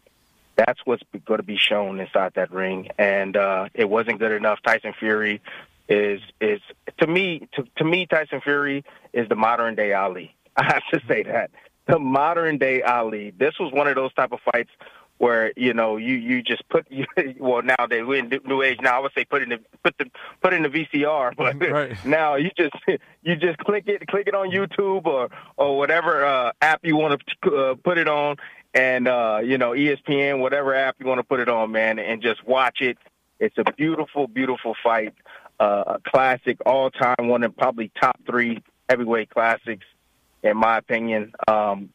That's 0.57 0.81
what's 0.85 1.03
going 1.27 1.39
to 1.39 1.45
be 1.45 1.59
shown 1.59 2.01
inside 2.01 2.33
that 2.35 2.51
ring, 2.51 2.89
and 2.99 3.37
uh, 3.37 3.69
it 3.75 3.89
wasn't 3.89 4.19
good 4.19 4.33
enough. 4.33 4.61
Tyson 4.63 4.95
Fury 4.99 5.41
is 5.89 6.21
is 6.41 6.61
to 6.99 7.07
me 7.07 7.49
to 7.55 7.65
to 7.77 7.85
me 7.85 8.07
Tyson 8.07 8.41
Fury 8.41 8.85
is 9.13 9.29
the 9.29 9.37
modern 9.37 9.75
day 9.75 9.93
Ali. 9.93 10.35
I 10.57 10.65
have 10.65 10.83
to 10.93 11.01
say 11.07 11.23
that 11.25 11.51
the 11.87 11.99
modern 11.99 12.59
day 12.59 12.83
Ali. 12.83 13.33
This 13.39 13.55
was 13.59 13.73
one 13.73 13.89
of 13.89 13.95
those 13.95 14.13
type 14.15 14.33
of 14.33 14.41
fights 14.53 14.71
where 15.19 15.53
you 15.57 15.73
know 15.73 15.97
you 15.97 16.15
you 16.15 16.43
just 16.43 16.69
put 16.69 16.87
you, 16.91 17.07
well 17.39 17.63
nowadays 17.63 18.03
we're 18.07 18.19
in 18.19 18.31
new 18.45 18.63
age 18.63 18.79
now 18.83 18.99
I 18.99 19.01
would 19.01 19.13
say 19.17 19.25
put 19.25 19.43
in 19.43 19.49
the 19.51 19.59
put 19.83 19.97
the 19.99 20.07
put 20.43 20.53
in 20.53 20.63
the 20.63 20.69
VCR 20.69 21.35
but 21.37 21.59
Right. 21.71 22.05
now 22.05 22.35
you 22.37 22.51
just 22.57 22.75
you 23.23 23.37
just 23.37 23.59
click 23.59 23.85
it 23.87 24.07
click 24.09 24.27
it 24.27 24.35
on 24.35 24.51
YouTube 24.51 25.07
or 25.07 25.31
or 25.57 25.79
whatever 25.79 26.25
uh, 26.25 26.53
app 26.61 26.81
you 26.85 26.97
want 26.97 27.23
to 27.43 27.51
uh, 27.51 27.75
put 27.77 27.99
it 27.99 28.09
on 28.09 28.37
and 28.75 29.09
uh, 29.09 29.41
you 29.43 29.57
know 29.57 29.71
ESPN 29.71 30.41
whatever 30.41 30.75
app 30.75 30.97
you 30.99 31.07
want 31.07 31.19
to 31.19 31.25
put 31.25 31.41
it 31.41 31.49
on 31.49 31.73
man 31.73 31.99
and 31.99 32.21
just 32.21 32.47
watch 32.47 32.79
it 32.81 32.99
it's 33.41 33.57
a 33.59 33.65
beautiful 33.73 34.27
beautiful 34.27 34.75
fight 34.83 35.15
uh, 35.61 35.85
a 35.87 36.11
classic 36.11 36.59
all 36.67 36.91
time 36.91 37.29
one 37.29 37.43
of 37.43 37.57
probably 37.57 37.91
top 38.01 38.19
three 38.27 38.63
heavyweight 38.89 39.31
classics 39.31 39.85
in 40.43 40.57
my 40.57 40.79
opinion 40.79 41.33
um, 41.49 41.91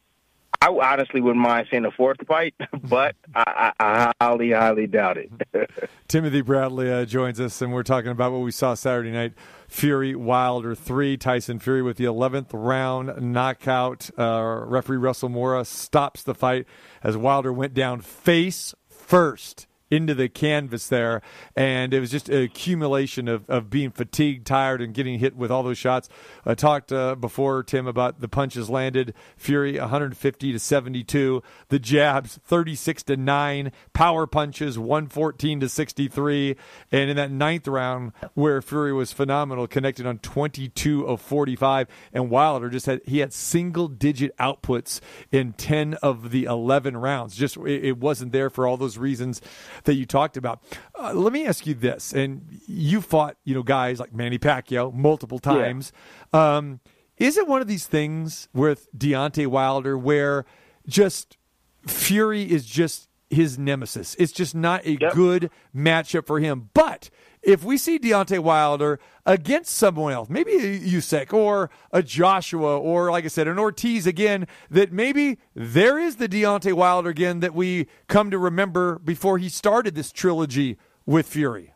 I 0.64 0.68
honestly 0.68 1.22
wouldn't 1.22 1.42
mind 1.42 1.68
seeing 1.72 1.86
a 1.86 1.92
fourth 1.92 2.26
fight, 2.28 2.54
but 2.84 3.16
I, 3.34 3.74
I, 3.80 3.84
I 3.84 4.14
highly, 4.22 4.52
highly 4.52 4.86
doubt 4.86 5.18
it. 5.18 5.32
Timothy 6.08 6.42
Bradley 6.42 6.92
uh, 6.92 7.06
joins 7.06 7.40
us, 7.40 7.60
and 7.64 7.74
we're 7.74 7.82
talking 7.82 8.12
about 8.12 8.32
what 8.32 8.42
we 8.42 8.52
saw 8.52 8.76
Saturday 8.76 9.12
night. 9.12 9.34
Fury 9.68 10.16
Wilder 10.16 10.76
3, 10.76 11.18
Tyson 11.18 11.58
Fury 11.58 11.82
with 11.82 11.98
the 11.98 12.04
11th 12.04 12.50
round 12.54 13.20
knockout. 13.20 14.12
Uh, 14.20 14.62
referee 14.66 14.98
Russell 14.98 15.30
Mora 15.30 15.66
stops 15.66 16.22
the 16.22 16.36
fight 16.36 16.68
as 17.04 17.18
Wilder 17.18 17.52
went 17.52 17.74
down 17.74 18.02
face 18.02 18.76
first 18.88 19.66
into 19.92 20.16
the 20.16 20.30
canvas 20.30 20.88
there. 20.88 21.22
And 21.56 21.94
it 21.94 22.00
was 22.00 22.10
just 22.10 22.30
an 22.30 22.42
accumulation 22.42 23.28
of, 23.28 23.48
of 23.50 23.70
being 23.70 23.92
fatigued, 23.92 24.48
tired, 24.48 24.82
and 24.82 24.94
getting 24.94 25.20
hit 25.20 25.36
with 25.36 25.52
all 25.52 25.62
those 25.62 25.78
shots. 25.78 26.10
I 26.46 26.56
talked 26.56 26.92
uh, 26.92 27.16
before, 27.16 27.62
Tim, 27.62 27.86
about 27.86 28.22
the 28.22 28.30
punches 28.30 28.70
landed. 28.70 29.14
Fury 29.36 29.78
150 29.78 30.54
to 30.54 30.60
72. 30.60 31.44
The 31.68 31.80
jabs 31.80 32.40
36 32.46 33.04
to 33.04 33.18
9. 33.18 33.72
Power 33.94 34.26
punches 34.26 34.80
114 34.80 35.60
to 35.60 35.70
63. 35.70 36.56
And 36.92 37.10
in 37.10 37.18
that 37.18 37.32
ninth 37.32 37.68
round, 37.68 38.14
where 38.34 38.62
Fury 38.62 38.94
was 38.94 39.12
phenomenal, 39.12 39.68
connected 39.68 40.08
on 40.08 40.20
22 40.20 41.06
of 41.06 41.20
45. 41.20 41.88
And 42.14 42.30
Wilder 42.30 42.70
just 42.70 42.86
had, 42.86 43.02
he 43.06 43.20
had 43.20 43.34
single 43.34 43.90
digit 43.90 44.36
outputs 44.38 45.02
in 45.32 45.52
10 45.54 45.96
of 45.96 46.32
the 46.32 46.46
11 46.46 46.96
rounds. 46.96 47.36
Just, 47.36 47.58
it, 47.58 47.86
it 47.86 47.98
wasn't 47.98 48.32
there 48.32 48.50
for 48.50 48.66
all 48.66 48.78
those 48.78 48.98
reasons 48.98 49.42
that 49.86 49.96
you 49.96 50.06
talked 50.06 50.38
about. 50.38 50.62
Uh, 51.00 51.14
let 51.14 51.34
me 51.34 51.46
ask 51.46 51.66
you 51.66 51.74
this, 51.74 52.14
and 52.14 52.46
you 52.68 53.02
fought, 53.02 53.38
you 53.44 53.54
know, 53.54 53.64
guys 53.64 54.00
like 54.00 54.14
Manny 54.14 54.38
Pacquiao 54.40 54.94
multiple 54.94 55.40
times. 55.40 55.92
Um, 56.34 56.80
is 57.18 57.38
it 57.38 57.48
one 57.48 57.62
of 57.62 57.68
these 57.68 57.86
things 57.86 58.48
with 58.54 58.88
Deontay 58.98 59.48
Wilder 59.48 59.98
where 59.98 60.46
just 60.88 61.38
Fury 61.86 62.50
is 62.50 62.66
just 62.66 63.10
his 63.30 63.60
nemesis? 63.60 64.16
It's 64.18 64.32
just 64.32 64.56
not 64.56 64.82
a 64.86 64.96
good 64.96 65.52
matchup 65.76 66.26
for 66.26 66.40
him. 66.40 66.70
But 66.74 67.10
if 67.44 67.64
we 67.64 67.78
see 67.78 67.98
Deontay 67.98 68.40
Wilder 68.40 69.00
against 69.26 69.76
someone 69.76 70.14
else, 70.14 70.30
maybe 70.30 70.52
a 70.52 70.80
Usyk 70.80 71.34
or 71.34 71.70
a 71.92 72.04
Joshua 72.04 72.78
or, 72.78 73.12
like 73.12 73.26
I 73.26 73.30
said, 73.30 73.48
an 73.48 73.58
Ortiz 73.58 74.06
again, 74.06 74.48
that 74.70 74.92
maybe 74.92 75.40
there 75.56 75.98
is 75.98 76.18
the 76.18 76.30
Deontay 76.30 76.74
Wilder 76.74 77.10
again 77.10 77.40
that 77.40 77.54
we 77.54 77.88
come 78.08 78.32
to 78.32 78.38
remember 78.38 79.00
before 79.00 79.38
he 79.38 79.50
started 79.50 79.96
this 79.96 80.12
trilogy 80.12 80.78
with 81.06 81.28
Fury. 81.28 81.74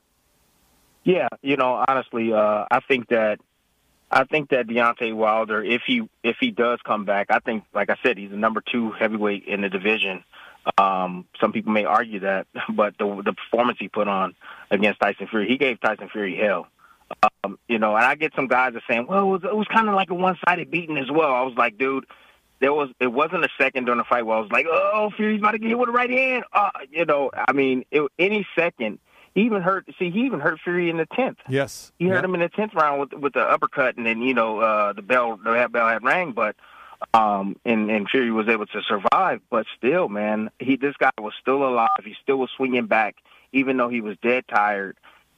yeah, 1.04 1.28
you 1.42 1.56
know, 1.56 1.84
honestly, 1.88 2.34
uh, 2.34 2.66
I 2.70 2.80
think 2.88 3.08
that 3.10 3.40
I 4.12 4.24
think 4.26 4.50
that 4.50 4.68
Deontay 4.68 5.14
Wilder, 5.16 5.64
if 5.64 5.82
he 5.86 6.08
if 6.24 6.38
he 6.40 6.52
does 6.52 6.80
come 6.86 7.06
back, 7.06 7.28
I 7.30 7.40
think, 7.40 7.64
like 7.74 7.90
I 7.90 7.96
said, 8.04 8.18
he's 8.18 8.32
the 8.32 8.38
number 8.38 8.62
two 8.62 8.92
heavyweight 8.92 9.46
in 9.48 9.62
the 9.62 9.70
division. 9.70 10.24
Um, 10.78 11.26
some 11.40 11.52
people 11.52 11.72
may 11.72 11.86
argue 11.86 12.22
that, 12.22 12.48
but 12.70 12.98
the 12.98 13.22
the 13.24 13.34
performance 13.34 13.78
he 13.80 13.88
put 13.88 14.08
on 14.08 14.36
against 14.72 15.00
Tyson 15.00 15.28
Fury, 15.28 15.48
he 15.48 15.58
gave 15.58 15.80
Tyson 15.80 16.10
Fury 16.10 16.36
hell. 16.36 16.68
Um, 17.44 17.60
you 17.68 17.78
know, 17.78 17.96
and 17.96 18.04
I 18.04 18.16
get 18.16 18.34
some 18.36 18.48
guys 18.48 18.74
that 18.74 18.82
saying, 18.90 19.06
"Well, 19.08 19.22
it 19.22 19.26
was, 19.26 19.44
it 19.44 19.56
was 19.56 19.68
kind 19.68 19.88
of 19.88 19.94
like 19.96 20.10
a 20.10 20.16
one-sided 20.16 20.72
beating 20.72 20.98
as 20.98 21.10
well." 21.12 21.34
I 21.34 21.42
was 21.44 21.54
like, 21.56 21.78
"Dude, 21.78 22.06
there 22.62 22.74
was 22.74 22.90
it 23.00 23.08
wasn't 23.08 23.46
a 23.46 23.50
second 23.60 23.86
during 23.86 24.00
the 24.00 24.04
fight 24.04 24.26
where 24.26 24.38
I 24.38 24.40
was 24.40 24.52
like, 24.52 24.66
oh, 24.68 25.12
Fury's 25.16 25.40
about 25.40 25.52
to 25.52 25.60
get 25.60 25.68
hit 25.68 25.78
with 25.78 25.90
a 25.90 25.92
right 25.92 26.10
hand." 26.10 26.46
Uh, 26.52 26.70
you 26.90 27.06
know, 27.06 27.30
I 27.48 27.54
mean, 27.54 27.86
it, 27.92 28.02
any 28.18 28.48
second, 28.58 28.98
he 29.36 29.42
even 29.42 29.62
hurt. 29.62 29.86
See, 30.00 30.10
he 30.10 30.22
even 30.26 30.40
hurt 30.40 30.60
Fury 30.64 30.90
in 30.90 30.98
the 30.98 31.06
tenth. 31.06 31.38
Yes. 31.48 31.92
He 32.00 32.08
hurt 32.08 32.16
Yep. 32.16 32.24
him 32.26 32.34
in 32.36 32.42
the 32.42 32.50
tenth 32.50 32.74
round 32.74 33.00
with 33.02 33.14
with 33.14 33.34
the 33.34 33.42
uppercut, 33.44 33.98
and 33.98 34.06
then 34.06 34.24
you 34.24 34.34
know 34.34 34.60
uh, 34.60 34.94
the 34.94 35.04
bell 35.04 35.38
the 35.38 35.70
bell 35.72 35.88
had 35.88 36.04
rang, 36.04 36.32
but 36.32 36.56
um, 37.14 37.56
and 37.66 37.90
and 37.90 38.10
Fury 38.10 38.32
was 38.32 38.48
able 38.48 38.66
to 38.68 38.82
survive. 38.84 39.42
But 39.50 39.66
still, 39.78 40.10
man, 40.10 40.50
he 40.60 40.76
this 40.78 40.96
guy 40.98 41.12
was 41.20 41.34
still 41.40 41.68
alive. 41.68 41.90
He 42.04 42.16
still 42.22 42.38
was 42.38 42.50
swinging 42.56 42.88
back, 42.88 43.16
even 43.52 43.78
though 43.78 43.90
he 43.90 44.02
was 44.02 44.18
dead 44.22 44.46
tired. 44.48 44.98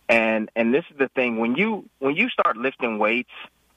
And 0.09 0.49
and 0.55 0.73
this 0.73 0.85
is 0.91 0.97
the 0.97 1.09
thing 1.09 1.37
when 1.37 1.55
you 1.55 1.89
when 1.99 2.15
you 2.15 2.29
start 2.29 2.57
lifting 2.57 2.97
weights, 2.97 3.31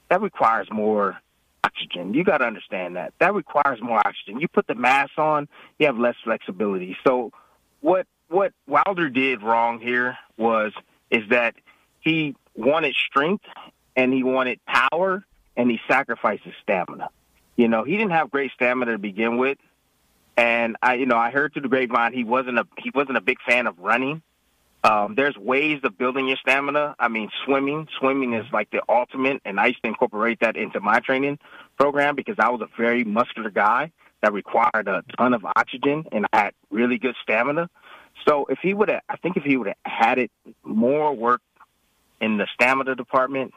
that 0.09 0.21
requires 0.21 0.69
more 0.71 1.21
oxygen. 1.65 2.15
You 2.15 2.25
got 2.25 2.39
to 2.39 2.45
understand 2.45 2.97
that 2.97 3.13
that 3.19 3.35
requires 3.35 3.81
more 3.83 3.99
oxygen. 3.99 4.41
You 4.41 4.49
put 4.49 4.67
the 4.67 4.75
mass 4.75 5.11
on, 5.17 5.49
you 5.79 5.87
have 5.87 5.99
less 5.99 6.17
flexibility. 6.23 6.97
So 7.05 7.33
what 7.81 8.07
what 8.29 8.53
Wilder 8.67 9.11
did 9.11 9.43
wrong 9.43 9.81
here 9.81 10.17
was 10.37 10.73
is 11.11 11.29
that 11.31 11.57
he 12.01 12.37
wanted 12.55 12.95
strength 12.95 13.45
and 13.97 14.13
he 14.13 14.23
wanted 14.23 14.61
power 14.67 15.25
and 15.57 15.71
he 15.71 15.81
sacrificed 15.89 16.45
his 16.45 16.55
stamina. 16.63 17.11
You 17.61 17.69
know, 17.69 17.85
he 17.85 17.99
didn't 17.99 18.13
have 18.13 18.31
great 18.31 18.53
stamina 18.53 18.93
to 18.93 18.99
begin 18.99 19.37
with, 19.37 19.59
and 20.35 20.79
I, 20.81 20.95
you 20.95 21.05
know, 21.05 21.19
I 21.19 21.31
heard 21.31 21.53
through 21.53 21.61
the 21.61 21.69
grapevine 21.69 22.15
he 22.15 22.25
wasn't 22.25 22.59
a 22.59 22.67
he 22.79 22.91
wasn't 22.95 23.19
a 23.19 23.21
big 23.21 23.37
fan 23.47 23.67
of 23.67 23.79
running. 23.79 24.23
Um, 24.83 25.15
there's 25.15 25.37
ways 25.37 25.81
of 25.85 25.99
building 25.99 26.27
your 26.27 26.39
stamina. 26.39 26.97
I 26.99 27.09
mean, 27.09 27.29
swimming. 27.45 27.87
Swimming 27.99 28.33
is 28.33 28.47
like 28.51 28.71
the 28.71 28.81
ultimate, 28.89 29.43
and 29.45 29.61
I 29.61 29.67
used 29.67 29.83
to 29.83 29.89
incorporate 29.89 30.41
that 30.41 30.57
into 30.57 30.81
my 30.81 31.01
training 31.01 31.39
program 31.79 32.17
because 32.17 32.37
I 32.39 32.49
was 32.49 32.63
a 32.63 32.69
very 32.79 33.05
muscular 33.05 33.51
guy 33.51 33.93
that 34.23 34.33
required 34.33 34.89
a 34.89 35.05
ton 35.19 35.35
of 35.35 35.45
oxygen, 35.45 36.07
and 36.13 36.27
I 36.33 36.45
had 36.45 36.55
really 36.71 36.97
good 36.97 37.15
stamina. 37.23 37.69
So 38.27 38.47
if 38.49 38.61
he 38.61 38.73
would 38.73 38.89
have, 38.89 39.03
I 39.07 39.17
think 39.17 39.37
if 39.37 39.43
he 39.43 39.59
would 39.59 39.67
have 39.67 39.77
had 39.85 40.19
it 40.19 40.31
more 40.65 41.13
work 41.13 41.43
in 42.23 42.39
the 42.39 42.47
stamina 42.55 42.95
department, 42.95 43.53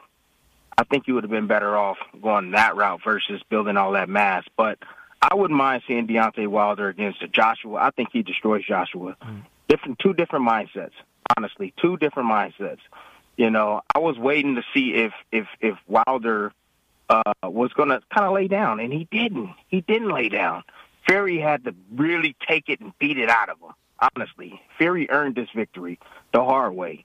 I 0.76 0.84
think 0.84 1.06
you 1.06 1.14
would 1.14 1.24
have 1.24 1.30
been 1.30 1.46
better 1.46 1.76
off 1.76 1.98
going 2.20 2.52
that 2.52 2.76
route 2.76 3.00
versus 3.04 3.42
building 3.48 3.76
all 3.76 3.92
that 3.92 4.08
mass. 4.08 4.44
But 4.56 4.78
I 5.22 5.34
wouldn't 5.34 5.56
mind 5.56 5.82
seeing 5.86 6.06
Deontay 6.06 6.46
Wilder 6.48 6.88
against 6.88 7.20
Joshua. 7.32 7.78
I 7.80 7.90
think 7.90 8.10
he 8.12 8.22
destroys 8.22 8.64
Joshua. 8.64 9.16
Different, 9.68 9.98
two 9.98 10.12
different 10.12 10.46
mindsets. 10.46 10.92
Honestly, 11.36 11.72
two 11.80 11.96
different 11.96 12.28
mindsets. 12.28 12.80
You 13.36 13.50
know, 13.50 13.82
I 13.94 13.98
was 13.98 14.18
waiting 14.18 14.56
to 14.56 14.62
see 14.74 14.94
if 14.94 15.12
if 15.32 15.46
if 15.60 15.76
Wilder 15.88 16.52
uh, 17.08 17.22
was 17.42 17.72
going 17.72 17.88
to 17.88 18.00
kind 18.14 18.26
of 18.26 18.32
lay 18.32 18.48
down, 18.48 18.80
and 18.80 18.92
he 18.92 19.08
didn't. 19.10 19.50
He 19.68 19.80
didn't 19.80 20.10
lay 20.10 20.28
down. 20.28 20.62
Fury 21.06 21.38
had 21.38 21.64
to 21.64 21.74
really 21.94 22.36
take 22.46 22.68
it 22.68 22.80
and 22.80 22.96
beat 22.98 23.18
it 23.18 23.28
out 23.28 23.48
of 23.48 23.58
him. 23.60 23.72
Honestly, 24.16 24.60
Fury 24.78 25.08
earned 25.10 25.34
this 25.34 25.48
victory 25.54 25.98
the 26.32 26.44
hard 26.44 26.74
way. 26.74 27.04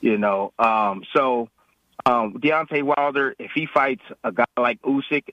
You 0.00 0.18
know, 0.18 0.52
um, 0.58 1.04
so 1.14 1.48
um, 2.06 2.34
Deontay 2.34 2.82
Wilder, 2.82 3.34
if 3.38 3.52
he 3.54 3.66
fights 3.66 4.02
a 4.22 4.32
guy 4.32 4.44
like 4.56 4.80
Usyk, 4.82 5.30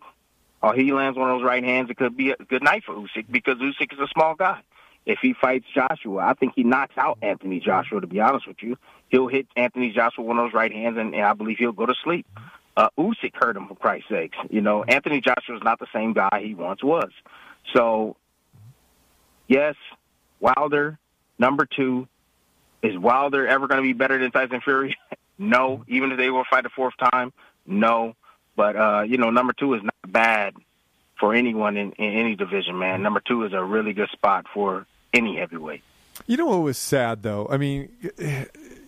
or 0.62 0.74
he 0.74 0.94
lands 0.94 1.18
one 1.18 1.30
of 1.30 1.40
those 1.40 1.46
right 1.46 1.64
hands, 1.64 1.90
it 1.90 1.98
could 1.98 2.16
be 2.16 2.32
a 2.32 2.38
good 2.38 2.64
night 2.64 2.84
for 2.86 2.94
Usyk 2.94 3.26
because 3.30 3.58
Usyk 3.58 3.94
is 3.94 4.00
a 4.00 4.08
small 4.14 4.36
guy. 4.36 4.62
If 5.06 5.20
he 5.20 5.34
fights 5.34 5.66
Joshua, 5.74 6.24
I 6.24 6.34
think 6.34 6.54
he 6.56 6.64
knocks 6.64 6.96
out 6.98 7.18
Anthony 7.24 7.60
Joshua. 7.60 8.02
To 8.02 8.08
be 8.08 8.20
honest 8.20 8.48
with 8.48 8.62
you, 8.62 8.78
he'll 9.10 9.28
hit 9.28 9.48
Anthony 9.56 9.92
Joshua 9.92 10.24
one 10.24 10.38
of 10.38 10.46
those 10.46 10.54
right 10.54 10.72
hands, 10.72 10.98
and, 10.98 11.16
and 11.16 11.24
I 11.24 11.34
believe 11.34 11.58
he'll 11.58 11.72
go 11.72 11.88
to 11.88 11.96
sleep. 12.04 12.28
Uh, 12.78 12.90
Usyk 12.98 13.36
hurt 13.36 13.58
him 13.58 13.68
for 13.68 13.76
Christ's 13.76 14.10
sakes. 14.10 14.38
You 14.50 14.62
know, 14.62 14.84
Anthony 14.84 15.20
Joshua 15.20 15.58
is 15.58 15.64
not 15.64 15.80
the 15.80 15.88
same 15.92 16.14
guy 16.14 16.42
he 16.44 16.54
once 16.54 16.84
was. 16.84 17.10
So, 17.74 18.16
yes, 19.48 19.76
Wilder 20.40 21.00
number 21.40 21.66
two. 21.66 22.08
Is 22.84 22.98
Wilder 22.98 23.48
ever 23.48 23.68
going 23.68 23.78
to 23.78 23.88
be 23.88 23.94
better 23.94 24.18
than 24.18 24.32
Tyson 24.32 24.62
Fury? 24.62 24.98
no. 25.42 25.84
Even 25.88 26.12
if 26.12 26.18
they 26.18 26.30
will 26.30 26.46
fight 26.50 26.66
a 26.66 26.70
fourth 26.70 26.94
time, 27.12 27.34
no. 27.66 28.16
But 28.56 28.76
uh, 28.76 29.04
you 29.08 29.18
know, 29.18 29.30
number 29.30 29.54
two 29.54 29.74
is 29.74 29.84
not 29.84 30.12
bad 30.12 30.54
for 31.20 31.34
anyone 31.34 31.78
in, 31.78 31.92
in 31.94 32.14
any 32.14 32.36
division, 32.36 32.78
man. 32.78 33.02
Number 33.02 33.22
two 33.26 33.44
is 33.46 33.54
a 33.54 33.64
really 33.64 33.94
good 33.94 34.10
spot 34.10 34.46
for 34.54 34.86
any 35.14 35.38
heavyweight. 35.38 35.84
You 36.28 36.38
know 36.38 36.46
what 36.46 36.62
was 36.62 36.78
sad 36.78 37.24
though? 37.24 37.48
I 37.50 37.58
mean, 37.58 37.90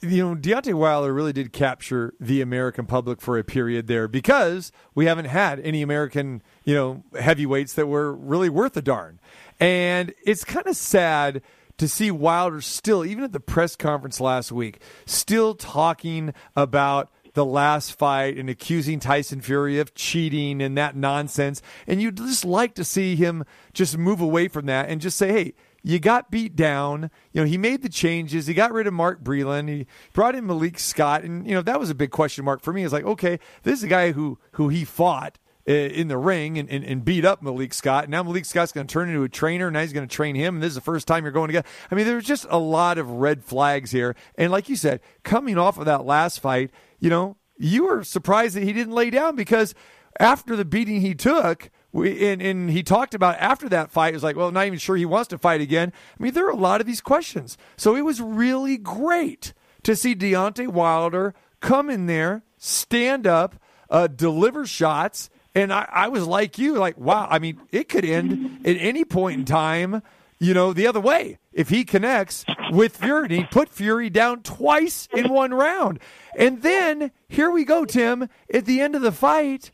you 0.01 0.25
know, 0.25 0.35
Deontay 0.35 0.73
Wilder 0.73 1.13
really 1.13 1.33
did 1.33 1.53
capture 1.53 2.13
the 2.19 2.41
American 2.41 2.85
public 2.85 3.21
for 3.21 3.37
a 3.37 3.43
period 3.43 3.87
there 3.87 4.07
because 4.07 4.71
we 4.93 5.05
haven't 5.05 5.25
had 5.25 5.59
any 5.61 5.81
American, 5.81 6.41
you 6.63 6.75
know, 6.75 7.03
heavyweights 7.19 7.73
that 7.73 7.87
were 7.87 8.13
really 8.13 8.49
worth 8.49 8.75
a 8.77 8.81
darn. 8.81 9.19
And 9.59 10.13
it's 10.25 10.43
kind 10.43 10.67
of 10.67 10.75
sad 10.75 11.41
to 11.77 11.87
see 11.87 12.11
Wilder 12.11 12.61
still, 12.61 13.05
even 13.05 13.23
at 13.23 13.31
the 13.31 13.39
press 13.39 13.75
conference 13.75 14.19
last 14.19 14.51
week, 14.51 14.81
still 15.05 15.55
talking 15.55 16.33
about 16.55 17.11
the 17.33 17.45
last 17.45 17.97
fight 17.97 18.37
and 18.37 18.49
accusing 18.49 18.99
Tyson 18.99 19.41
Fury 19.41 19.79
of 19.79 19.95
cheating 19.95 20.61
and 20.61 20.77
that 20.77 20.95
nonsense. 20.95 21.61
And 21.87 22.01
you'd 22.01 22.17
just 22.17 22.45
like 22.45 22.75
to 22.75 22.83
see 22.83 23.15
him 23.15 23.43
just 23.73 23.97
move 23.97 24.21
away 24.21 24.47
from 24.47 24.67
that 24.67 24.89
and 24.89 25.01
just 25.01 25.17
say, 25.17 25.31
hey, 25.31 25.53
you 25.83 25.99
got 25.99 26.31
beat 26.31 26.55
down. 26.55 27.11
You 27.33 27.41
know, 27.41 27.47
he 27.47 27.57
made 27.57 27.81
the 27.81 27.89
changes. 27.89 28.47
He 28.47 28.53
got 28.53 28.71
rid 28.71 28.87
of 28.87 28.93
Mark 28.93 29.23
Breland. 29.23 29.67
He 29.67 29.87
brought 30.13 30.35
in 30.35 30.45
Malik 30.45 30.79
Scott. 30.79 31.23
And, 31.23 31.45
you 31.45 31.53
know, 31.53 31.61
that 31.61 31.79
was 31.79 31.89
a 31.89 31.95
big 31.95 32.11
question 32.11 32.45
mark 32.45 32.61
for 32.61 32.71
me. 32.71 32.83
It's 32.83 32.93
like, 32.93 33.03
okay, 33.03 33.39
this 33.63 33.79
is 33.79 33.83
a 33.83 33.89
guy 33.89 34.13
who, 34.13 34.39
who 34.53 34.69
he 34.69 34.85
fought 34.85 35.39
in 35.65 36.09
the 36.09 36.17
ring 36.17 36.57
and, 36.57 36.69
and, 36.69 36.83
and, 36.83 37.05
beat 37.05 37.23
up 37.23 37.41
Malik 37.41 37.73
Scott. 37.73 38.09
Now 38.09 38.21
Malik 38.21 38.43
Scott's 38.43 38.73
going 38.73 38.85
to 38.85 38.91
turn 38.91 39.07
into 39.07 39.23
a 39.23 39.29
trainer. 39.29 39.71
Now 39.71 39.79
he's 39.79 39.93
going 39.93 40.07
to 40.07 40.13
train 40.13 40.35
him. 40.35 40.55
And 40.55 40.63
this 40.63 40.69
is 40.69 40.75
the 40.75 40.81
first 40.81 41.07
time 41.07 41.23
you're 41.23 41.31
going 41.31 41.47
to 41.47 41.53
get. 41.53 41.65
I 41.89 41.95
mean, 41.95 42.05
there's 42.05 42.25
just 42.25 42.45
a 42.49 42.57
lot 42.57 42.97
of 42.97 43.09
red 43.09 43.45
flags 43.45 43.91
here. 43.91 44.15
And 44.35 44.51
like 44.51 44.67
you 44.67 44.75
said, 44.75 44.99
coming 45.23 45.57
off 45.57 45.77
of 45.77 45.85
that 45.85 46.05
last 46.05 46.41
fight, 46.41 46.71
you 46.99 47.09
know, 47.09 47.37
you 47.57 47.85
were 47.85 48.03
surprised 48.03 48.55
that 48.57 48.63
he 48.63 48.73
didn't 48.73 48.93
lay 48.93 49.09
down 49.09 49.37
because 49.37 49.73
after 50.19 50.55
the 50.57 50.65
beating 50.65 50.99
he 50.99 51.15
took, 51.15 51.69
we, 51.93 52.27
and, 52.27 52.41
and 52.41 52.69
he 52.69 52.83
talked 52.83 53.13
about 53.13 53.37
after 53.37 53.69
that 53.69 53.91
fight, 53.91 54.09
it 54.09 54.17
was 54.17 54.23
like, 54.23 54.35
well, 54.35 54.51
not 54.51 54.65
even 54.65 54.79
sure 54.79 54.97
he 54.97 55.05
wants 55.05 55.29
to 55.29 55.37
fight 55.37 55.61
again. 55.61 55.93
I 56.19 56.23
mean, 56.23 56.33
there 56.33 56.47
are 56.47 56.51
a 56.51 56.55
lot 56.55 56.81
of 56.81 56.87
these 56.87 57.01
questions. 57.01 57.57
So 57.77 57.95
it 57.95 58.01
was 58.01 58.19
really 58.19 58.77
great 58.77 59.53
to 59.83 59.95
see 59.95 60.15
Deontay 60.15 60.67
Wilder 60.67 61.33
come 61.61 61.89
in 61.89 62.07
there, 62.07 62.43
stand 62.57 63.25
up, 63.25 63.55
uh, 63.89 64.07
deliver 64.07 64.65
shots, 64.65 65.29
and 65.55 65.71
I, 65.73 65.87
I 65.91 66.07
was 66.07 66.25
like 66.25 66.57
you, 66.57 66.75
like, 66.75 66.97
wow, 66.97 67.27
I 67.29 67.39
mean, 67.39 67.59
it 67.71 67.89
could 67.89 68.05
end 68.05 68.65
at 68.65 68.75
any 68.77 69.05
point 69.05 69.39
in 69.39 69.45
time, 69.45 70.01
you 70.39 70.53
know, 70.53 70.73
the 70.73 70.87
other 70.87 70.99
way. 70.99 71.37
If 71.51 71.69
he 71.69 71.83
connects 71.85 72.43
with 72.71 72.97
Fury, 72.97 73.27
he 73.29 73.43
put 73.43 73.69
Fury 73.69 74.09
down 74.09 74.41
twice 74.41 75.07
in 75.13 75.31
one 75.31 75.53
round. 75.53 75.99
And 76.37 76.61
then 76.63 77.11
here 77.27 77.51
we 77.51 77.63
go, 77.63 77.85
Tim, 77.85 78.27
at 78.51 78.65
the 78.65 78.81
end 78.81 78.95
of 78.95 79.01
the 79.03 79.11
fight, 79.11 79.69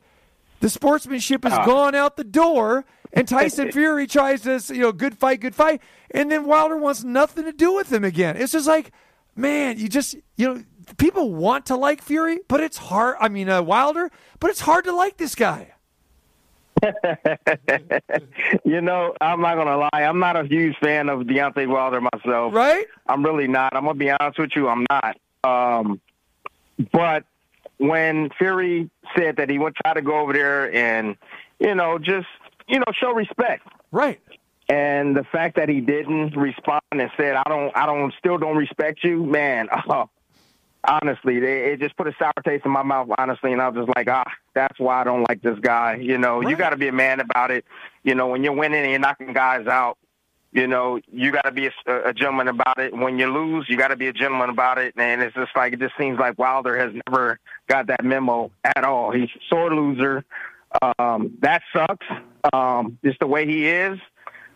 the 0.60 0.70
sportsmanship 0.70 1.44
has 1.46 1.54
Ah. 1.54 1.66
gone 1.66 1.96
out 1.96 2.18
the 2.18 2.26
door, 2.26 2.84
and 3.14 3.28
Tyson 3.30 3.72
Fury 3.72 4.06
tries 4.08 4.42
to, 4.42 4.62
you 4.74 4.82
know, 4.82 4.92
good 4.92 5.18
fight, 5.18 5.40
good 5.40 5.56
fight, 5.56 5.82
and 6.12 6.30
then 6.30 6.46
Wilder 6.46 6.76
wants 6.78 7.04
nothing 7.06 7.46
to 7.46 7.54
do 7.54 7.74
with 7.74 7.92
him 7.92 8.04
again. 8.04 8.36
It's 8.36 8.52
just 8.52 8.68
like, 8.68 8.92
man, 9.38 9.80
you 9.80 9.88
just, 9.88 10.16
you 10.36 10.54
know, 10.54 10.64
people 10.98 11.34
want 11.34 11.68
to 11.68 11.78
like 11.78 12.02
Fury, 12.02 12.40
but 12.50 12.60
it's 12.60 12.76
hard. 12.78 13.16
I 13.22 13.30
mean, 13.30 13.48
uh, 13.48 13.62
Wilder, 13.62 14.12
but 14.40 14.50
it's 14.50 14.62
hard 14.62 14.86
to 14.86 14.96
like 14.96 15.18
this 15.18 15.36
guy. 15.36 15.74
you 18.64 18.80
know, 18.82 19.14
I'm 19.20 19.42
not 19.42 19.56
gonna 19.56 19.78
lie. 19.78 19.90
I'm 19.94 20.20
not 20.20 20.38
a 20.38 20.46
huge 20.46 20.78
fan 20.78 21.10
of 21.10 21.22
Deontay 21.22 21.68
Wilder 21.68 22.02
myself. 22.02 22.54
Right? 22.54 22.86
I'm 23.08 23.24
really 23.24 23.48
not. 23.48 23.76
I'm 23.76 23.84
gonna 23.84 23.96
be 23.96 24.12
honest 24.12 24.40
with 24.40 24.52
you. 24.56 24.70
I'm 24.70 24.86
not. 24.90 25.18
Um, 25.44 26.00
but 26.94 27.26
when 27.78 28.30
Fury 28.38 28.90
said 29.18 29.38
that 29.38 29.50
he 29.50 29.60
would 29.60 29.76
try 29.76 29.94
to 29.94 30.02
go 30.02 30.20
over 30.20 30.34
there 30.34 30.74
and, 30.74 31.18
you 31.60 31.76
know, 31.76 31.98
just 31.98 32.28
you 32.70 32.80
know, 32.80 32.86
show 32.94 33.12
respect. 33.12 33.68
Right. 33.92 34.22
And 34.70 35.18
the 35.18 35.24
fact 35.24 35.56
that 35.56 35.68
he 35.68 35.82
didn't 35.82 36.38
respond 36.38 36.82
and 36.92 37.10
said, 37.18 37.36
"I 37.36 37.44
don't, 37.50 37.76
I 37.76 37.86
don't, 37.88 38.14
still 38.20 38.38
don't 38.38 38.56
respect 38.56 39.04
you," 39.04 39.26
man. 39.26 39.68
Oh, 39.90 40.10
honestly, 40.88 41.40
they, 41.40 41.72
it 41.72 41.80
just 41.80 41.96
put 41.98 42.08
a 42.08 42.16
sour 42.18 42.34
taste 42.46 42.66
in 42.66 42.72
my 42.72 42.84
mouth. 42.84 43.10
Honestly, 43.18 43.52
and 43.52 43.62
I 43.62 43.70
was 43.70 43.86
just 43.86 43.96
like, 43.96 44.10
ah, 44.10 44.24
that's 44.54 44.80
why 44.80 45.02
I 45.02 45.04
don't 45.04 45.24
like 45.28 45.42
this 45.42 45.60
guy. 45.60 45.96
You 45.96 46.18
know, 46.18 46.42
you 46.42 46.56
got 46.56 46.72
to 46.72 46.78
be 46.78 46.88
a 46.88 46.94
man 46.94 47.20
about 47.20 47.52
it. 47.52 47.66
You 48.04 48.16
know, 48.16 48.28
when 48.28 48.44
you're 48.44 48.54
winning 48.54 48.82
and 48.82 48.92
you're 48.92 49.00
knocking 49.00 49.34
guys 49.34 49.68
out, 49.68 49.98
you 50.52 50.68
know, 50.68 51.00
you 51.12 51.32
got 51.32 51.44
to 51.44 51.52
be 51.52 51.68
a, 51.68 52.10
a 52.10 52.14
gentleman 52.14 52.48
about 52.48 52.80
it. 52.80 52.94
When 52.94 53.20
you 53.20 53.28
lose, 53.32 53.68
you 53.70 53.78
got 53.78 53.90
to 53.90 53.96
be 53.96 54.08
a 54.08 54.14
gentleman 54.14 54.50
about 54.50 54.78
it. 54.78 54.96
And 54.98 55.22
it's 55.22 55.36
just 55.36 55.52
like 55.56 55.74
it 55.74 55.80
just 55.80 55.96
seems 55.98 56.18
like 56.18 56.40
Wilder 56.40 56.78
has 56.78 56.92
never 57.08 57.40
got 57.68 57.88
that 57.88 58.04
memo 58.04 58.52
at 58.64 58.84
all. 58.84 59.12
He's 59.12 59.30
a 59.36 59.40
sore 59.48 59.74
loser. 59.74 60.26
Um, 60.82 61.38
that 61.42 61.62
sucks. 61.74 62.08
Um, 62.54 62.98
just 63.04 63.20
the 63.20 63.28
way 63.28 63.46
he 63.46 63.68
is. 63.68 64.00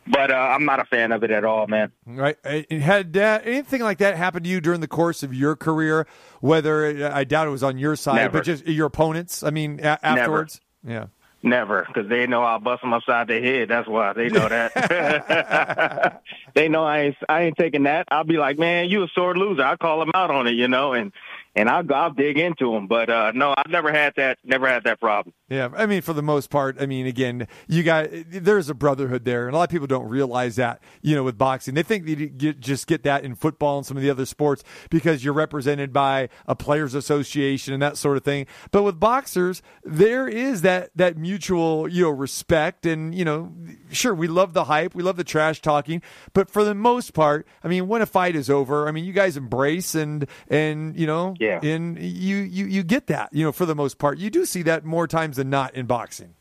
But 0.07 0.31
uh, 0.31 0.35
I'm 0.35 0.65
not 0.65 0.80
a 0.80 0.85
fan 0.85 1.11
of 1.11 1.23
it 1.23 1.31
at 1.31 1.45
all, 1.45 1.67
man. 1.67 1.91
Right. 2.05 2.38
Uh, 2.43 2.61
Had 2.75 3.15
uh, 3.15 3.39
anything 3.43 3.81
like 3.81 3.99
that 3.99 4.17
happened 4.17 4.43
to 4.45 4.49
you 4.49 4.59
during 4.59 4.81
the 4.81 4.88
course 4.88 5.23
of 5.23 5.34
your 5.34 5.55
career? 5.55 6.07
Whether 6.41 7.09
I 7.13 7.23
doubt 7.23 7.47
it 7.47 7.51
was 7.51 7.63
on 7.63 7.77
your 7.77 7.95
side, 7.95 8.15
Never. 8.15 8.39
but 8.39 8.45
just 8.45 8.67
your 8.67 8.88
opponents. 8.88 9.43
I 9.43 9.49
mean, 9.49 9.80
a- 9.80 10.05
afterwards. 10.05 10.59
Yeah. 10.85 11.07
Never, 11.45 11.84
because 11.85 12.09
they 12.09 12.25
know 12.25 12.41
I'll 12.41 12.59
bust 12.59 12.81
them 12.81 12.93
upside 12.93 13.27
their 13.27 13.41
head. 13.41 13.67
That's 13.67 13.85
why 13.88 14.13
they 14.13 14.30
know 14.30 14.47
that. 14.47 16.21
they 16.53 16.69
know 16.69 16.85
I 16.85 16.99
ain't 16.99 17.17
I 17.27 17.41
ain't 17.43 17.57
taking 17.57 17.84
that. 17.84 18.07
I'll 18.09 18.23
be 18.23 18.38
like, 18.38 18.57
man, 18.57 18.89
you 18.89 19.03
a 19.03 19.09
sore 19.09 19.35
loser. 19.35 19.61
I'll 19.61 19.75
call 19.75 19.99
them 19.99 20.11
out 20.13 20.31
on 20.31 20.47
it, 20.47 20.53
you 20.53 20.69
know, 20.69 20.93
and 20.93 21.11
and 21.53 21.69
I'll 21.69 21.84
I'll 21.93 22.11
dig 22.13 22.38
into 22.38 22.71
them. 22.71 22.88
But 22.88 23.09
uh 23.09 23.34
no, 23.35 23.53
I've 23.57 23.69
never 23.69 23.91
had 23.91 24.13
that. 24.15 24.38
Never 24.45 24.69
had 24.69 24.85
that 24.85 25.01
problem. 25.01 25.34
Yeah, 25.49 25.69
I 25.75 25.85
mean, 25.87 26.01
for 26.01 26.13
the 26.13 26.21
most 26.21 26.49
part, 26.49 26.77
I 26.79 26.85
mean, 26.85 27.05
again, 27.05 27.47
you 27.67 27.83
got 27.83 28.07
there's 28.29 28.69
a 28.69 28.73
brotherhood 28.73 29.25
there, 29.25 29.45
and 29.45 29.53
a 29.53 29.57
lot 29.57 29.65
of 29.65 29.69
people 29.69 29.87
don't 29.87 30.07
realize 30.07 30.55
that. 30.55 30.81
You 31.01 31.15
know, 31.15 31.23
with 31.23 31.37
boxing, 31.37 31.73
they 31.73 31.83
think 31.83 32.05
they 32.05 32.15
get, 32.15 32.61
just 32.61 32.87
get 32.87 33.03
that 33.03 33.25
in 33.25 33.35
football 33.35 33.77
and 33.77 33.85
some 33.85 33.97
of 33.97 34.03
the 34.03 34.09
other 34.09 34.25
sports 34.25 34.63
because 34.89 35.23
you're 35.23 35.33
represented 35.33 35.91
by 35.91 36.29
a 36.47 36.55
players' 36.55 36.93
association 36.93 37.73
and 37.73 37.83
that 37.83 37.97
sort 37.97 38.15
of 38.15 38.23
thing. 38.23 38.47
But 38.71 38.83
with 38.83 39.01
boxers, 39.01 39.61
there 39.83 40.29
is 40.29 40.61
that 40.61 40.91
that 40.95 41.17
mutual 41.17 41.89
you 41.89 42.03
know 42.03 42.09
respect, 42.09 42.85
and 42.85 43.13
you 43.13 43.25
know, 43.25 43.51
sure, 43.91 44.15
we 44.15 44.27
love 44.29 44.53
the 44.53 44.63
hype, 44.63 44.95
we 44.95 45.03
love 45.03 45.17
the 45.17 45.25
trash 45.25 45.61
talking, 45.61 46.01
but 46.31 46.49
for 46.49 46.63
the 46.63 46.73
most 46.73 47.13
part, 47.13 47.45
I 47.63 47.67
mean, 47.67 47.89
when 47.89 48.01
a 48.01 48.05
fight 48.05 48.37
is 48.37 48.49
over, 48.49 48.87
I 48.87 48.91
mean, 48.91 49.03
you 49.03 49.13
guys 49.13 49.35
embrace 49.35 49.93
and 49.93 50.25
and 50.47 50.97
you 50.97 51.05
know, 51.05 51.35
Yeah. 51.37 51.59
and 51.61 51.99
you 52.01 52.37
you 52.37 52.65
you 52.65 52.81
get 52.83 53.07
that, 53.07 53.29
you 53.33 53.43
know, 53.43 53.51
for 53.51 53.65
the 53.65 53.75
most 53.75 53.97
part, 53.97 54.17
you 54.19 54.29
do 54.29 54.45
see 54.45 54.61
that 54.63 54.85
more 54.85 55.05
times 55.05 55.33
than 55.33 55.42
not 55.43 55.75
in 55.75 55.85
boxing. 55.85 56.35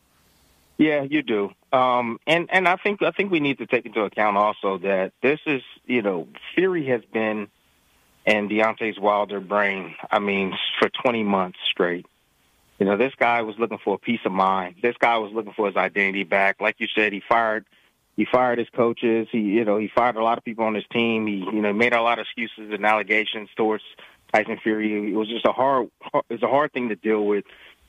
Yeah, 0.79 1.03
you 1.03 1.23
do. 1.23 1.51
Um, 1.73 2.19
and 2.27 2.49
and 2.51 2.67
I 2.67 2.77
think 2.77 3.03
I 3.03 3.11
think 3.13 3.31
we 3.31 3.41
need 3.41 3.59
to 3.59 3.67
take 3.67 3.87
into 3.87 4.01
account 4.03 4.37
also 4.37 4.79
that 4.79 5.13
this 5.23 5.41
is 5.47 5.63
you 5.87 6.03
know 6.03 6.29
Fury 6.55 6.87
has 6.87 7.03
been 7.13 7.49
in 8.27 8.49
Deontay's 8.49 8.99
Wilder 8.99 9.41
brain. 9.41 9.95
I 10.11 10.19
mean, 10.19 10.55
for 10.79 10.89
20 10.89 11.25
months 11.25 11.59
straight. 11.71 12.07
You 12.79 12.87
know, 12.87 12.97
this 12.97 13.15
guy 13.17 13.43
was 13.43 13.57
looking 13.59 13.79
for 13.79 13.95
a 13.95 13.99
peace 13.99 14.21
of 14.25 14.33
mind. 14.33 14.77
This 14.83 14.97
guy 14.99 15.19
was 15.19 15.33
looking 15.33 15.53
for 15.53 15.67
his 15.67 15.77
identity 15.77 16.25
back. 16.25 16.61
Like 16.61 16.77
you 16.79 16.89
said, 16.95 17.13
he 17.13 17.23
fired 17.29 17.65
he 18.17 18.27
fired 18.27 18.59
his 18.59 18.69
coaches. 18.71 19.29
He 19.31 19.39
you 19.39 19.65
know 19.65 19.79
he 19.79 19.89
fired 19.89 20.17
a 20.17 20.25
lot 20.25 20.39
of 20.39 20.45
people 20.45 20.65
on 20.65 20.75
his 20.75 20.85
team. 20.93 21.27
He 21.27 21.37
you 21.37 21.63
know 21.63 21.73
made 21.73 21.93
a 21.93 22.03
lot 22.03 22.19
of 22.19 22.25
excuses 22.25 22.73
and 22.73 22.85
allegations 22.85 23.51
towards 23.57 23.85
Tyson 24.33 24.59
Fury. 24.63 25.13
It 25.13 25.15
was 25.15 25.29
just 25.29 25.47
a 25.47 25.53
hard 25.53 25.91
it's 26.29 26.43
a 26.43 26.49
hard 26.49 26.73
thing 26.73 26.89
to 26.89 26.97
deal 26.97 27.25
with, 27.25 27.45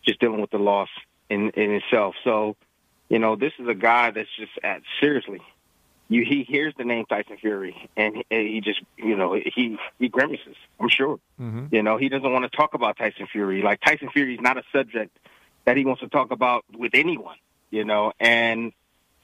just 0.06 0.20
dealing 0.20 0.42
with 0.42 0.52
the 0.52 0.60
loss 0.60 0.90
in 1.30 1.50
in 1.52 1.72
itself. 1.72 2.16
So 2.24 2.56
you 3.10 3.20
know, 3.20 3.36
this 3.36 3.54
is 3.60 3.68
a 3.68 3.76
guy 3.76 4.10
that's 4.10 4.30
just 4.38 4.54
at, 4.64 4.82
seriously. 5.00 5.40
You, 6.10 6.26
he 6.26 6.44
hears 6.44 6.74
the 6.78 6.84
name 6.84 7.06
Tyson 7.06 7.38
Fury, 7.38 7.90
and 7.96 8.24
he, 8.30 8.54
he 8.54 8.62
just, 8.62 8.82
you 8.98 9.16
know, 9.16 9.34
he 9.34 9.78
he 10.00 10.10
grimaces. 10.10 10.56
I'm 10.80 10.90
sure. 10.90 11.20
Mm-hmm. 11.40 11.68
You 11.72 11.84
know, 11.84 11.98
he 11.98 12.10
doesn't 12.10 12.32
want 12.32 12.50
to 12.50 12.56
talk 12.56 12.74
about 12.74 12.98
Tyson 12.98 13.28
Fury. 13.32 13.62
Like 13.62 13.82
Tyson 13.82 14.10
Fury 14.10 14.36
is 14.36 14.42
not 14.42 14.58
a 14.58 14.64
subject 14.72 15.18
that 15.66 15.78
he 15.78 15.86
wants 15.86 16.02
to 16.02 16.08
talk 16.08 16.32
about 16.32 16.66
with 16.76 16.92
anyone. 16.94 17.38
You 17.72 17.86
know, 17.86 18.14
and 18.20 18.74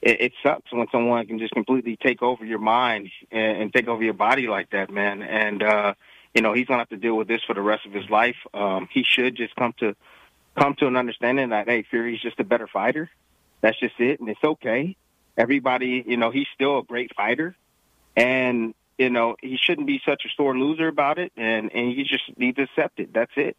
it, 0.01 0.22
it 0.22 0.34
sucks 0.41 0.72
when 0.72 0.88
someone 0.91 1.26
can 1.27 1.39
just 1.39 1.53
completely 1.53 1.97
take 1.97 2.22
over 2.22 2.45
your 2.45 2.60
mind 2.60 3.10
and, 3.31 3.64
and 3.64 3.73
take 3.73 3.88
over 3.88 4.03
your 4.03 4.14
body 4.14 4.47
like 4.47 4.69
that, 4.69 4.89
man. 4.89 5.22
And 5.22 5.61
uh, 5.61 5.93
you 6.34 6.41
know, 6.41 6.53
he's 6.53 6.68
gonna 6.68 6.80
have 6.80 6.89
to 6.89 6.97
deal 6.97 7.15
with 7.15 7.27
this 7.27 7.41
for 7.45 7.53
the 7.53 7.61
rest 7.61 7.85
of 7.85 7.91
his 7.91 8.10
life. 8.10 8.38
Um, 8.53 8.88
he 8.91 9.03
should 9.03 9.35
just 9.35 9.56
come 9.56 9.73
to 9.80 9.95
come 10.60 10.76
to 10.76 10.88
an 10.88 10.95
understanding 10.95 11.49
that 11.49 11.68
hey, 11.68 11.84
Fury's 11.90 12.22
just 12.22 12.40
a 12.40 12.44
better 12.44 12.68
fighter 12.68 13.10
that's 13.61 13.80
just 13.80 13.99
it, 13.99 14.19
and 14.19 14.30
it's 14.30 14.44
okay. 14.44 14.95
Everybody, 15.38 16.03
you 16.06 16.18
know, 16.18 16.31
he's 16.31 16.48
still 16.53 16.80
a 16.80 16.84
great 16.84 17.14
fighter, 17.15 17.56
and 18.15 18.73
you 18.98 19.10
know 19.10 19.36
he 19.41 19.57
shouldn't 19.57 19.88
be 19.88 20.02
such 20.06 20.23
a 20.26 20.30
sore 20.36 20.57
loser 20.57 20.88
about 20.88 21.19
it, 21.19 21.31
and 21.38 21.72
and 21.73 21.94
you 21.94 22.03
just 22.06 22.23
needs 22.38 22.57
to 22.57 22.64
accept 22.64 22.99
it. 22.99 23.14
That's 23.14 23.31
it. 23.36 23.57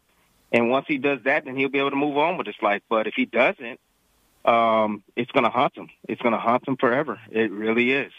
And 0.51 0.69
once 0.69 0.85
he 0.87 0.97
does 0.97 1.19
that, 1.23 1.45
then 1.45 1.55
he'll 1.55 1.69
be 1.69 1.79
able 1.79 1.91
to 1.91 1.95
move 1.95 2.17
on 2.17 2.37
with 2.37 2.45
his 2.45 2.57
life. 2.61 2.81
But 2.89 3.07
if 3.07 3.13
he 3.15 3.25
doesn't, 3.25 3.79
um, 4.43 5.01
it's 5.15 5.31
going 5.31 5.45
to 5.45 5.49
haunt 5.49 5.77
him. 5.77 5.89
It's 6.09 6.21
going 6.21 6.33
to 6.33 6.39
haunt 6.39 6.67
him 6.67 6.75
forever. 6.75 7.19
It 7.31 7.51
really 7.51 7.91
is. 7.93 8.11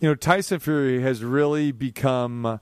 You 0.00 0.08
know, 0.08 0.14
Tyson 0.16 0.58
Fury 0.58 1.00
has 1.02 1.22
really 1.22 1.70
become 1.70 2.58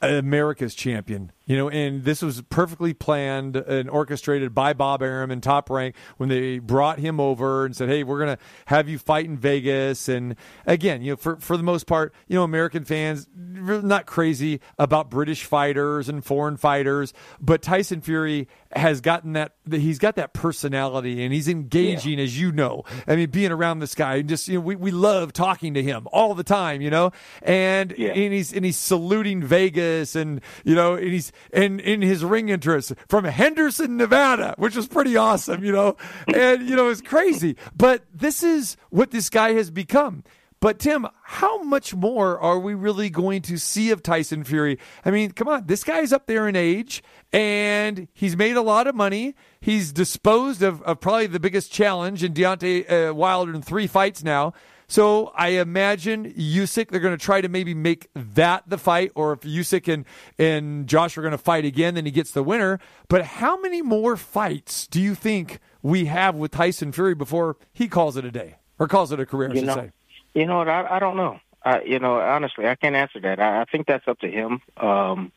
America's 0.00 0.74
champion. 0.74 1.32
You 1.50 1.56
know, 1.56 1.68
and 1.68 2.04
this 2.04 2.22
was 2.22 2.42
perfectly 2.42 2.94
planned 2.94 3.56
and 3.56 3.90
orchestrated 3.90 4.54
by 4.54 4.72
Bob 4.72 5.02
Arum 5.02 5.32
and 5.32 5.42
Top 5.42 5.68
Rank 5.68 5.96
when 6.16 6.28
they 6.28 6.60
brought 6.60 7.00
him 7.00 7.18
over 7.18 7.64
and 7.64 7.74
said, 7.74 7.88
"Hey, 7.88 8.04
we're 8.04 8.24
going 8.24 8.36
to 8.36 8.42
have 8.66 8.88
you 8.88 9.00
fight 9.00 9.24
in 9.24 9.36
Vegas." 9.36 10.08
And 10.08 10.36
again, 10.64 11.02
you 11.02 11.10
know, 11.10 11.16
for 11.16 11.40
for 11.40 11.56
the 11.56 11.64
most 11.64 11.88
part, 11.88 12.14
you 12.28 12.36
know, 12.36 12.44
American 12.44 12.84
fans 12.84 13.26
not 13.34 14.06
crazy 14.06 14.60
about 14.78 15.10
British 15.10 15.42
fighters 15.42 16.08
and 16.08 16.24
foreign 16.24 16.56
fighters, 16.56 17.12
but 17.40 17.62
Tyson 17.62 18.00
Fury 18.00 18.46
has 18.76 19.00
gotten 19.00 19.32
that 19.32 19.54
he's 19.68 19.98
got 19.98 20.14
that 20.14 20.32
personality 20.32 21.24
and 21.24 21.34
he's 21.34 21.48
engaging 21.48 22.18
yeah. 22.18 22.24
as 22.24 22.38
you 22.38 22.52
know. 22.52 22.84
I 23.08 23.16
mean, 23.16 23.30
being 23.30 23.50
around 23.50 23.80
this 23.80 23.96
guy 23.96 24.16
and 24.16 24.28
just 24.28 24.46
you 24.46 24.54
know, 24.54 24.60
we 24.60 24.76
we 24.76 24.92
love 24.92 25.32
talking 25.32 25.74
to 25.74 25.82
him 25.82 26.06
all 26.12 26.34
the 26.34 26.44
time, 26.44 26.80
you 26.80 26.90
know. 26.90 27.10
And 27.42 27.92
yeah. 27.98 28.10
and 28.10 28.32
he's 28.32 28.52
and 28.52 28.64
he's 28.64 28.78
saluting 28.78 29.42
Vegas 29.42 30.14
and 30.14 30.40
you 30.64 30.76
know, 30.76 30.94
and 30.94 31.08
he's 31.08 31.32
and 31.52 31.80
in 31.80 32.02
his 32.02 32.24
ring 32.24 32.48
interest 32.48 32.92
from 33.08 33.24
Henderson, 33.24 33.96
Nevada, 33.96 34.54
which 34.58 34.76
was 34.76 34.88
pretty 34.88 35.16
awesome, 35.16 35.64
you 35.64 35.72
know. 35.72 35.96
And 36.34 36.68
you 36.68 36.76
know, 36.76 36.88
it's 36.88 37.00
crazy. 37.00 37.56
But 37.76 38.04
this 38.12 38.42
is 38.42 38.76
what 38.90 39.10
this 39.10 39.30
guy 39.30 39.52
has 39.52 39.70
become. 39.70 40.24
But 40.60 40.78
Tim, 40.78 41.06
how 41.22 41.62
much 41.62 41.94
more 41.94 42.38
are 42.38 42.58
we 42.58 42.74
really 42.74 43.08
going 43.08 43.40
to 43.42 43.56
see 43.56 43.90
of 43.90 44.02
Tyson 44.02 44.44
Fury? 44.44 44.78
I 45.06 45.10
mean, 45.10 45.30
come 45.30 45.48
on, 45.48 45.66
this 45.66 45.82
guy's 45.82 46.12
up 46.12 46.26
there 46.26 46.46
in 46.48 46.54
age 46.54 47.02
and 47.32 48.08
he's 48.12 48.36
made 48.36 48.56
a 48.56 48.62
lot 48.62 48.86
of 48.86 48.94
money. 48.94 49.34
He's 49.58 49.90
disposed 49.90 50.62
of, 50.62 50.82
of 50.82 51.00
probably 51.00 51.28
the 51.28 51.40
biggest 51.40 51.72
challenge 51.72 52.22
in 52.22 52.34
Deontay 52.34 53.08
uh, 53.08 53.14
Wilder 53.14 53.54
in 53.54 53.62
three 53.62 53.86
fights 53.86 54.22
now. 54.22 54.52
So 54.90 55.30
I 55.36 55.50
imagine 55.50 56.32
Usyk, 56.32 56.88
they're 56.88 56.98
going 56.98 57.16
to 57.16 57.24
try 57.24 57.40
to 57.40 57.48
maybe 57.48 57.74
make 57.74 58.08
that 58.12 58.64
the 58.66 58.76
fight, 58.76 59.12
or 59.14 59.32
if 59.32 59.42
Usyk 59.42 59.86
and, 59.86 60.04
and 60.36 60.88
Josh 60.88 61.16
are 61.16 61.22
going 61.22 61.30
to 61.30 61.38
fight 61.38 61.64
again, 61.64 61.94
then 61.94 62.06
he 62.06 62.10
gets 62.10 62.32
the 62.32 62.42
winner. 62.42 62.80
But 63.08 63.24
how 63.24 63.60
many 63.60 63.82
more 63.82 64.16
fights 64.16 64.88
do 64.88 65.00
you 65.00 65.14
think 65.14 65.60
we 65.80 66.06
have 66.06 66.34
with 66.34 66.50
Tyson 66.50 66.90
Fury 66.90 67.14
before 67.14 67.56
he 67.72 67.86
calls 67.86 68.16
it 68.16 68.24
a 68.24 68.32
day 68.32 68.56
or 68.80 68.88
calls 68.88 69.12
it 69.12 69.20
a 69.20 69.26
career, 69.26 69.50
I 69.50 69.52
you 69.52 69.58
should 69.60 69.66
know, 69.68 69.74
say? 69.76 69.92
You 70.34 70.46
know 70.46 70.58
what? 70.58 70.68
I, 70.68 70.96
I 70.96 70.98
don't 70.98 71.16
know. 71.16 71.38
I, 71.64 71.82
you 71.82 72.00
know, 72.00 72.18
honestly, 72.18 72.66
I 72.66 72.74
can't 72.74 72.96
answer 72.96 73.20
that. 73.20 73.38
I, 73.38 73.60
I 73.60 73.66
think 73.66 73.86
that's 73.86 74.08
up 74.08 74.18
to 74.20 74.28
him. 74.28 74.60
Um, 74.76 75.30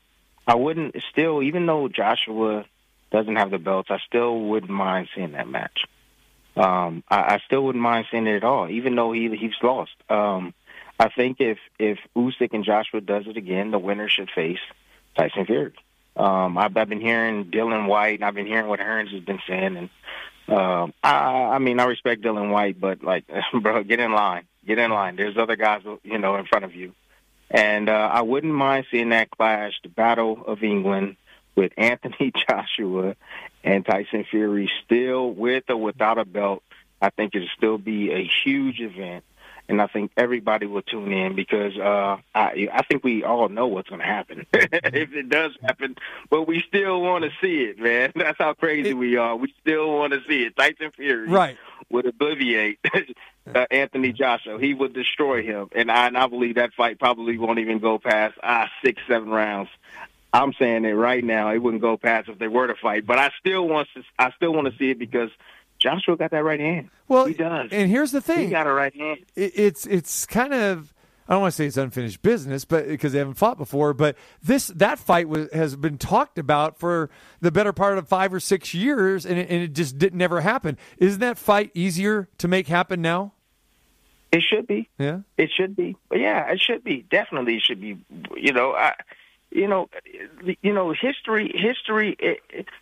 I 0.48 0.56
wouldn't 0.56 0.96
still, 1.12 1.44
even 1.44 1.68
though 1.68 1.88
Joshua 1.90 2.66
doesn't 3.12 3.36
have 3.36 3.52
the 3.52 3.60
belts, 3.60 3.92
I 3.92 4.00
still 4.08 4.40
wouldn't 4.40 4.72
mind 4.72 5.10
seeing 5.14 5.34
that 5.34 5.48
match. 5.48 5.86
Um, 6.56 7.04
I, 7.10 7.36
I 7.36 7.40
still 7.46 7.64
wouldn't 7.64 7.82
mind 7.82 8.06
seeing 8.12 8.28
it 8.28 8.36
at 8.36 8.44
all, 8.44 8.70
even 8.70 8.96
though 8.96 9.12
he 9.12 9.36
he's 9.36 9.54
lost. 9.62 9.96
Um, 10.10 10.54
I 11.00 11.10
think 11.10 11.38
if 11.40 11.58
if 11.80 11.98
Usyk 12.16 12.54
and 12.54 12.64
Joshua 12.64 13.02
does 13.02 13.26
it 13.28 13.38
again, 13.38 13.72
the 13.72 13.80
winner 13.80 14.08
should 14.08 14.30
face 14.30 14.60
Tyson 15.18 15.46
Fury. 15.46 15.74
Um, 16.16 16.58
I've, 16.58 16.78
I've 16.78 16.90
been 16.90 17.02
hearing 17.02 17.46
Dillian 17.46 17.88
Whyte, 17.88 18.16
and 18.16 18.26
I've 18.26 18.36
been 18.36 18.46
hearing 18.46 18.68
what 18.68 18.80
Hearns 18.80 19.12
has 19.14 19.24
been 19.24 19.40
saying, 19.48 19.78
and 19.78 19.90
um, 20.48 20.94
I, 21.04 21.56
I 21.56 21.60
mean, 21.60 21.80
I 21.80 21.86
respect 21.86 22.22
Dillian 22.22 22.52
Whyte, 22.52 22.80
but 22.80 23.04
like, 23.04 23.26
bro, 23.62 23.84
get 23.84 24.00
in 24.00 24.12
line, 24.12 24.44
get 24.66 24.78
in 24.78 24.92
line. 24.92 25.16
There's 25.16 25.38
other 25.38 25.56
guys, 25.56 25.82
you 26.04 26.20
know, 26.20 26.36
in 26.36 26.46
front 26.46 26.66
of 26.66 26.76
you, 26.76 26.94
and 27.50 27.90
uh, 27.90 28.10
I 28.14 28.22
wouldn't 28.22 28.54
mind 28.54 28.86
seeing 28.92 29.10
that 29.10 29.32
clash, 29.32 29.74
the 29.82 29.90
Battle 29.90 30.44
of 30.46 30.62
England, 30.62 31.16
with 31.56 31.72
Anthony 31.78 32.32
Joshua 32.48 33.16
and 33.64 33.85
Tyson 33.85 34.26
Fury 34.30 34.69
still 34.85 35.31
with 35.31 35.64
or 35.69 35.77
without 35.77 36.18
a 36.18 36.26
belt, 36.26 36.64
I 37.02 37.10
think 37.10 37.35
it'll 37.35 37.48
still 37.57 37.77
be 37.77 38.11
a 38.11 38.30
huge 38.44 38.80
event. 38.80 39.23
And 39.69 39.81
I 39.81 39.88
think 39.88 40.11
everybody 40.18 40.65
will 40.65 40.81
tune 40.81 41.14
in 41.14 41.35
because 41.35 41.77
uh, 41.77 42.18
I, 42.35 42.68
I 42.72 42.84
think 42.84 43.02
we 43.02 43.23
all 43.23 43.48
know 43.48 43.68
what's 43.68 43.88
going 43.88 44.02
to 44.02 44.06
happen 44.06 44.45
if 44.53 45.14
it 45.14 45.30
does 45.30 45.52
happen. 45.61 45.95
But 46.30 46.48
we 46.48 46.61
still 46.68 47.02
want 47.02 47.23
to 47.23 47.31
see 47.41 47.64
it, 47.64 47.80
man. 47.80 48.11
That's 48.15 48.38
how 48.38 48.53
crazy 48.53 48.90
it, 48.90 48.98
we 48.98 49.15
are. 49.15 49.38
We 49.38 49.53
still 49.61 49.90
want 49.90 50.11
to 50.11 50.19
see 50.27 50.44
it. 50.44 50.57
Tyson 50.57 50.91
Fury 50.98 51.30
right. 51.30 51.57
would 51.90 52.06
obliviate 52.06 52.80
uh, 53.56 53.65
Anthony 53.72 54.11
Joshua. 54.11 54.60
He 54.60 54.73
would 54.73 54.94
destroy 54.94 55.44
him, 55.44 55.69
and 55.73 55.90
I, 55.90 56.07
and 56.07 56.18
I 56.18 56.27
believe 56.27 56.56
that 56.56 56.73
fight 56.73 56.99
probably 56.99 57.38
won't 57.38 57.60
even 57.60 57.80
go 57.80 57.99
past 57.99 58.35
ah 58.44 58.69
six, 58.84 59.02
seven 59.07 59.30
rounds. 59.30 59.69
I'm 60.34 60.51
saying 60.53 60.84
it 60.84 60.93
right 60.93 61.23
now. 61.23 61.51
It 61.51 61.60
wouldn't 61.60 61.81
go 61.81 61.95
past 61.95 62.27
if 62.27 62.39
they 62.39 62.47
were 62.47 62.65
to 62.65 62.76
fight, 62.76 63.05
but 63.05 63.19
I 63.19 63.30
still 63.39 63.68
want 63.68 63.88
to. 63.93 64.03
I 64.18 64.31
still 64.31 64.51
want 64.51 64.68
to 64.68 64.77
see 64.77 64.89
it 64.89 64.97
because 64.97 65.30
Joshua 65.77 66.18
got 66.18 66.31
that 66.31 66.43
right 66.43 66.60
hand. 66.60 66.89
Well, 67.07 67.26
he 67.26 67.35
does. 67.35 67.69
And 67.72 67.89
here's 67.89 68.11
the 68.11 68.22
thing: 68.22 68.45
he 68.45 68.47
got 68.47 68.65
a 68.65 68.73
right 68.73 68.95
hand. 68.95 69.19
It's 69.35 69.85
it's 69.85 70.26
kind 70.26 70.53
of. 70.53 70.93
I 71.27 71.34
don't 71.34 71.41
want 71.41 71.53
to 71.53 71.55
say 71.55 71.68
it's 71.68 71.77
unfinished 71.77 72.22
business, 72.22 72.65
but 72.65 72.85
because 72.85 73.14
they 73.14 73.19
haven't 73.19 73.35
fought 73.35 73.57
before, 73.57 73.93
but 73.93 74.18
this 74.41 74.68
that 74.68 74.99
fight 74.99 75.30
was, 75.30 75.49
has 75.53 75.76
been 75.77 75.97
talked 75.97 76.38
about 76.38 76.80
for 76.80 77.10
the 77.39 77.49
better 77.49 77.72
part 77.72 77.97
of 77.97 78.10
five 78.10 78.34
or 78.34 78.41
six 78.41 78.73
years, 78.73 79.26
and 79.26 79.39
it, 79.39 79.49
and 79.49 79.64
it 79.64 79.73
just 79.73 79.97
didn't 79.97 80.18
never 80.18 80.41
happen. 80.41 80.77
Isn't 80.97 81.22
that 81.22 81.38
fight 81.38 81.72
easier 81.73 82.27
to 82.39 82.47
make 82.49 82.68
happen 82.68 83.01
now? 83.01 83.34
It 84.34 84.41
should 84.41 84.68
be. 84.68 84.89
Yeah, 84.97 85.19
it 85.38 85.49
should 85.55 85.76
be. 85.76 85.95
But 86.10 86.19
yeah, 86.19 86.51
it 86.51 86.60
should 86.60 86.84
be. 86.84 87.05
Definitely, 87.10 87.57
it 87.57 87.61
should 87.61 87.80
be. 87.80 87.97
You 88.35 88.51
know, 88.51 88.73
I, 88.73 88.93
you 89.54 89.68
know, 89.68 89.90
you 90.62 90.74
know, 90.74 90.94
history, 90.94 91.52
history. 91.54 92.18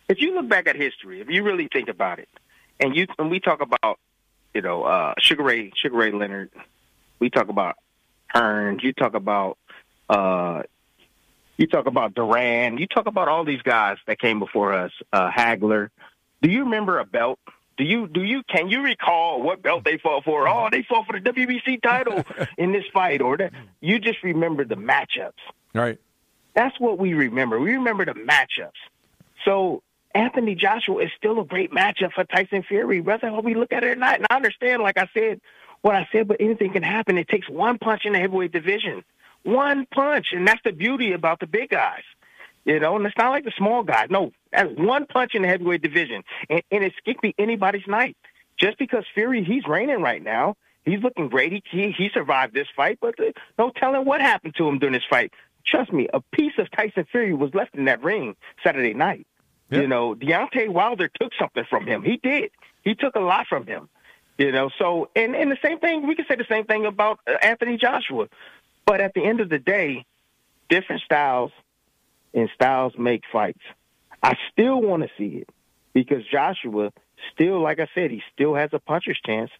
If 0.08 0.20
you 0.20 0.34
look 0.34 0.48
back 0.48 0.66
at 0.66 0.76
history, 0.76 1.20
if 1.20 1.28
you 1.28 1.42
really 1.42 1.68
think 1.70 1.88
about 1.88 2.18
it, 2.18 2.28
and 2.80 2.96
you 2.96 3.06
and 3.18 3.30
we 3.30 3.40
talk 3.40 3.60
about, 3.60 3.98
you 4.54 4.62
know, 4.62 4.82
uh, 4.84 5.14
Sugar 5.18 5.42
Ray, 5.42 5.72
Sugar 5.76 5.96
Ray 5.96 6.12
Leonard, 6.12 6.50
we 7.18 7.30
talk 7.30 7.48
about 7.48 7.76
Hearns, 8.34 8.82
you 8.82 8.92
talk 8.94 9.14
about, 9.14 9.58
uh, 10.08 10.62
you 11.58 11.66
talk 11.66 11.86
about 11.86 12.14
Duran, 12.14 12.78
you 12.78 12.86
talk 12.86 13.06
about 13.06 13.28
all 13.28 13.44
these 13.44 13.62
guys 13.62 13.98
that 14.06 14.18
came 14.18 14.38
before 14.38 14.72
us, 14.72 14.92
uh, 15.12 15.30
Hagler. 15.30 15.90
Do 16.40 16.50
you 16.50 16.64
remember 16.64 16.98
a 16.98 17.04
belt? 17.04 17.38
Do 17.76 17.84
you 17.84 18.06
do 18.06 18.22
you 18.22 18.42
can 18.48 18.68
you 18.68 18.82
recall 18.82 19.42
what 19.42 19.62
belt 19.62 19.84
they 19.84 19.98
fought 19.98 20.24
for? 20.24 20.48
Oh, 20.48 20.68
they 20.70 20.82
fought 20.82 21.06
for 21.06 21.18
the 21.18 21.32
WBC 21.32 21.82
title 21.82 22.24
in 22.58 22.72
this 22.72 22.84
fight, 22.92 23.20
or 23.20 23.36
that 23.36 23.52
you 23.80 23.98
just 23.98 24.22
remember 24.22 24.64
the 24.64 24.76
matchups. 24.76 25.32
Right. 25.74 25.98
That's 26.54 26.78
what 26.78 26.98
we 26.98 27.14
remember. 27.14 27.58
We 27.58 27.72
remember 27.72 28.04
the 28.04 28.12
matchups. 28.12 28.70
So 29.44 29.82
Anthony 30.14 30.54
Joshua 30.54 31.02
is 31.04 31.10
still 31.16 31.40
a 31.40 31.44
great 31.44 31.72
matchup 31.72 32.12
for 32.12 32.24
Tyson 32.24 32.62
Fury, 32.62 33.00
whether 33.00 33.32
we 33.40 33.54
look 33.54 33.72
at 33.72 33.84
it 33.84 33.88
or 33.88 33.96
not. 33.96 34.16
And 34.16 34.26
I 34.30 34.36
understand, 34.36 34.82
like 34.82 34.98
I 34.98 35.08
said, 35.14 35.40
what 35.80 35.94
I 35.94 36.06
said, 36.12 36.28
but 36.28 36.36
anything 36.40 36.72
can 36.72 36.82
happen. 36.82 37.18
It 37.18 37.28
takes 37.28 37.48
one 37.48 37.78
punch 37.78 38.02
in 38.04 38.12
the 38.12 38.18
heavyweight 38.18 38.52
division. 38.52 39.02
One 39.42 39.86
punch. 39.86 40.28
And 40.32 40.46
that's 40.46 40.60
the 40.64 40.72
beauty 40.72 41.12
about 41.12 41.40
the 41.40 41.46
big 41.46 41.70
guys. 41.70 42.02
You 42.64 42.78
know, 42.78 42.94
and 42.94 43.04
it's 43.04 43.16
not 43.18 43.30
like 43.30 43.44
the 43.44 43.52
small 43.58 43.82
guys. 43.82 44.06
No, 44.10 44.30
that's 44.52 44.70
one 44.78 45.06
punch 45.06 45.34
in 45.34 45.42
the 45.42 45.48
heavyweight 45.48 45.82
division. 45.82 46.22
And, 46.48 46.62
and 46.70 46.84
it 46.84 46.92
can 47.04 47.16
be 47.20 47.34
anybody's 47.36 47.86
night. 47.88 48.16
just 48.62 48.78
because 48.78 49.04
Fury 49.14 49.42
he's 49.42 49.66
reigning 49.66 50.00
right 50.00 50.22
now, 50.22 50.56
he's 50.84 51.00
looking 51.02 51.28
great. 51.28 51.52
He 51.52 51.62
he, 51.70 51.90
he 51.90 52.08
survived 52.14 52.54
this 52.54 52.68
fight, 52.74 52.98
but 53.00 53.18
uh, 53.18 53.32
no 53.58 53.70
telling 53.70 54.04
what 54.04 54.20
happened 54.20 54.54
to 54.56 54.68
him 54.68 54.78
during 54.78 54.92
this 54.94 55.02
fight. 55.10 55.32
Trust 55.66 55.92
me, 55.92 56.08
a 56.12 56.20
piece 56.20 56.52
of 56.58 56.70
Tyson 56.70 57.06
Fury 57.10 57.34
was 57.34 57.54
left 57.54 57.74
in 57.74 57.84
that 57.86 58.02
ring 58.02 58.36
Saturday 58.62 58.94
night. 58.94 59.26
You 59.70 59.86
know, 59.86 60.14
Deontay 60.14 60.68
Wilder 60.68 61.08
took 61.08 61.32
something 61.38 61.64
from 61.70 61.86
him. 61.86 62.02
He 62.02 62.18
did. 62.18 62.50
He 62.84 62.94
took 62.94 63.16
a 63.16 63.20
lot 63.20 63.46
from 63.46 63.66
him. 63.66 63.88
You 64.36 64.52
know, 64.52 64.70
so 64.78 65.08
and 65.16 65.34
and 65.34 65.50
the 65.50 65.58
same 65.64 65.78
thing 65.78 66.06
we 66.06 66.14
can 66.14 66.26
say 66.28 66.36
the 66.36 66.44
same 66.48 66.64
thing 66.64 66.84
about 66.84 67.20
uh, 67.26 67.32
Anthony 67.42 67.78
Joshua. 67.78 68.28
But 68.84 69.00
at 69.00 69.14
the 69.14 69.24
end 69.24 69.40
of 69.40 69.48
the 69.48 69.58
day, 69.58 70.04
different 70.68 71.02
styles 71.02 71.52
and 72.34 72.50
styles 72.54 72.92
make 72.98 73.22
fights. 73.32 73.62
I 74.22 74.36
still 74.50 74.80
want 74.80 75.04
to 75.04 75.08
see 75.16 75.36
it 75.36 75.48
because 75.92 76.22
Joshua 76.30 76.92
still, 77.32 77.60
like 77.62 77.78
I 77.78 77.88
said, 77.94 78.10
he 78.10 78.22
still 78.34 78.54
has 78.54 78.70
a 78.72 78.78
puncher's 78.78 79.20
chance 79.24 79.50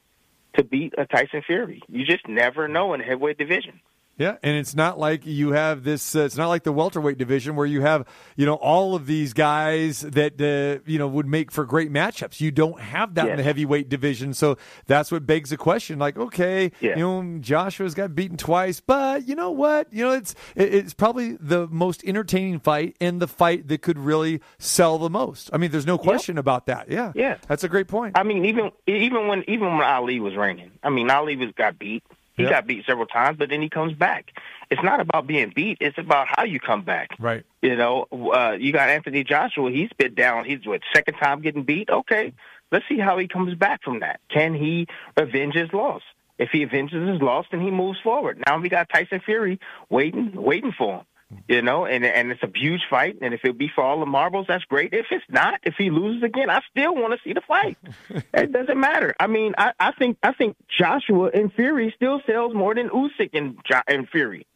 to 0.55 0.65
beat 0.65 0.95
a 0.99 1.07
Tyson 1.07 1.43
Fury. 1.47 1.83
You 1.89 2.05
just 2.05 2.29
never 2.29 2.69
know 2.69 2.93
in 2.95 3.01
the 3.01 3.07
heavyweight 3.07 3.39
division. 3.39 3.81
Yeah, 4.23 4.37
and 4.43 4.57
it's 4.57 4.75
not 4.75 4.99
like 5.01 5.27
you 5.27 5.51
have 5.53 5.83
this. 5.83 6.15
Uh, 6.15 6.21
it's 6.21 6.37
not 6.37 6.49
like 6.49 6.63
the 6.63 6.73
welterweight 6.73 7.19
division 7.19 7.57
where 7.57 7.67
you 7.67 7.81
have 7.81 8.07
you 8.37 8.47
know 8.47 8.55
all 8.55 8.95
of 8.95 9.07
these 9.07 9.33
guys 9.33 10.01
that 10.03 10.41
uh, 10.41 10.83
you 10.89 10.99
know 10.99 11.09
would 11.09 11.27
make 11.27 11.51
for 11.51 11.65
great 11.65 11.93
matchups. 11.93 12.41
You 12.41 12.51
don't 12.53 12.81
have 12.81 13.15
that 13.17 13.29
in 13.29 13.37
the 13.37 13.43
heavyweight 13.43 13.89
division, 13.89 14.33
so 14.33 14.59
that's 14.87 15.11
what 15.11 15.27
begs 15.27 15.51
the 15.51 15.57
question. 15.57 15.99
Like, 15.99 16.17
okay, 16.17 16.71
Yeah. 16.81 16.97
you 16.97 17.03
know 17.03 17.39
Joshua's 17.41 17.95
got 17.95 18.15
beaten 18.15 18.37
twice, 18.37 18.79
but 18.81 19.27
you 19.27 19.35
know 19.35 19.51
what? 19.51 19.93
You 19.93 20.05
know 20.05 20.13
it's 20.13 20.35
it's 20.55 20.95
probably 20.95 21.37
the 21.41 21.67
most 21.69 22.05
entertaining 22.05 22.61
fight 22.61 22.97
and 23.01 23.21
the 23.21 23.29
fight 23.29 23.67
that 23.69 23.83
could 23.83 23.99
really 23.99 24.41
sell 24.59 24.99
the 24.99 25.11
most. 25.11 25.51
I 25.53 25.57
mean, 25.59 25.71
there's 25.73 25.87
no 25.87 25.99
question 25.99 26.39
about 26.39 26.67
that. 26.67 26.91
Yeah, 26.91 27.11
Yeah, 27.15 27.39
that's 27.49 27.65
a 27.65 27.69
great 27.69 27.89
point. 27.89 28.17
I 28.17 28.23
mean, 28.23 28.45
even 28.45 28.71
even 28.87 29.27
when 29.27 29.43
even 29.49 29.77
when 29.77 29.83
Ali 29.83 30.21
was 30.21 30.37
reigning, 30.37 30.71
I 30.83 30.91
mean, 30.91 31.11
Ali 31.11 31.35
was 31.37 31.51
got 31.57 31.79
beat. 31.79 32.05
He 32.43 32.49
Yeah. 32.49 32.55
got 32.55 32.67
beat 32.67 32.85
several 32.87 33.07
times, 33.07 33.39
but 33.39 33.51
then 33.51 33.63
he 33.63 33.69
comes 33.69 33.93
back. 33.93 34.33
It's 34.71 34.83
not 34.83 34.99
about 35.01 35.27
being 35.29 35.53
beat; 35.55 35.79
it's 35.81 35.97
about 35.97 36.27
how 36.29 36.43
you 36.45 36.59
come 36.59 36.83
back. 36.83 37.11
Right. 37.21 37.45
You 37.61 37.77
know, 37.77 38.07
uh, 38.11 38.57
you 38.59 38.73
got 38.73 38.89
Anthony 38.89 39.23
Joshua. 39.23 39.71
He's 39.71 39.91
been 39.97 40.15
down. 40.15 40.45
He's 40.45 40.67
what 40.67 40.81
second 40.93 41.15
time 41.15 41.41
getting 41.41 41.63
beat. 41.63 41.89
Okay, 41.89 42.33
let's 42.73 42.85
see 42.89 42.99
how 42.99 43.17
he 43.19 43.29
comes 43.29 43.55
back 43.55 43.83
from 43.85 44.01
that. 44.01 44.21
Can 44.29 44.55
he 44.55 44.89
avenge 45.17 45.55
his 45.55 45.73
loss? 45.73 46.03
If 46.39 46.51
he 46.51 46.65
avenges 46.65 47.09
his 47.09 47.23
loss, 47.23 47.47
then 47.53 47.61
he 47.61 47.71
moves 47.71 48.01
forward. 48.01 48.43
Now 48.47 48.59
we 48.59 48.69
got 48.69 48.89
Tyson 48.89 49.21
Fury 49.21 49.61
waiting, 49.91 50.33
waiting 50.35 50.73
for 50.77 50.97
him. 50.97 51.05
You 51.49 51.63
know, 51.63 51.87
and 51.87 52.05
and 52.05 52.31
it's 52.31 52.43
a 52.43 52.51
huge 52.55 52.83
fight. 52.91 53.17
And 53.23 53.33
if 53.35 53.41
it 53.45 53.57
be 53.59 53.71
for 53.75 53.83
all 53.85 54.01
the 54.01 54.07
marbles, 54.07 54.47
that's 54.49 54.65
great. 54.65 54.93
If 54.93 55.07
it's 55.11 55.25
not, 55.29 55.61
if 55.65 55.75
he 55.79 55.91
loses 55.91 56.23
again, 56.23 56.51
I 56.51 56.61
still 56.71 56.95
want 56.95 57.13
to 57.15 57.19
see 57.25 57.33
the 57.33 57.41
fight. 57.47 57.77
it 58.35 58.53
doesn't 58.53 58.79
matter. 58.79 59.15
I 59.19 59.27
mean, 59.27 59.55
I, 59.59 59.73
I 59.81 59.93
think 59.93 60.19
I 60.23 60.33
think 60.33 60.57
Joshua 60.79 61.31
and 61.35 61.53
Fury 61.53 61.93
still 61.97 62.21
sells 62.27 62.55
more 62.55 62.75
than 62.75 62.89
Usyk 62.91 63.31
and 63.35 63.57
Jo- 63.69 63.81
and 63.89 64.09
Fury. 64.09 64.47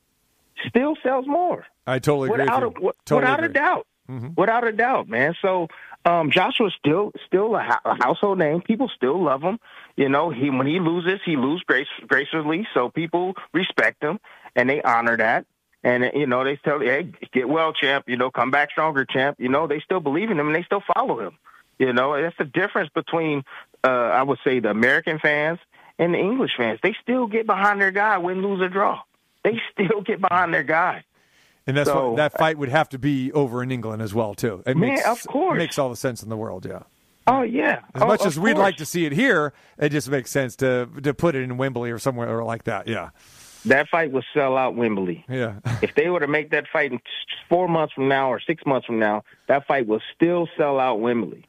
Still 0.68 0.96
sells 1.02 1.26
more 1.26 1.66
I 1.86 1.98
totally 1.98 2.28
agree. 2.30 2.44
without 2.44 2.62
with 2.62 2.64
a, 2.64 2.68
you. 2.68 2.74
w- 2.74 2.92
Totally 3.04 3.20
without 3.22 3.40
a 3.40 3.44
agree. 3.44 3.54
doubt, 3.54 3.86
Mhm. 4.10 4.36
without 4.36 4.66
a 4.66 4.72
doubt, 4.72 5.08
man. 5.08 5.34
So 5.42 5.68
um, 6.04 6.30
Joshua's 6.30 6.74
still 6.78 7.12
still 7.26 7.54
a, 7.56 7.62
ho- 7.62 7.90
a 7.90 7.94
household 7.94 8.38
name. 8.38 8.62
People 8.62 8.88
still 8.96 9.22
love 9.22 9.42
him. 9.42 9.58
You 9.96 10.08
know, 10.08 10.30
he 10.30 10.50
when 10.50 10.66
he 10.66 10.80
loses, 10.80 11.20
he 11.24 11.36
loses 11.36 11.62
grace, 11.66 11.88
gracefully. 12.06 12.66
So 12.74 12.88
people 12.90 13.34
respect 13.52 14.02
him 14.02 14.18
and 14.54 14.68
they 14.70 14.80
honor 14.82 15.16
that. 15.18 15.46
And 15.86 16.10
you 16.14 16.26
know, 16.26 16.42
they 16.42 16.56
tell 16.56 16.82
you, 16.82 16.88
hey, 16.90 17.12
get 17.32 17.48
well, 17.48 17.72
champ. 17.72 18.06
You 18.08 18.16
know, 18.16 18.28
come 18.30 18.50
back 18.50 18.70
stronger, 18.72 19.04
champ. 19.04 19.36
You 19.38 19.48
know, 19.48 19.68
they 19.68 19.78
still 19.80 20.00
believe 20.00 20.30
in 20.32 20.38
him 20.40 20.48
and 20.48 20.56
they 20.56 20.64
still 20.64 20.82
follow 20.94 21.20
him. 21.20 21.38
You 21.78 21.92
know, 21.92 22.20
that's 22.20 22.36
the 22.38 22.44
difference 22.44 22.90
between 22.94 23.44
uh, 23.84 23.88
I 23.88 24.22
would 24.24 24.38
say 24.42 24.58
the 24.58 24.70
American 24.70 25.20
fans 25.20 25.60
and 25.98 26.12
the 26.12 26.18
English 26.18 26.52
fans. 26.56 26.80
They 26.82 26.96
still 27.02 27.28
get 27.28 27.46
behind 27.46 27.80
their 27.80 27.92
guy, 27.92 28.18
win, 28.18 28.42
lose, 28.42 28.60
or 28.60 28.68
draw. 28.68 29.00
They 29.44 29.60
still 29.72 30.00
get 30.00 30.20
behind 30.20 30.52
their 30.52 30.64
guy. 30.64 31.04
And 31.68 31.76
that's 31.76 31.88
So- 31.88 32.10
why 32.10 32.16
that 32.16 32.36
fight 32.38 32.58
would 32.58 32.68
have 32.70 32.88
to 32.90 32.98
be 32.98 33.30
over 33.32 33.62
in 33.62 33.70
England 33.70 34.02
as 34.02 34.12
well, 34.12 34.34
too. 34.34 34.62
It 34.66 34.76
Man, 34.76 34.90
makes, 34.94 35.06
of 35.06 35.22
course. 35.28 35.56
makes 35.58 35.78
all 35.78 35.90
the 35.90 35.96
sense 35.96 36.22
in 36.22 36.28
the 36.30 36.36
world. 36.36 36.66
Yeah. 36.66 36.82
Oh 37.28 37.42
yeah. 37.42 37.80
As 37.94 38.02
Oh, 38.02 38.06
much 38.06 38.24
as 38.24 38.38
we'd 38.38 38.56
like 38.56 38.76
to 38.76 38.86
see 38.86 39.04
it 39.04 39.12
here, 39.12 39.52
it 39.78 39.88
just 39.90 40.08
makes 40.08 40.30
sense 40.30 40.54
to 40.56 40.88
to 41.02 41.12
put 41.12 41.34
it 41.34 41.42
in 41.42 41.56
Wembley 41.58 41.90
or 41.90 41.98
somewhere 41.98 42.42
like 42.44 42.64
that. 42.64 42.86
Yeah. 42.86 43.10
That 43.66 43.88
fight 43.88 44.12
will 44.12 44.24
sell 44.32 44.56
out 44.56 44.76
Wembley. 44.76 45.24
Yeah. 45.28 45.56
if 45.82 45.94
they 45.94 46.08
were 46.08 46.20
to 46.20 46.28
make 46.28 46.50
that 46.50 46.66
fight 46.72 46.92
in 46.92 47.00
four 47.48 47.68
months 47.68 47.94
from 47.94 48.08
now 48.08 48.32
or 48.32 48.40
six 48.40 48.64
months 48.64 48.86
from 48.86 48.98
now, 48.98 49.24
that 49.48 49.66
fight 49.66 49.86
will 49.86 50.02
still 50.14 50.48
sell 50.56 50.78
out 50.78 51.00
Wembley. 51.00 51.44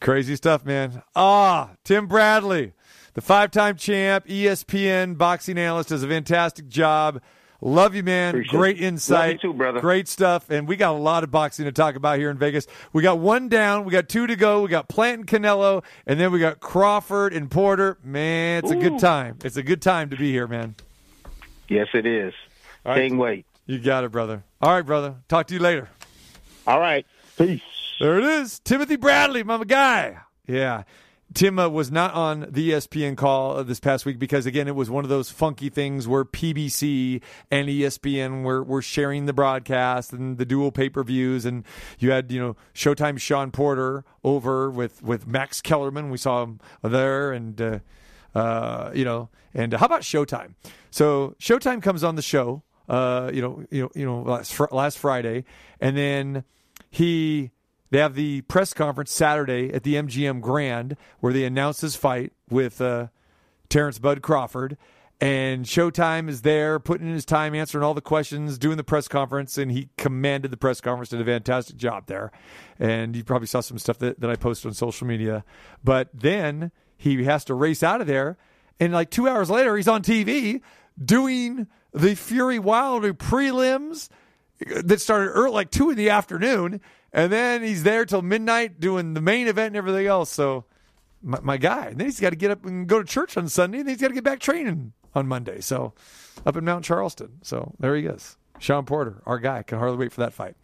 Crazy 0.00 0.36
stuff, 0.36 0.64
man. 0.64 1.02
Ah, 1.14 1.70
Tim 1.84 2.06
Bradley, 2.06 2.72
the 3.14 3.20
five 3.20 3.50
time 3.50 3.76
champ, 3.76 4.26
ESPN 4.26 5.16
boxing 5.16 5.58
analyst, 5.58 5.90
does 5.90 6.02
a 6.02 6.08
fantastic 6.08 6.68
job. 6.68 7.20
Love 7.64 7.94
you, 7.94 8.02
man. 8.02 8.30
Appreciate 8.30 8.58
Great 8.58 8.80
insight. 8.80 9.40
Too, 9.40 9.54
brother. 9.54 9.80
Great 9.80 10.08
stuff. 10.08 10.50
And 10.50 10.66
we 10.66 10.74
got 10.74 10.96
a 10.96 10.98
lot 10.98 11.22
of 11.22 11.30
boxing 11.30 11.64
to 11.66 11.72
talk 11.72 11.94
about 11.94 12.18
here 12.18 12.28
in 12.28 12.36
Vegas. 12.36 12.66
We 12.92 13.04
got 13.04 13.20
one 13.20 13.48
down. 13.48 13.84
We 13.84 13.92
got 13.92 14.08
two 14.08 14.26
to 14.26 14.34
go. 14.34 14.62
We 14.62 14.68
got 14.68 14.88
Plant 14.88 15.20
and 15.20 15.26
Canelo. 15.28 15.84
And 16.04 16.18
then 16.18 16.32
we 16.32 16.40
got 16.40 16.58
Crawford 16.58 17.32
and 17.32 17.48
Porter. 17.48 17.98
Man, 18.02 18.64
it's 18.64 18.72
a 18.72 18.76
good 18.76 18.98
time. 18.98 19.38
It's 19.44 19.56
a 19.56 19.62
good 19.62 19.80
time 19.80 20.10
to 20.10 20.16
be 20.16 20.32
here, 20.32 20.48
man. 20.48 20.74
Yes, 21.72 21.88
it 21.94 22.04
is. 22.04 22.34
All 22.84 22.92
right. 22.92 23.08
Can't 23.08 23.18
wait. 23.18 23.46
You 23.64 23.78
got 23.78 24.04
it, 24.04 24.12
brother. 24.12 24.44
All 24.60 24.72
right, 24.72 24.84
brother. 24.84 25.14
Talk 25.28 25.46
to 25.46 25.54
you 25.54 25.60
later. 25.60 25.88
All 26.66 26.78
right. 26.78 27.06
Peace. 27.38 27.62
There 27.98 28.18
it 28.18 28.24
is. 28.24 28.58
Timothy 28.58 28.96
Bradley, 28.96 29.42
my 29.42 29.64
guy. 29.64 30.18
Yeah. 30.46 30.82
Tim 31.32 31.58
uh, 31.58 31.68
was 31.68 31.90
not 31.90 32.12
on 32.12 32.46
the 32.50 32.72
ESPN 32.72 33.16
call 33.16 33.56
uh, 33.56 33.62
this 33.62 33.80
past 33.80 34.04
week 34.04 34.18
because, 34.18 34.44
again, 34.44 34.68
it 34.68 34.74
was 34.74 34.90
one 34.90 35.02
of 35.02 35.08
those 35.08 35.30
funky 35.30 35.70
things 35.70 36.06
where 36.06 36.26
PBC 36.26 37.22
and 37.50 37.68
ESPN 37.68 38.42
were, 38.42 38.62
were 38.62 38.82
sharing 38.82 39.24
the 39.24 39.32
broadcast 39.32 40.12
and 40.12 40.36
the 40.36 40.44
dual 40.44 40.70
pay 40.72 40.90
per 40.90 41.02
views. 41.02 41.46
And 41.46 41.64
you 41.98 42.10
had, 42.10 42.30
you 42.30 42.38
know, 42.38 42.56
Showtime 42.74 43.18
Shawn 43.18 43.50
Porter 43.50 44.04
over 44.22 44.68
with, 44.68 45.02
with 45.02 45.26
Max 45.26 45.62
Kellerman. 45.62 46.10
We 46.10 46.18
saw 46.18 46.42
him 46.42 46.60
there. 46.82 47.32
And, 47.32 47.58
uh, 47.58 47.78
uh, 48.34 48.90
you 48.94 49.04
know, 49.04 49.28
and 49.54 49.72
how 49.72 49.86
about 49.86 50.02
Showtime? 50.02 50.54
So 50.90 51.36
Showtime 51.38 51.82
comes 51.82 52.04
on 52.04 52.16
the 52.16 52.22
show, 52.22 52.62
uh, 52.88 53.30
you 53.32 53.42
know, 53.42 53.64
you 53.70 53.82
know, 53.82 53.90
you 53.94 54.06
know, 54.06 54.22
last, 54.22 54.54
fr- 54.54 54.66
last 54.70 54.98
Friday. 54.98 55.44
And 55.80 55.96
then 55.96 56.44
he 56.90 57.50
they 57.92 57.98
have 57.98 58.14
the 58.14 58.40
press 58.42 58.72
conference 58.72 59.12
Saturday 59.12 59.70
at 59.72 59.82
the 59.82 59.96
MGM 59.96 60.40
Grand 60.40 60.96
where 61.20 61.32
they 61.32 61.44
announce 61.44 61.82
his 61.82 61.94
fight 61.94 62.32
with 62.48 62.80
uh, 62.80 63.08
Terence 63.68 63.98
Bud 63.98 64.22
Crawford. 64.22 64.78
And 65.20 65.66
Showtime 65.66 66.28
is 66.28 66.40
there, 66.40 66.80
putting 66.80 67.06
in 67.06 67.12
his 67.12 67.26
time, 67.26 67.54
answering 67.54 67.84
all 67.84 67.92
the 67.92 68.00
questions, 68.00 68.58
doing 68.58 68.76
the 68.78 68.82
press 68.82 69.08
conference, 69.08 69.56
and 69.56 69.70
he 69.70 69.90
commanded 69.96 70.50
the 70.50 70.56
press 70.56 70.80
conference, 70.80 71.10
did 71.10 71.20
a 71.20 71.24
fantastic 71.24 71.76
job 71.76 72.06
there. 72.06 72.32
And 72.80 73.14
you 73.14 73.22
probably 73.22 73.46
saw 73.46 73.60
some 73.60 73.78
stuff 73.78 73.98
that, 73.98 74.18
that 74.20 74.30
I 74.30 74.36
posted 74.36 74.68
on 74.68 74.74
social 74.74 75.06
media. 75.06 75.44
But 75.84 76.08
then 76.14 76.72
he 77.02 77.24
has 77.24 77.44
to 77.46 77.54
race 77.54 77.82
out 77.82 78.00
of 78.00 78.06
there, 78.06 78.36
and 78.80 78.92
like 78.92 79.10
two 79.10 79.28
hours 79.28 79.50
later, 79.50 79.76
he's 79.76 79.88
on 79.88 80.02
TV 80.02 80.60
doing 81.02 81.66
the 81.92 82.14
Fury 82.14 82.58
Wilder 82.58 83.12
prelims 83.12 84.08
that 84.60 85.00
started 85.00 85.30
early, 85.30 85.52
like 85.52 85.70
two 85.70 85.90
in 85.90 85.96
the 85.96 86.10
afternoon, 86.10 86.80
and 87.12 87.32
then 87.32 87.62
he's 87.62 87.82
there 87.82 88.04
till 88.04 88.22
midnight 88.22 88.80
doing 88.80 89.14
the 89.14 89.20
main 89.20 89.48
event 89.48 89.68
and 89.68 89.76
everything 89.76 90.06
else. 90.06 90.30
So, 90.30 90.64
my, 91.22 91.40
my 91.40 91.56
guy. 91.56 91.86
And 91.86 91.98
then 91.98 92.06
he's 92.06 92.20
got 92.20 92.30
to 92.30 92.36
get 92.36 92.50
up 92.50 92.64
and 92.64 92.86
go 92.86 92.98
to 92.98 93.04
church 93.04 93.36
on 93.36 93.48
Sunday, 93.48 93.78
and 93.78 93.88
then 93.88 93.94
he's 93.94 94.00
got 94.00 94.08
to 94.08 94.14
get 94.14 94.24
back 94.24 94.38
training 94.40 94.92
on 95.14 95.26
Monday. 95.26 95.60
So, 95.60 95.94
up 96.46 96.56
in 96.56 96.64
Mount 96.64 96.84
Charleston. 96.84 97.38
So 97.42 97.74
there 97.78 97.96
he 97.96 98.06
is. 98.06 98.36
Shawn 98.62 98.84
Porter, 98.84 99.20
our 99.26 99.40
guy, 99.40 99.64
can 99.64 99.78
hardly 99.78 99.96
wait 99.96 100.12
for 100.12 100.20
that 100.20 100.32
fight. 100.32 100.54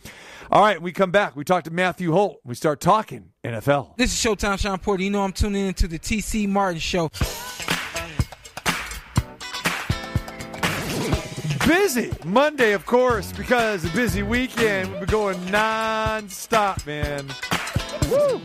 All 0.52 0.62
right, 0.62 0.80
we 0.80 0.92
come 0.92 1.10
back. 1.10 1.34
We 1.34 1.42
talk 1.42 1.64
to 1.64 1.72
Matthew 1.72 2.12
Holt. 2.12 2.40
We 2.44 2.54
start 2.54 2.80
talking 2.80 3.30
NFL. 3.42 3.96
This 3.96 4.12
is 4.12 4.18
Showtime 4.18 4.58
Shawn 4.60 4.78
Porter. 4.78 5.02
You 5.02 5.10
know 5.10 5.22
I'm 5.22 5.32
tuning 5.32 5.66
into 5.66 5.88
the 5.88 5.98
TC 5.98 6.48
Martin 6.48 6.78
Show. 6.78 7.10
Busy 11.66 12.12
Monday, 12.24 12.72
of 12.72 12.86
course, 12.86 13.32
because 13.32 13.84
a 13.84 13.90
busy 13.90 14.22
weekend. 14.22 14.90
We've 14.90 15.00
been 15.00 15.08
going 15.08 15.50
non-stop, 15.50 16.86
man. 16.86 17.26
Woo! 18.08 18.40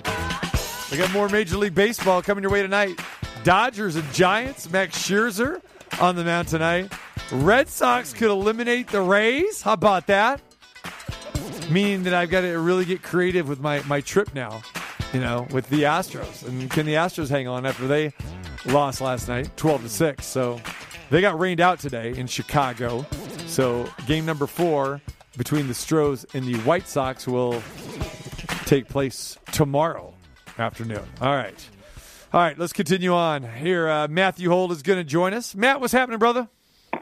We 0.91 0.97
got 0.97 1.11
more 1.13 1.29
Major 1.29 1.57
League 1.57 1.75
Baseball 1.75 2.23
coming 2.23 2.41
your 2.41 2.51
way 2.51 2.63
tonight. 2.63 2.99
Dodgers 3.43 3.97
and 3.97 4.13
Giants. 4.13 4.69
Max 4.71 4.97
Scherzer 4.97 5.61
on 5.99 6.15
the 6.15 6.23
mound 6.23 6.47
tonight. 6.47 6.91
Red 7.31 7.69
Sox 7.69 8.13
could 8.13 8.29
eliminate 8.29 8.87
the 8.89 9.01
Rays. 9.01 9.61
How 9.61 9.73
about 9.73 10.07
that? 10.07 10.41
Meaning 11.69 12.03
that 12.03 12.13
I've 12.13 12.29
got 12.29 12.41
to 12.41 12.59
really 12.59 12.85
get 12.85 13.01
creative 13.01 13.47
with 13.47 13.59
my, 13.59 13.81
my 13.83 14.01
trip 14.01 14.33
now, 14.33 14.61
you 15.13 15.19
know, 15.19 15.47
with 15.51 15.69
the 15.69 15.83
Astros. 15.83 16.47
And 16.47 16.69
can 16.69 16.85
the 16.85 16.93
Astros 16.93 17.29
hang 17.29 17.47
on 17.47 17.65
after 17.65 17.87
they 17.87 18.13
lost 18.65 19.01
last 19.01 19.27
night, 19.27 19.55
12 19.57 19.83
to 19.83 19.89
6? 19.89 20.25
So 20.25 20.61
they 21.09 21.21
got 21.21 21.39
rained 21.39 21.61
out 21.61 21.79
today 21.79 22.15
in 22.15 22.27
Chicago. 22.27 23.05
So 23.47 23.87
game 24.05 24.25
number 24.25 24.47
four 24.47 25.01
between 25.37 25.67
the 25.67 25.73
Stros 25.73 26.25
and 26.33 26.45
the 26.45 26.55
White 26.61 26.87
Sox 26.87 27.27
will 27.27 27.61
take 28.65 28.87
place 28.87 29.37
tomorrow 29.51 30.13
afternoon. 30.57 31.03
All 31.21 31.35
right. 31.35 31.69
All 32.33 32.39
right, 32.41 32.57
let's 32.57 32.73
continue 32.73 33.13
on 33.13 33.43
here. 33.43 33.87
Uh, 33.87 34.07
Matthew 34.07 34.49
Holt 34.49 34.71
is 34.71 34.81
going 34.81 34.97
to 34.97 35.03
join 35.03 35.35
us. 35.35 35.53
Matt, 35.53 35.79
what's 35.79 35.93
happening, 35.93 36.17
brother? 36.17 36.49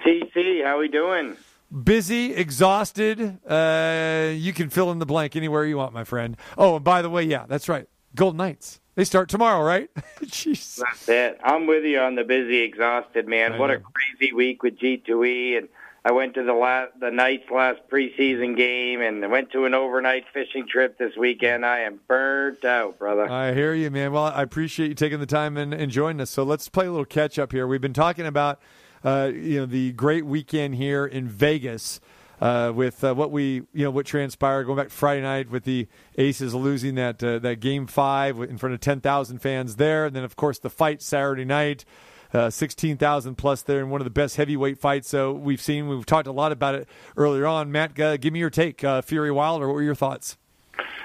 TC, 0.06 0.62
how 0.66 0.78
we 0.78 0.90
doing? 0.90 1.38
Busy, 1.86 2.34
exhausted. 2.34 3.40
Uh, 3.48 4.32
you 4.36 4.52
can 4.52 4.70
fill 4.70 4.92
in 4.92 5.00
the 5.00 5.06
blank 5.06 5.38
anywhere 5.38 5.64
you 5.64 5.78
want, 5.78 5.94
my 5.94 6.04
friend. 6.04 6.36
Oh, 6.58 6.76
and 6.76 6.84
by 6.84 7.02
the 7.02 7.10
way, 7.10 7.24
yeah, 7.24 7.46
that's 7.48 7.70
right. 7.70 7.88
Golden 8.14 8.40
Knights. 8.40 8.82
They 8.96 9.06
start 9.06 9.30
tomorrow, 9.30 9.64
right? 9.64 9.90
Jeez. 10.26 10.76
That's 10.76 11.08
it. 11.08 11.40
I'm 11.42 11.66
with 11.66 11.86
you 11.86 12.02
on 12.02 12.16
the 12.16 12.26
busy, 12.26 12.60
exhausted 12.64 13.26
man. 13.26 13.58
What 13.58 13.72
a 13.72 13.80
crazy 13.80 14.34
week 14.34 14.64
with 14.64 14.78
G2E, 14.80 15.60
and 15.60 15.70
I 16.04 16.12
went 16.12 16.34
to 16.34 16.44
the 16.44 16.54
last 16.54 17.00
the 17.00 17.12
Knights' 17.12 17.52
last 17.52 17.82
preseason 17.92 18.58
game, 18.58 19.02
and 19.02 19.30
went 19.30 19.52
to 19.52 19.66
an 19.66 19.76
overnight 19.76 20.26
fishing 20.34 20.68
trip 20.68 20.98
this 20.98 21.16
weekend. 21.16 21.64
I 21.64 21.82
am 21.82 22.00
burnt 22.08 22.66
out, 22.66 22.98
brother. 22.98 23.30
I 23.30 23.54
hear 23.54 23.76
you, 23.76 23.92
man. 23.92 24.12
Well, 24.12 24.26
I 24.26 24.42
appreciate 24.42 24.90
you 24.90 24.96
taking 24.96 25.20
the 25.20 25.28
time 25.28 25.58
and, 25.58 25.74
and 25.74 25.92
joining 25.92 26.20
us. 26.22 26.32
So 26.32 26.42
let's 26.44 26.68
play 26.70 26.88
a 26.88 26.92
little 26.92 27.06
catch 27.06 27.38
up 27.38 27.52
here. 27.52 27.68
We've 27.68 27.82
been 27.82 27.94
talking 27.94 28.26
about, 28.26 28.60
uh, 29.04 29.32
you 29.32 29.60
know, 29.60 29.68
the 29.68 29.92
great 29.92 30.26
weekend 30.26 30.76
here 30.76 31.06
in 31.06 31.28
Vegas. 31.28 32.00
Uh, 32.40 32.72
with 32.74 33.04
uh, 33.04 33.14
what 33.14 33.30
we, 33.30 33.62
you 33.72 33.84
know, 33.84 33.92
what 33.92 34.04
transpired 34.04 34.64
going 34.64 34.76
back 34.76 34.90
Friday 34.90 35.22
night 35.22 35.52
with 35.52 35.64
the 35.64 35.88
Aces 36.18 36.56
losing 36.56 36.96
that 36.96 37.24
uh, 37.24 37.38
that 37.38 37.60
game 37.60 37.86
five 37.86 38.42
in 38.42 38.58
front 38.58 38.74
of 38.74 38.80
ten 38.80 39.00
thousand 39.00 39.44
fans 39.44 39.76
there, 39.76 40.08
and 40.08 40.16
then 40.16 40.24
of 40.24 40.36
course 40.36 40.58
the 40.58 40.72
fight 40.72 41.04
Saturday 41.04 41.46
night, 41.46 41.86
uh, 42.34 42.50
sixteen 42.50 42.98
thousand 42.98 43.36
plus 43.36 43.62
there, 43.62 43.80
in 43.80 43.90
one 43.90 44.02
of 44.02 44.06
the 44.06 44.12
best 44.12 44.38
heavyweight 44.38 44.80
fights 44.80 45.14
uh, 45.14 45.32
we've 45.32 45.62
seen. 45.62 45.88
We've 45.88 46.06
talked 46.06 46.28
a 46.28 46.32
lot 46.32 46.52
about 46.52 46.76
it 46.76 46.88
earlier 47.18 47.46
on. 47.46 47.72
Matt, 47.72 48.00
uh, 48.00 48.18
give 48.18 48.34
me 48.34 48.40
your 48.40 48.50
take. 48.50 48.84
Uh, 48.84 49.02
Fury 49.02 49.32
Wilder, 49.32 49.68
what 49.68 49.76
were 49.76 49.84
your 49.84 49.96
thoughts? 49.96 50.38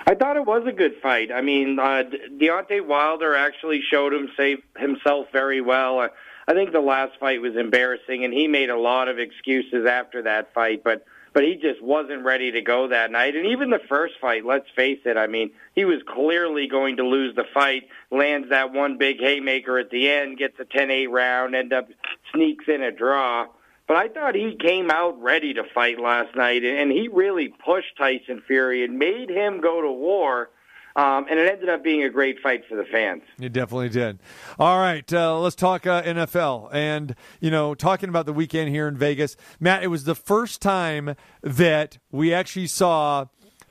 I 0.09 0.15
thought 0.15 0.37
it 0.37 0.47
was 0.47 0.65
a 0.67 0.73
good 0.73 0.95
fight. 1.03 1.33
I 1.33 1.41
mean, 1.41 1.79
uh, 1.81 2.05
Deontay 2.39 2.87
Wilder 2.87 3.35
actually 3.35 3.83
showed 3.91 4.15
him 4.15 4.31
say, 4.37 4.59
himself 4.79 5.27
very 5.33 5.61
well. 5.61 5.99
I, 5.99 6.09
I 6.47 6.53
think 6.55 6.71
the 6.71 6.81
last 6.81 7.19
fight 7.19 7.41
was 7.41 7.57
embarrassing, 7.57 8.25
and 8.25 8.33
he 8.33 8.47
made 8.47 8.71
a 8.71 8.79
lot 8.79 9.09
of 9.09 9.19
excuses 9.19 9.85
after 9.85 10.23
that 10.23 10.55
fight. 10.55 10.85
But 10.85 11.05
but 11.37 11.45
he 11.45 11.55
just 11.55 11.83
wasn't 11.83 12.25
ready 12.25 12.51
to 12.51 12.63
go 12.63 12.89
that 12.89 13.11
night. 13.11 13.37
And 13.37 13.45
even 13.49 13.69
the 13.69 13.83
first 13.91 14.15
fight, 14.23 14.47
let's 14.47 14.71
face 14.75 15.01
it. 15.05 15.19
I 15.19 15.27
mean, 15.27 15.51
he 15.75 15.85
was 15.85 16.01
clearly 16.09 16.67
going 16.67 16.97
to 16.97 17.07
lose 17.07 17.37
the 17.37 17.45
fight. 17.53 17.91
Lands 18.11 18.49
that 18.49 18.73
one 18.73 18.97
big 18.97 19.21
haymaker 19.21 19.79
at 19.79 19.91
the 19.91 20.09
end, 20.09 20.39
gets 20.39 20.59
a 20.59 20.65
10-8 20.65 21.11
round, 21.11 21.55
end 21.55 21.75
up 21.75 21.91
sneaks 22.33 22.65
in 22.69 22.83
a 22.83 22.91
draw. 22.91 23.49
But 23.87 23.99
I 23.99 24.09
thought 24.09 24.35
he 24.35 24.57
came 24.59 24.91
out 24.91 25.21
ready 25.21 25.53
to 25.53 25.65
fight 25.75 26.01
last 26.01 26.35
night, 26.35 26.65
and 26.65 26.91
he 26.91 27.09
really 27.09 27.49
pushed 27.49 27.99
Tyson 27.99 28.43
Fury 28.47 28.83
and 28.83 28.99
made 28.99 29.29
him 29.29 29.61
go 29.61 29.83
to 29.83 29.93
war. 29.93 30.49
Um, 30.97 31.27
and 31.29 31.39
it 31.39 31.47
ended 31.47 31.69
up 31.69 31.85
being 31.85 32.03
a 32.05 32.09
great 32.09 32.41
fight 32.41 32.63
for 32.67 32.75
the 32.75 32.85
fans. 32.85 33.23
You 33.39 33.51
definitely 33.51 33.91
did. 33.91 34.19
All 34.59 34.79
right, 34.79 35.11
uh, 35.13 35.39
let's 35.39 35.55
talk 35.55 35.87
uh, 35.87 36.03
NFL. 36.03 36.71
And, 36.73 37.15
you 37.39 37.51
know, 37.51 37.75
talking 37.75 38.09
about 38.09 38.25
the 38.25 38.33
weekend 38.33 38.71
here 38.71 38.89
in 38.89 38.97
Vegas, 38.97 39.37
Matt, 39.61 39.83
it 39.83 39.89
was 39.89 40.05
the 40.05 40.15
first 40.15 40.63
time 40.63 41.15
that 41.43 41.99
we 42.11 42.33
actually 42.33 42.67
saw 42.67 43.27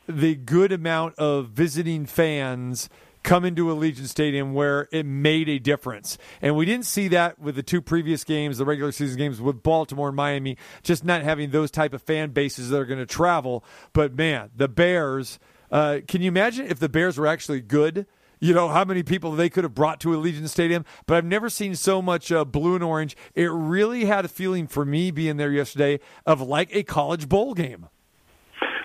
the 0.08 0.36
good 0.36 0.72
amount 0.72 1.16
of 1.16 1.50
visiting 1.50 2.06
fans 2.06 2.90
come 3.24 3.44
into 3.44 3.66
Allegiant 3.66 4.08
Stadium 4.08 4.54
where 4.54 4.88
it 4.92 5.04
made 5.04 5.50
a 5.50 5.58
difference. 5.58 6.20
And 6.44 6.56
we 6.56 6.66
didn't 6.66 6.86
see 6.86 7.08
that 7.08 7.40
with 7.40 7.56
the 7.56 7.64
two 7.64 7.82
previous 7.82 8.24
games, 8.24 8.60
the 8.60 8.66
regular 8.66 8.92
season 8.92 9.18
games 9.18 9.42
with 9.42 9.64
Baltimore 9.64 10.10
and 10.10 10.16
Miami, 10.16 10.58
just 10.84 11.04
not 11.04 11.24
having 11.24 11.50
those 11.50 11.72
type 11.72 11.94
of 11.94 12.04
fan 12.04 12.30
bases 12.30 12.70
that 12.70 12.78
are 12.78 12.86
going 12.86 13.00
to 13.00 13.06
travel. 13.08 13.66
But 13.94 14.16
man, 14.16 14.52
the 14.56 14.68
Bears, 14.68 15.40
uh, 15.76 16.00
can 16.08 16.22
you 16.22 16.30
imagine 16.30 16.68
if 16.68 16.80
the 16.80 16.88
Bears 16.88 17.18
were 17.18 17.28
actually 17.28 17.60
good? 17.60 18.06
You 18.40 18.54
know 18.54 18.70
how 18.70 18.86
many 18.86 19.04
people 19.04 19.34
they 19.34 19.50
could 19.50 19.66
have 19.66 19.76
brought 19.76 20.00
to 20.02 20.10
Allegiant 20.10 20.48
Stadium, 20.48 20.86
but 21.06 21.18
I've 21.18 21.26
never 21.26 21.50
seen 21.50 21.76
so 21.76 22.02
much 22.02 22.32
uh, 22.32 22.46
blue 22.46 22.76
and 22.76 22.84
orange. 22.84 23.18
It 23.34 23.52
really 23.52 24.06
had 24.06 24.24
a 24.24 24.30
feeling 24.30 24.68
for 24.68 24.86
me 24.86 25.12
being 25.12 25.36
there 25.36 25.52
yesterday 25.52 26.00
of 26.26 26.40
like 26.40 26.74
a 26.74 26.84
college 26.84 27.28
bowl 27.28 27.54
game. 27.54 27.90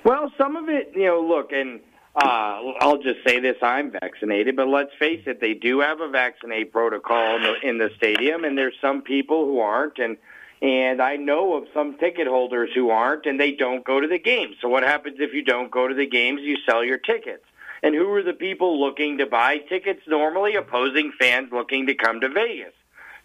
Well, 0.05 0.33
some 0.37 0.57
of 0.57 0.69
it, 0.69 0.91
you 0.97 1.07
know, 1.07 1.21
look, 1.21 1.53
and 1.53 1.79
uh, 2.17 2.73
I'll 2.81 3.01
just 3.01 3.21
say 3.25 3.39
this: 3.39 3.57
I'm 3.62 3.93
vaccinated, 3.93 4.57
but 4.57 4.67
let's 4.67 4.91
face 4.99 5.23
it, 5.27 5.41
they 5.41 5.55
do 5.55 5.79
have 5.79 6.01
a 6.01 6.09
vaccinate 6.09 6.73
protocol 6.73 7.37
in 7.37 7.43
the, 7.43 7.69
in 7.69 7.79
the 7.79 7.91
stadium, 7.97 8.43
and 8.43 8.59
there's 8.59 8.75
some 8.81 9.03
people 9.03 9.45
who 9.45 9.61
aren't, 9.61 9.99
and 9.99 10.17
and 10.62 11.01
I 11.01 11.16
know 11.16 11.55
of 11.55 11.65
some 11.73 11.97
ticket 11.99 12.27
holders 12.27 12.70
who 12.74 12.91
aren't, 12.91 13.27
and 13.27 13.41
they 13.41 13.53
don't 13.53 13.85
go 13.85 14.01
to 14.01 14.07
the 14.07 14.19
games. 14.19 14.57
So 14.61 14.69
what 14.69 14.82
happens 14.82 15.16
if 15.19 15.32
you 15.32 15.43
don't 15.43 15.70
go 15.70 15.89
to 15.89 15.95
the 15.95 16.07
games? 16.07 16.43
You 16.43 16.59
sell 16.69 16.85
your 16.85 16.99
tickets. 16.99 17.45
And 17.82 17.95
who 17.95 18.12
are 18.12 18.23
the 18.23 18.35
people 18.35 18.78
looking 18.78 19.19
to 19.19 19.27
buy 19.27 19.57
tickets 19.57 20.03
normally? 20.07 20.57
Opposing 20.57 21.12
fans 21.19 21.49
looking 21.51 21.87
to 21.87 21.95
come 21.95 22.20
to 22.20 22.28
Vegas. 22.28 22.74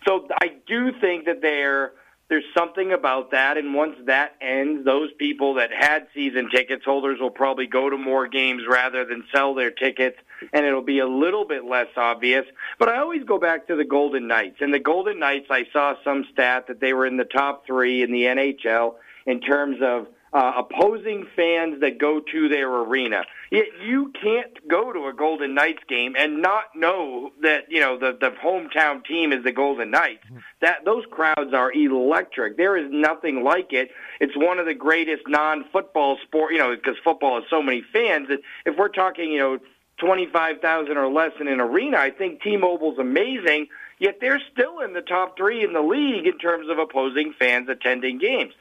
So 0.08 0.28
I 0.42 0.54
do 0.66 0.94
think 1.02 1.26
that 1.26 1.42
there 1.42 1.92
there's 2.28 2.44
something 2.58 2.92
about 2.92 3.32
that, 3.32 3.58
and 3.58 3.74
once 3.74 3.96
that 4.06 4.36
ends, 4.42 4.84
those 4.84 5.12
people 5.20 5.54
that 5.56 5.70
had 5.72 6.08
season 6.14 6.50
tickets 6.50 6.84
holders 6.84 7.20
will 7.20 7.30
probably 7.30 7.68
go 7.68 7.88
to 7.90 7.98
more 7.98 8.28
games 8.28 8.64
rather 8.68 9.06
than 9.06 9.24
sell 9.34 9.54
their 9.54 9.70
tickets, 9.70 10.18
and 10.52 10.66
it'll 10.66 10.82
be 10.82 11.00
a 11.00 11.08
little 11.08 11.46
bit 11.46 11.66
less 11.66 11.88
obvious. 11.96 12.46
But 12.80 12.90
I 12.90 12.98
always 12.98 13.24
go 13.24 13.38
back 13.38 13.68
to 13.68 13.76
the 13.76 13.86
Golden 13.86 14.28
Knights, 14.28 14.58
and 14.62 14.74
the 14.74 14.80
Golden 14.80 15.20
Knights, 15.20 15.48
I 15.52 15.68
saw 15.72 15.96
some 16.04 16.26
stat 16.34 16.66
that 16.68 16.80
they 16.80 16.94
were 16.94 17.06
in 17.06 17.18
the 17.18 17.26
top 17.26 17.68
three 17.68 18.02
in 18.02 18.12
the 18.12 18.24
NHL 18.24 18.96
in 19.28 19.40
terms 19.40 19.78
of 19.84 20.08
uh, 20.36 20.52
opposing 20.58 21.26
fans 21.34 21.80
that 21.80 21.98
go 21.98 22.20
to 22.20 22.50
their 22.50 22.70
arena. 22.70 23.24
Yet 23.52 23.68
you 23.82 24.12
can't 24.22 24.68
go 24.68 24.92
to 24.92 25.08
a 25.08 25.14
Golden 25.14 25.54
Knights 25.54 25.84
game 25.88 26.14
and 26.18 26.42
not 26.42 26.76
know 26.76 27.32
that 27.42 27.72
you 27.72 27.80
know 27.80 27.98
the 27.98 28.18
the 28.20 28.32
hometown 28.32 29.06
team 29.06 29.32
is 29.32 29.46
the 29.46 29.54
Golden 29.54 29.92
Knights. 29.92 30.26
That 30.60 30.84
those 30.84 31.06
crowds 31.10 31.54
are 31.54 31.72
electric. 31.72 32.58
There 32.58 32.76
is 32.76 32.92
nothing 32.92 33.46
like 33.46 33.72
it. 33.72 33.92
It's 34.20 34.36
one 34.36 34.60
of 34.60 34.66
the 34.66 34.74
greatest 34.74 35.24
non-football 35.26 36.18
sport. 36.24 36.52
You 36.52 36.60
know, 36.60 36.76
because 36.76 36.98
football 37.02 37.40
has 37.40 37.50
so 37.50 37.64
many 37.64 37.82
fans. 37.94 38.28
That 38.28 38.40
if 38.66 38.78
we're 38.78 38.90
talking, 38.90 39.32
you 39.32 39.40
know. 39.40 39.60
25,000 39.98 40.98
or 40.98 41.08
less 41.08 41.32
in 41.40 41.48
an 41.48 41.62
arena. 41.62 41.96
I 41.96 42.12
think 42.12 42.42
T-Mobile's 42.42 43.00
amazing, 43.00 43.68
yet 43.98 44.18
they're 44.20 44.42
still 44.52 44.82
in 44.82 44.92
the 44.92 45.00
top 45.00 45.38
3 45.38 45.64
in 45.64 45.72
the 45.72 45.80
league 45.80 46.28
in 46.28 46.38
terms 46.38 46.68
of 46.70 46.80
opposing 46.80 47.34
fans 47.40 47.70
attending 47.70 48.18
games. 48.18 48.52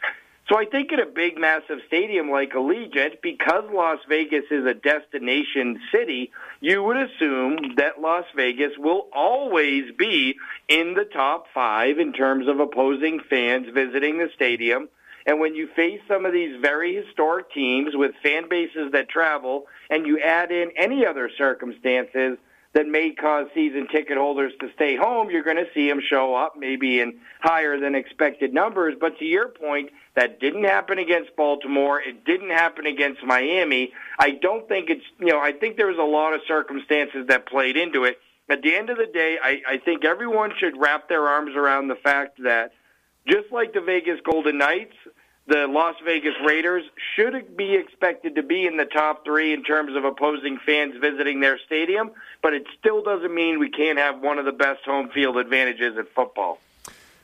So 0.48 0.58
I 0.58 0.66
think 0.66 0.92
in 0.92 1.00
a 1.00 1.06
big, 1.06 1.38
massive 1.38 1.78
stadium 1.86 2.30
like 2.30 2.52
Allegiant, 2.52 3.22
because 3.22 3.64
Las 3.72 3.98
Vegas 4.08 4.44
is 4.50 4.66
a 4.66 4.74
destination 4.74 5.80
city, 5.90 6.32
you 6.60 6.82
would 6.82 6.98
assume 6.98 7.76
that 7.76 8.02
Las 8.02 8.24
Vegas 8.36 8.72
will 8.76 9.08
always 9.14 9.84
be 9.98 10.34
in 10.68 10.92
the 10.94 11.06
top 11.06 11.46
five 11.54 11.98
in 11.98 12.12
terms 12.12 12.46
of 12.46 12.60
opposing 12.60 13.20
fans 13.30 13.68
visiting 13.72 14.18
the 14.18 14.28
stadium. 14.34 14.90
And 15.24 15.40
when 15.40 15.54
you 15.54 15.66
face 15.74 16.00
some 16.06 16.26
of 16.26 16.34
these 16.34 16.60
very 16.60 16.94
historic 16.94 17.50
teams 17.50 17.96
with 17.96 18.12
fan 18.22 18.46
bases 18.50 18.92
that 18.92 19.08
travel, 19.08 19.64
and 19.88 20.06
you 20.06 20.20
add 20.20 20.52
in 20.52 20.72
any 20.76 21.06
other 21.06 21.30
circumstances 21.38 22.36
that 22.74 22.88
may 22.88 23.12
cause 23.12 23.46
season 23.54 23.86
ticket 23.88 24.18
holders 24.18 24.52
to 24.60 24.68
stay 24.74 24.96
home, 24.96 25.30
you're 25.30 25.44
going 25.44 25.56
to 25.56 25.68
see 25.72 25.88
them 25.88 26.00
show 26.06 26.34
up 26.34 26.54
maybe 26.58 27.00
in 27.00 27.18
higher 27.40 27.78
than 27.78 27.94
expected 27.94 28.52
numbers. 28.52 28.94
But 29.00 29.18
to 29.20 29.24
your 29.24 29.48
point, 29.48 29.90
that 30.16 30.40
didn't 30.40 30.64
happen 30.64 30.98
against 30.98 31.34
Baltimore. 31.36 32.00
It 32.00 32.24
didn't 32.24 32.50
happen 32.50 32.86
against 32.86 33.22
Miami. 33.22 33.92
I 34.18 34.32
don't 34.32 34.68
think 34.68 34.90
it's, 34.90 35.04
you 35.20 35.28
know, 35.28 35.40
I 35.40 35.52
think 35.52 35.76
there 35.76 35.86
was 35.86 35.98
a 35.98 36.02
lot 36.02 36.34
of 36.34 36.40
circumstances 36.46 37.28
that 37.28 37.46
played 37.46 37.76
into 37.76 38.04
it. 38.04 38.18
At 38.48 38.62
the 38.62 38.74
end 38.74 38.90
of 38.90 38.98
the 38.98 39.06
day, 39.06 39.38
I, 39.42 39.62
I 39.66 39.78
think 39.78 40.04
everyone 40.04 40.52
should 40.58 40.76
wrap 40.76 41.08
their 41.08 41.28
arms 41.28 41.56
around 41.56 41.88
the 41.88 41.94
fact 41.94 42.42
that 42.42 42.72
just 43.26 43.50
like 43.52 43.72
the 43.72 43.80
Vegas 43.80 44.20
Golden 44.22 44.58
Knights, 44.58 44.96
the 45.46 45.66
Las 45.66 45.94
Vegas 46.04 46.34
Raiders 46.46 46.84
should 47.16 47.56
be 47.56 47.74
expected 47.74 48.34
to 48.36 48.42
be 48.42 48.66
in 48.66 48.76
the 48.76 48.86
top 48.86 49.24
three 49.24 49.52
in 49.52 49.62
terms 49.62 49.94
of 49.94 50.04
opposing 50.04 50.58
fans 50.64 50.94
visiting 51.00 51.40
their 51.40 51.58
stadium, 51.66 52.12
but 52.44 52.52
it 52.52 52.66
still 52.78 53.02
doesn't 53.02 53.34
mean 53.34 53.58
we 53.58 53.70
can't 53.70 53.98
have 53.98 54.20
one 54.20 54.38
of 54.38 54.44
the 54.44 54.52
best 54.52 54.84
home 54.84 55.08
field 55.08 55.38
advantages 55.38 55.96
in 55.96 56.04
football. 56.14 56.60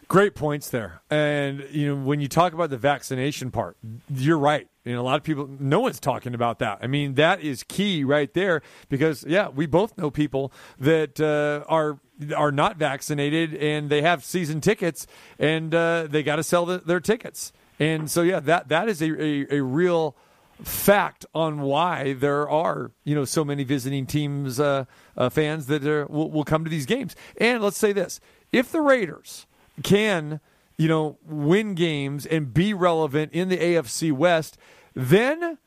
Great 0.08 0.34
points 0.34 0.70
there. 0.70 1.02
And 1.10 1.62
you 1.70 1.94
know, 1.94 2.02
when 2.02 2.22
you 2.22 2.26
talk 2.26 2.54
about 2.54 2.70
the 2.70 2.78
vaccination 2.78 3.50
part, 3.50 3.76
you're 4.08 4.38
right. 4.38 4.66
You 4.82 4.94
know, 4.94 5.02
a 5.02 5.04
lot 5.04 5.16
of 5.16 5.22
people, 5.22 5.46
no 5.60 5.78
one's 5.80 6.00
talking 6.00 6.34
about 6.34 6.58
that. 6.60 6.78
I 6.80 6.86
mean, 6.86 7.16
that 7.16 7.42
is 7.42 7.64
key 7.64 8.02
right 8.02 8.32
there 8.32 8.62
because, 8.88 9.22
yeah, 9.28 9.48
we 9.48 9.66
both 9.66 9.98
know 9.98 10.10
people 10.10 10.54
that 10.78 11.20
uh, 11.20 11.64
are 11.68 11.98
are 12.34 12.50
not 12.50 12.78
vaccinated 12.78 13.54
and 13.54 13.90
they 13.90 14.00
have 14.00 14.24
season 14.24 14.62
tickets 14.62 15.06
and 15.38 15.74
uh, 15.74 16.06
they 16.08 16.22
got 16.22 16.36
to 16.36 16.42
sell 16.42 16.64
the, 16.64 16.78
their 16.78 17.00
tickets. 17.00 17.52
And 17.78 18.10
so, 18.10 18.22
yeah, 18.22 18.40
that 18.40 18.68
that 18.68 18.88
is 18.88 19.02
a, 19.02 19.22
a, 19.22 19.58
a 19.58 19.62
real 19.62 20.16
fact 20.62 21.26
on 21.34 21.60
why 21.60 22.12
there 22.12 22.48
are 22.48 22.90
you 23.04 23.14
know 23.14 23.24
so 23.24 23.44
many 23.44 23.64
visiting 23.64 24.06
teams 24.06 24.60
uh, 24.60 24.84
uh, 25.16 25.28
fans 25.28 25.66
that 25.66 25.86
are, 25.86 26.06
will, 26.06 26.30
will 26.30 26.44
come 26.44 26.64
to 26.64 26.70
these 26.70 26.86
games. 26.86 27.16
And 27.36 27.62
let's 27.62 27.78
say 27.78 27.92
this: 27.92 28.20
if 28.52 28.70
the 28.72 28.80
Raiders 28.80 29.46
can 29.82 30.40
you 30.76 30.88
know 30.88 31.18
win 31.26 31.74
games 31.74 32.26
and 32.26 32.52
be 32.52 32.74
relevant 32.74 33.32
in 33.32 33.48
the 33.48 33.58
AFC 33.58 34.12
West, 34.12 34.58
then 34.94 35.58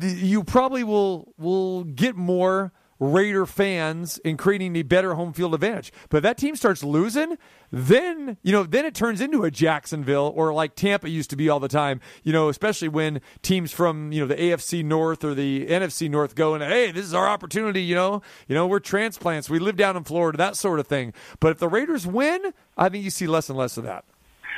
you 0.00 0.44
probably 0.44 0.84
will 0.84 1.32
will 1.38 1.84
get 1.84 2.16
more 2.16 2.72
Raider 3.00 3.46
fans 3.46 4.20
and 4.24 4.38
creating 4.38 4.76
a 4.76 4.82
better 4.82 5.14
home 5.14 5.32
field 5.32 5.54
advantage. 5.54 5.92
But 6.10 6.18
if 6.18 6.22
that 6.22 6.38
team 6.38 6.54
starts 6.54 6.84
losing, 6.84 7.38
then 7.72 8.36
you 8.42 8.52
know, 8.52 8.62
then 8.62 8.84
it 8.84 8.94
turns 8.94 9.20
into 9.20 9.42
a 9.42 9.50
Jacksonville 9.50 10.32
or 10.36 10.52
like 10.52 10.74
Tampa 10.74 11.08
used 11.08 11.30
to 11.30 11.36
be 11.36 11.48
all 11.48 11.58
the 11.58 11.68
time. 11.68 12.00
You 12.22 12.32
know, 12.32 12.50
especially 12.50 12.88
when 12.88 13.20
teams 13.42 13.72
from 13.72 14.12
you 14.12 14.20
know 14.20 14.26
the 14.26 14.36
AFC 14.36 14.84
North 14.84 15.24
or 15.24 15.34
the 15.34 15.66
NFC 15.66 16.10
North 16.10 16.34
go 16.34 16.54
and 16.54 16.62
hey, 16.62 16.92
this 16.92 17.06
is 17.06 17.14
our 17.14 17.26
opportunity. 17.26 17.82
You 17.82 17.94
know, 17.94 18.22
you 18.46 18.54
know 18.54 18.66
we're 18.66 18.80
transplants. 18.80 19.48
We 19.48 19.58
live 19.58 19.76
down 19.76 19.96
in 19.96 20.04
Florida, 20.04 20.36
that 20.38 20.56
sort 20.56 20.78
of 20.78 20.86
thing. 20.86 21.14
But 21.40 21.52
if 21.52 21.58
the 21.58 21.68
Raiders 21.68 22.06
win, 22.06 22.52
I 22.76 22.88
think 22.90 23.02
you 23.02 23.10
see 23.10 23.26
less 23.26 23.48
and 23.48 23.58
less 23.58 23.76
of 23.76 23.84
that. 23.84 24.04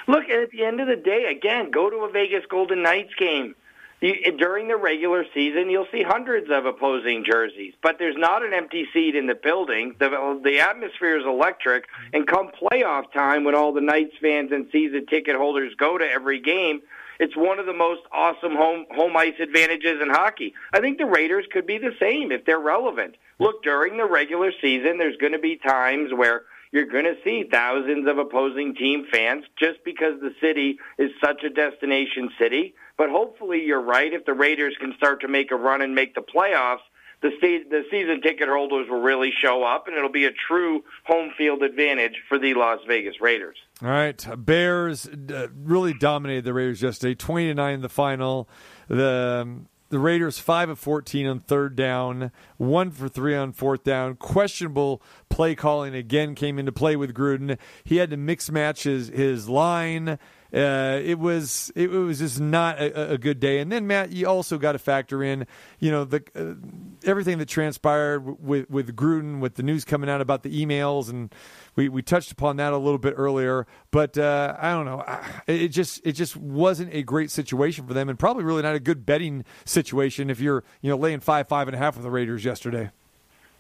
Look, 0.09 0.25
at 0.29 0.51
the 0.51 0.65
end 0.65 0.81
of 0.81 0.89
the 0.89 0.97
day, 0.97 1.27
again, 1.31 1.71
go 1.71 1.89
to 1.89 1.97
a 1.99 2.11
Vegas 2.11 2.45
Golden 2.49 2.83
Knights 2.83 3.15
game. 3.17 3.55
You, 4.03 4.33
during 4.37 4.67
the 4.67 4.77
regular 4.77 5.25
season, 5.33 5.71
you'll 5.71 5.87
see 5.93 6.03
hundreds 6.03 6.51
of 6.51 6.67
opposing 6.67 7.25
jerseys, 7.25 7.73
but 7.83 8.01
there's 8.01 8.17
not 8.19 8.45
an 8.45 8.53
empty 8.53 8.87
seat 8.93 9.15
in 9.15 9.29
the 9.29 9.37
building. 9.37 9.95
The, 10.01 10.41
the 10.43 10.59
atmosphere 10.59 11.17
is 11.19 11.25
electric, 11.25 11.85
and 12.13 12.27
come 12.27 12.51
playoff 12.61 13.13
time, 13.13 13.45
when 13.45 13.55
all 13.55 13.73
the 13.73 13.81
Knights 13.81 14.17
fans 14.21 14.51
and 14.51 14.67
season 14.73 15.07
ticket 15.07 15.37
holders 15.37 15.73
go 15.79 15.99
to 15.99 16.05
every 16.05 16.41
game, 16.41 16.81
it's 17.21 17.37
one 17.37 17.61
of 17.61 17.67
the 17.67 17.73
most 17.73 18.01
awesome 18.11 18.57
home 18.57 18.87
home 18.91 19.17
ice 19.17 19.39
advantages 19.41 20.03
in 20.03 20.11
hockey. 20.11 20.55
I 20.73 20.81
think 20.81 20.99
the 20.99 21.07
Raiders 21.07 21.47
could 21.53 21.67
be 21.67 21.79
the 21.79 21.95
same 22.01 22.33
if 22.33 22.45
they're 22.45 22.59
relevant. 22.59 23.15
Look, 23.39 23.63
during 23.63 23.99
the 23.99 24.07
regular 24.07 24.51
season, 24.61 24.99
there's 24.99 25.17
going 25.19 25.33
to 25.33 25.39
be 25.39 25.57
times 25.57 26.13
where 26.13 26.43
you're 26.73 26.87
going 26.87 27.05
to 27.05 27.17
see 27.23 27.45
thousands 27.49 28.09
of 28.09 28.19
opposing 28.19 28.75
team 28.75 29.07
fans 29.13 29.45
just 29.57 29.85
because 29.85 30.21
the 30.21 30.35
city 30.41 30.79
is 30.99 31.13
such 31.23 31.45
a 31.45 31.51
destination 31.51 32.31
city. 32.41 32.75
But 33.03 33.11
hopefully, 33.11 33.65
you're 33.67 33.83
right. 33.83 34.13
If 34.13 34.27
the 34.27 34.33
Raiders 34.33 34.77
can 34.79 34.95
start 34.97 35.23
to 35.23 35.29
make 35.29 35.51
a 35.51 35.57
run 35.57 35.83
and 35.83 35.93
make 35.93 36.15
the 36.15 36.21
playoffs, 36.21 36.85
the, 37.21 37.31
se- 37.41 37.65
the 37.69 37.83
season 37.91 38.21
ticket 38.23 38.49
holders 38.49 38.87
will 38.89 39.01
really 39.01 39.33
show 39.43 39.65
up, 39.65 39.89
and 39.89 39.97
it'll 39.97 40.09
be 40.09 40.27
a 40.27 40.31
true 40.31 40.85
home 41.05 41.33
field 41.37 41.65
advantage 41.65 42.15
for 42.29 42.39
the 42.39 42.55
Las 42.55 42.79
Vegas 42.87 43.21
Raiders. 43.21 43.57
All 43.83 43.89
right, 43.89 44.25
Bears 44.37 45.09
uh, 45.09 45.49
really 45.53 45.95
dominated 45.95 46.45
the 46.45 46.55
Raiders 46.55 46.81
yesterday, 46.81 47.17
twenty 47.17 47.49
to 47.49 47.55
nine 47.55 47.75
in 47.75 47.81
the 47.81 47.89
final. 47.89 48.49
The 48.87 49.41
um, 49.43 49.69
the 49.89 49.99
Raiders 49.99 50.39
five 50.39 50.69
of 50.71 50.79
fourteen 50.79 51.27
on 51.27 51.41
third 51.41 51.75
down, 51.75 52.31
one 52.57 52.93
for 52.93 53.09
three 53.09 53.35
on 53.35 53.53
fourth 53.53 53.83
down. 53.83 54.15
Questionable 54.15 55.03
play 55.29 55.57
calling 55.57 55.93
again 55.93 56.37
came 56.37 56.57
into 56.57 56.71
play 56.71 56.95
with 56.95 57.13
Gruden. 57.15 57.59
He 57.83 57.97
had 57.97 58.11
to 58.11 58.17
mix 58.17 58.49
match 58.49 58.85
his, 58.85 59.09
his 59.09 59.49
line. 59.49 60.21
Uh, 60.53 61.01
it 61.03 61.19
was 61.19 61.73
it, 61.75 61.91
was 61.91 62.19
just 62.19 62.39
not 62.41 62.79
a, 62.79 63.13
a, 63.13 63.19
good 63.19 63.41
day. 63.41 63.61
And 63.61 63.73
then 63.73 63.87
Matt, 63.87 64.13
you 64.13 64.29
also 64.29 64.59
got 64.59 64.73
to 64.73 64.79
factor 64.79 65.23
in, 65.23 65.47
you 65.81 65.91
know, 65.91 66.05
the 66.05 66.23
uh, 66.37 67.09
everything 67.09 67.39
that 67.39 67.49
transpired 67.49 68.21
with 68.41 68.69
with 68.69 68.95
Gruden, 68.95 69.41
with 69.41 69.55
the 69.55 69.63
news 69.63 69.85
coming 69.85 70.11
out 70.11 70.21
about 70.21 70.43
the 70.43 70.65
emails 70.65 71.09
and 71.09 71.35
we, 71.75 71.89
we 71.89 72.03
touched 72.03 72.33
upon 72.33 72.57
that 72.57 72.73
a 72.73 72.77
little 72.77 72.99
bit 72.99 73.15
earlier, 73.17 73.67
but 73.91 74.19
uh, 74.19 74.57
I 74.59 74.73
don't 74.73 74.85
know. 74.85 75.05
It 75.47 75.69
just 75.69 76.01
it 76.05 76.13
just 76.13 76.37
wasn't 76.37 76.93
a 76.95 77.03
great 77.03 77.31
situation 77.31 77.87
for 77.87 77.95
them, 77.95 78.09
and 78.09 78.19
probably 78.19 78.45
really 78.45 78.63
not 78.63 78.75
a 78.75 78.81
good 78.81 79.07
betting 79.07 79.45
situation 79.65 80.31
if 80.31 80.41
you're 80.41 80.65
you 80.81 80.91
know 80.91 80.97
laying 80.97 81.21
five 81.21 81.49
five 81.49 81.69
and 81.69 81.75
a 81.75 81.79
half 81.79 81.97
with 81.97 82.05
the 82.05 82.11
Raiders 82.11 82.45
yesterday. 82.45 82.91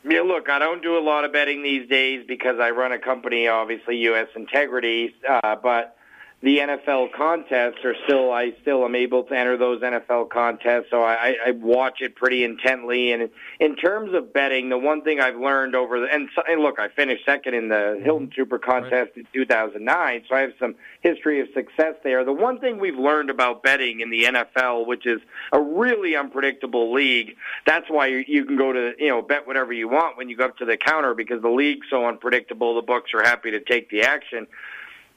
Yeah, 0.04 0.20
look, 0.20 0.50
I 0.50 0.58
don't 0.58 0.82
do 0.82 0.98
a 0.98 1.00
lot 1.00 1.24
of 1.24 1.32
betting 1.32 1.62
these 1.62 1.88
days 1.88 2.24
because 2.26 2.58
I 2.60 2.70
run 2.70 2.92
a 2.92 2.98
company, 2.98 3.46
obviously 3.46 3.98
U.S. 3.98 4.28
Integrity, 4.34 5.14
uh, 5.28 5.56
but 5.56 5.96
the 6.42 6.58
NFL 6.58 7.12
contests 7.12 7.84
are 7.84 7.94
still 8.04 8.32
I 8.32 8.52
still 8.62 8.84
am 8.84 8.96
able 8.96 9.22
to 9.24 9.34
enter 9.34 9.56
those 9.56 9.80
NFL 9.80 10.28
contests, 10.28 10.86
so 10.90 11.02
I, 11.02 11.36
I 11.46 11.50
watch 11.52 12.00
it 12.00 12.16
pretty 12.16 12.42
intently. 12.42 13.12
And 13.12 13.30
in 13.60 13.76
terms 13.76 14.12
of 14.12 14.32
betting, 14.32 14.68
the 14.68 14.76
one 14.76 15.02
thing 15.02 15.20
I've 15.20 15.36
learned 15.36 15.76
over 15.76 16.00
the 16.00 16.06
and, 16.12 16.28
and 16.48 16.60
look, 16.60 16.80
I 16.80 16.88
finished 16.88 17.24
second 17.24 17.54
in 17.54 17.68
the 17.68 18.00
Hilton 18.02 18.26
mm-hmm. 18.26 18.34
Super 18.34 18.58
Contest 18.58 19.12
in 19.14 19.24
2009, 19.32 20.24
so 20.28 20.34
I 20.34 20.40
have 20.40 20.52
some 20.58 20.74
history 21.00 21.40
of 21.40 21.46
success 21.54 21.94
there. 22.02 22.24
The 22.24 22.32
one 22.32 22.58
thing 22.58 22.80
we've 22.80 22.98
learned 22.98 23.30
about 23.30 23.62
betting 23.62 24.00
in 24.00 24.10
the 24.10 24.24
NFL, 24.24 24.88
which 24.88 25.06
is 25.06 25.20
a 25.52 25.60
really 25.60 26.16
unpredictable 26.16 26.92
league, 26.92 27.36
that's 27.66 27.88
why 27.88 28.08
you, 28.08 28.24
you 28.26 28.44
can 28.44 28.56
go 28.56 28.72
to 28.72 28.94
you 28.98 29.10
know 29.10 29.22
bet 29.22 29.46
whatever 29.46 29.72
you 29.72 29.88
want 29.88 30.16
when 30.16 30.28
you 30.28 30.36
go 30.36 30.46
up 30.46 30.56
to 30.58 30.64
the 30.64 30.76
counter 30.76 31.14
because 31.14 31.40
the 31.40 31.50
league's 31.50 31.86
so 31.88 32.04
unpredictable. 32.04 32.74
The 32.74 32.82
books 32.82 33.14
are 33.14 33.22
happy 33.22 33.52
to 33.52 33.60
take 33.60 33.90
the 33.90 34.02
action. 34.02 34.48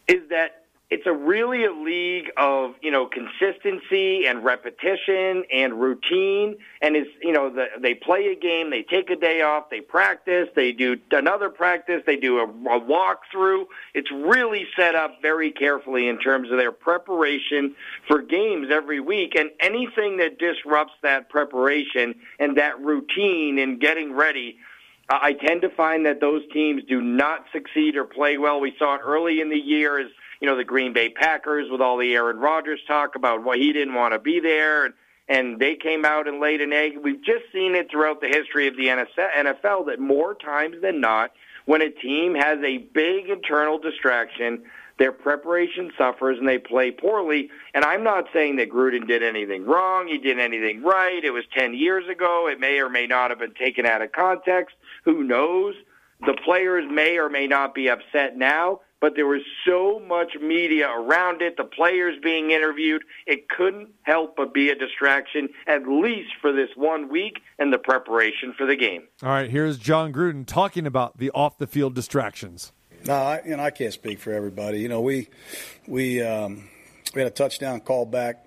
Is 0.08 0.30
that 0.30 0.65
it's 0.92 1.08
a 1.08 1.14
really 1.14 1.66
a 1.66 1.72
league 1.72 2.30
of 2.38 2.76
you 2.82 2.92
know 2.92 3.08
consistency 3.08 4.28
and 4.28 4.44
repetition 4.44 5.44
and 5.52 5.80
routine. 5.82 6.58
And 6.82 6.96
is 6.96 7.08
you 7.22 7.32
know 7.32 7.50
the, 7.50 7.66
they 7.80 7.96
play 7.96 8.28
a 8.28 8.36
game 8.36 8.70
they 8.70 8.84
take 8.84 9.10
a 9.10 9.16
day 9.16 9.42
off 9.42 9.70
they 9.72 9.82
practice 9.82 10.48
they 10.56 10.72
do 10.72 10.98
another 11.12 11.50
practice 11.50 12.04
they 12.06 12.18
do 12.18 12.38
a, 12.38 12.44
a 12.44 12.80
walkthrough. 12.80 13.66
It's 13.96 14.12
really 14.12 14.68
set 14.78 14.94
up 14.94 15.22
very 15.22 15.52
carefully 15.52 16.08
in 16.08 16.20
terms 16.20 16.52
of 16.52 16.58
their 16.58 16.72
preparation 16.72 17.76
for 18.08 18.22
games 18.22 18.68
every 18.72 19.00
week. 19.00 19.34
And 19.36 19.50
anything 19.60 20.18
that 20.18 20.38
disrupts 20.38 20.94
that 21.02 21.30
preparation 21.30 22.16
and 22.40 22.58
that 22.58 22.80
routine 22.80 23.58
and 23.58 23.80
getting 23.80 24.14
ready 24.14 24.58
I 25.08 25.34
tend 25.34 25.62
to 25.62 25.70
find 25.70 26.06
that 26.08 26.20
those 26.20 26.42
teams 26.52 26.84
do 26.90 27.00
not 27.00 27.46
succeed 27.54 27.96
or 27.96 28.06
play 28.06 28.40
well. 28.40 28.60
We 28.60 28.76
saw 28.80 28.96
it 28.96 29.02
early 29.04 29.40
in 29.40 29.50
the 29.50 29.58
year 29.58 30.00
as 30.00 30.08
you 30.46 30.52
know, 30.52 30.58
the 30.58 30.64
Green 30.64 30.94
Bay 30.94 31.10
Packers 31.10 31.72
with 31.72 31.82
all 31.82 31.98
the 31.98 32.14
Aaron 32.14 32.38
Rodgers 32.38 32.80
talk 32.88 33.16
about 33.16 33.44
why 33.44 33.58
he 33.58 33.74
didn't 33.74 33.96
want 33.96 34.14
to 34.14 34.20
be 34.20 34.40
there 34.40 34.86
and 34.86 34.94
and 35.28 35.60
they 35.60 35.74
came 35.74 36.06
out 36.06 36.28
and 36.28 36.40
laid 36.40 36.62
an 36.62 36.72
egg. 36.72 37.00
We've 37.02 37.24
just 37.24 37.46
seen 37.52 37.74
it 37.74 37.90
throughout 37.90 38.22
the 38.22 38.28
history 38.28 38.68
of 38.68 38.78
the 38.78 38.86
NFL 38.86 39.88
that 39.88 40.00
more 40.00 40.36
times 40.36 40.76
than 40.84 41.02
not, 41.02 41.32
when 41.66 41.82
a 41.82 41.90
team 41.90 42.36
has 42.36 42.60
a 42.64 42.78
big 42.78 43.28
internal 43.28 43.80
distraction, 43.80 44.62
their 45.00 45.12
preparation 45.12 45.92
suffers 45.98 46.38
and 46.38 46.48
they 46.48 46.60
play 46.60 46.92
poorly. 46.92 47.50
And 47.74 47.84
I'm 47.84 48.04
not 48.04 48.26
saying 48.32 48.58
that 48.58 48.70
Gruden 48.70 49.08
did 49.08 49.24
anything 49.24 49.66
wrong. 49.66 50.08
He 50.08 50.20
did 50.20 50.38
anything 50.38 50.84
right. 50.84 51.24
It 51.24 51.32
was 51.32 51.46
10 51.58 51.74
years 51.74 52.08
ago. 52.08 52.48
It 52.48 52.60
may 52.60 52.78
or 52.78 52.90
may 52.90 53.08
not 53.08 53.32
have 53.32 53.40
been 53.40 53.56
taken 53.56 53.88
out 53.88 54.04
of 54.04 54.12
context. 54.12 54.76
Who 55.06 55.24
knows? 55.24 55.74
The 56.24 56.38
players 56.46 56.86
may 56.88 57.18
or 57.18 57.30
may 57.30 57.48
not 57.48 57.74
be 57.74 57.90
upset 57.90 58.38
now 58.38 58.82
but 59.06 59.16
there 59.16 59.28
was 59.28 59.44
so 59.68 60.02
much 60.08 60.34
media 60.42 60.90
around 60.90 61.40
it, 61.40 61.58
the 61.58 61.64
players 61.64 62.18
being 62.24 62.50
interviewed, 62.50 63.04
it 63.28 63.48
couldn't 63.50 63.90
help 64.02 64.36
but 64.36 64.52
be 64.52 64.72
a 64.72 64.76
distraction, 64.76 65.48
at 65.68 65.88
least 65.88 66.32
for 66.42 66.52
this 66.52 66.70
one 66.76 67.08
week 67.08 67.38
and 67.60 67.72
the 67.72 67.78
preparation 67.78 68.52
for 68.58 68.66
the 68.66 68.76
game. 68.76 69.04
All 69.22 69.30
right, 69.30 69.48
here's 69.48 69.78
Jon 69.78 70.12
Gruden 70.12 70.44
talking 70.44 70.88
about 70.88 71.20
the 71.20 71.30
off 71.36 71.60
the 71.60 71.68
field 71.68 71.94
distractions. 71.94 72.72
No, 73.06 73.14
I, 73.14 73.42
you 73.46 73.56
know, 73.56 73.62
I 73.62 73.70
can't 73.70 73.94
speak 73.94 74.18
for 74.18 74.34
everybody. 74.34 74.80
You 74.80 74.90
know, 74.90 75.02
we 75.02 75.30
we 75.86 76.24
um, 76.24 76.68
we 77.14 77.22
had 77.22 77.28
a 77.28 77.36
touchdown 77.36 77.82
call 77.82 78.08
back. 78.08 78.44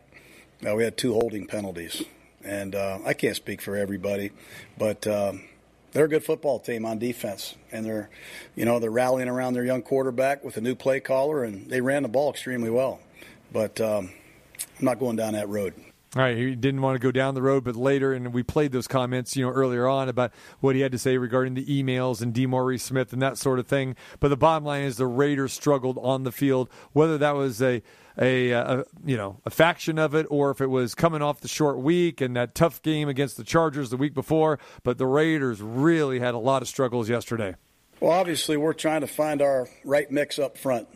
Uh, 0.68 0.74
we 0.74 0.82
had 0.82 0.96
two 0.96 1.12
holding 1.12 1.46
penalties, 1.46 2.02
and 2.42 2.74
uh, 2.74 2.98
I 3.06 3.14
can't 3.14 3.36
speak 3.36 3.60
for 3.60 3.76
everybody, 3.76 4.32
but 4.76 5.06
um, 5.06 5.44
they're 5.92 6.04
a 6.04 6.08
good 6.08 6.24
football 6.24 6.58
team 6.58 6.84
on 6.84 6.98
defense, 6.98 7.54
and 7.72 7.84
they're, 7.84 8.10
you 8.54 8.64
know, 8.64 8.78
they're 8.78 8.90
rallying 8.90 9.28
around 9.28 9.54
their 9.54 9.64
young 9.64 9.82
quarterback 9.82 10.44
with 10.44 10.56
a 10.56 10.60
new 10.60 10.74
play 10.74 11.00
caller, 11.00 11.44
and 11.44 11.68
they 11.70 11.80
ran 11.80 12.02
the 12.02 12.08
ball 12.08 12.30
extremely 12.30 12.70
well. 12.70 13.00
But 13.52 13.80
um, 13.80 14.10
I'm 14.78 14.84
not 14.84 14.98
going 14.98 15.16
down 15.16 15.32
that 15.32 15.48
road. 15.48 15.74
All 16.16 16.22
right, 16.22 16.36
he 16.36 16.54
didn't 16.54 16.80
want 16.80 16.94
to 16.94 16.98
go 16.98 17.12
down 17.12 17.34
the 17.34 17.42
road, 17.42 17.64
but 17.64 17.76
later, 17.76 18.14
and 18.14 18.32
we 18.32 18.42
played 18.42 18.72
those 18.72 18.88
comments, 18.88 19.36
you 19.36 19.44
know, 19.44 19.52
earlier 19.52 19.86
on 19.86 20.08
about 20.08 20.32
what 20.60 20.74
he 20.74 20.80
had 20.80 20.92
to 20.92 20.98
say 20.98 21.18
regarding 21.18 21.52
the 21.52 21.66
emails 21.66 22.22
and 22.22 22.32
DeMaurice 22.32 22.80
Smith 22.80 23.12
and 23.12 23.20
that 23.20 23.36
sort 23.36 23.58
of 23.58 23.66
thing. 23.66 23.94
But 24.18 24.28
the 24.28 24.36
bottom 24.36 24.64
line 24.64 24.84
is 24.84 24.96
the 24.96 25.06
Raiders 25.06 25.52
struggled 25.52 25.98
on 25.98 26.24
the 26.24 26.32
field, 26.32 26.70
whether 26.92 27.18
that 27.18 27.34
was 27.34 27.60
a 27.60 27.82
a, 28.18 28.50
a, 28.50 28.84
you 29.04 29.16
know 29.16 29.40
a 29.44 29.50
faction 29.50 29.98
of 29.98 30.14
it, 30.14 30.26
or 30.30 30.50
if 30.50 30.60
it 30.60 30.66
was 30.66 30.94
coming 30.94 31.22
off 31.22 31.40
the 31.40 31.48
short 31.48 31.78
week 31.78 32.20
and 32.20 32.36
that 32.36 32.54
tough 32.54 32.82
game 32.82 33.08
against 33.08 33.36
the 33.36 33.44
Chargers 33.44 33.90
the 33.90 33.96
week 33.96 34.14
before. 34.14 34.58
But 34.82 34.98
the 34.98 35.06
Raiders 35.06 35.62
really 35.62 36.18
had 36.18 36.34
a 36.34 36.38
lot 36.38 36.62
of 36.62 36.68
struggles 36.68 37.08
yesterday. 37.08 37.54
Well, 38.00 38.12
obviously, 38.12 38.56
we're 38.56 38.74
trying 38.74 39.00
to 39.00 39.06
find 39.06 39.42
our 39.42 39.68
right 39.84 40.10
mix 40.10 40.38
up 40.38 40.56
front. 40.56 40.88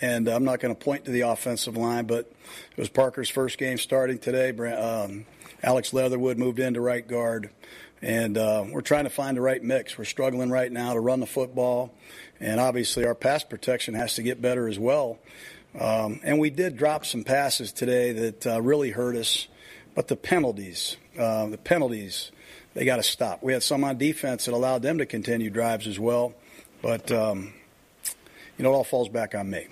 And 0.00 0.26
I'm 0.26 0.42
not 0.42 0.58
going 0.58 0.74
to 0.74 0.78
point 0.78 1.04
to 1.04 1.12
the 1.12 1.20
offensive 1.20 1.76
line, 1.76 2.06
but 2.06 2.30
it 2.72 2.76
was 2.76 2.88
Parker's 2.88 3.28
first 3.30 3.56
game 3.56 3.78
starting 3.78 4.18
today. 4.18 4.50
Um, 4.72 5.26
Alex 5.62 5.92
Leatherwood 5.92 6.38
moved 6.38 6.58
into 6.58 6.80
right 6.80 7.06
guard. 7.06 7.50
And 8.02 8.36
uh, 8.36 8.64
we're 8.68 8.80
trying 8.80 9.04
to 9.04 9.10
find 9.10 9.36
the 9.36 9.40
right 9.40 9.62
mix. 9.62 9.96
We're 9.96 10.04
struggling 10.04 10.50
right 10.50 10.72
now 10.72 10.94
to 10.94 11.00
run 11.00 11.20
the 11.20 11.26
football. 11.26 11.94
And 12.40 12.58
obviously, 12.58 13.06
our 13.06 13.14
pass 13.14 13.44
protection 13.44 13.94
has 13.94 14.16
to 14.16 14.22
get 14.24 14.42
better 14.42 14.66
as 14.66 14.78
well. 14.78 15.20
Um, 15.78 16.20
and 16.22 16.38
we 16.38 16.50
did 16.50 16.76
drop 16.76 17.06
some 17.06 17.24
passes 17.24 17.72
today 17.72 18.12
that 18.12 18.46
uh, 18.46 18.62
really 18.62 18.90
hurt 18.90 19.16
us. 19.16 19.48
But 19.94 20.08
the 20.08 20.16
penalties, 20.16 20.96
uh, 21.18 21.46
the 21.46 21.58
penalties, 21.58 22.30
they 22.74 22.84
got 22.84 22.96
to 22.96 23.02
stop. 23.02 23.42
We 23.42 23.52
had 23.52 23.62
some 23.62 23.84
on 23.84 23.98
defense 23.98 24.46
that 24.46 24.54
allowed 24.54 24.82
them 24.82 24.98
to 24.98 25.06
continue 25.06 25.50
drives 25.50 25.86
as 25.86 25.98
well. 25.98 26.34
But, 26.80 27.12
um, 27.12 27.52
you 28.56 28.64
know, 28.64 28.72
it 28.72 28.74
all 28.74 28.84
falls 28.84 29.08
back 29.08 29.34
on 29.34 29.50
me. 29.50 29.66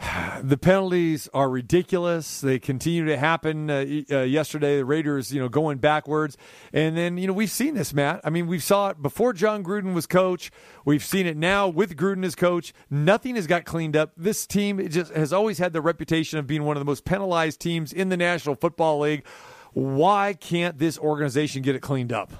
the 0.42 0.56
penalties 0.56 1.28
are 1.34 1.50
ridiculous. 1.50 2.40
They 2.40 2.58
continue 2.58 3.04
to 3.06 3.16
happen. 3.16 3.70
Uh, 3.70 3.84
uh, 4.10 4.20
yesterday, 4.20 4.76
the 4.76 4.84
Raiders, 4.84 5.32
you 5.32 5.40
know, 5.40 5.48
going 5.48 5.78
backwards, 5.78 6.36
and 6.72 6.96
then 6.96 7.18
you 7.18 7.26
know 7.26 7.32
we've 7.32 7.50
seen 7.50 7.74
this, 7.74 7.92
Matt. 7.92 8.20
I 8.24 8.30
mean, 8.30 8.46
we 8.46 8.58
saw 8.58 8.90
it 8.90 9.02
before 9.02 9.32
Jon 9.32 9.64
Gruden 9.64 9.94
was 9.94 10.06
coach. 10.06 10.50
We've 10.84 11.04
seen 11.04 11.26
it 11.26 11.36
now 11.36 11.68
with 11.68 11.96
Gruden 11.96 12.24
as 12.24 12.34
coach. 12.34 12.72
Nothing 12.90 13.34
has 13.36 13.46
got 13.46 13.64
cleaned 13.64 13.96
up. 13.96 14.12
This 14.16 14.46
team 14.46 14.86
just 14.88 15.12
has 15.12 15.32
always 15.32 15.58
had 15.58 15.72
the 15.72 15.80
reputation 15.80 16.38
of 16.38 16.46
being 16.46 16.64
one 16.64 16.76
of 16.76 16.80
the 16.80 16.86
most 16.86 17.04
penalized 17.04 17.60
teams 17.60 17.92
in 17.92 18.08
the 18.08 18.16
National 18.16 18.54
Football 18.54 19.00
League. 19.00 19.26
Why 19.72 20.34
can't 20.34 20.78
this 20.78 20.98
organization 20.98 21.62
get 21.62 21.74
it 21.74 21.80
cleaned 21.80 22.12
up? 22.12 22.32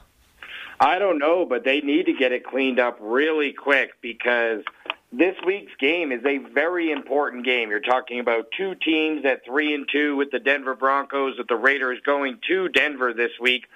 I 0.80 0.98
don't 1.00 1.18
know, 1.18 1.44
but 1.44 1.64
they 1.64 1.80
need 1.80 2.06
to 2.06 2.12
get 2.12 2.30
it 2.30 2.44
cleaned 2.44 2.78
up 2.78 2.98
really 3.00 3.52
quick 3.52 4.00
because 4.00 4.62
this 5.12 5.34
week's 5.46 5.72
game 5.80 6.12
is 6.12 6.24
a 6.24 6.38
very 6.52 6.90
important 6.90 7.44
game. 7.44 7.70
You're 7.70 7.80
talking 7.80 8.20
about 8.20 8.46
two 8.56 8.74
teams 8.74 9.24
at 9.24 9.44
three 9.44 9.74
and 9.74 9.88
two 9.90 10.16
with 10.16 10.30
the 10.30 10.38
Denver 10.38 10.74
Broncos, 10.74 11.38
with 11.38 11.48
the 11.48 11.56
Raiders 11.56 11.98
going 12.04 12.38
to 12.48 12.68
Denver 12.68 13.14
this 13.14 13.32
week. 13.40 13.66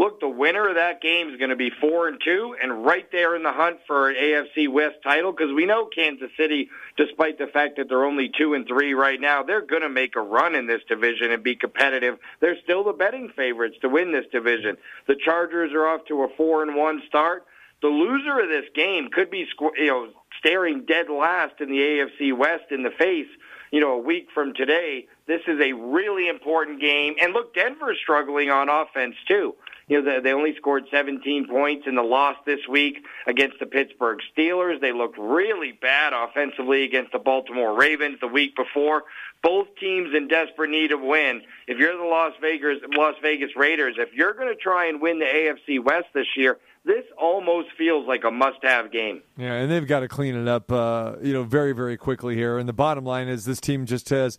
Look, 0.00 0.18
the 0.18 0.28
winner 0.28 0.66
of 0.66 0.76
that 0.76 1.02
game 1.02 1.28
is 1.28 1.36
going 1.36 1.50
to 1.50 1.56
be 1.56 1.70
four 1.78 2.08
and 2.08 2.18
two, 2.24 2.56
and 2.60 2.86
right 2.86 3.06
there 3.12 3.36
in 3.36 3.42
the 3.42 3.52
hunt 3.52 3.80
for 3.86 4.08
an 4.08 4.16
AFC 4.16 4.66
West 4.66 4.96
title. 5.04 5.30
Because 5.30 5.52
we 5.52 5.66
know 5.66 5.86
Kansas 5.94 6.30
City, 6.38 6.70
despite 6.96 7.36
the 7.36 7.46
fact 7.46 7.76
that 7.76 7.90
they're 7.90 8.06
only 8.06 8.30
two 8.36 8.54
and 8.54 8.66
three 8.66 8.94
right 8.94 9.20
now, 9.20 9.42
they're 9.42 9.60
going 9.60 9.82
to 9.82 9.90
make 9.90 10.16
a 10.16 10.20
run 10.22 10.54
in 10.54 10.66
this 10.66 10.80
division 10.88 11.30
and 11.30 11.42
be 11.42 11.54
competitive. 11.54 12.18
They're 12.40 12.56
still 12.64 12.82
the 12.82 12.94
betting 12.94 13.30
favorites 13.36 13.76
to 13.82 13.90
win 13.90 14.10
this 14.10 14.24
division. 14.32 14.78
The 15.06 15.16
Chargers 15.22 15.72
are 15.74 15.86
off 15.86 16.06
to 16.06 16.22
a 16.22 16.28
four 16.34 16.62
and 16.62 16.74
one 16.74 17.02
start. 17.06 17.44
The 17.82 17.88
loser 17.88 18.40
of 18.40 18.48
this 18.48 18.70
game 18.74 19.08
could 19.12 19.30
be, 19.30 19.46
you 19.76 19.86
know, 19.86 20.08
staring 20.40 20.84
dead 20.86 21.06
last 21.08 21.60
in 21.60 21.68
the 21.70 21.78
AFC 21.78 22.36
West 22.36 22.64
in 22.72 22.82
the 22.82 22.90
face, 22.90 23.28
you 23.70 23.80
know, 23.80 23.92
a 23.92 23.98
week 23.98 24.28
from 24.34 24.52
today. 24.54 25.06
This 25.26 25.42
is 25.46 25.60
a 25.60 25.72
really 25.72 26.28
important 26.28 26.80
game. 26.80 27.14
And 27.22 27.32
look, 27.32 27.54
Denver's 27.54 27.98
struggling 28.02 28.50
on 28.50 28.68
offense 28.68 29.14
too. 29.28 29.54
You 29.86 30.02
know, 30.02 30.20
they 30.20 30.32
only 30.32 30.54
scored 30.56 30.84
17 30.88 31.48
points 31.48 31.88
in 31.88 31.96
the 31.96 32.02
loss 32.02 32.36
this 32.46 32.60
week 32.68 33.04
against 33.26 33.58
the 33.58 33.66
Pittsburgh 33.66 34.20
Steelers. 34.32 34.80
They 34.80 34.92
looked 34.92 35.18
really 35.18 35.72
bad 35.72 36.12
offensively 36.12 36.84
against 36.84 37.10
the 37.10 37.18
Baltimore 37.18 37.76
Ravens 37.76 38.18
the 38.20 38.28
week 38.28 38.54
before. 38.54 39.02
Both 39.42 39.66
teams 39.80 40.14
in 40.14 40.28
desperate 40.28 40.70
need 40.70 40.92
of 40.92 41.00
win. 41.00 41.42
If 41.66 41.78
you're 41.78 41.96
the 41.96 42.04
Las 42.04 42.34
Vegas 42.40 42.78
Las 42.96 43.16
Vegas 43.20 43.50
Raiders, 43.56 43.96
if 43.98 44.14
you're 44.14 44.34
going 44.34 44.48
to 44.48 44.54
try 44.54 44.86
and 44.86 45.00
win 45.00 45.18
the 45.18 45.24
AFC 45.24 45.82
West 45.82 46.06
this 46.14 46.36
year, 46.36 46.58
this 46.84 47.04
almost 47.18 47.68
feels 47.76 48.06
like 48.06 48.24
a 48.24 48.30
must-have 48.30 48.90
game. 48.90 49.22
Yeah, 49.36 49.54
and 49.54 49.70
they've 49.70 49.86
got 49.86 50.00
to 50.00 50.08
clean 50.08 50.34
it 50.34 50.48
up, 50.48 50.72
uh, 50.72 51.16
you 51.22 51.32
know, 51.32 51.42
very, 51.42 51.72
very 51.72 51.96
quickly 51.96 52.34
here. 52.34 52.58
And 52.58 52.68
the 52.68 52.72
bottom 52.72 53.04
line 53.04 53.28
is, 53.28 53.44
this 53.44 53.60
team 53.60 53.86
just 53.86 54.08
has 54.08 54.38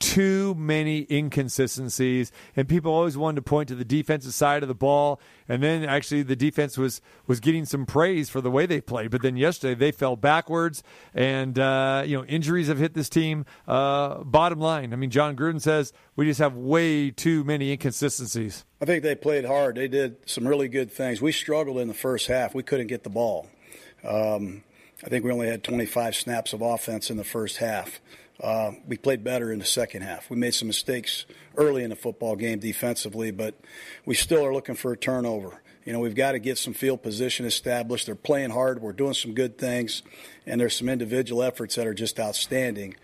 too 0.00 0.54
many 0.56 1.06
inconsistencies, 1.10 2.32
and 2.56 2.66
people 2.66 2.92
always 2.92 3.16
wanted 3.16 3.36
to 3.36 3.42
point 3.42 3.68
to 3.68 3.74
the 3.74 3.84
defensive 3.84 4.34
side 4.34 4.62
of 4.62 4.68
the 4.68 4.74
ball. 4.74 5.20
And 5.48 5.62
then 5.62 5.84
actually, 5.84 6.22
the 6.22 6.34
defense 6.34 6.76
was 6.76 7.00
was 7.26 7.38
getting 7.38 7.64
some 7.64 7.86
praise 7.86 8.28
for 8.28 8.40
the 8.40 8.50
way 8.50 8.66
they 8.66 8.80
played. 8.80 9.10
But 9.10 9.22
then 9.22 9.36
yesterday, 9.36 9.74
they 9.74 9.92
fell 9.92 10.16
backwards, 10.16 10.82
and 11.14 11.58
uh, 11.58 12.02
you 12.04 12.16
know 12.16 12.24
injuries 12.24 12.68
have 12.68 12.78
hit 12.78 12.94
this 12.94 13.08
team. 13.08 13.44
Uh, 13.68 14.24
bottom 14.24 14.58
line, 14.58 14.92
I 14.92 14.96
mean, 14.96 15.10
Jon 15.10 15.36
Gruden 15.36 15.60
says 15.60 15.92
we 16.16 16.26
just 16.26 16.40
have 16.40 16.56
way 16.56 17.10
too 17.10 17.44
many 17.44 17.70
inconsistencies. 17.70 18.64
I 18.80 18.86
think 18.86 19.02
they 19.02 19.14
played 19.14 19.44
hard. 19.44 19.76
They 19.76 19.88
did 19.88 20.16
some 20.28 20.48
really 20.48 20.68
good 20.68 20.90
things. 20.90 21.20
We 21.20 21.32
struggled 21.32 21.78
in 21.78 21.88
the 21.88 21.94
first 21.94 22.26
half. 22.26 22.54
We 22.54 22.62
couldn't 22.62 22.86
get 22.86 23.04
the 23.04 23.10
ball. 23.10 23.48
Um, 24.02 24.64
I 25.04 25.08
think 25.08 25.24
we 25.24 25.32
only 25.32 25.48
had 25.48 25.62
25 25.62 26.14
snaps 26.14 26.52
of 26.52 26.62
offense 26.62 27.10
in 27.10 27.16
the 27.16 27.24
first 27.24 27.58
half. 27.58 28.00
Uh, 28.42 28.72
we 28.86 28.96
played 28.96 29.22
better 29.22 29.52
in 29.52 29.58
the 29.58 29.64
second 29.64 30.02
half. 30.02 30.30
We 30.30 30.36
made 30.36 30.54
some 30.54 30.68
mistakes 30.68 31.26
early 31.56 31.84
in 31.84 31.90
the 31.90 31.96
football 31.96 32.36
game 32.36 32.58
defensively, 32.58 33.30
but 33.30 33.54
we 34.06 34.14
still 34.14 34.44
are 34.44 34.54
looking 34.54 34.74
for 34.74 34.92
a 34.92 34.96
turnover. 34.96 35.60
You 35.84 35.92
know, 35.92 36.00
we've 36.00 36.14
got 36.14 36.32
to 36.32 36.38
get 36.38 36.56
some 36.58 36.72
field 36.72 37.02
position 37.02 37.46
established. 37.46 38.06
They're 38.06 38.14
playing 38.14 38.50
hard. 38.50 38.80
We're 38.80 38.92
doing 38.92 39.14
some 39.14 39.34
good 39.34 39.58
things, 39.58 40.02
and 40.46 40.60
there's 40.60 40.76
some 40.76 40.88
individual 40.88 41.42
efforts 41.42 41.74
that 41.74 41.86
are 41.86 41.94
just 41.94 42.18
outstanding. 42.18 42.96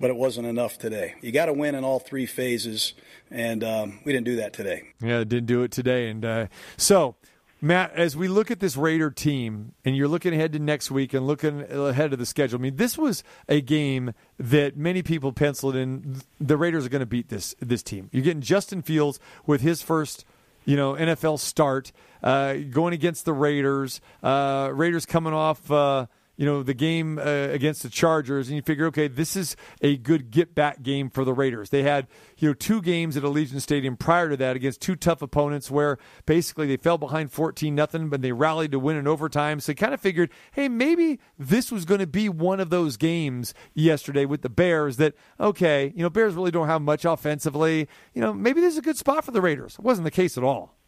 But 0.00 0.10
it 0.10 0.16
wasn't 0.16 0.46
enough 0.46 0.78
today. 0.78 1.14
You 1.20 1.30
got 1.30 1.46
to 1.46 1.52
win 1.52 1.74
in 1.74 1.84
all 1.84 1.98
three 1.98 2.24
phases, 2.24 2.94
and 3.30 3.62
um, 3.62 4.00
we 4.04 4.12
didn't 4.12 4.24
do 4.24 4.36
that 4.36 4.54
today. 4.54 4.84
Yeah, 5.02 5.18
didn't 5.18 5.46
do 5.46 5.62
it 5.62 5.72
today. 5.72 6.08
And 6.08 6.24
uh, 6.24 6.46
so 6.78 7.16
Matt, 7.62 7.92
as 7.92 8.16
we 8.16 8.26
look 8.26 8.50
at 8.50 8.60
this 8.60 8.76
Raider 8.76 9.10
team, 9.10 9.72
and 9.84 9.94
you're 9.94 10.08
looking 10.08 10.32
ahead 10.32 10.52
to 10.52 10.58
next 10.58 10.90
week 10.90 11.12
and 11.12 11.26
looking 11.26 11.60
ahead 11.70 12.12
of 12.12 12.18
the 12.18 12.24
schedule, 12.24 12.58
I 12.58 12.62
mean, 12.62 12.76
this 12.76 12.96
was 12.96 13.22
a 13.48 13.60
game 13.60 14.14
that 14.38 14.76
many 14.76 15.02
people 15.02 15.32
penciled 15.32 15.76
in. 15.76 16.22
The 16.40 16.56
Raiders 16.56 16.86
are 16.86 16.88
going 16.88 17.00
to 17.00 17.06
beat 17.06 17.28
this 17.28 17.54
this 17.60 17.82
team. 17.82 18.08
You're 18.12 18.24
getting 18.24 18.40
Justin 18.40 18.80
Fields 18.80 19.20
with 19.46 19.60
his 19.60 19.82
first, 19.82 20.24
you 20.64 20.74
know, 20.76 20.94
NFL 20.94 21.38
start, 21.38 21.92
uh, 22.22 22.54
going 22.70 22.94
against 22.94 23.26
the 23.26 23.34
Raiders. 23.34 24.00
Uh, 24.22 24.70
Raiders 24.72 25.04
coming 25.04 25.34
off. 25.34 25.70
Uh, 25.70 26.06
you 26.40 26.46
know 26.46 26.62
the 26.62 26.72
game 26.72 27.18
uh, 27.18 27.48
against 27.50 27.82
the 27.82 27.90
Chargers, 27.90 28.48
and 28.48 28.56
you 28.56 28.62
figure, 28.62 28.86
okay, 28.86 29.08
this 29.08 29.36
is 29.36 29.56
a 29.82 29.98
good 29.98 30.30
get 30.30 30.54
back 30.54 30.82
game 30.82 31.10
for 31.10 31.22
the 31.22 31.34
Raiders. 31.34 31.68
They 31.68 31.82
had 31.82 32.06
you 32.38 32.48
know 32.48 32.54
two 32.54 32.80
games 32.80 33.14
at 33.18 33.24
Allegiant 33.24 33.60
Stadium 33.60 33.94
prior 33.94 34.30
to 34.30 34.38
that 34.38 34.56
against 34.56 34.80
two 34.80 34.96
tough 34.96 35.20
opponents, 35.20 35.70
where 35.70 35.98
basically 36.24 36.66
they 36.66 36.78
fell 36.78 36.96
behind 36.96 37.30
fourteen 37.30 37.74
nothing, 37.74 38.08
but 38.08 38.22
they 38.22 38.32
rallied 38.32 38.72
to 38.72 38.78
win 38.78 38.96
in 38.96 39.06
overtime. 39.06 39.60
So 39.60 39.72
they 39.72 39.74
kind 39.74 39.92
of 39.92 40.00
figured, 40.00 40.30
hey, 40.52 40.70
maybe 40.70 41.20
this 41.38 41.70
was 41.70 41.84
going 41.84 42.00
to 42.00 42.06
be 42.06 42.30
one 42.30 42.58
of 42.58 42.70
those 42.70 42.96
games 42.96 43.52
yesterday 43.74 44.24
with 44.24 44.40
the 44.40 44.48
Bears 44.48 44.96
that 44.96 45.12
okay, 45.38 45.92
you 45.94 46.02
know, 46.02 46.08
Bears 46.08 46.32
really 46.32 46.50
don't 46.50 46.68
have 46.68 46.80
much 46.80 47.04
offensively. 47.04 47.86
You 48.14 48.22
know, 48.22 48.32
maybe 48.32 48.62
this 48.62 48.72
is 48.72 48.78
a 48.78 48.82
good 48.82 48.96
spot 48.96 49.26
for 49.26 49.30
the 49.32 49.42
Raiders. 49.42 49.74
It 49.74 49.84
wasn't 49.84 50.06
the 50.06 50.10
case 50.10 50.38
at 50.38 50.42
all. 50.44 50.79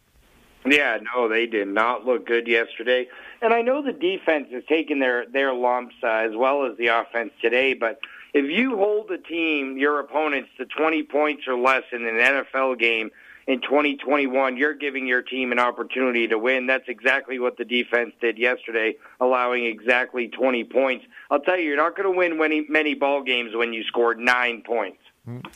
Yeah, 0.65 0.99
no, 1.15 1.29
they 1.29 1.47
did 1.47 1.69
not 1.69 2.05
look 2.05 2.27
good 2.27 2.47
yesterday. 2.47 3.09
And 3.41 3.53
I 3.53 3.63
know 3.63 3.83
the 3.83 3.93
defense 3.93 4.49
has 4.53 4.63
taken 4.69 5.01
their 5.01 5.27
their 5.27 5.53
lumps 5.53 5.95
uh, 6.03 6.07
as 6.07 6.37
well 6.37 6.67
as 6.67 6.77
the 6.79 6.87
offense 6.89 7.33
today, 7.41 7.75
but 7.75 7.99
if 8.35 8.51
you 8.51 8.77
hold 8.77 9.09
the 9.09 9.19
team, 9.19 9.77
your 9.77 10.01
opponents, 10.01 10.49
to 10.57 10.65
20 10.65 11.03
points 11.03 11.43
or 11.47 11.59
less 11.59 11.83
in 11.93 12.07
an 12.07 12.15
NFL 12.15 12.79
game 12.79 13.11
in 13.47 13.61
2021, 13.61 14.57
you're 14.57 14.75
giving 14.75 15.07
your 15.07 15.21
team 15.21 15.53
an 15.53 15.59
opportunity 15.59 16.29
to 16.29 16.39
win. 16.39 16.67
That's 16.67 16.89
exactly 16.89 17.39
what 17.39 17.59
the 17.59 17.65
defense 17.65 18.13
did 18.21 18.39
yesterday, 18.39 18.95
allowing 19.21 19.67
exactly 19.67 20.29
20 20.29 20.65
points. 20.65 21.05
I'll 21.31 21.41
tell 21.41 21.59
you, 21.59 21.69
you're 21.69 21.77
not 21.77 21.97
going 21.97 22.11
to 22.11 22.17
win 22.17 22.39
many 22.39 22.65
many 22.69 22.95
ball 22.95 23.23
games 23.23 23.55
when 23.55 23.73
you 23.73 23.83
scored 23.85 24.19
nine 24.19 24.63
points. 24.63 24.99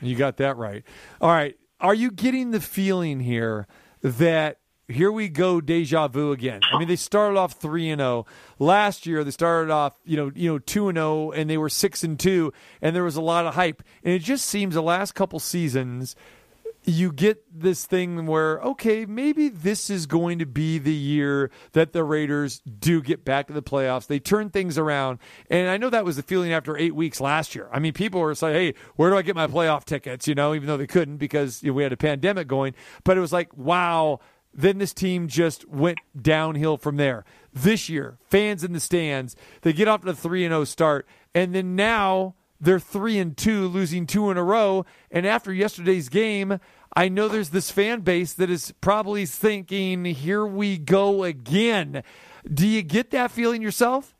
You 0.02 0.14
got 0.14 0.36
that 0.36 0.56
right. 0.56 0.84
All 1.20 1.30
right, 1.30 1.56
are 1.80 1.94
you 1.94 2.10
getting 2.10 2.50
the 2.50 2.60
feeling 2.60 3.20
here 3.20 3.66
that 4.02 4.58
here 4.88 5.10
we 5.10 5.28
go 5.28 5.60
deja 5.60 6.08
vu 6.08 6.32
again. 6.32 6.60
I 6.72 6.78
mean, 6.78 6.88
they 6.88 6.96
started 6.96 7.38
off 7.38 7.54
3 7.54 7.90
and 7.90 8.00
0. 8.00 8.26
Last 8.58 9.06
year 9.06 9.24
they 9.24 9.30
started 9.30 9.72
off, 9.72 9.94
you 10.04 10.16
know, 10.16 10.30
you 10.34 10.52
know 10.52 10.58
2 10.58 10.88
and 10.88 10.96
0 10.96 11.32
and 11.32 11.50
they 11.50 11.58
were 11.58 11.68
6 11.68 12.04
and 12.04 12.18
2 12.18 12.52
and 12.80 12.94
there 12.94 13.04
was 13.04 13.16
a 13.16 13.20
lot 13.20 13.46
of 13.46 13.54
hype. 13.54 13.82
And 14.04 14.14
it 14.14 14.20
just 14.20 14.46
seems 14.46 14.74
the 14.74 14.82
last 14.82 15.14
couple 15.14 15.40
seasons 15.40 16.14
you 16.88 17.10
get 17.10 17.42
this 17.52 17.84
thing 17.84 18.26
where 18.26 18.60
okay, 18.60 19.04
maybe 19.06 19.48
this 19.48 19.90
is 19.90 20.06
going 20.06 20.38
to 20.38 20.46
be 20.46 20.78
the 20.78 20.94
year 20.94 21.50
that 21.72 21.92
the 21.92 22.04
Raiders 22.04 22.60
do 22.60 23.02
get 23.02 23.24
back 23.24 23.48
to 23.48 23.52
the 23.52 23.62
playoffs. 23.62 24.06
They 24.06 24.20
turn 24.20 24.50
things 24.50 24.78
around. 24.78 25.18
And 25.50 25.68
I 25.68 25.78
know 25.78 25.90
that 25.90 26.04
was 26.04 26.14
the 26.14 26.22
feeling 26.22 26.52
after 26.52 26.76
8 26.76 26.94
weeks 26.94 27.20
last 27.20 27.56
year. 27.56 27.68
I 27.72 27.80
mean, 27.80 27.92
people 27.92 28.20
were 28.20 28.36
saying, 28.36 28.54
"Hey, 28.54 28.74
where 28.94 29.10
do 29.10 29.16
I 29.16 29.22
get 29.22 29.34
my 29.34 29.48
playoff 29.48 29.84
tickets?" 29.84 30.28
you 30.28 30.36
know, 30.36 30.54
even 30.54 30.68
though 30.68 30.76
they 30.76 30.86
couldn't 30.86 31.16
because 31.16 31.60
you 31.64 31.70
know, 31.70 31.74
we 31.74 31.82
had 31.82 31.92
a 31.92 31.96
pandemic 31.96 32.46
going, 32.46 32.74
but 33.02 33.16
it 33.16 33.20
was 33.20 33.32
like, 33.32 33.56
"Wow, 33.56 34.20
then 34.56 34.78
this 34.78 34.94
team 34.94 35.28
just 35.28 35.68
went 35.68 35.98
downhill 36.20 36.76
from 36.78 36.96
there. 36.96 37.24
This 37.52 37.88
year, 37.88 38.18
fans 38.28 38.64
in 38.64 38.72
the 38.72 38.80
stands, 38.80 39.36
they 39.62 39.72
get 39.72 39.86
off 39.86 40.02
to 40.02 40.10
a 40.10 40.14
3 40.14 40.44
and 40.44 40.52
0 40.52 40.64
start 40.64 41.06
and 41.34 41.54
then 41.54 41.76
now 41.76 42.34
they're 42.60 42.80
3 42.80 43.18
and 43.18 43.36
2 43.36 43.68
losing 43.68 44.06
two 44.06 44.30
in 44.30 44.36
a 44.36 44.42
row 44.42 44.84
and 45.10 45.26
after 45.26 45.52
yesterday's 45.52 46.08
game, 46.08 46.58
I 46.96 47.10
know 47.10 47.28
there's 47.28 47.50
this 47.50 47.70
fan 47.70 48.00
base 48.00 48.32
that 48.32 48.48
is 48.48 48.72
probably 48.80 49.26
thinking, 49.26 50.06
"Here 50.06 50.46
we 50.46 50.78
go 50.78 51.24
again." 51.24 52.02
Do 52.50 52.66
you 52.66 52.80
get 52.80 53.10
that 53.10 53.30
feeling 53.30 53.60
yourself? 53.60 54.14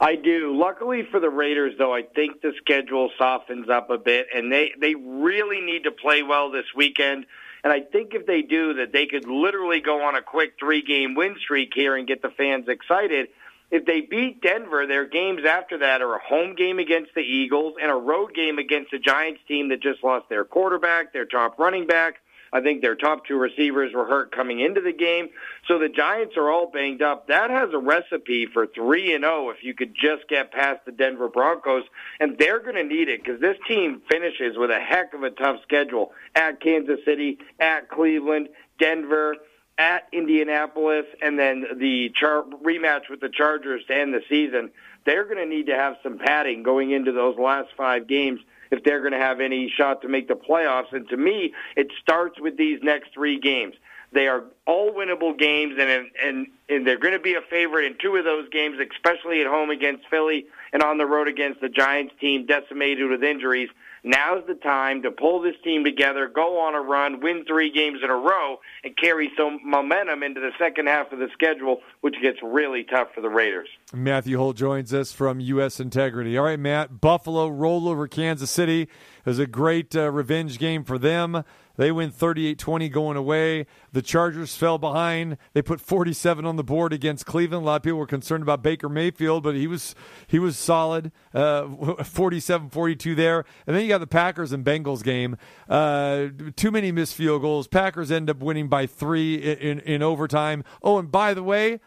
I 0.00 0.16
do. 0.16 0.52
Luckily 0.56 1.04
for 1.12 1.20
the 1.20 1.30
Raiders, 1.30 1.74
though, 1.78 1.94
I 1.94 2.02
think 2.02 2.40
the 2.40 2.52
schedule 2.58 3.12
softens 3.16 3.68
up 3.68 3.88
a 3.88 3.98
bit, 3.98 4.26
and 4.34 4.50
they 4.50 4.72
they 4.76 4.96
really 4.96 5.60
need 5.60 5.84
to 5.84 5.92
play 5.92 6.24
well 6.24 6.50
this 6.50 6.66
weekend. 6.74 7.24
And 7.64 7.72
I 7.72 7.80
think 7.80 8.14
if 8.14 8.26
they 8.26 8.42
do, 8.42 8.74
that 8.74 8.92
they 8.92 9.06
could 9.06 9.26
literally 9.26 9.80
go 9.80 10.02
on 10.02 10.16
a 10.16 10.22
quick 10.22 10.54
three-game 10.58 11.14
win 11.14 11.36
streak 11.38 11.72
here 11.74 11.96
and 11.96 12.06
get 12.08 12.20
the 12.20 12.30
fans 12.30 12.66
excited. 12.68 13.28
If 13.70 13.86
they 13.86 14.00
beat 14.00 14.42
Denver, 14.42 14.86
their 14.86 15.06
games 15.06 15.42
after 15.48 15.78
that 15.78 16.02
are 16.02 16.16
a 16.16 16.22
home 16.22 16.54
game 16.54 16.78
against 16.78 17.14
the 17.14 17.22
Eagles 17.22 17.74
and 17.80 17.90
a 17.90 17.94
road 17.94 18.34
game 18.34 18.58
against 18.58 18.90
the 18.90 18.98
Giants 18.98 19.40
team 19.46 19.68
that 19.70 19.80
just 19.80 20.02
lost 20.02 20.28
their 20.28 20.44
quarterback, 20.44 21.12
their 21.12 21.24
top 21.24 21.58
running 21.58 21.86
back, 21.86 22.16
I 22.52 22.60
think 22.60 22.82
their 22.82 22.94
top 22.94 23.24
two 23.26 23.36
receivers 23.36 23.94
were 23.94 24.06
hurt 24.06 24.30
coming 24.30 24.60
into 24.60 24.80
the 24.80 24.92
game. 24.92 25.30
So 25.66 25.78
the 25.78 25.88
Giants 25.88 26.36
are 26.36 26.50
all 26.50 26.70
banged 26.70 27.00
up. 27.00 27.28
That 27.28 27.50
has 27.50 27.70
a 27.72 27.78
recipe 27.78 28.46
for 28.46 28.66
3 28.66 29.14
and 29.14 29.24
0 29.24 29.50
if 29.50 29.64
you 29.64 29.74
could 29.74 29.94
just 29.94 30.28
get 30.28 30.52
past 30.52 30.84
the 30.84 30.92
Denver 30.92 31.28
Broncos 31.28 31.84
and 32.20 32.36
they're 32.38 32.60
going 32.60 32.74
to 32.74 32.84
need 32.84 33.08
it 33.08 33.24
cuz 33.24 33.40
this 33.40 33.56
team 33.66 34.02
finishes 34.10 34.58
with 34.58 34.70
a 34.70 34.80
heck 34.80 35.14
of 35.14 35.22
a 35.22 35.30
tough 35.30 35.62
schedule 35.62 36.12
at 36.34 36.60
Kansas 36.60 37.00
City, 37.04 37.38
at 37.58 37.88
Cleveland, 37.88 38.48
Denver, 38.78 39.36
at 39.78 40.06
Indianapolis 40.12 41.06
and 41.22 41.38
then 41.38 41.64
the 41.76 42.10
char- 42.10 42.44
rematch 42.62 43.08
with 43.08 43.20
the 43.20 43.30
Chargers 43.30 43.84
to 43.86 43.94
end 43.94 44.12
the 44.12 44.22
season. 44.28 44.70
They're 45.06 45.24
going 45.24 45.38
to 45.38 45.46
need 45.46 45.66
to 45.66 45.74
have 45.74 45.96
some 46.02 46.18
padding 46.18 46.62
going 46.62 46.90
into 46.90 47.12
those 47.12 47.38
last 47.38 47.70
5 47.76 48.06
games 48.06 48.40
if 48.72 48.82
they're 48.82 49.00
going 49.00 49.12
to 49.12 49.18
have 49.18 49.40
any 49.40 49.72
shot 49.76 50.02
to 50.02 50.08
make 50.08 50.26
the 50.26 50.34
playoffs. 50.34 50.92
And 50.92 51.08
to 51.10 51.16
me, 51.16 51.52
it 51.76 51.88
starts 52.00 52.40
with 52.40 52.56
these 52.56 52.80
next 52.82 53.12
three 53.14 53.38
games. 53.38 53.74
They 54.12 54.26
are 54.26 54.44
all 54.66 54.92
winnable 54.92 55.38
games, 55.38 55.74
and 55.78 56.10
and 56.22 56.46
and 56.68 56.86
they're 56.86 56.98
going 56.98 57.14
to 57.14 57.20
be 57.20 57.34
a 57.34 57.40
favorite 57.48 57.86
in 57.86 57.96
two 57.98 58.16
of 58.16 58.24
those 58.24 58.48
games, 58.50 58.78
especially 58.78 59.40
at 59.40 59.46
home 59.46 59.70
against 59.70 60.06
Philly 60.10 60.46
and 60.72 60.82
on 60.82 60.98
the 60.98 61.06
road 61.06 61.28
against 61.28 61.60
the 61.60 61.68
Giants 61.70 62.12
team 62.20 62.44
decimated 62.44 63.08
with 63.08 63.22
injuries. 63.22 63.70
Now's 64.04 64.42
the 64.48 64.54
time 64.54 65.02
to 65.02 65.12
pull 65.12 65.40
this 65.40 65.54
team 65.62 65.84
together, 65.84 66.26
go 66.26 66.58
on 66.58 66.74
a 66.74 66.80
run, 66.80 67.20
win 67.20 67.44
three 67.44 67.70
games 67.70 68.00
in 68.02 68.10
a 68.10 68.16
row, 68.16 68.58
and 68.82 68.96
carry 68.96 69.30
some 69.36 69.60
momentum 69.64 70.24
into 70.24 70.40
the 70.40 70.50
second 70.58 70.88
half 70.88 71.12
of 71.12 71.20
the 71.20 71.28
schedule, 71.32 71.82
which 72.00 72.16
gets 72.20 72.38
really 72.42 72.82
tough 72.82 73.08
for 73.14 73.20
the 73.20 73.28
Raiders. 73.28 73.68
Matthew 73.94 74.38
Holt 74.38 74.56
joins 74.56 74.92
us 74.92 75.12
from 75.12 75.38
U.S. 75.38 75.78
Integrity. 75.78 76.36
All 76.36 76.44
right, 76.44 76.58
Matt. 76.58 77.00
Buffalo 77.00 77.48
roll 77.48 77.88
over 77.88 78.08
Kansas 78.08 78.50
City. 78.50 78.88
Was 79.24 79.38
a 79.38 79.46
great 79.46 79.94
uh, 79.94 80.10
revenge 80.10 80.58
game 80.58 80.84
for 80.84 80.98
them. 80.98 81.44
They 81.76 81.90
win 81.90 82.10
38-20 82.10 82.90
going 82.92 83.16
away. 83.16 83.66
The 83.92 84.02
Chargers 84.02 84.54
fell 84.56 84.78
behind. 84.78 85.38
They 85.54 85.62
put 85.62 85.80
47 85.80 86.44
on 86.44 86.56
the 86.56 86.64
board 86.64 86.92
against 86.92 87.24
Cleveland. 87.24 87.62
A 87.62 87.66
lot 87.66 87.76
of 87.76 87.82
people 87.82 87.98
were 87.98 88.06
concerned 88.06 88.42
about 88.42 88.62
Baker 88.62 88.88
Mayfield, 88.88 89.42
but 89.42 89.54
he 89.54 89.66
was 89.66 89.94
he 90.26 90.38
was 90.38 90.58
solid. 90.58 91.12
Uh, 91.32 91.62
47-42 92.02 93.16
there. 93.16 93.44
And 93.66 93.74
then 93.74 93.82
you 93.82 93.88
got 93.88 93.98
the 93.98 94.06
Packers 94.06 94.52
and 94.52 94.64
Bengals 94.64 95.02
game. 95.02 95.36
Uh, 95.68 96.26
too 96.56 96.70
many 96.70 96.92
missed 96.92 97.14
field 97.14 97.42
goals. 97.42 97.68
Packers 97.68 98.10
end 98.10 98.28
up 98.28 98.40
winning 98.40 98.68
by 98.68 98.86
three 98.86 99.36
in, 99.36 99.58
in, 99.58 99.80
in 99.80 100.02
overtime. 100.02 100.64
Oh, 100.82 100.98
and 100.98 101.10
by 101.10 101.32
the 101.32 101.42
way, 101.42 101.80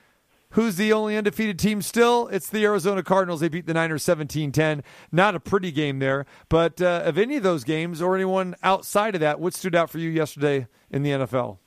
Who's 0.55 0.77
the 0.77 0.93
only 0.93 1.17
undefeated 1.17 1.59
team 1.59 1.81
still? 1.81 2.29
It's 2.29 2.49
the 2.49 2.63
Arizona 2.63 3.03
Cardinals. 3.03 3.41
They 3.41 3.49
beat 3.49 3.67
the 3.67 3.73
Niners 3.73 4.03
17 4.03 4.53
10. 4.53 4.83
Not 5.11 5.35
a 5.35 5.39
pretty 5.41 5.69
game 5.69 5.99
there. 5.99 6.25
But 6.47 6.81
uh, 6.81 7.01
of 7.03 7.17
any 7.17 7.35
of 7.35 7.43
those 7.43 7.65
games 7.65 8.01
or 8.01 8.15
anyone 8.15 8.55
outside 8.63 9.15
of 9.15 9.21
that, 9.21 9.41
what 9.41 9.53
stood 9.53 9.75
out 9.75 9.89
for 9.89 9.99
you 9.99 10.09
yesterday 10.09 10.67
in 10.89 11.03
the 11.03 11.09
NFL? 11.09 11.57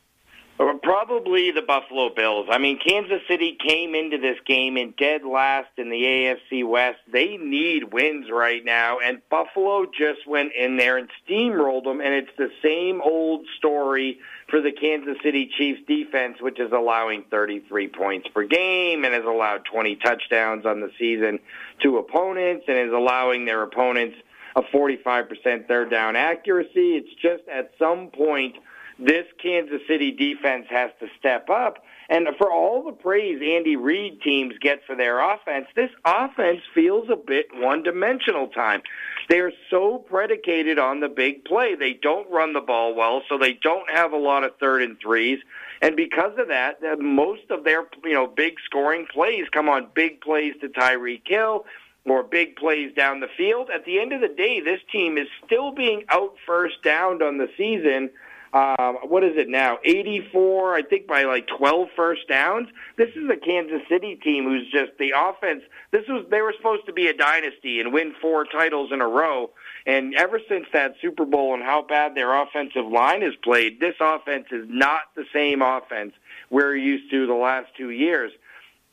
Probably 0.89 1.51
the 1.51 1.60
Buffalo 1.60 2.09
Bills. 2.15 2.47
I 2.51 2.56
mean, 2.56 2.78
Kansas 2.78 3.20
City 3.28 3.59
came 3.62 3.94
into 3.94 4.16
this 4.16 4.39
game 4.47 4.78
in 4.78 4.94
dead 4.97 5.20
last 5.23 5.69
in 5.77 5.90
the 5.90 6.02
AFC 6.02 6.66
West. 6.66 6.97
They 7.12 7.36
need 7.36 7.93
wins 7.93 8.31
right 8.32 8.65
now, 8.65 8.98
and 8.98 9.20
Buffalo 9.31 9.85
just 9.85 10.27
went 10.27 10.52
in 10.59 10.78
there 10.78 10.97
and 10.97 11.10
steamrolled 11.28 11.85
them, 11.85 12.01
and 12.01 12.15
it's 12.15 12.35
the 12.39 12.51
same 12.62 13.02
old 13.02 13.47
story 13.59 14.19
for 14.49 14.61
the 14.61 14.73
Kansas 14.73 15.16
City 15.23 15.51
Chiefs 15.57 15.81
defense, 15.87 16.41
which 16.41 16.59
is 16.59 16.73
allowing 16.73 17.25
33 17.31 17.89
points 17.89 18.29
per 18.29 18.45
game 18.45 19.05
and 19.05 19.15
has 19.15 19.25
allowed 19.25 19.65
20 19.65 19.97
touchdowns 19.97 20.65
on 20.65 20.81
the 20.81 20.91
season 20.99 21.39
to 21.83 21.99
opponents 21.99 22.65
and 22.69 22.79
is 22.79 22.93
allowing 22.93 23.45
their 23.45 23.62
opponents 23.62 24.16
a 24.57 24.62
45% 24.62 25.69
third 25.69 25.91
down 25.91 26.16
accuracy. 26.16 26.97
It's 26.97 27.15
just 27.20 27.47
at 27.49 27.73
some 27.79 28.09
point– 28.09 28.57
this 28.99 29.27
Kansas 29.41 29.81
City 29.87 30.11
defense 30.11 30.66
has 30.70 30.91
to 31.01 31.07
step 31.19 31.49
up. 31.49 31.85
And 32.09 32.27
for 32.39 32.51
all 32.51 32.83
the 32.83 32.93
praise 32.93 33.41
Andy 33.43 33.77
Reid 33.77 34.23
teams 34.23 34.55
get 34.61 34.81
for 34.87 34.97
their 34.97 35.20
offense, 35.20 35.66
this 35.77 35.91
offense 36.05 36.61
feels 36.75 37.09
a 37.11 37.16
bit 37.16 37.47
one-dimensional 37.55 38.49
time. 38.49 38.83
They 39.28 39.40
are 39.40 39.52
so 39.68 39.98
predicated 39.98 40.78
on 40.78 41.00
the 41.00 41.09
big 41.09 41.44
play. 41.44 41.74
They 41.74 41.92
don't 41.92 42.30
run 42.30 42.55
the 42.55 42.60
ball 42.60 42.94
well, 42.94 43.22
so 43.28 43.36
they 43.36 43.52
don't 43.52 43.90
have 43.90 44.12
a 44.12 44.16
lot 44.16 44.42
of 44.42 44.56
third 44.56 44.82
and 44.82 44.98
threes. 44.98 45.38
And 45.82 45.96
because 45.96 46.38
of 46.38 46.48
that, 46.48 46.80
most 46.98 47.50
of 47.50 47.64
their 47.64 47.86
you 48.05 48.14
know 48.14 48.26
big 48.26 48.55
scoring 48.64 49.06
plays 49.12 49.46
come 49.52 49.68
on 49.68 49.88
big 49.94 50.20
plays 50.20 50.55
to 50.60 50.68
Tyreek 50.68 51.22
Hill 51.26 51.66
or 52.06 52.22
big 52.22 52.56
plays 52.56 52.94
down 52.94 53.20
the 53.20 53.28
field. 53.36 53.68
At 53.72 53.84
the 53.84 54.00
end 54.00 54.14
of 54.14 54.22
the 54.22 54.28
day, 54.28 54.60
this 54.60 54.80
team 54.90 55.18
is 55.18 55.28
still 55.44 55.72
being 55.72 56.05
out 56.09 56.34
first 56.46 56.82
downed 56.82 57.22
on 57.22 57.38
the 57.38 57.48
season– 57.56 58.10
um, 58.53 58.97
what 59.03 59.25
is 59.25 59.37
it 59.37 59.49
now? 59.49 59.79
84, 59.85 60.75
I 60.75 60.83
think, 60.83 61.07
by 61.07 61.25
like 61.25 61.47
12 61.59 61.89
first 61.95 62.29
downs. 62.29 62.69
This 62.97 63.11
is 63.11 63.29
a 63.31 63.37
Kansas 63.37 63.83
City 63.89 64.16
team 64.16 64.45
who's 64.45 64.70
just 64.70 64.93
the 64.99 65.12
offense. 65.16 65.62
This 65.91 66.05
was 66.09 66.25
they 66.31 66.41
were 66.41 66.55
supposed 66.57 66.87
to 66.87 66.93
be 66.93 67.09
a 67.09 67.15
dynasty 67.15 67.81
and 67.81 67.93
win 67.93 68.15
four 68.20 68.45
titles 68.45 68.91
in 68.93 69.01
a 69.01 69.09
row. 69.09 69.51
And 69.87 70.15
ever 70.15 70.41
since 70.49 70.66
that 70.73 70.95
Super 71.01 71.25
Bowl 71.25 71.55
and 71.55 71.62
how 71.62 71.83
bad 71.83 72.15
their 72.15 72.35
offensive 72.35 72.87
line 72.87 73.23
has 73.23 73.35
played, 73.43 73.81
this 73.81 73.97
offense 74.01 74.47
is 74.51 74.66
not 74.69 75.03
the 75.15 75.25
same 75.33 75.61
offense 75.61 76.12
we're 76.51 76.77
used 76.77 77.11
to 77.11 77.27
the 77.27 77.35
last 77.35 77.69
two 77.77 77.91
years. 77.91 78.33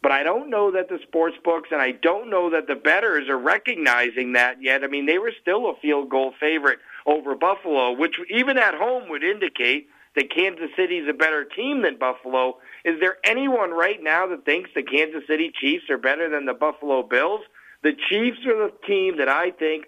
But 0.01 0.11
I 0.11 0.21
don't 0.21 0.51
know 0.51 0.69
that 0.71 0.87
the 0.87 0.99
sports 1.01 1.35
books 1.43 1.69
and 1.71 1.81
I 1.81 1.91
don't 1.91 2.29
know 2.29 2.51
that 2.51 2.67
the 2.67 2.75
bettors 2.75 3.27
are 3.27 3.39
recognizing 3.39 4.33
that 4.33 4.61
yet. 4.61 4.83
I 4.83 4.87
mean, 4.87 5.07
they 5.07 5.17
were 5.17 5.33
still 5.41 5.69
a 5.69 5.75
field 5.77 6.09
goal 6.09 6.33
favorite 6.39 6.79
over 7.05 7.35
Buffalo, 7.35 7.91
which 7.91 8.15
even 8.29 8.57
at 8.57 8.73
home 8.73 9.09
would 9.09 9.23
indicate 9.23 9.87
that 10.15 10.33
Kansas 10.33 10.69
City 10.75 10.97
is 10.97 11.09
a 11.09 11.13
better 11.13 11.43
team 11.43 11.81
than 11.81 11.97
Buffalo. 11.97 12.57
Is 12.83 12.99
there 12.99 13.17
anyone 13.23 13.71
right 13.71 14.01
now 14.01 14.27
that 14.27 14.45
thinks 14.45 14.69
the 14.73 14.83
Kansas 14.83 15.23
City 15.27 15.51
Chiefs 15.59 15.89
are 15.89 15.97
better 15.97 16.29
than 16.29 16.45
the 16.45 16.53
Buffalo 16.53 17.03
Bills? 17.03 17.41
The 17.83 17.91
Chiefs 18.09 18.39
are 18.47 18.69
the 18.69 18.73
team 18.87 19.17
that 19.17 19.29
I 19.29 19.51
think 19.51 19.85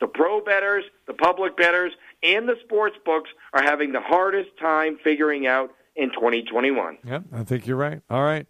the 0.00 0.06
pro 0.06 0.40
bettors, 0.40 0.84
the 1.06 1.14
public 1.14 1.56
bettors, 1.56 1.92
and 2.22 2.48
the 2.48 2.56
sports 2.64 2.96
books 3.04 3.30
are 3.52 3.62
having 3.62 3.92
the 3.92 4.00
hardest 4.00 4.50
time 4.60 4.98
figuring 5.02 5.46
out 5.46 5.70
in 5.96 6.10
2021. 6.10 6.98
Yep, 7.04 7.24
I 7.32 7.44
think 7.44 7.66
you're 7.66 7.76
right. 7.76 8.00
All 8.10 8.22
right. 8.22 8.46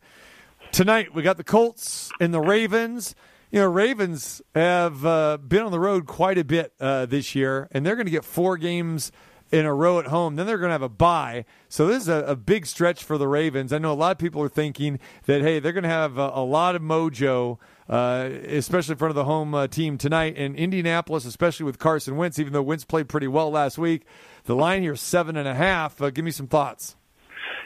Tonight 0.72 1.14
we 1.14 1.22
got 1.22 1.36
the 1.36 1.44
Colts 1.44 2.10
and 2.20 2.32
the 2.32 2.40
Ravens 2.40 3.14
you 3.50 3.60
know, 3.60 3.66
Ravens 3.66 4.42
have 4.54 5.04
uh, 5.06 5.38
been 5.38 5.62
on 5.62 5.72
the 5.72 5.80
road 5.80 6.06
quite 6.06 6.38
a 6.38 6.44
bit 6.44 6.72
uh, 6.80 7.06
this 7.06 7.34
year, 7.34 7.68
and 7.72 7.84
they're 7.84 7.96
going 7.96 8.06
to 8.06 8.12
get 8.12 8.24
four 8.24 8.56
games 8.56 9.10
in 9.50 9.64
a 9.64 9.72
row 9.72 9.98
at 9.98 10.06
home. 10.06 10.36
Then 10.36 10.46
they're 10.46 10.58
going 10.58 10.68
to 10.68 10.72
have 10.74 10.82
a 10.82 10.88
bye. 10.88 11.44
So 11.68 11.86
this 11.86 12.02
is 12.02 12.08
a, 12.08 12.24
a, 12.24 12.36
big 12.36 12.66
stretch 12.66 13.02
for 13.02 13.16
the 13.16 13.26
Ravens. 13.26 13.72
I 13.72 13.78
know 13.78 13.92
a 13.92 13.94
lot 13.94 14.12
of 14.12 14.18
people 14.18 14.42
are 14.42 14.48
thinking 14.48 14.98
that, 15.24 15.40
hey, 15.40 15.58
they're 15.58 15.72
going 15.72 15.84
to 15.84 15.88
have 15.88 16.18
a, 16.18 16.30
a, 16.34 16.44
lot 16.44 16.76
of 16.76 16.82
mojo, 16.82 17.58
uh, 17.88 18.28
especially 18.48 18.92
in 18.92 18.98
front 18.98 19.10
of 19.10 19.16
the 19.16 19.24
home 19.24 19.54
uh, 19.54 19.66
team 19.66 19.96
tonight. 19.96 20.36
in 20.36 20.54
Indianapolis, 20.54 21.24
especially 21.24 21.64
with 21.64 21.78
Carson 21.78 22.16
Wentz, 22.16 22.38
even 22.38 22.52
though 22.52 22.62
Wentz 22.62 22.84
played 22.84 23.08
pretty 23.08 23.28
well 23.28 23.50
last 23.50 23.78
week, 23.78 24.04
the 24.44 24.54
line 24.54 24.82
here 24.82 24.92
is 24.92 25.00
seven 25.00 25.36
and 25.36 25.48
a 25.48 25.54
half. 25.54 26.02
Uh, 26.02 26.10
give 26.10 26.24
me 26.24 26.30
some 26.30 26.46
thoughts. 26.46 26.97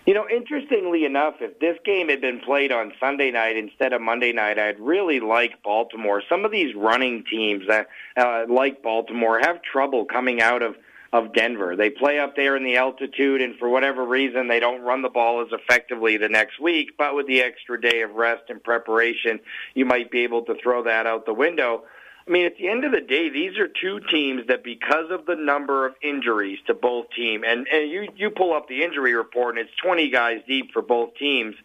You 0.05 0.15
know, 0.15 0.27
interestingly 0.29 1.05
enough, 1.05 1.35
if 1.41 1.61
this 1.61 1.79
game 1.85 2.09
had 2.09 2.21
been 2.21 2.41
played 2.41 2.73
on 2.73 2.93
Sunday 2.99 3.31
night 3.31 3.57
instead 3.57 3.93
of 3.93 4.01
Monday 4.01 4.33
night, 4.33 4.59
I'd 4.59 4.81
really 4.81 5.21
like 5.21 5.63
Baltimore. 5.63 6.23
Some 6.29 6.45
of 6.45 6.51
these 6.51 6.75
running 6.75 7.25
teams 7.31 7.69
that 7.69 7.87
uh, 8.17 8.45
like 8.49 8.83
Baltimore 8.83 9.39
have 9.39 9.63
trouble 9.63 10.05
coming 10.05 10.41
out 10.41 10.63
of 10.63 10.77
of 11.13 11.35
Denver. 11.35 11.77
They 11.77 11.91
play 11.91 12.19
up 12.19 12.37
there 12.37 12.57
in 12.57 12.65
the 12.65 12.77
altitude, 12.77 13.43
and 13.43 13.55
for 13.59 13.69
whatever 13.69 14.03
reason, 14.05 14.49
they 14.49 14.61
don't 14.61 14.81
run 14.81 15.03
the 15.03 15.11
ball 15.11 15.43
as 15.43 15.49
effectively 15.53 16.17
the 16.17 16.31
next 16.31 16.59
week. 16.59 16.93
But 16.97 17.15
with 17.15 17.27
the 17.27 17.43
extra 17.43 17.79
day 17.79 18.01
of 18.01 18.13
rest 18.13 18.45
and 18.49 18.63
preparation, 18.65 19.39
you 19.75 19.85
might 19.85 20.11
be 20.11 20.21
able 20.21 20.43
to 20.47 20.55
throw 20.63 20.83
that 20.85 21.07
out 21.07 21.27
the 21.27 21.35
window. 21.35 21.85
I 22.27 22.31
mean, 22.31 22.47
at 22.47 22.57
the 22.57 22.69
end 22.69 22.85
of 22.85 22.93
the 22.93 23.01
day, 23.01 23.31
these 23.31 23.59
are 23.59 23.67
two 23.69 24.01
teams 24.11 24.47
that, 24.47 24.63
because 24.63 25.11
of 25.11 25.27
the 25.27 25.35
number 25.35 25.87
of 25.87 25.95
injuries 26.03 26.59
to 26.67 26.75
both 26.75 27.07
teams, 27.17 27.45
and, 27.47 27.67
and 27.67 27.91
you 27.91 28.09
you 28.17 28.31
pull 28.31 28.53
up 28.55 28.69
the 28.69 28.85
injury 28.85 29.15
report, 29.15 29.59
and 29.59 29.67
it's 29.67 29.77
20 29.83 30.09
guys 30.11 30.41
deep 30.47 30.73
for 30.73 30.83
both 30.83 31.15
teams. 31.17 31.57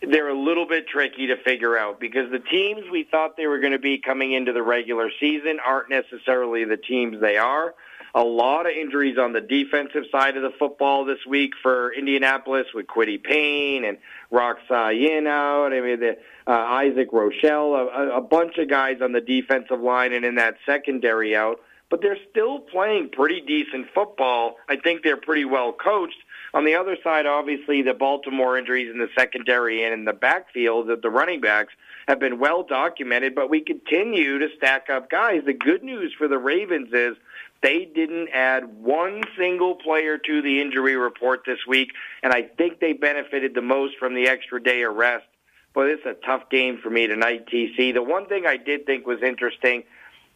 They're 0.00 0.28
a 0.28 0.40
little 0.40 0.66
bit 0.66 0.86
tricky 0.86 1.26
to 1.26 1.36
figure 1.36 1.76
out 1.76 1.98
because 1.98 2.30
the 2.30 2.38
teams 2.38 2.88
we 2.88 3.02
thought 3.02 3.36
they 3.36 3.48
were 3.48 3.58
going 3.58 3.72
to 3.72 3.80
be 3.80 3.98
coming 3.98 4.32
into 4.32 4.52
the 4.52 4.62
regular 4.62 5.10
season 5.18 5.58
aren't 5.64 5.90
necessarily 5.90 6.64
the 6.64 6.76
teams 6.76 7.20
they 7.20 7.36
are 7.36 7.74
a 8.14 8.22
lot 8.22 8.66
of 8.66 8.72
injuries 8.72 9.18
on 9.18 9.32
the 9.32 9.40
defensive 9.40 10.04
side 10.10 10.36
of 10.36 10.42
the 10.42 10.52
football 10.58 11.04
this 11.04 11.24
week 11.26 11.52
for 11.62 11.92
Indianapolis 11.92 12.66
with 12.74 12.86
Kwity 12.86 13.22
Paye 13.22 13.84
and 13.84 13.98
Ya-Sin 14.32 15.26
out. 15.26 15.72
I 15.72 15.80
mean, 15.80 16.00
the, 16.00 16.18
uh, 16.46 16.50
Isaac 16.50 17.10
Rochell, 17.12 17.74
a, 17.74 18.16
a 18.16 18.20
bunch 18.20 18.58
of 18.58 18.68
guys 18.68 19.00
on 19.02 19.12
the 19.12 19.20
defensive 19.20 19.80
line 19.80 20.12
and 20.12 20.24
in 20.24 20.36
that 20.36 20.56
secondary 20.64 21.36
out. 21.36 21.60
But 21.90 22.02
they're 22.02 22.18
still 22.30 22.58
playing 22.58 23.10
pretty 23.10 23.40
decent 23.40 23.86
football. 23.94 24.56
I 24.68 24.76
think 24.76 25.02
they're 25.02 25.16
pretty 25.16 25.46
well 25.46 25.72
coached. 25.72 26.18
On 26.54 26.64
the 26.64 26.74
other 26.74 26.96
side, 27.02 27.26
obviously, 27.26 27.82
the 27.82 27.94
Baltimore 27.94 28.58
injuries 28.58 28.90
in 28.90 28.98
the 28.98 29.08
secondary 29.16 29.84
and 29.84 29.92
in 29.92 30.04
the 30.04 30.12
backfield, 30.12 30.88
that 30.88 31.02
the 31.02 31.10
running 31.10 31.40
backs 31.40 31.72
have 32.06 32.18
been 32.18 32.38
well 32.38 32.62
documented, 32.62 33.34
but 33.34 33.50
we 33.50 33.60
continue 33.60 34.38
to 34.38 34.48
stack 34.56 34.88
up 34.90 35.10
guys. 35.10 35.42
The 35.44 35.52
good 35.52 35.82
news 35.82 36.14
for 36.16 36.26
the 36.26 36.38
Ravens 36.38 36.88
is 36.92 37.16
they 37.62 37.84
didn't 37.84 38.28
add 38.28 38.82
one 38.82 39.22
single 39.36 39.74
player 39.74 40.18
to 40.18 40.42
the 40.42 40.60
injury 40.60 40.96
report 40.96 41.42
this 41.46 41.58
week, 41.66 41.90
and 42.22 42.32
I 42.32 42.42
think 42.42 42.80
they 42.80 42.92
benefited 42.92 43.54
the 43.54 43.62
most 43.62 43.96
from 43.98 44.14
the 44.14 44.28
extra 44.28 44.62
day 44.62 44.82
of 44.82 44.94
rest. 44.94 45.26
But 45.74 45.88
it's 45.88 46.06
a 46.06 46.14
tough 46.26 46.50
game 46.50 46.78
for 46.82 46.90
me 46.90 47.06
tonight, 47.06 47.46
TC. 47.46 47.92
The 47.92 48.02
one 48.02 48.26
thing 48.26 48.46
I 48.46 48.56
did 48.56 48.86
think 48.86 49.06
was 49.06 49.22
interesting 49.22 49.84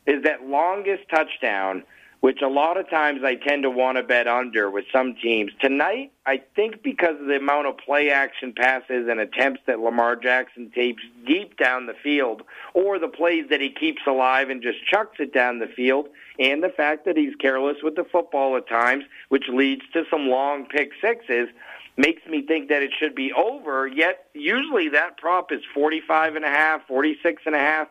is 0.07 0.25
that 0.25 0.47
longest 0.47 1.09
touchdown– 1.09 1.85
which 2.23 2.41
a 2.41 2.49
lot 2.49 2.77
of 2.77 2.89
times 2.89 3.25
I 3.25 3.35
tend 3.35 3.65
to 3.65 3.71
want 3.71 3.97
to 3.97 4.05
bet 4.05 4.29
under 4.29 4.71
with 4.71 4.85
some 4.93 5.17
teams. 5.17 5.51
Tonight, 5.61 6.13
I 6.25 6.41
think 6.55 6.81
because 6.81 7.21
of 7.21 7.27
the 7.27 7.35
amount 7.35 7.67
of 7.67 7.79
play 7.79 8.11
action 8.11 8.53
passes 8.57 9.09
and 9.09 9.19
attempts 9.19 9.61
that 9.67 9.81
Lamar 9.81 10.15
Jackson 10.15 10.71
takes 10.73 11.03
deep 11.27 11.57
down 11.57 11.87
the 11.87 11.97
field, 12.01 12.43
or 12.75 13.01
the 13.01 13.09
plays 13.09 13.47
that 13.51 13.61
he 13.61 13.71
keeps 13.71 14.03
alive 14.07 14.51
and 14.51 14.63
just 14.63 14.87
chucks 14.87 15.19
it 15.19 15.35
down 15.35 15.59
the 15.59 15.67
field, 15.67 16.11
and 16.39 16.63
the 16.63 16.69
fact 16.69 17.05
that 17.05 17.17
he's 17.17 17.35
careless 17.37 17.79
with 17.83 17.97
the 17.97 18.05
football 18.05 18.57
at 18.57 18.69
times, 18.69 19.05
which 19.29 19.45
leads 19.49 19.83
to 19.93 20.05
some 20.11 20.29
long 20.29 20.67
pick 20.67 20.93
sixes, 21.01 21.49
makes 21.97 22.23
me 22.27 22.43
think 22.43 22.69
that 22.69 22.83
it 22.83 22.91
should 22.99 23.15
be 23.15 23.33
over. 23.33 23.87
Yet 23.87 24.27
usually 24.35 24.89
that 24.91 25.19
prop 25.19 25.53
is 25.53 25.61
forty-five 25.75 26.37
and 26.37 26.45
a 26.45 26.49
half, 26.49 26.87
forty-six 26.87 27.43
and 27.47 27.55
a 27.55 27.59
half. 27.59 27.89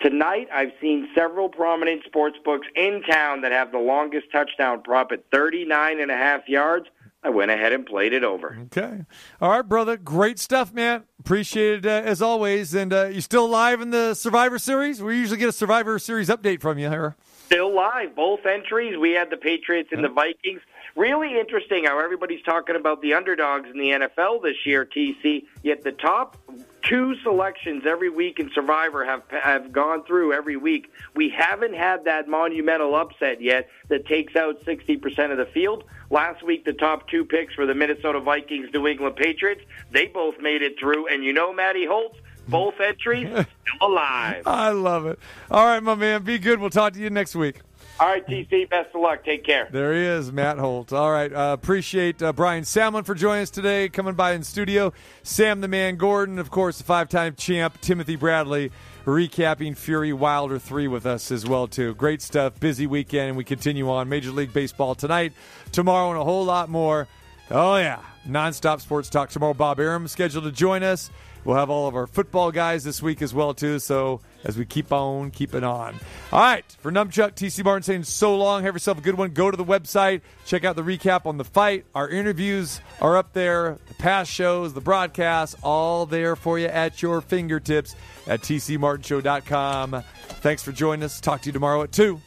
Tonight, 0.00 0.48
I've 0.52 0.72
seen 0.80 1.08
several 1.14 1.48
prominent 1.48 2.04
sports 2.04 2.36
books 2.44 2.66
in 2.74 3.02
town 3.02 3.40
that 3.40 3.52
have 3.52 3.72
the 3.72 3.78
longest 3.78 4.30
touchdown 4.30 4.82
prop 4.82 5.10
at 5.10 5.24
39 5.32 6.00
and 6.00 6.10
a 6.10 6.16
half 6.16 6.46
yards. 6.50 6.86
I 7.22 7.30
went 7.30 7.50
ahead 7.50 7.72
and 7.72 7.84
played 7.84 8.12
it 8.12 8.22
over. 8.22 8.58
Okay. 8.66 9.04
All 9.40 9.50
right, 9.50 9.66
brother. 9.66 9.96
Great 9.96 10.38
stuff, 10.38 10.72
man. 10.72 11.04
Appreciate 11.18 11.84
it 11.84 11.86
uh, 11.86 12.02
as 12.04 12.20
always. 12.20 12.74
And 12.74 12.92
uh, 12.92 13.06
you 13.06 13.22
still 13.22 13.48
live 13.48 13.80
in 13.80 13.90
the 13.90 14.14
Survivor 14.14 14.58
Series? 14.58 15.02
We 15.02 15.16
usually 15.16 15.38
get 15.38 15.48
a 15.48 15.52
Survivor 15.52 15.98
Series 15.98 16.28
update 16.28 16.60
from 16.60 16.78
you 16.78 16.90
here. 16.90 17.16
Still 17.46 17.72
live. 17.72 18.16
Both 18.16 18.44
entries. 18.44 18.98
We 18.98 19.12
had 19.12 19.30
the 19.30 19.36
Patriots 19.36 19.90
and 19.92 20.02
the 20.02 20.08
mm-hmm. 20.08 20.16
Vikings. 20.16 20.60
Really 20.96 21.38
interesting 21.38 21.84
how 21.84 22.00
everybody's 22.00 22.42
talking 22.42 22.74
about 22.74 23.02
the 23.02 23.14
underdogs 23.14 23.68
in 23.70 23.78
the 23.78 23.90
NFL 23.90 24.42
this 24.42 24.56
year, 24.64 24.84
TC. 24.84 25.44
Yet 25.62 25.84
the 25.84 25.92
top 25.92 26.36
two 26.82 27.14
selections 27.22 27.84
every 27.86 28.10
week 28.10 28.40
in 28.40 28.50
Survivor 28.52 29.04
have 29.04 29.22
have 29.30 29.70
gone 29.70 30.02
through 30.04 30.32
every 30.32 30.56
week. 30.56 30.90
We 31.14 31.28
haven't 31.28 31.74
had 31.74 32.04
that 32.06 32.28
monumental 32.28 32.96
upset 32.96 33.40
yet 33.40 33.68
that 33.88 34.06
takes 34.06 34.34
out 34.34 34.64
60% 34.64 35.30
of 35.30 35.38
the 35.38 35.46
field. 35.46 35.84
Last 36.10 36.42
week, 36.42 36.64
the 36.64 36.72
top 36.72 37.08
two 37.08 37.24
picks 37.24 37.56
were 37.56 37.66
the 37.66 37.74
Minnesota 37.74 38.20
Vikings, 38.20 38.68
New 38.72 38.88
England 38.88 39.16
Patriots. 39.16 39.62
They 39.92 40.06
both 40.06 40.40
made 40.40 40.62
it 40.62 40.78
through, 40.80 41.08
and 41.08 41.22
you 41.22 41.32
know, 41.32 41.52
Matty 41.52 41.86
Holtz, 41.86 42.18
both 42.48 42.80
entries 42.80 43.28
still 43.30 43.46
alive. 43.88 44.42
I 44.46 44.70
love 44.70 45.06
it. 45.06 45.18
All 45.50 45.64
right, 45.64 45.82
my 45.82 45.94
man. 45.94 46.22
Be 46.22 46.38
good. 46.38 46.60
We'll 46.60 46.70
talk 46.70 46.92
to 46.94 46.98
you 47.00 47.10
next 47.10 47.34
week. 47.34 47.60
All 47.98 48.08
right, 48.08 48.26
TC, 48.26 48.68
best 48.68 48.94
of 48.94 49.00
luck. 49.00 49.24
Take 49.24 49.44
care. 49.44 49.68
There 49.72 49.94
he 49.94 50.00
is, 50.00 50.30
Matt 50.30 50.58
Holt. 50.58 50.92
All 50.92 51.10
right, 51.10 51.32
uh, 51.32 51.56
appreciate 51.58 52.22
uh, 52.22 52.34
Brian 52.34 52.64
Samlin 52.64 53.04
for 53.06 53.14
joining 53.14 53.44
us 53.44 53.50
today, 53.50 53.88
coming 53.88 54.12
by 54.12 54.32
in 54.32 54.42
studio. 54.42 54.92
Sam 55.22 55.62
the 55.62 55.68
Man 55.68 55.96
Gordon, 55.96 56.38
of 56.38 56.50
course, 56.50 56.76
the 56.76 56.84
five-time 56.84 57.36
champ 57.36 57.80
Timothy 57.80 58.16
Bradley, 58.16 58.70
recapping 59.06 59.74
Fury 59.78 60.12
Wilder 60.12 60.58
three 60.58 60.88
with 60.88 61.06
us 61.06 61.32
as 61.32 61.46
well 61.46 61.66
too. 61.66 61.94
Great 61.94 62.20
stuff. 62.20 62.60
Busy 62.60 62.86
weekend, 62.86 63.28
and 63.28 63.36
we 63.36 63.44
continue 63.44 63.88
on 63.88 64.10
Major 64.10 64.30
League 64.30 64.52
Baseball 64.52 64.94
tonight, 64.94 65.32
tomorrow, 65.72 66.10
and 66.10 66.20
a 66.20 66.24
whole 66.24 66.44
lot 66.44 66.68
more. 66.68 67.08
Oh 67.50 67.76
yeah, 67.76 68.02
nonstop 68.28 68.82
sports 68.82 69.08
talk 69.08 69.30
tomorrow. 69.30 69.54
Bob 69.54 69.80
Arum 69.80 70.06
scheduled 70.06 70.44
to 70.44 70.52
join 70.52 70.82
us. 70.82 71.10
We'll 71.46 71.56
have 71.56 71.70
all 71.70 71.86
of 71.86 71.94
our 71.94 72.08
football 72.08 72.50
guys 72.50 72.82
this 72.82 73.00
week 73.00 73.22
as 73.22 73.32
well 73.32 73.54
too. 73.54 73.78
So 73.78 74.20
as 74.42 74.58
we 74.58 74.64
keep 74.66 74.92
on 74.92 75.30
keeping 75.30 75.62
on. 75.62 75.94
All 76.32 76.40
right, 76.40 76.64
for 76.80 76.90
Numchuck, 76.90 77.34
TC 77.34 77.64
Martin 77.64 77.84
saying 77.84 78.02
so 78.02 78.36
long. 78.36 78.64
Have 78.64 78.74
yourself 78.74 78.98
a 78.98 79.00
good 79.00 79.16
one. 79.16 79.30
Go 79.30 79.48
to 79.48 79.56
the 79.56 79.64
website, 79.64 80.22
check 80.44 80.64
out 80.64 80.74
the 80.74 80.82
recap 80.82 81.24
on 81.24 81.36
the 81.36 81.44
fight. 81.44 81.86
Our 81.94 82.08
interviews 82.08 82.80
are 83.00 83.16
up 83.16 83.32
there, 83.32 83.78
the 83.86 83.94
past 83.94 84.28
shows, 84.28 84.74
the 84.74 84.80
broadcasts, 84.80 85.54
all 85.62 86.04
there 86.04 86.34
for 86.34 86.58
you 86.58 86.66
at 86.66 87.00
your 87.00 87.20
fingertips 87.20 87.94
at 88.26 88.40
tcmartinshow.com. 88.40 90.02
Thanks 90.40 90.64
for 90.64 90.72
joining 90.72 91.04
us. 91.04 91.20
Talk 91.20 91.42
to 91.42 91.46
you 91.46 91.52
tomorrow 91.52 91.82
at 91.82 91.92
2. 91.92 92.20